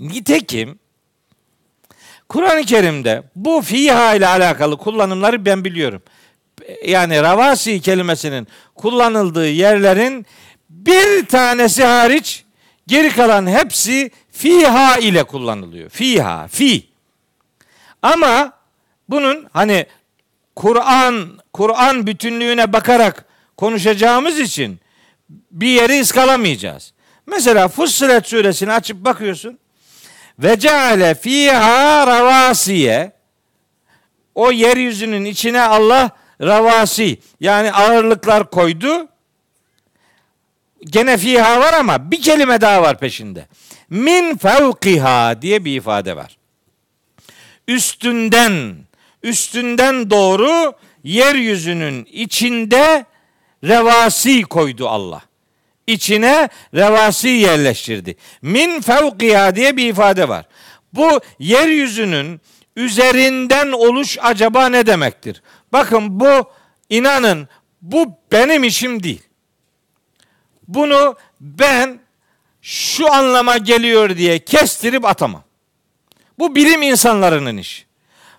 Nitekim 0.00 0.78
Kur'an-ı 2.28 2.62
Kerim'de 2.64 3.22
bu 3.36 3.62
fiha 3.62 4.14
ile 4.14 4.26
alakalı 4.26 4.76
kullanımları 4.76 5.44
ben 5.44 5.64
biliyorum. 5.64 6.02
Yani 6.84 7.22
ravasi 7.22 7.80
kelimesinin 7.80 8.48
kullanıldığı 8.74 9.48
yerlerin 9.48 10.26
bir 10.70 11.26
tanesi 11.26 11.84
hariç 11.84 12.44
geri 12.86 13.10
kalan 13.10 13.46
hepsi 13.46 14.10
fiha 14.34 14.98
ile 14.98 15.24
kullanılıyor. 15.24 15.90
Fiha, 15.90 16.48
fi. 16.48 16.86
Ama 18.02 18.52
bunun 19.08 19.46
hani 19.52 19.86
Kur'an 20.56 21.38
Kur'an 21.52 22.06
bütünlüğüne 22.06 22.72
bakarak 22.72 23.24
konuşacağımız 23.56 24.38
için 24.38 24.80
bir 25.50 25.68
yeri 25.68 26.00
ıskalamayacağız. 26.00 26.92
Mesela 27.26 27.68
Fussilet 27.68 28.26
suresini 28.26 28.72
açıp 28.72 29.04
bakıyorsun. 29.04 29.58
Ve 30.38 30.58
ceale 30.58 31.14
fiha 31.14 32.06
ravasiye 32.06 33.12
o 34.34 34.50
yeryüzünün 34.50 35.24
içine 35.24 35.60
Allah 35.62 36.10
ravasi 36.40 37.18
yani 37.40 37.72
ağırlıklar 37.72 38.50
koydu. 38.50 39.08
Gene 40.84 41.16
fiha 41.16 41.60
var 41.60 41.72
ama 41.72 42.10
bir 42.10 42.22
kelime 42.22 42.60
daha 42.60 42.82
var 42.82 42.98
peşinde. 42.98 43.46
Min 43.90 44.36
fevkiha 44.36 45.42
diye 45.42 45.64
bir 45.64 45.76
ifade 45.76 46.16
var. 46.16 46.36
Üstünden, 47.68 48.76
üstünden 49.22 50.10
doğru 50.10 50.72
yeryüzünün 51.04 52.04
içinde 52.04 53.04
revasi 53.64 54.42
koydu 54.42 54.88
Allah. 54.88 55.22
İçine 55.86 56.48
revasi 56.74 57.28
yerleştirdi. 57.28 58.16
Min 58.42 58.80
fevkiha 58.80 59.56
diye 59.56 59.76
bir 59.76 59.88
ifade 59.88 60.28
var. 60.28 60.46
Bu 60.92 61.20
yeryüzünün 61.38 62.40
üzerinden 62.76 63.72
oluş 63.72 64.18
acaba 64.22 64.68
ne 64.68 64.86
demektir? 64.86 65.42
Bakın 65.72 66.20
bu 66.20 66.50
inanın 66.90 67.48
bu 67.82 68.18
benim 68.32 68.64
işim 68.64 69.02
değil. 69.02 69.22
Bunu 70.68 71.16
ben 71.40 71.98
şu 72.64 73.12
anlama 73.12 73.56
geliyor 73.58 74.16
diye 74.16 74.38
kestirip 74.38 75.04
atamam. 75.04 75.42
Bu 76.38 76.54
bilim 76.54 76.82
insanlarının 76.82 77.56
işi. 77.56 77.84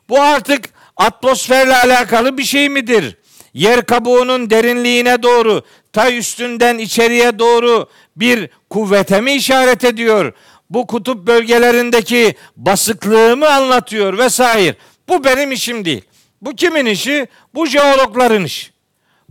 Bu 0.10 0.22
artık 0.22 0.70
atmosferle 0.98 1.76
alakalı 1.76 2.38
bir 2.38 2.44
şey 2.44 2.70
midir? 2.70 3.18
Yer 3.54 3.86
kabuğunun 3.86 4.50
derinliğine 4.50 5.24
doğru, 5.24 5.64
ta 5.94 6.12
üstünden 6.12 6.78
içeriye 6.78 7.40
doğru 7.40 7.90
bir 8.16 8.50
kuvvete 8.70 9.22
mi 9.22 9.34
işaret 9.34 9.84
ediyor? 9.84 10.34
Bu 10.70 10.88
kutup 10.88 11.28
bölgelerindeki 11.28 12.36
basıklığı 12.58 13.38
mı 13.38 13.50
anlatıyor 13.50 14.18
vesaire. 14.18 14.76
Bu 15.10 15.24
benim 15.24 15.52
işim 15.52 15.86
değil. 15.86 16.02
Bu 16.42 16.56
kimin 16.56 16.86
işi? 16.86 17.28
Bu 17.54 17.68
jeologların 17.68 18.44
işi. 18.44 18.75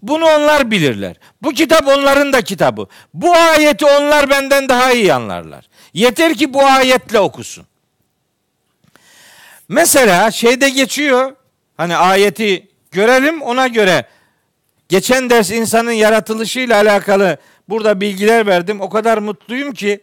Bunu 0.09 0.25
onlar 0.25 0.71
bilirler. 0.71 1.17
Bu 1.43 1.51
kitap 1.51 1.89
onların 1.89 2.33
da 2.33 2.43
kitabı. 2.43 2.87
Bu 3.15 3.35
ayeti 3.35 3.87
onlar 3.87 4.31
benden 4.31 4.69
daha 4.69 4.93
iyi 4.93 5.15
anlarlar. 5.15 5.69
Yeter 5.95 6.35
ki 6.35 6.55
bu 6.55 6.67
ayetle 6.67 7.21
okusun. 7.21 7.67
Mesela 9.69 10.31
şeyde 10.31 10.69
geçiyor. 10.69 11.37
Hani 11.77 11.97
ayeti 11.97 12.69
görelim 12.91 13.43
ona 13.43 13.67
göre. 13.67 14.07
Geçen 14.89 15.31
ders 15.31 15.51
insanın 15.51 15.93
yaratılışıyla 15.93 16.77
alakalı 16.77 17.37
burada 17.69 18.01
bilgiler 18.01 18.47
verdim. 18.47 18.81
O 18.81 18.91
kadar 18.91 19.19
mutluyum 19.19 19.73
ki 19.73 20.01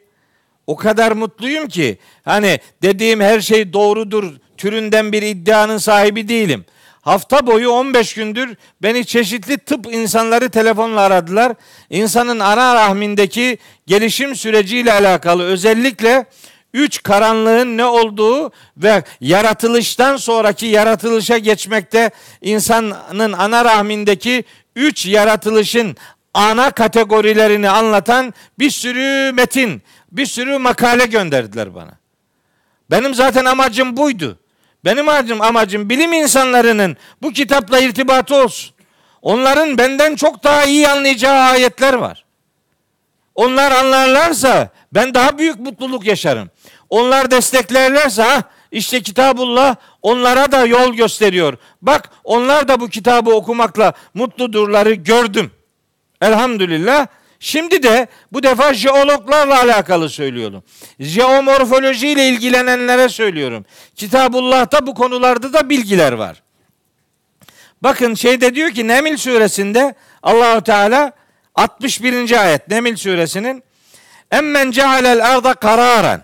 o 0.68 0.76
kadar 0.76 1.12
mutluyum 1.12 1.68
ki 1.68 1.98
hani 2.26 2.60
dediğim 2.82 3.22
her 3.22 3.42
şey 3.42 3.74
doğrudur 3.74 4.34
türünden 4.58 5.12
bir 5.12 5.22
iddianın 5.22 5.78
sahibi 5.78 6.28
değilim. 6.28 6.66
Hafta 7.02 7.48
boyu 7.48 7.70
15 7.70 8.14
gündür 8.14 8.56
beni 8.82 9.06
çeşitli 9.06 9.58
tıp 9.58 9.94
insanları 9.94 10.50
telefonla 10.50 11.02
aradılar. 11.02 11.54
İnsanın 11.90 12.40
ana 12.40 12.76
rahmindeki 12.76 13.58
gelişim 13.88 14.36
süreciyle 14.36 14.94
alakalı 14.94 15.44
özellikle 15.44 16.26
üç 16.74 17.04
karanlığın 17.04 17.78
ne 17.78 17.86
olduğu 17.86 18.52
ve 18.78 19.04
yaratılıştan 19.22 20.18
sonraki 20.18 20.66
yaratılışa 20.66 21.38
geçmekte 21.38 22.12
insanın 22.42 23.34
ana 23.34 23.66
rahmindeki 23.66 24.44
üç 24.76 25.06
yaratılışın 25.06 25.98
ana 26.34 26.72
kategorilerini 26.72 27.70
anlatan 27.70 28.34
bir 28.60 28.70
sürü 28.70 29.32
metin, 29.32 29.82
bir 30.12 30.26
sürü 30.26 30.58
makale 30.58 31.06
gönderdiler 31.06 31.76
bana. 31.76 31.92
Benim 32.92 33.16
zaten 33.16 33.46
amacım 33.46 33.98
buydu. 33.98 34.40
Benim 34.86 35.10
amacım, 35.10 35.42
amacım 35.42 35.90
bilim 35.90 36.14
insanlarının 36.14 36.98
bu 37.22 37.32
kitapla 37.32 37.80
irtibatı 37.80 38.36
olsun. 38.36 38.76
Onların 39.22 39.78
benden 39.78 40.16
çok 40.16 40.44
daha 40.44 40.64
iyi 40.66 40.88
anlayacağı 40.88 41.42
ayetler 41.42 41.94
var. 41.94 42.26
Onlar 43.36 43.72
anlarlarsa 43.72 44.70
ben 44.94 45.14
daha 45.14 45.38
büyük 45.38 45.60
mutluluk 45.60 46.06
yaşarım. 46.06 46.50
Onlar 46.90 47.32
desteklerlerse 47.32 48.22
ha 48.22 48.44
işte 48.72 49.02
kitabullah 49.02 49.76
onlara 50.02 50.52
da 50.52 50.66
yol 50.66 50.94
gösteriyor. 50.94 51.58
Bak 51.82 52.10
onlar 52.24 52.68
da 52.68 52.80
bu 52.80 52.90
kitabı 52.90 53.30
okumakla 53.32 53.94
mutludurları 54.14 54.94
gördüm. 54.94 55.52
Elhamdülillah. 56.22 57.08
Şimdi 57.44 57.84
de 57.84 58.08
bu 58.32 58.44
defa 58.44 58.74
jeologlarla 58.74 59.62
alakalı 59.62 60.10
söylüyorum. 60.10 60.64
Jeomorfoloji 61.00 62.08
ile 62.08 62.30
ilgilenenlere 62.30 63.10
söylüyorum. 63.10 63.66
Kitabullah'ta 63.96 64.88
bu 64.88 64.94
konularda 64.94 65.54
da 65.54 65.70
bilgiler 65.70 66.12
var. 66.12 66.44
Bakın 67.84 68.14
şeyde 68.14 68.56
diyor 68.56 68.72
ki 68.72 68.88
Nemil 68.88 69.18
suresinde 69.18 69.96
Allahu 70.24 70.64
Teala 70.64 71.12
61. 71.56 72.42
ayet 72.42 72.68
Nemil 72.68 72.96
suresinin 72.96 73.64
Emmen 74.32 74.72
cealel 74.72 75.26
arda 75.34 75.54
kararan 75.54 76.22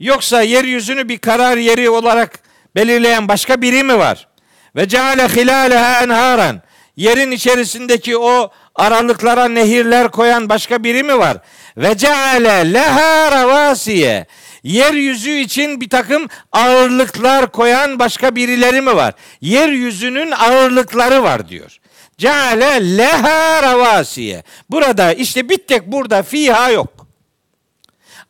Yoksa 0.00 0.42
yeryüzünü 0.42 1.08
bir 1.08 1.18
karar 1.18 1.56
yeri 1.56 1.90
olarak 1.90 2.38
belirleyen 2.76 3.28
başka 3.28 3.62
biri 3.62 3.82
mi 3.82 3.98
var? 3.98 4.28
Ve 4.76 4.88
ceale 4.88 5.28
hilaleha 5.28 6.02
enharan. 6.02 6.62
Yerin 6.96 7.30
içerisindeki 7.30 8.18
o 8.18 8.50
aralıklara 8.76 9.48
nehirler 9.48 10.10
koyan 10.10 10.48
başka 10.48 10.84
biri 10.84 11.02
mi 11.02 11.18
var? 11.18 11.36
Ve 11.76 11.96
ceale 11.96 12.72
leha 12.72 13.32
ravasiye. 13.32 14.26
Yeryüzü 14.62 15.30
için 15.30 15.80
bir 15.80 15.90
takım 15.90 16.28
ağırlıklar 16.52 17.52
koyan 17.52 17.98
başka 17.98 18.36
birileri 18.36 18.80
mi 18.80 18.96
var? 18.96 19.14
Yeryüzünün 19.40 20.30
ağırlıkları 20.30 21.22
var 21.22 21.48
diyor. 21.48 21.78
Ceale 22.18 22.96
leha 22.96 23.62
ravasiye. 23.62 24.42
Burada 24.70 25.12
işte 25.12 25.48
bir 25.48 25.58
tek 25.58 25.86
burada 25.86 26.22
fiha 26.22 26.70
yok. 26.70 27.06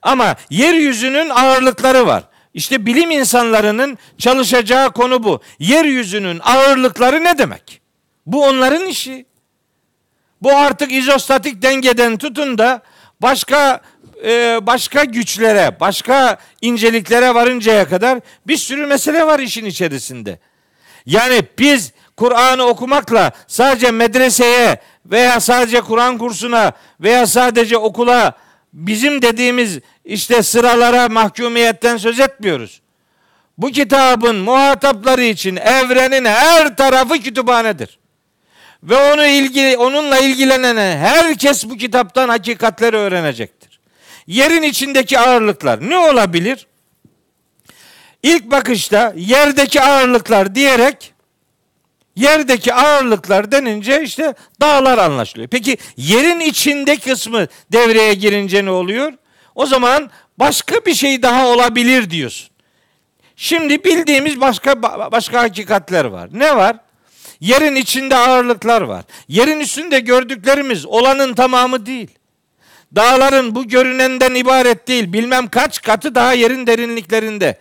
Ama 0.03 0.37
yeryüzünün 0.51 1.31
ağırlıkları 1.31 2.07
var. 2.07 2.23
İşte 2.55 2.87
bilim 2.87 3.11
insanlarının 3.11 3.99
çalışacağı 4.19 4.93
konu 4.93 5.25
bu. 5.25 5.41
Yeryüzünün 5.59 6.41
ağırlıkları 6.45 7.25
ne 7.25 7.39
demek? 7.39 7.81
Bu 8.27 8.45
onların 8.45 8.87
işi. 8.87 9.27
Bu 10.43 10.57
artık 10.57 10.93
izostatik 10.93 11.63
dengeden 11.63 12.17
tutun 12.17 12.59
da 12.59 12.83
başka 13.21 13.81
e, 14.25 14.59
başka 14.63 15.05
güçlere, 15.05 15.81
başka 15.81 16.37
inceliklere 16.63 17.35
varıncaya 17.35 17.89
kadar 17.89 18.21
bir 18.47 18.57
sürü 18.57 18.87
mesele 18.87 19.27
var 19.27 19.39
işin 19.39 19.65
içerisinde. 19.65 20.39
Yani 21.07 21.43
biz 21.59 21.93
Kur'an'ı 22.17 22.63
okumakla 22.63 23.33
sadece 23.47 23.91
medreseye 23.91 24.81
veya 25.07 25.41
sadece 25.41 25.81
Kur'an 25.81 26.19
kursuna 26.19 26.73
veya 27.01 27.27
sadece 27.27 27.77
okula 27.77 28.33
bizim 28.73 29.23
dediğimiz 29.23 29.79
işte 30.05 30.43
sıralara 30.43 31.09
mahkumiyetten 31.09 31.97
söz 31.97 32.21
etmiyoruz. 32.21 32.81
Bu 33.59 33.71
kitabın 33.71 34.37
muhatapları 34.37 35.25
için 35.25 35.57
evrenin 35.57 36.25
her 36.25 36.77
tarafı 36.77 37.19
kütüphanedir. 37.19 37.99
Ve 38.87 38.97
onu 38.97 39.27
ilgili 39.27 39.77
onunla 39.77 40.19
ilgilenen 40.19 40.97
herkes 40.97 41.65
bu 41.65 41.77
kitaptan 41.77 42.29
hakikatleri 42.29 42.97
öğrenecektir. 42.97 43.81
Yerin 44.27 44.63
içindeki 44.63 45.19
ağırlıklar 45.19 45.91
ne 45.91 45.99
olabilir? 45.99 46.67
İlk 48.23 48.51
bakışta 48.51 49.13
yerdeki 49.17 49.81
ağırlıklar 49.81 50.55
diyerek 50.55 51.13
yerdeki 52.17 52.75
ağırlıklar 52.75 53.53
denince 53.53 54.03
işte 54.03 54.35
dağlar 54.61 54.99
anlaşılıyor. 54.99 55.49
Peki 55.49 55.77
yerin 55.97 56.41
içinde 56.41 56.97
kısmı 56.97 57.47
devreye 57.73 58.15
girince 58.15 58.65
ne 58.65 58.71
oluyor? 58.71 59.13
O 59.55 59.67
zaman 59.67 60.11
başka 60.39 60.75
bir 60.87 60.95
şey 60.95 61.23
daha 61.23 61.47
olabilir 61.47 62.11
diyorsun. 62.11 62.51
Şimdi 63.37 63.85
bildiğimiz 63.85 64.41
başka 64.41 64.83
başka 65.13 65.43
hakikatler 65.43 66.05
var. 66.05 66.29
Ne 66.33 66.57
var? 66.57 66.77
Yerin 67.41 67.77
içinde 67.77 68.17
ağırlıklar 68.17 68.83
var. 68.83 69.05
Yerin 69.29 69.61
üstünde 69.61 70.01
gördüklerimiz 70.01 70.87
olanın 70.87 71.35
tamamı 71.35 71.87
değil. 71.87 72.09
Dağların 72.95 73.55
bu 73.55 73.69
görünenden 73.69 74.35
ibaret 74.35 74.89
değil. 74.89 75.13
Bilmem 75.13 75.49
kaç 75.49 75.83
katı 75.83 76.15
daha 76.15 76.33
yerin 76.33 76.67
derinliklerinde. 76.67 77.59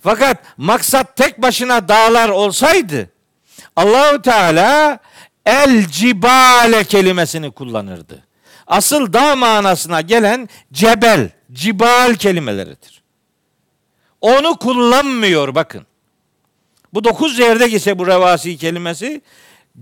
Fakat 0.00 0.38
maksat 0.56 1.16
tek 1.16 1.42
başına 1.42 1.88
dağlar 1.88 2.28
olsaydı 2.28 3.10
Allahu 3.76 4.22
Teala 4.22 4.98
el 5.46 5.86
cibale 5.86 6.84
kelimesini 6.84 7.50
kullanırdı. 7.50 8.24
Asıl 8.66 9.12
dağ 9.12 9.36
manasına 9.36 10.00
gelen 10.00 10.48
cebel, 10.72 11.30
cibal 11.52 12.14
kelimeleridir. 12.14 13.02
Onu 14.20 14.56
kullanmıyor 14.56 15.54
bakın. 15.54 15.86
Bu 16.92 17.04
dokuz 17.04 17.38
yerde 17.38 17.70
ise 17.70 17.98
bu 17.98 18.06
revasi 18.06 18.56
kelimesi 18.56 19.22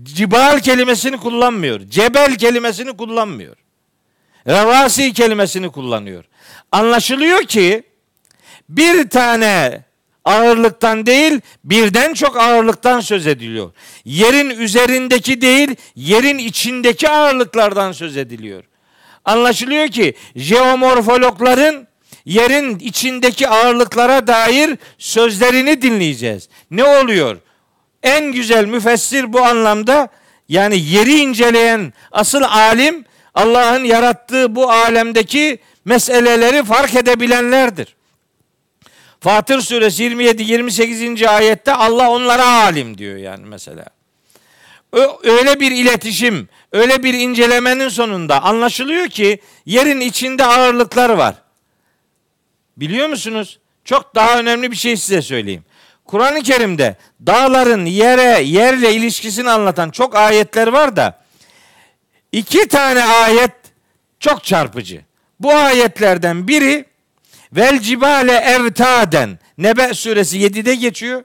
cibal 0.03 0.59
kelimesini 0.59 1.17
kullanmıyor. 1.17 1.79
Cebel 1.89 2.35
kelimesini 2.35 2.97
kullanmıyor. 2.97 3.55
Revasi 4.47 5.13
kelimesini 5.13 5.69
kullanıyor. 5.71 6.23
Anlaşılıyor 6.71 7.43
ki 7.43 7.83
bir 8.69 9.09
tane 9.09 9.83
ağırlıktan 10.25 11.05
değil 11.05 11.41
birden 11.63 12.13
çok 12.13 12.37
ağırlıktan 12.37 12.99
söz 12.99 13.27
ediliyor. 13.27 13.71
Yerin 14.05 14.49
üzerindeki 14.49 15.41
değil 15.41 15.75
yerin 15.95 16.37
içindeki 16.37 17.09
ağırlıklardan 17.09 17.91
söz 17.91 18.17
ediliyor. 18.17 18.63
Anlaşılıyor 19.25 19.87
ki 19.87 20.13
jeomorfologların 20.35 21.87
yerin 22.25 22.79
içindeki 22.79 23.47
ağırlıklara 23.47 24.27
dair 24.27 24.77
sözlerini 24.97 25.81
dinleyeceğiz. 25.81 26.49
Ne 26.71 26.83
oluyor? 26.83 27.37
En 28.03 28.31
güzel 28.31 28.65
müfessir 28.65 29.33
bu 29.33 29.41
anlamda 29.41 30.09
yani 30.49 30.79
yeri 30.79 31.19
inceleyen 31.19 31.93
asıl 32.11 32.41
alim 32.41 33.05
Allah'ın 33.35 33.83
yarattığı 33.83 34.55
bu 34.55 34.71
alemdeki 34.71 35.59
meseleleri 35.85 36.63
fark 36.63 36.95
edebilenlerdir. 36.95 37.95
Fatır 39.19 39.61
suresi 39.61 40.03
27 40.03 40.43
28. 40.43 41.23
ayette 41.23 41.73
Allah 41.73 42.09
onlara 42.09 42.45
alim 42.45 42.97
diyor 42.97 43.17
yani 43.17 43.45
mesela. 43.45 43.85
Öyle 45.23 45.59
bir 45.59 45.71
iletişim, 45.71 46.49
öyle 46.71 47.03
bir 47.03 47.13
incelemenin 47.13 47.89
sonunda 47.89 48.43
anlaşılıyor 48.43 49.07
ki 49.07 49.39
yerin 49.65 49.99
içinde 49.99 50.45
ağırlıklar 50.45 51.09
var. 51.09 51.35
Biliyor 52.81 53.07
musunuz? 53.07 53.59
Çok 53.85 54.15
daha 54.15 54.39
önemli 54.39 54.71
bir 54.71 54.75
şey 54.75 54.97
size 54.97 55.21
söyleyeyim. 55.21 55.63
Kur'an-ı 56.05 56.41
Kerim'de 56.41 56.95
dağların 57.25 57.85
yere, 57.85 58.43
yerle 58.43 58.93
ilişkisini 58.93 59.49
anlatan 59.49 59.89
çok 59.89 60.15
ayetler 60.15 60.67
var 60.67 60.95
da 60.95 61.21
iki 62.31 62.67
tane 62.67 63.03
ayet 63.03 63.51
çok 64.19 64.43
çarpıcı. 64.43 65.01
Bu 65.39 65.53
ayetlerden 65.53 66.47
biri 66.47 66.85
vel 67.53 67.79
cibale 67.79 68.33
evtaden 68.35 69.39
Nebe 69.57 69.93
suresi 69.93 70.37
7'de 70.37 70.75
geçiyor. 70.75 71.23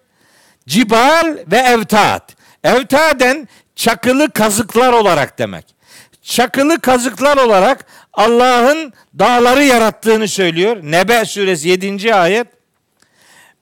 Cibal 0.67 1.37
ve 1.47 1.57
evtat. 1.57 2.37
Evtaden 2.65 3.49
çakılı 3.77 4.31
kazıklar 4.31 4.93
olarak 4.93 5.39
demek. 5.39 5.75
Çakılı 6.23 6.81
kazıklar 6.81 7.37
olarak 7.37 7.87
Allah'ın 8.17 8.93
dağları 9.19 9.65
yarattığını 9.65 10.29
söylüyor. 10.29 10.77
Nebe 10.83 11.25
suresi 11.25 11.69
7. 11.69 12.15
ayet. 12.15 12.47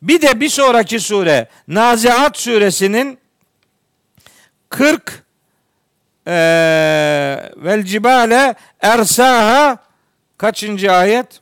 Bir 0.03 0.23
de 0.23 0.41
bir 0.41 0.49
sonraki 0.49 1.01
sure 1.01 1.49
Naziat 1.69 2.39
suresinin 2.39 3.19
40 4.69 5.25
ee, 6.27 6.33
vel 7.57 7.85
cibale 7.85 8.55
ersaha 8.81 9.79
kaçıncı 10.39 10.93
ayet? 10.93 11.41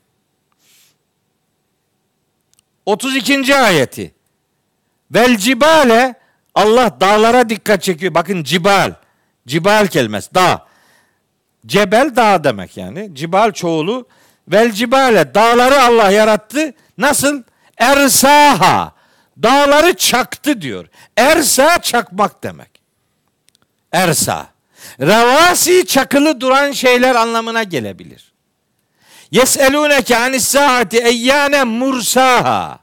32. 2.86 3.56
ayeti. 3.56 4.14
Vel 5.10 5.36
cibale 5.36 6.14
Allah 6.54 6.96
dağlara 7.00 7.48
dikkat 7.48 7.82
çekiyor. 7.82 8.14
Bakın 8.14 8.44
cibal. 8.44 8.94
Cibal 9.46 9.86
kelimesi 9.86 10.34
dağ. 10.34 10.66
Cebel 11.66 12.16
dağ 12.16 12.44
demek 12.44 12.76
yani. 12.76 13.10
Cibal 13.12 13.52
çoğulu. 13.52 14.06
Vel 14.48 14.72
cibale 14.72 15.34
dağları 15.34 15.82
Allah 15.82 16.10
yarattı. 16.10 16.74
Nasıl? 16.98 17.42
Ersaha. 17.78 18.92
Dağları 19.42 19.96
çaktı 19.96 20.62
diyor. 20.62 20.86
Ersa 21.16 21.82
çakmak 21.82 22.42
demek. 22.42 22.70
Ersa. 23.92 24.46
Ravasi 25.00 25.86
çakılı 25.86 26.40
duran 26.40 26.72
şeyler 26.72 27.14
anlamına 27.14 27.62
gelebilir. 27.62 28.32
Yeselûneke 29.30 30.16
anis 30.16 30.48
saati 30.48 30.98
eyyâne 30.98 31.64
mursaha. 31.64 32.78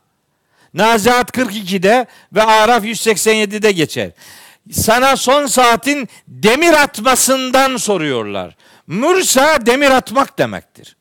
Nazihat 0.73 1.37
42'de 1.37 2.05
ve 2.33 2.43
Araf 2.43 2.83
187'de 2.83 3.71
geçer. 3.71 4.11
Sana 4.71 5.15
son 5.15 5.45
saatin 5.45 6.09
demir 6.27 6.73
atmasından 6.73 7.77
soruyorlar. 7.77 8.55
Mursa 8.89 9.65
demir 9.65 9.91
atmak 9.91 10.39
demektir. 10.39 10.95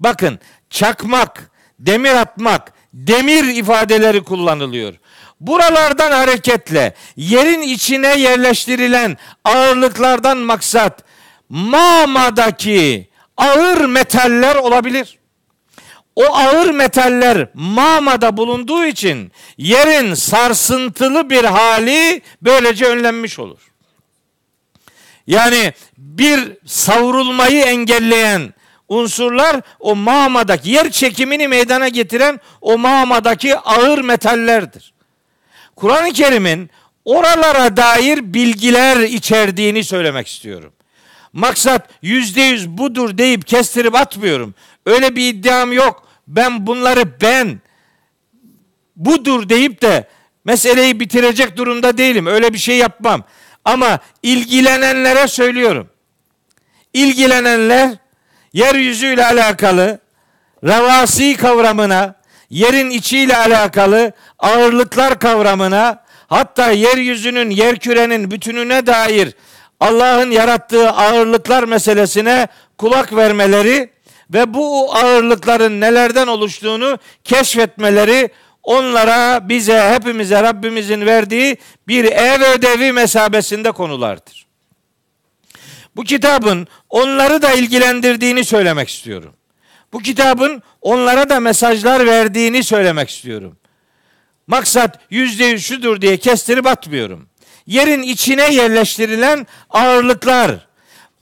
Bakın 0.00 0.38
çakmak, 0.70 1.50
demir 1.78 2.10
atmak, 2.10 2.72
demir 2.94 3.44
ifadeleri 3.44 4.24
kullanılıyor. 4.24 4.94
Buralardan 5.40 6.12
hareketle 6.12 6.94
yerin 7.16 7.62
içine 7.62 8.18
yerleştirilen 8.18 9.16
ağırlıklardan 9.44 10.38
maksat 10.38 11.04
Mama'daki 11.48 13.10
ağır 13.36 13.84
metaller 13.84 14.56
olabilir. 14.56 15.18
O 16.16 16.24
ağır 16.24 16.70
metaller 16.70 17.48
Mama'da 17.54 18.36
bulunduğu 18.36 18.84
için 18.84 19.32
yerin 19.56 20.14
sarsıntılı 20.14 21.30
bir 21.30 21.44
hali 21.44 22.22
böylece 22.42 22.86
önlenmiş 22.86 23.38
olur. 23.38 23.71
Yani 25.26 25.72
bir 25.98 26.52
savrulmayı 26.66 27.64
engelleyen 27.64 28.54
unsurlar 28.88 29.60
o 29.80 29.96
mağmadaki 29.96 30.70
yer 30.70 30.90
çekimini 30.90 31.48
meydana 31.48 31.88
getiren 31.88 32.40
o 32.60 32.78
mağmadaki 32.78 33.56
ağır 33.56 33.98
metallerdir. 33.98 34.92
Kur'an-ı 35.76 36.12
Kerim'in 36.12 36.70
oralara 37.04 37.76
dair 37.76 38.34
bilgiler 38.34 38.96
içerdiğini 39.00 39.84
söylemek 39.84 40.28
istiyorum. 40.28 40.72
Maksat 41.32 41.88
yüzde 42.02 42.42
yüz 42.42 42.68
budur 42.68 43.18
deyip 43.18 43.46
kestirip 43.46 43.94
atmıyorum. 43.94 44.54
Öyle 44.86 45.16
bir 45.16 45.28
iddiam 45.28 45.72
yok. 45.72 46.08
Ben 46.28 46.66
bunları 46.66 47.20
ben 47.20 47.60
budur 48.96 49.48
deyip 49.48 49.82
de 49.82 50.08
meseleyi 50.44 51.00
bitirecek 51.00 51.56
durumda 51.56 51.98
değilim. 51.98 52.26
Öyle 52.26 52.52
bir 52.52 52.58
şey 52.58 52.76
yapmam. 52.76 53.24
Ama 53.64 53.98
ilgilenenlere 54.22 55.28
söylüyorum. 55.28 55.90
İlgilenenler 56.94 57.90
yeryüzüyle 58.52 59.26
alakalı 59.26 59.98
revasi 60.64 61.36
kavramına, 61.36 62.14
yerin 62.50 62.90
içiyle 62.90 63.36
alakalı 63.36 64.12
ağırlıklar 64.38 65.18
kavramına, 65.18 66.04
hatta 66.28 66.70
yeryüzünün, 66.70 67.50
yer 67.50 67.78
kürenin 67.78 68.30
bütününe 68.30 68.86
dair 68.86 69.34
Allah'ın 69.80 70.30
yarattığı 70.30 70.90
ağırlıklar 70.90 71.64
meselesine 71.64 72.48
kulak 72.78 73.16
vermeleri 73.16 73.90
ve 74.30 74.54
bu 74.54 74.94
ağırlıkların 74.94 75.80
nelerden 75.80 76.26
oluştuğunu 76.26 76.98
keşfetmeleri 77.24 78.30
onlara, 78.62 79.48
bize, 79.48 79.90
hepimize 79.94 80.42
Rabbimizin 80.42 81.06
verdiği 81.06 81.56
bir 81.88 82.04
ev 82.04 82.42
ödevi 82.42 82.92
mesabesinde 82.92 83.72
konulardır. 83.72 84.46
Bu 85.96 86.04
kitabın 86.04 86.68
onları 86.90 87.42
da 87.42 87.52
ilgilendirdiğini 87.52 88.44
söylemek 88.44 88.88
istiyorum. 88.88 89.34
Bu 89.92 89.98
kitabın 89.98 90.62
onlara 90.80 91.28
da 91.28 91.40
mesajlar 91.40 92.06
verdiğini 92.06 92.64
söylemek 92.64 93.10
istiyorum. 93.10 93.56
Maksat 94.46 94.98
yüzde 95.10 95.44
yüz 95.44 95.66
şudur 95.66 96.00
diye 96.00 96.16
kestirip 96.16 96.66
atmıyorum. 96.66 97.28
Yerin 97.66 98.02
içine 98.02 98.54
yerleştirilen 98.54 99.46
ağırlıklar, 99.70 100.68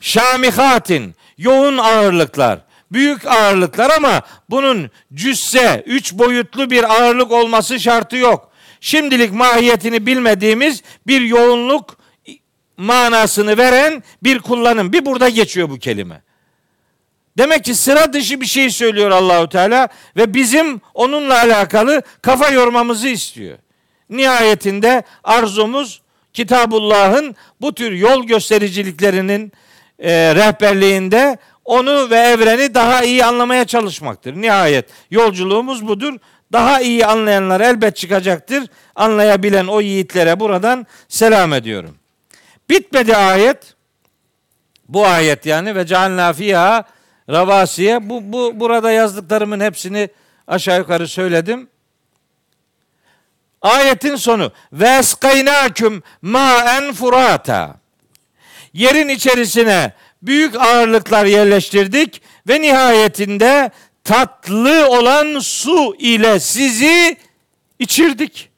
şamihatin, 0.01 1.15
yoğun 1.39 1.79
ağırlıklar, 1.79 2.61
büyük 2.93 3.27
ağırlıklar 3.27 3.91
ama 3.97 4.23
bunun 4.51 4.91
cüsse, 5.15 5.83
üç 5.87 6.13
boyutlu 6.13 6.71
bir 6.71 6.85
ağırlık 6.85 7.33
olması 7.33 7.81
şartı 7.81 8.17
yok. 8.17 8.51
Şimdilik 8.81 9.33
mahiyetini 9.33 10.07
bilmediğimiz 10.07 10.83
bir 11.07 11.21
yoğunluk 11.21 11.97
manasını 12.77 13.59
veren 13.59 14.03
bir 14.23 14.39
kullanım. 14.39 14.93
Bir 14.93 15.05
burada 15.05 15.29
geçiyor 15.29 15.71
bu 15.71 15.79
kelime. 15.79 16.23
Demek 17.39 17.65
ki 17.65 17.75
sıra 17.75 18.13
dışı 18.13 18.41
bir 18.41 18.47
şey 18.47 18.71
söylüyor 18.71 19.11
Allahu 19.11 19.49
Teala 19.49 19.89
ve 20.17 20.35
bizim 20.35 20.81
onunla 20.95 21.39
alakalı 21.39 22.03
kafa 22.23 22.49
yormamızı 22.49 23.09
istiyor. 23.09 23.59
Nihayetinde 24.11 25.03
arzumuz 25.25 26.03
Kitabullah'ın 26.33 27.37
bu 27.61 27.75
tür 27.75 27.93
yol 27.93 28.25
göstericiliklerinin 28.25 29.53
e, 29.99 30.35
rehberliğinde 30.35 31.39
onu 31.71 32.11
ve 32.11 32.17
evreni 32.17 32.75
daha 32.75 33.05
iyi 33.05 33.25
anlamaya 33.25 33.65
çalışmaktır. 33.65 34.35
Nihayet 34.35 34.89
yolculuğumuz 35.11 35.89
budur. 35.89 36.15
Daha 36.53 36.81
iyi 36.81 37.07
anlayanlar 37.07 37.61
elbet 37.61 37.97
çıkacaktır. 37.97 38.65
Anlayabilen 38.95 39.67
o 39.67 39.81
yiğitlere 39.81 40.41
buradan 40.41 40.87
selam 41.09 41.53
ediyorum. 41.53 41.95
Bitmedi 42.71 43.17
ayet. 43.17 43.75
Bu 44.89 45.07
ayet 45.07 45.47
yani 45.47 45.75
ve 45.75 45.87
cealna 45.87 46.33
fiha 46.33 46.85
ravasiye. 47.31 48.11
Bu, 48.11 48.33
bu 48.33 48.61
burada 48.61 48.91
yazdıklarımın 48.91 49.61
hepsini 49.61 50.09
aşağı 50.47 50.79
yukarı 50.79 51.09
söyledim. 51.09 51.69
Ayetin 53.63 54.17
sonu 54.17 54.53
ve 54.73 54.89
eskaynaküm 54.89 56.03
maen 56.23 56.93
furata. 56.93 57.77
Yerin 58.73 59.09
içerisine 59.09 59.93
büyük 60.23 60.57
ağırlıklar 60.57 61.25
yerleştirdik 61.25 62.23
ve 62.49 62.61
nihayetinde 62.61 63.71
tatlı 64.05 64.89
olan 64.89 65.39
su 65.39 65.97
ile 65.99 66.41
sizi 66.41 67.17
içirdik. 67.79 68.51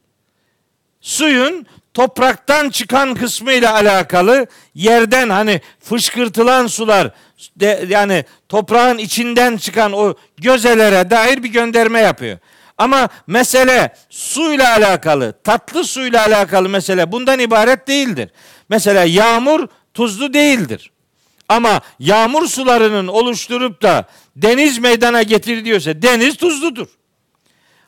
Suyun 1.01 1.67
topraktan 1.95 2.71
çıkan 2.71 3.15
kısmı 3.15 3.53
ile 3.53 3.69
alakalı 3.69 4.47
yerden 4.75 5.31
hani 5.31 5.61
fışkırtılan 5.81 6.67
sular 6.67 7.11
de, 7.57 7.85
yani 7.89 8.25
toprağın 8.49 8.99
içinden 8.99 9.57
çıkan 9.57 9.93
o 9.93 10.15
gözelere 10.37 11.11
dair 11.11 11.43
bir 11.43 11.49
gönderme 11.49 12.01
yapıyor. 12.01 12.39
Ama 12.79 13.09
mesele 13.27 13.95
suyla 14.11 14.73
alakalı, 14.77 15.35
tatlı 15.45 15.85
suyla 15.85 16.27
alakalı 16.27 16.69
mesele 16.69 17.13
bundan 17.13 17.39
ibaret 17.39 17.89
değildir. 17.89 18.31
Mesela 18.69 19.05
yağmur 19.05 19.69
tuzlu 19.95 20.35
değildir. 20.35 20.92
Ama 21.53 21.81
yağmur 21.99 22.47
sularının 22.47 23.07
oluşturup 23.07 23.83
da 23.83 24.05
deniz 24.37 24.79
meydana 24.79 25.23
getir 25.23 25.65
diyorsa 25.65 26.03
deniz 26.03 26.37
tuzludur. 26.37 26.87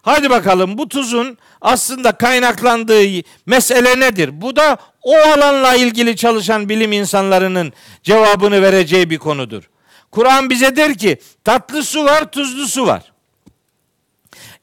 Hadi 0.02 0.30
bakalım 0.30 0.78
bu 0.78 0.88
tuzun 0.88 1.38
aslında 1.60 2.12
kaynaklandığı 2.12 3.22
mesele 3.46 4.00
nedir? 4.00 4.40
Bu 4.40 4.56
da 4.56 4.76
o 5.02 5.16
alanla 5.16 5.74
ilgili 5.74 6.16
çalışan 6.16 6.68
bilim 6.68 6.92
insanlarının 6.92 7.72
cevabını 8.02 8.62
vereceği 8.62 9.10
bir 9.10 9.18
konudur. 9.18 9.70
Kur'an 10.10 10.50
bize 10.50 10.76
der 10.76 10.94
ki 10.94 11.18
tatlı 11.44 11.82
su 11.82 12.04
var, 12.04 12.32
tuzlu 12.32 12.66
su 12.66 12.86
var. 12.86 13.12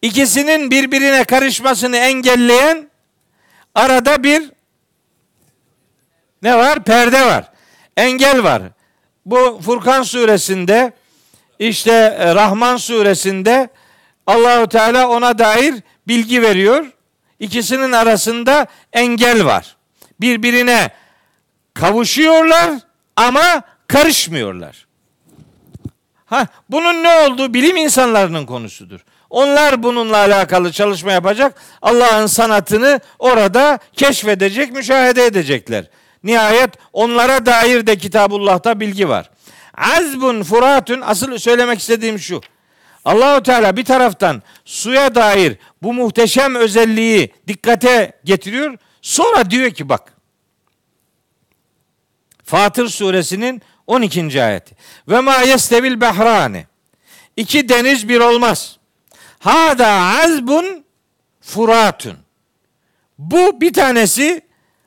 İkisinin 0.01 0.71
birbirine 0.71 1.23
karışmasını 1.23 1.97
engelleyen 1.97 2.89
arada 3.75 4.23
bir 4.23 4.51
ne 6.41 6.57
var? 6.57 6.83
Perde 6.83 7.25
var. 7.25 7.51
Engel 7.97 8.43
var. 8.43 8.61
Bu 9.25 9.59
Furkan 9.65 10.03
suresinde 10.03 10.93
işte 11.59 11.91
e, 12.19 12.35
Rahman 12.35 12.77
suresinde 12.77 13.69
Allahu 14.27 14.69
Teala 14.69 15.09
ona 15.09 15.37
dair 15.37 15.75
bilgi 16.07 16.41
veriyor. 16.41 16.85
İkisinin 17.39 17.91
arasında 17.91 18.67
engel 18.93 19.45
var. 19.45 19.75
Birbirine 20.21 20.89
kavuşuyorlar 21.73 22.71
ama 23.15 23.61
karışmıyorlar. 23.87 24.87
Ha, 26.25 26.47
bunun 26.69 27.03
ne 27.03 27.09
olduğu 27.09 27.53
bilim 27.53 27.77
insanlarının 27.77 28.45
konusudur. 28.45 28.99
Onlar 29.29 29.83
bununla 29.83 30.17
alakalı 30.17 30.71
çalışma 30.71 31.11
yapacak. 31.11 31.61
Allah'ın 31.81 32.25
sanatını 32.25 32.99
orada 33.19 33.79
keşfedecek, 33.93 34.71
müşahede 34.71 35.25
edecekler. 35.25 35.85
Nihayet 36.23 36.69
onlara 36.93 37.45
dair 37.45 37.87
de 37.87 37.97
Kitabullah'ta 37.97 38.79
bilgi 38.79 39.09
var. 39.09 39.29
Azbun 39.77 40.43
furatun 40.43 41.01
asıl 41.01 41.37
söylemek 41.37 41.79
istediğim 41.79 42.19
şu. 42.19 42.41
Allahu 43.05 43.43
Teala 43.43 43.77
bir 43.77 43.85
taraftan 43.85 44.43
suya 44.65 45.15
dair 45.15 45.57
bu 45.83 45.93
muhteşem 45.93 46.55
özelliği 46.55 47.33
dikkate 47.47 48.19
getiriyor. 48.23 48.77
Sonra 49.01 49.51
diyor 49.51 49.71
ki 49.71 49.89
bak. 49.89 50.13
Fatır 52.43 52.87
suresinin 52.87 53.61
12. 53.87 54.43
ayeti. 54.43 54.75
Ve 55.07 55.19
ma 55.19 55.37
yestevil 55.37 56.01
behrani. 56.01 56.65
İki 57.37 57.69
deniz 57.69 58.09
bir 58.09 58.19
olmaz. 58.19 58.77
Hada 59.39 59.87
azbun 60.23 60.85
furatun. 61.41 62.17
Bu 63.17 63.61
bir 63.61 63.73
tanesi 63.73 64.41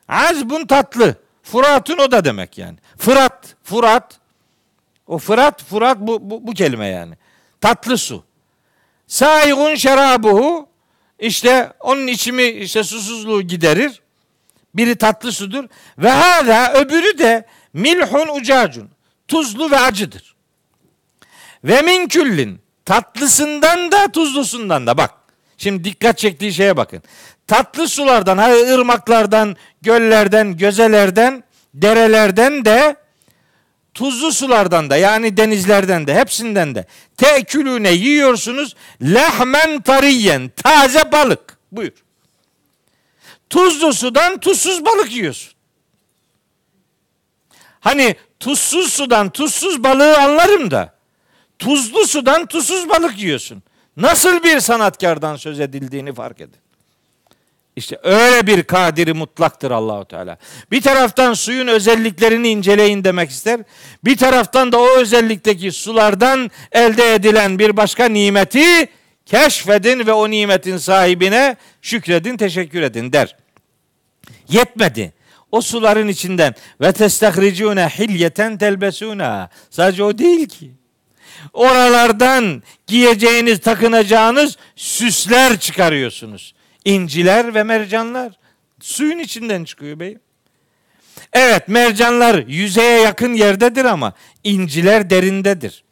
azbun 0.07 0.65
tatlı. 0.65 1.24
Furatun 1.45 1.97
o 1.97 2.11
da 2.11 2.25
demek 2.25 2.57
yani. 2.57 2.77
Fırat, 2.97 3.55
Furat. 3.63 4.19
O 5.07 5.17
Fırat, 5.17 5.63
Furat 5.63 5.97
bu, 5.99 6.29
bu, 6.29 6.47
bu 6.47 6.53
kelime 6.53 6.87
yani. 6.87 7.15
Tatlı 7.61 7.97
su. 7.97 8.23
Saygun 9.07 9.75
şerabuhu 9.75 10.69
işte 11.19 11.73
onun 11.79 12.07
içimi 12.07 12.43
işte 12.43 12.83
susuzluğu 12.83 13.41
giderir. 13.41 14.01
Biri 14.75 14.95
tatlı 14.95 15.31
sudur. 15.31 15.65
Ve 15.97 16.09
hala 16.09 16.73
öbürü 16.73 17.17
de 17.17 17.45
milhun 17.73 18.39
ucacun. 18.39 18.89
Tuzlu 19.27 19.71
ve 19.71 19.79
acıdır. 19.79 20.35
Ve 21.63 21.81
min 21.81 22.07
küllin 22.07 22.59
tatlısından 22.85 23.91
da 23.91 24.11
tuzlusundan 24.11 24.87
da 24.87 24.97
bak. 24.97 25.13
Şimdi 25.57 25.83
dikkat 25.83 26.17
çektiği 26.17 26.53
şeye 26.53 26.77
bakın. 26.77 27.03
Tatlı 27.47 27.87
sulardan, 27.87 28.37
hani 28.37 28.55
ırmaklardan, 28.55 29.55
göllerden, 29.81 30.57
gözelerden, 30.57 31.43
derelerden 31.73 32.65
de 32.65 32.95
tuzlu 33.93 34.31
sulardan 34.31 34.89
da 34.89 34.97
yani 34.97 35.37
denizlerden 35.37 36.07
de 36.07 36.15
hepsinden 36.15 36.75
de 36.75 36.85
tekülüne 37.17 37.91
yiyorsunuz 37.91 38.75
lehmen 39.01 39.81
tariyen 39.81 40.51
taze 40.63 41.11
balık. 41.11 41.57
Buyur. 41.71 42.05
Tuzlu 43.49 43.93
sudan 43.93 44.39
tuzsuz 44.39 44.85
balık 44.85 45.11
yiyorsun. 45.11 45.53
Hani 47.79 48.15
tuzsuz 48.39 48.93
sudan 48.93 49.29
tuzsuz 49.29 49.83
balığı 49.83 50.17
anlarım 50.17 50.71
da 50.71 50.95
tuzlu 51.59 52.07
sudan 52.07 52.45
tuzsuz 52.45 52.89
balık 52.89 53.17
yiyorsun. 53.17 53.63
Nasıl 53.97 54.43
bir 54.43 54.59
sanatkardan 54.59 55.35
söz 55.35 55.59
edildiğini 55.59 56.13
fark 56.13 56.41
edin. 56.41 56.59
İşte 57.75 57.99
öyle 58.03 58.47
bir 58.47 58.63
kadiri 58.63 59.13
mutlaktır 59.13 59.71
Allahu 59.71 60.05
Teala. 60.05 60.37
Bir 60.71 60.81
taraftan 60.81 61.33
suyun 61.33 61.67
özelliklerini 61.67 62.49
inceleyin 62.49 63.03
demek 63.03 63.29
ister. 63.29 63.59
Bir 64.03 64.17
taraftan 64.17 64.71
da 64.71 64.81
o 64.81 64.97
özellikteki 64.97 65.71
sulardan 65.71 66.51
elde 66.71 67.13
edilen 67.13 67.59
bir 67.59 67.77
başka 67.77 68.05
nimeti 68.05 68.89
keşfedin 69.25 70.07
ve 70.07 70.13
o 70.13 70.29
nimetin 70.29 70.77
sahibine 70.77 71.55
şükredin, 71.81 72.37
teşekkür 72.37 72.81
edin 72.81 73.13
der. 73.13 73.35
Yetmedi. 74.49 75.13
O 75.51 75.61
suların 75.61 76.07
içinden 76.07 76.55
ve 76.81 76.91
testahricune 76.91 77.89
hilyeten 77.89 78.57
telbesuna. 78.57 79.49
Sadece 79.69 80.03
o 80.03 80.17
değil 80.17 80.47
ki. 80.47 80.71
Oralardan 81.53 82.63
giyeceğiniz, 82.87 83.59
takınacağınız 83.59 84.57
süsler 84.75 85.59
çıkarıyorsunuz. 85.59 86.55
İnciler 86.85 87.55
ve 87.55 87.63
mercanlar. 87.63 88.33
Suyun 88.81 89.19
içinden 89.19 89.63
çıkıyor 89.63 89.99
beyim. 89.99 90.19
Evet 91.33 91.67
mercanlar 91.67 92.43
yüzeye 92.47 93.01
yakın 93.01 93.33
yerdedir 93.33 93.85
ama 93.85 94.13
inciler 94.43 95.09
derindedir. 95.09 95.83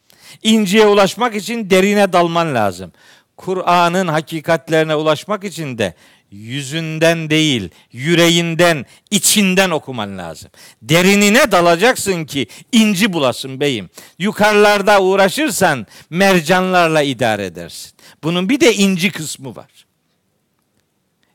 İnciye 0.42 0.86
ulaşmak 0.86 1.36
için 1.36 1.70
derine 1.70 2.12
dalman 2.12 2.54
lazım. 2.54 2.92
Kur'an'ın 3.36 4.08
hakikatlerine 4.08 4.94
ulaşmak 4.94 5.44
için 5.44 5.78
de 5.78 5.94
yüzünden 6.34 7.30
değil, 7.30 7.70
yüreğinden, 7.92 8.86
içinden 9.10 9.70
okuman 9.70 10.18
lazım. 10.18 10.50
Derinine 10.82 11.52
dalacaksın 11.52 12.24
ki 12.24 12.46
inci 12.72 13.12
bulasın 13.12 13.60
beyim. 13.60 13.90
Yukarılarda 14.18 15.02
uğraşırsan 15.02 15.86
mercanlarla 16.10 17.02
idare 17.02 17.46
edersin. 17.46 17.92
Bunun 18.22 18.48
bir 18.48 18.60
de 18.60 18.74
inci 18.74 19.10
kısmı 19.10 19.56
var. 19.56 19.86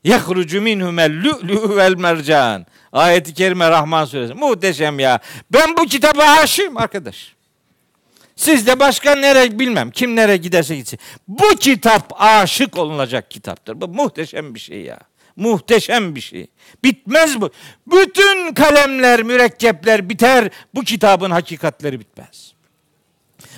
Yahrucu 0.04 0.62
minhumel 0.62 1.10
lü'lü 1.10 1.76
vel 1.76 1.94
mercan. 1.94 2.66
Ayet-i 2.92 3.34
kerime 3.34 3.70
Rahman 3.70 4.04
suresi. 4.04 4.34
Muhteşem 4.34 4.98
ya. 4.98 5.18
Ben 5.52 5.76
bu 5.76 5.86
kitaba 5.86 6.22
aşığım 6.22 6.76
arkadaş. 6.76 7.34
Siz 8.40 8.66
de 8.66 8.80
başka 8.80 9.14
nereye 9.14 9.58
bilmem. 9.58 9.90
Kim 9.90 10.16
nereye 10.16 10.36
giderse 10.36 10.76
gitsin. 10.76 10.98
Bu 11.28 11.48
kitap 11.48 12.12
aşık 12.18 12.78
olunacak 12.78 13.30
kitaptır. 13.30 13.80
Bu 13.80 13.88
muhteşem 13.88 14.54
bir 14.54 14.60
şey 14.60 14.82
ya. 14.82 14.98
Muhteşem 15.36 16.14
bir 16.14 16.20
şey. 16.20 16.46
Bitmez 16.84 17.40
bu. 17.40 17.50
Bütün 17.86 18.54
kalemler, 18.54 19.22
mürekkepler 19.22 20.08
biter. 20.08 20.50
Bu 20.74 20.82
kitabın 20.82 21.30
hakikatleri 21.30 22.00
bitmez. 22.00 22.52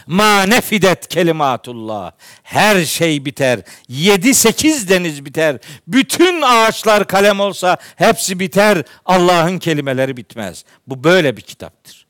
Ma 0.07 0.43
nefidet 0.43 1.09
kelimatullah. 1.09 2.13
Her 2.43 2.85
şey 2.85 3.25
biter. 3.25 3.61
Yedi 3.89 4.35
sekiz 4.35 4.89
deniz 4.89 5.25
biter. 5.25 5.59
Bütün 5.87 6.43
ağaçlar 6.43 7.07
kalem 7.07 7.41
olsa 7.41 7.77
hepsi 7.97 8.41
biter. 8.41 8.83
Allah'ın 9.05 9.59
kelimeleri 9.59 10.17
bitmez. 10.17 10.65
Bu 10.87 11.05
böyle 11.05 11.37
bir 11.37 11.43
kitaptır. 11.43 12.07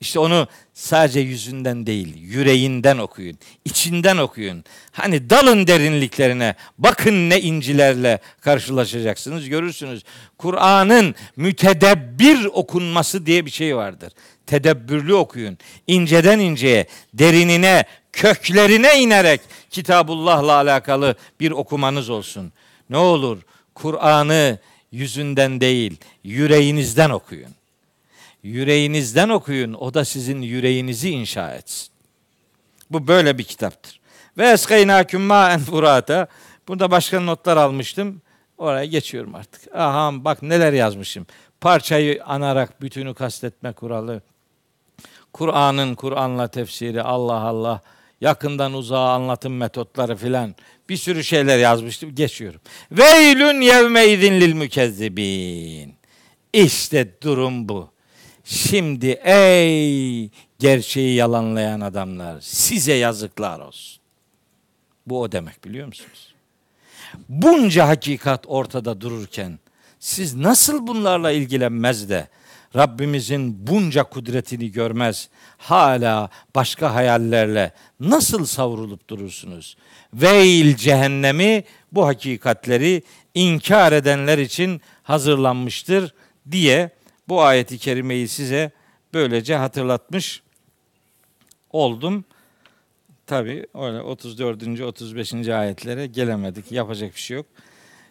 İşte 0.00 0.18
onu 0.18 0.48
sadece 0.74 1.20
yüzünden 1.20 1.86
değil, 1.86 2.14
yüreğinden 2.16 2.98
okuyun, 2.98 3.38
içinden 3.64 4.16
okuyun. 4.16 4.64
Hani 4.92 5.30
dalın 5.30 5.66
derinliklerine, 5.66 6.54
bakın 6.78 7.30
ne 7.30 7.40
incilerle 7.40 8.20
karşılaşacaksınız, 8.40 9.48
görürsünüz. 9.48 10.02
Kur'an'ın 10.38 11.14
mütedebbir 11.36 12.44
okunması 12.44 13.26
diye 13.26 13.46
bir 13.46 13.50
şey 13.50 13.76
vardır. 13.76 14.12
Tedebbürlü 14.46 15.14
okuyun. 15.14 15.58
inceden 15.86 16.38
inceye, 16.38 16.86
derinine, 17.14 17.84
köklerine 18.12 19.00
inerek 19.00 19.40
Kitabullah'la 19.70 20.52
alakalı 20.52 21.16
bir 21.40 21.50
okumanız 21.50 22.10
olsun. 22.10 22.52
Ne 22.90 22.96
olur 22.96 23.42
Kur'an'ı 23.74 24.58
yüzünden 24.92 25.60
değil, 25.60 25.96
yüreğinizden 26.24 27.10
okuyun. 27.10 27.50
Yüreğinizden 28.44 29.28
okuyun. 29.28 29.74
O 29.74 29.94
da 29.94 30.04
sizin 30.04 30.42
yüreğinizi 30.42 31.10
inşa 31.10 31.54
etsin. 31.54 31.88
Bu 32.90 33.06
böyle 33.06 33.38
bir 33.38 33.44
kitaptır. 33.44 34.00
Ve 34.38 34.48
eskaynâküm 34.48 35.20
mâen 35.20 35.60
furata. 35.60 36.26
Burada 36.68 36.90
başka 36.90 37.20
notlar 37.20 37.56
almıştım. 37.56 38.22
Oraya 38.58 38.84
geçiyorum 38.84 39.34
artık. 39.34 39.76
Aha 39.76 40.10
bak 40.24 40.42
neler 40.42 40.72
yazmışım. 40.72 41.26
Parçayı 41.60 42.24
anarak 42.24 42.82
bütünü 42.82 43.14
kastetme 43.14 43.72
kuralı. 43.72 44.22
Kur'an'ın 45.32 45.94
Kur'an'la 45.94 46.48
tefsiri 46.48 47.02
Allah 47.02 47.40
Allah. 47.40 47.80
Yakından 48.20 48.74
uzağa 48.74 49.12
anlatım 49.12 49.56
metotları 49.56 50.16
filan. 50.16 50.54
Bir 50.88 50.96
sürü 50.96 51.24
şeyler 51.24 51.58
yazmıştım. 51.58 52.14
Geçiyorum. 52.14 52.60
Veylün 52.90 53.60
yevme 53.60 54.06
idin 54.08 54.40
lil 54.40 54.52
mükezzibin. 54.52 55.94
İşte 56.52 57.20
durum 57.22 57.68
bu. 57.68 57.93
Şimdi 58.44 59.06
ey 59.24 60.30
gerçeği 60.58 61.14
yalanlayan 61.14 61.80
adamlar 61.80 62.40
size 62.40 62.92
yazıklar 62.92 63.60
olsun. 63.60 64.00
Bu 65.06 65.20
o 65.20 65.32
demek 65.32 65.64
biliyor 65.64 65.86
musunuz? 65.86 66.34
Bunca 67.28 67.88
hakikat 67.88 68.44
ortada 68.46 69.00
dururken 69.00 69.58
siz 70.00 70.34
nasıl 70.34 70.86
bunlarla 70.86 71.30
ilgilenmez 71.30 72.08
de 72.08 72.28
Rabbimizin 72.76 73.66
bunca 73.66 74.04
kudretini 74.04 74.72
görmez, 74.72 75.28
hala 75.58 76.30
başka 76.54 76.94
hayallerle 76.94 77.72
nasıl 78.00 78.44
savrulup 78.44 79.08
durursunuz? 79.08 79.76
Veil 80.14 80.76
cehennemi 80.76 81.64
bu 81.92 82.06
hakikatleri 82.06 83.02
inkar 83.34 83.92
edenler 83.92 84.38
için 84.38 84.80
hazırlanmıştır 85.02 86.14
diye 86.50 86.90
bu 87.28 87.42
ayeti 87.42 87.78
kerimeyi 87.78 88.28
size 88.28 88.70
böylece 89.14 89.56
hatırlatmış 89.56 90.42
oldum. 91.70 92.24
Tabi 93.26 93.66
öyle 93.74 94.00
34. 94.00 94.80
35. 94.80 95.34
ayetlere 95.34 96.06
gelemedik. 96.06 96.72
Yapacak 96.72 97.14
bir 97.14 97.20
şey 97.20 97.36
yok. 97.36 97.46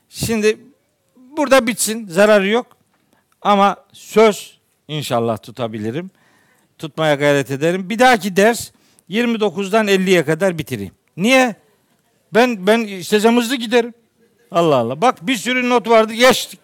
Şimdi 0.10 0.58
burada 1.16 1.68
bitsin. 1.68 2.08
Zararı 2.08 2.48
yok. 2.48 2.78
Ama 3.42 3.78
söz 3.94 4.58
inşallah 4.88 5.38
tutabilirim. 5.38 6.12
Tutmaya 6.78 7.16
gayret 7.16 7.52
ederim. 7.52 7.90
Bir 7.90 8.00
dahaki 8.00 8.36
ders 8.36 8.72
29'dan 9.10 9.88
50'ye 9.88 10.26
kadar 10.26 10.58
bitireyim. 10.58 10.94
Niye? 11.18 11.56
Ben 12.34 12.68
ben 12.68 12.80
işte 12.80 13.18
hızlı 13.18 13.56
giderim. 13.56 13.94
Allah 14.52 14.76
Allah. 14.76 15.02
Bak 15.02 15.28
bir 15.28 15.36
sürü 15.36 15.70
not 15.70 15.90
vardı 15.90 16.14
geçtik. 16.14 16.60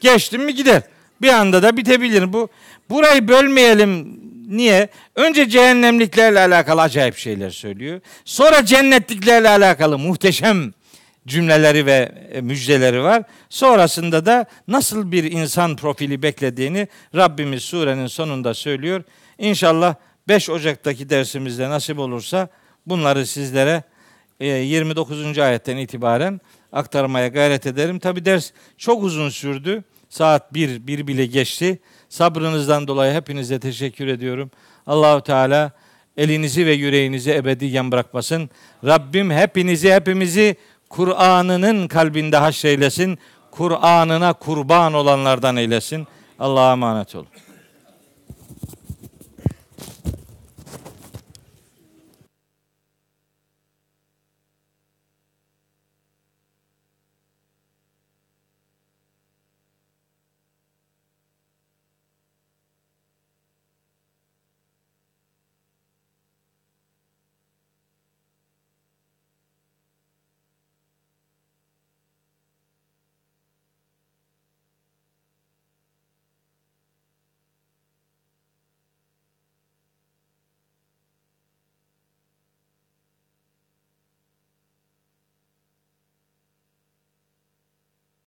Geçtim 0.00 0.44
mi 0.44 0.54
gider. 0.54 0.82
Bir 1.22 1.28
anda 1.28 1.62
da 1.62 1.76
bitebilir 1.76 2.32
bu. 2.32 2.48
Burayı 2.90 3.28
bölmeyelim. 3.28 4.20
Niye? 4.48 4.88
Önce 5.14 5.48
cehennemliklerle 5.48 6.40
alakalı 6.40 6.82
acayip 6.82 7.16
şeyler 7.16 7.50
söylüyor. 7.50 8.00
Sonra 8.24 8.64
cennetliklerle 8.64 9.48
alakalı 9.48 9.98
muhteşem 9.98 10.72
cümleleri 11.26 11.86
ve 11.86 12.12
e, 12.32 12.40
müjdeleri 12.40 13.02
var. 13.02 13.22
Sonrasında 13.48 14.26
da 14.26 14.46
nasıl 14.68 15.12
bir 15.12 15.32
insan 15.32 15.76
profili 15.76 16.22
beklediğini 16.22 16.88
Rabbimiz 17.16 17.62
surenin 17.62 18.06
sonunda 18.06 18.54
söylüyor. 18.54 19.02
İnşallah 19.38 19.94
5 20.28 20.50
Ocak'taki 20.50 21.10
dersimizde 21.10 21.70
nasip 21.70 21.98
olursa 21.98 22.48
bunları 22.86 23.26
sizlere 23.26 23.82
29. 24.40 25.38
E, 25.38 25.42
ayetten 25.42 25.76
itibaren 25.76 26.40
aktarmaya 26.72 27.28
gayret 27.28 27.66
ederim. 27.66 27.98
Tabi 27.98 28.24
ders 28.24 28.50
çok 28.78 29.02
uzun 29.02 29.28
sürdü. 29.28 29.84
Saat 30.08 30.54
1, 30.54 30.86
1 30.86 31.06
bile 31.06 31.26
geçti. 31.26 31.78
Sabrınızdan 32.08 32.88
dolayı 32.88 33.14
hepinize 33.14 33.60
teşekkür 33.60 34.06
ediyorum. 34.06 34.50
Allahu 34.86 35.20
Teala 35.20 35.72
elinizi 36.16 36.66
ve 36.66 36.72
yüreğinizi 36.72 37.34
ebediyen 37.34 37.92
bırakmasın. 37.92 38.50
Rabbim 38.84 39.30
hepinizi 39.30 39.92
hepimizi 39.92 40.56
Kur'an'ının 40.88 41.88
kalbinde 41.88 42.36
haşreylesin. 42.36 43.18
Kur'an'ına 43.50 44.32
kurban 44.32 44.94
olanlardan 44.94 45.56
eylesin. 45.56 46.06
Allah'a 46.38 46.72
emanet 46.72 47.14
olun. 47.14 47.26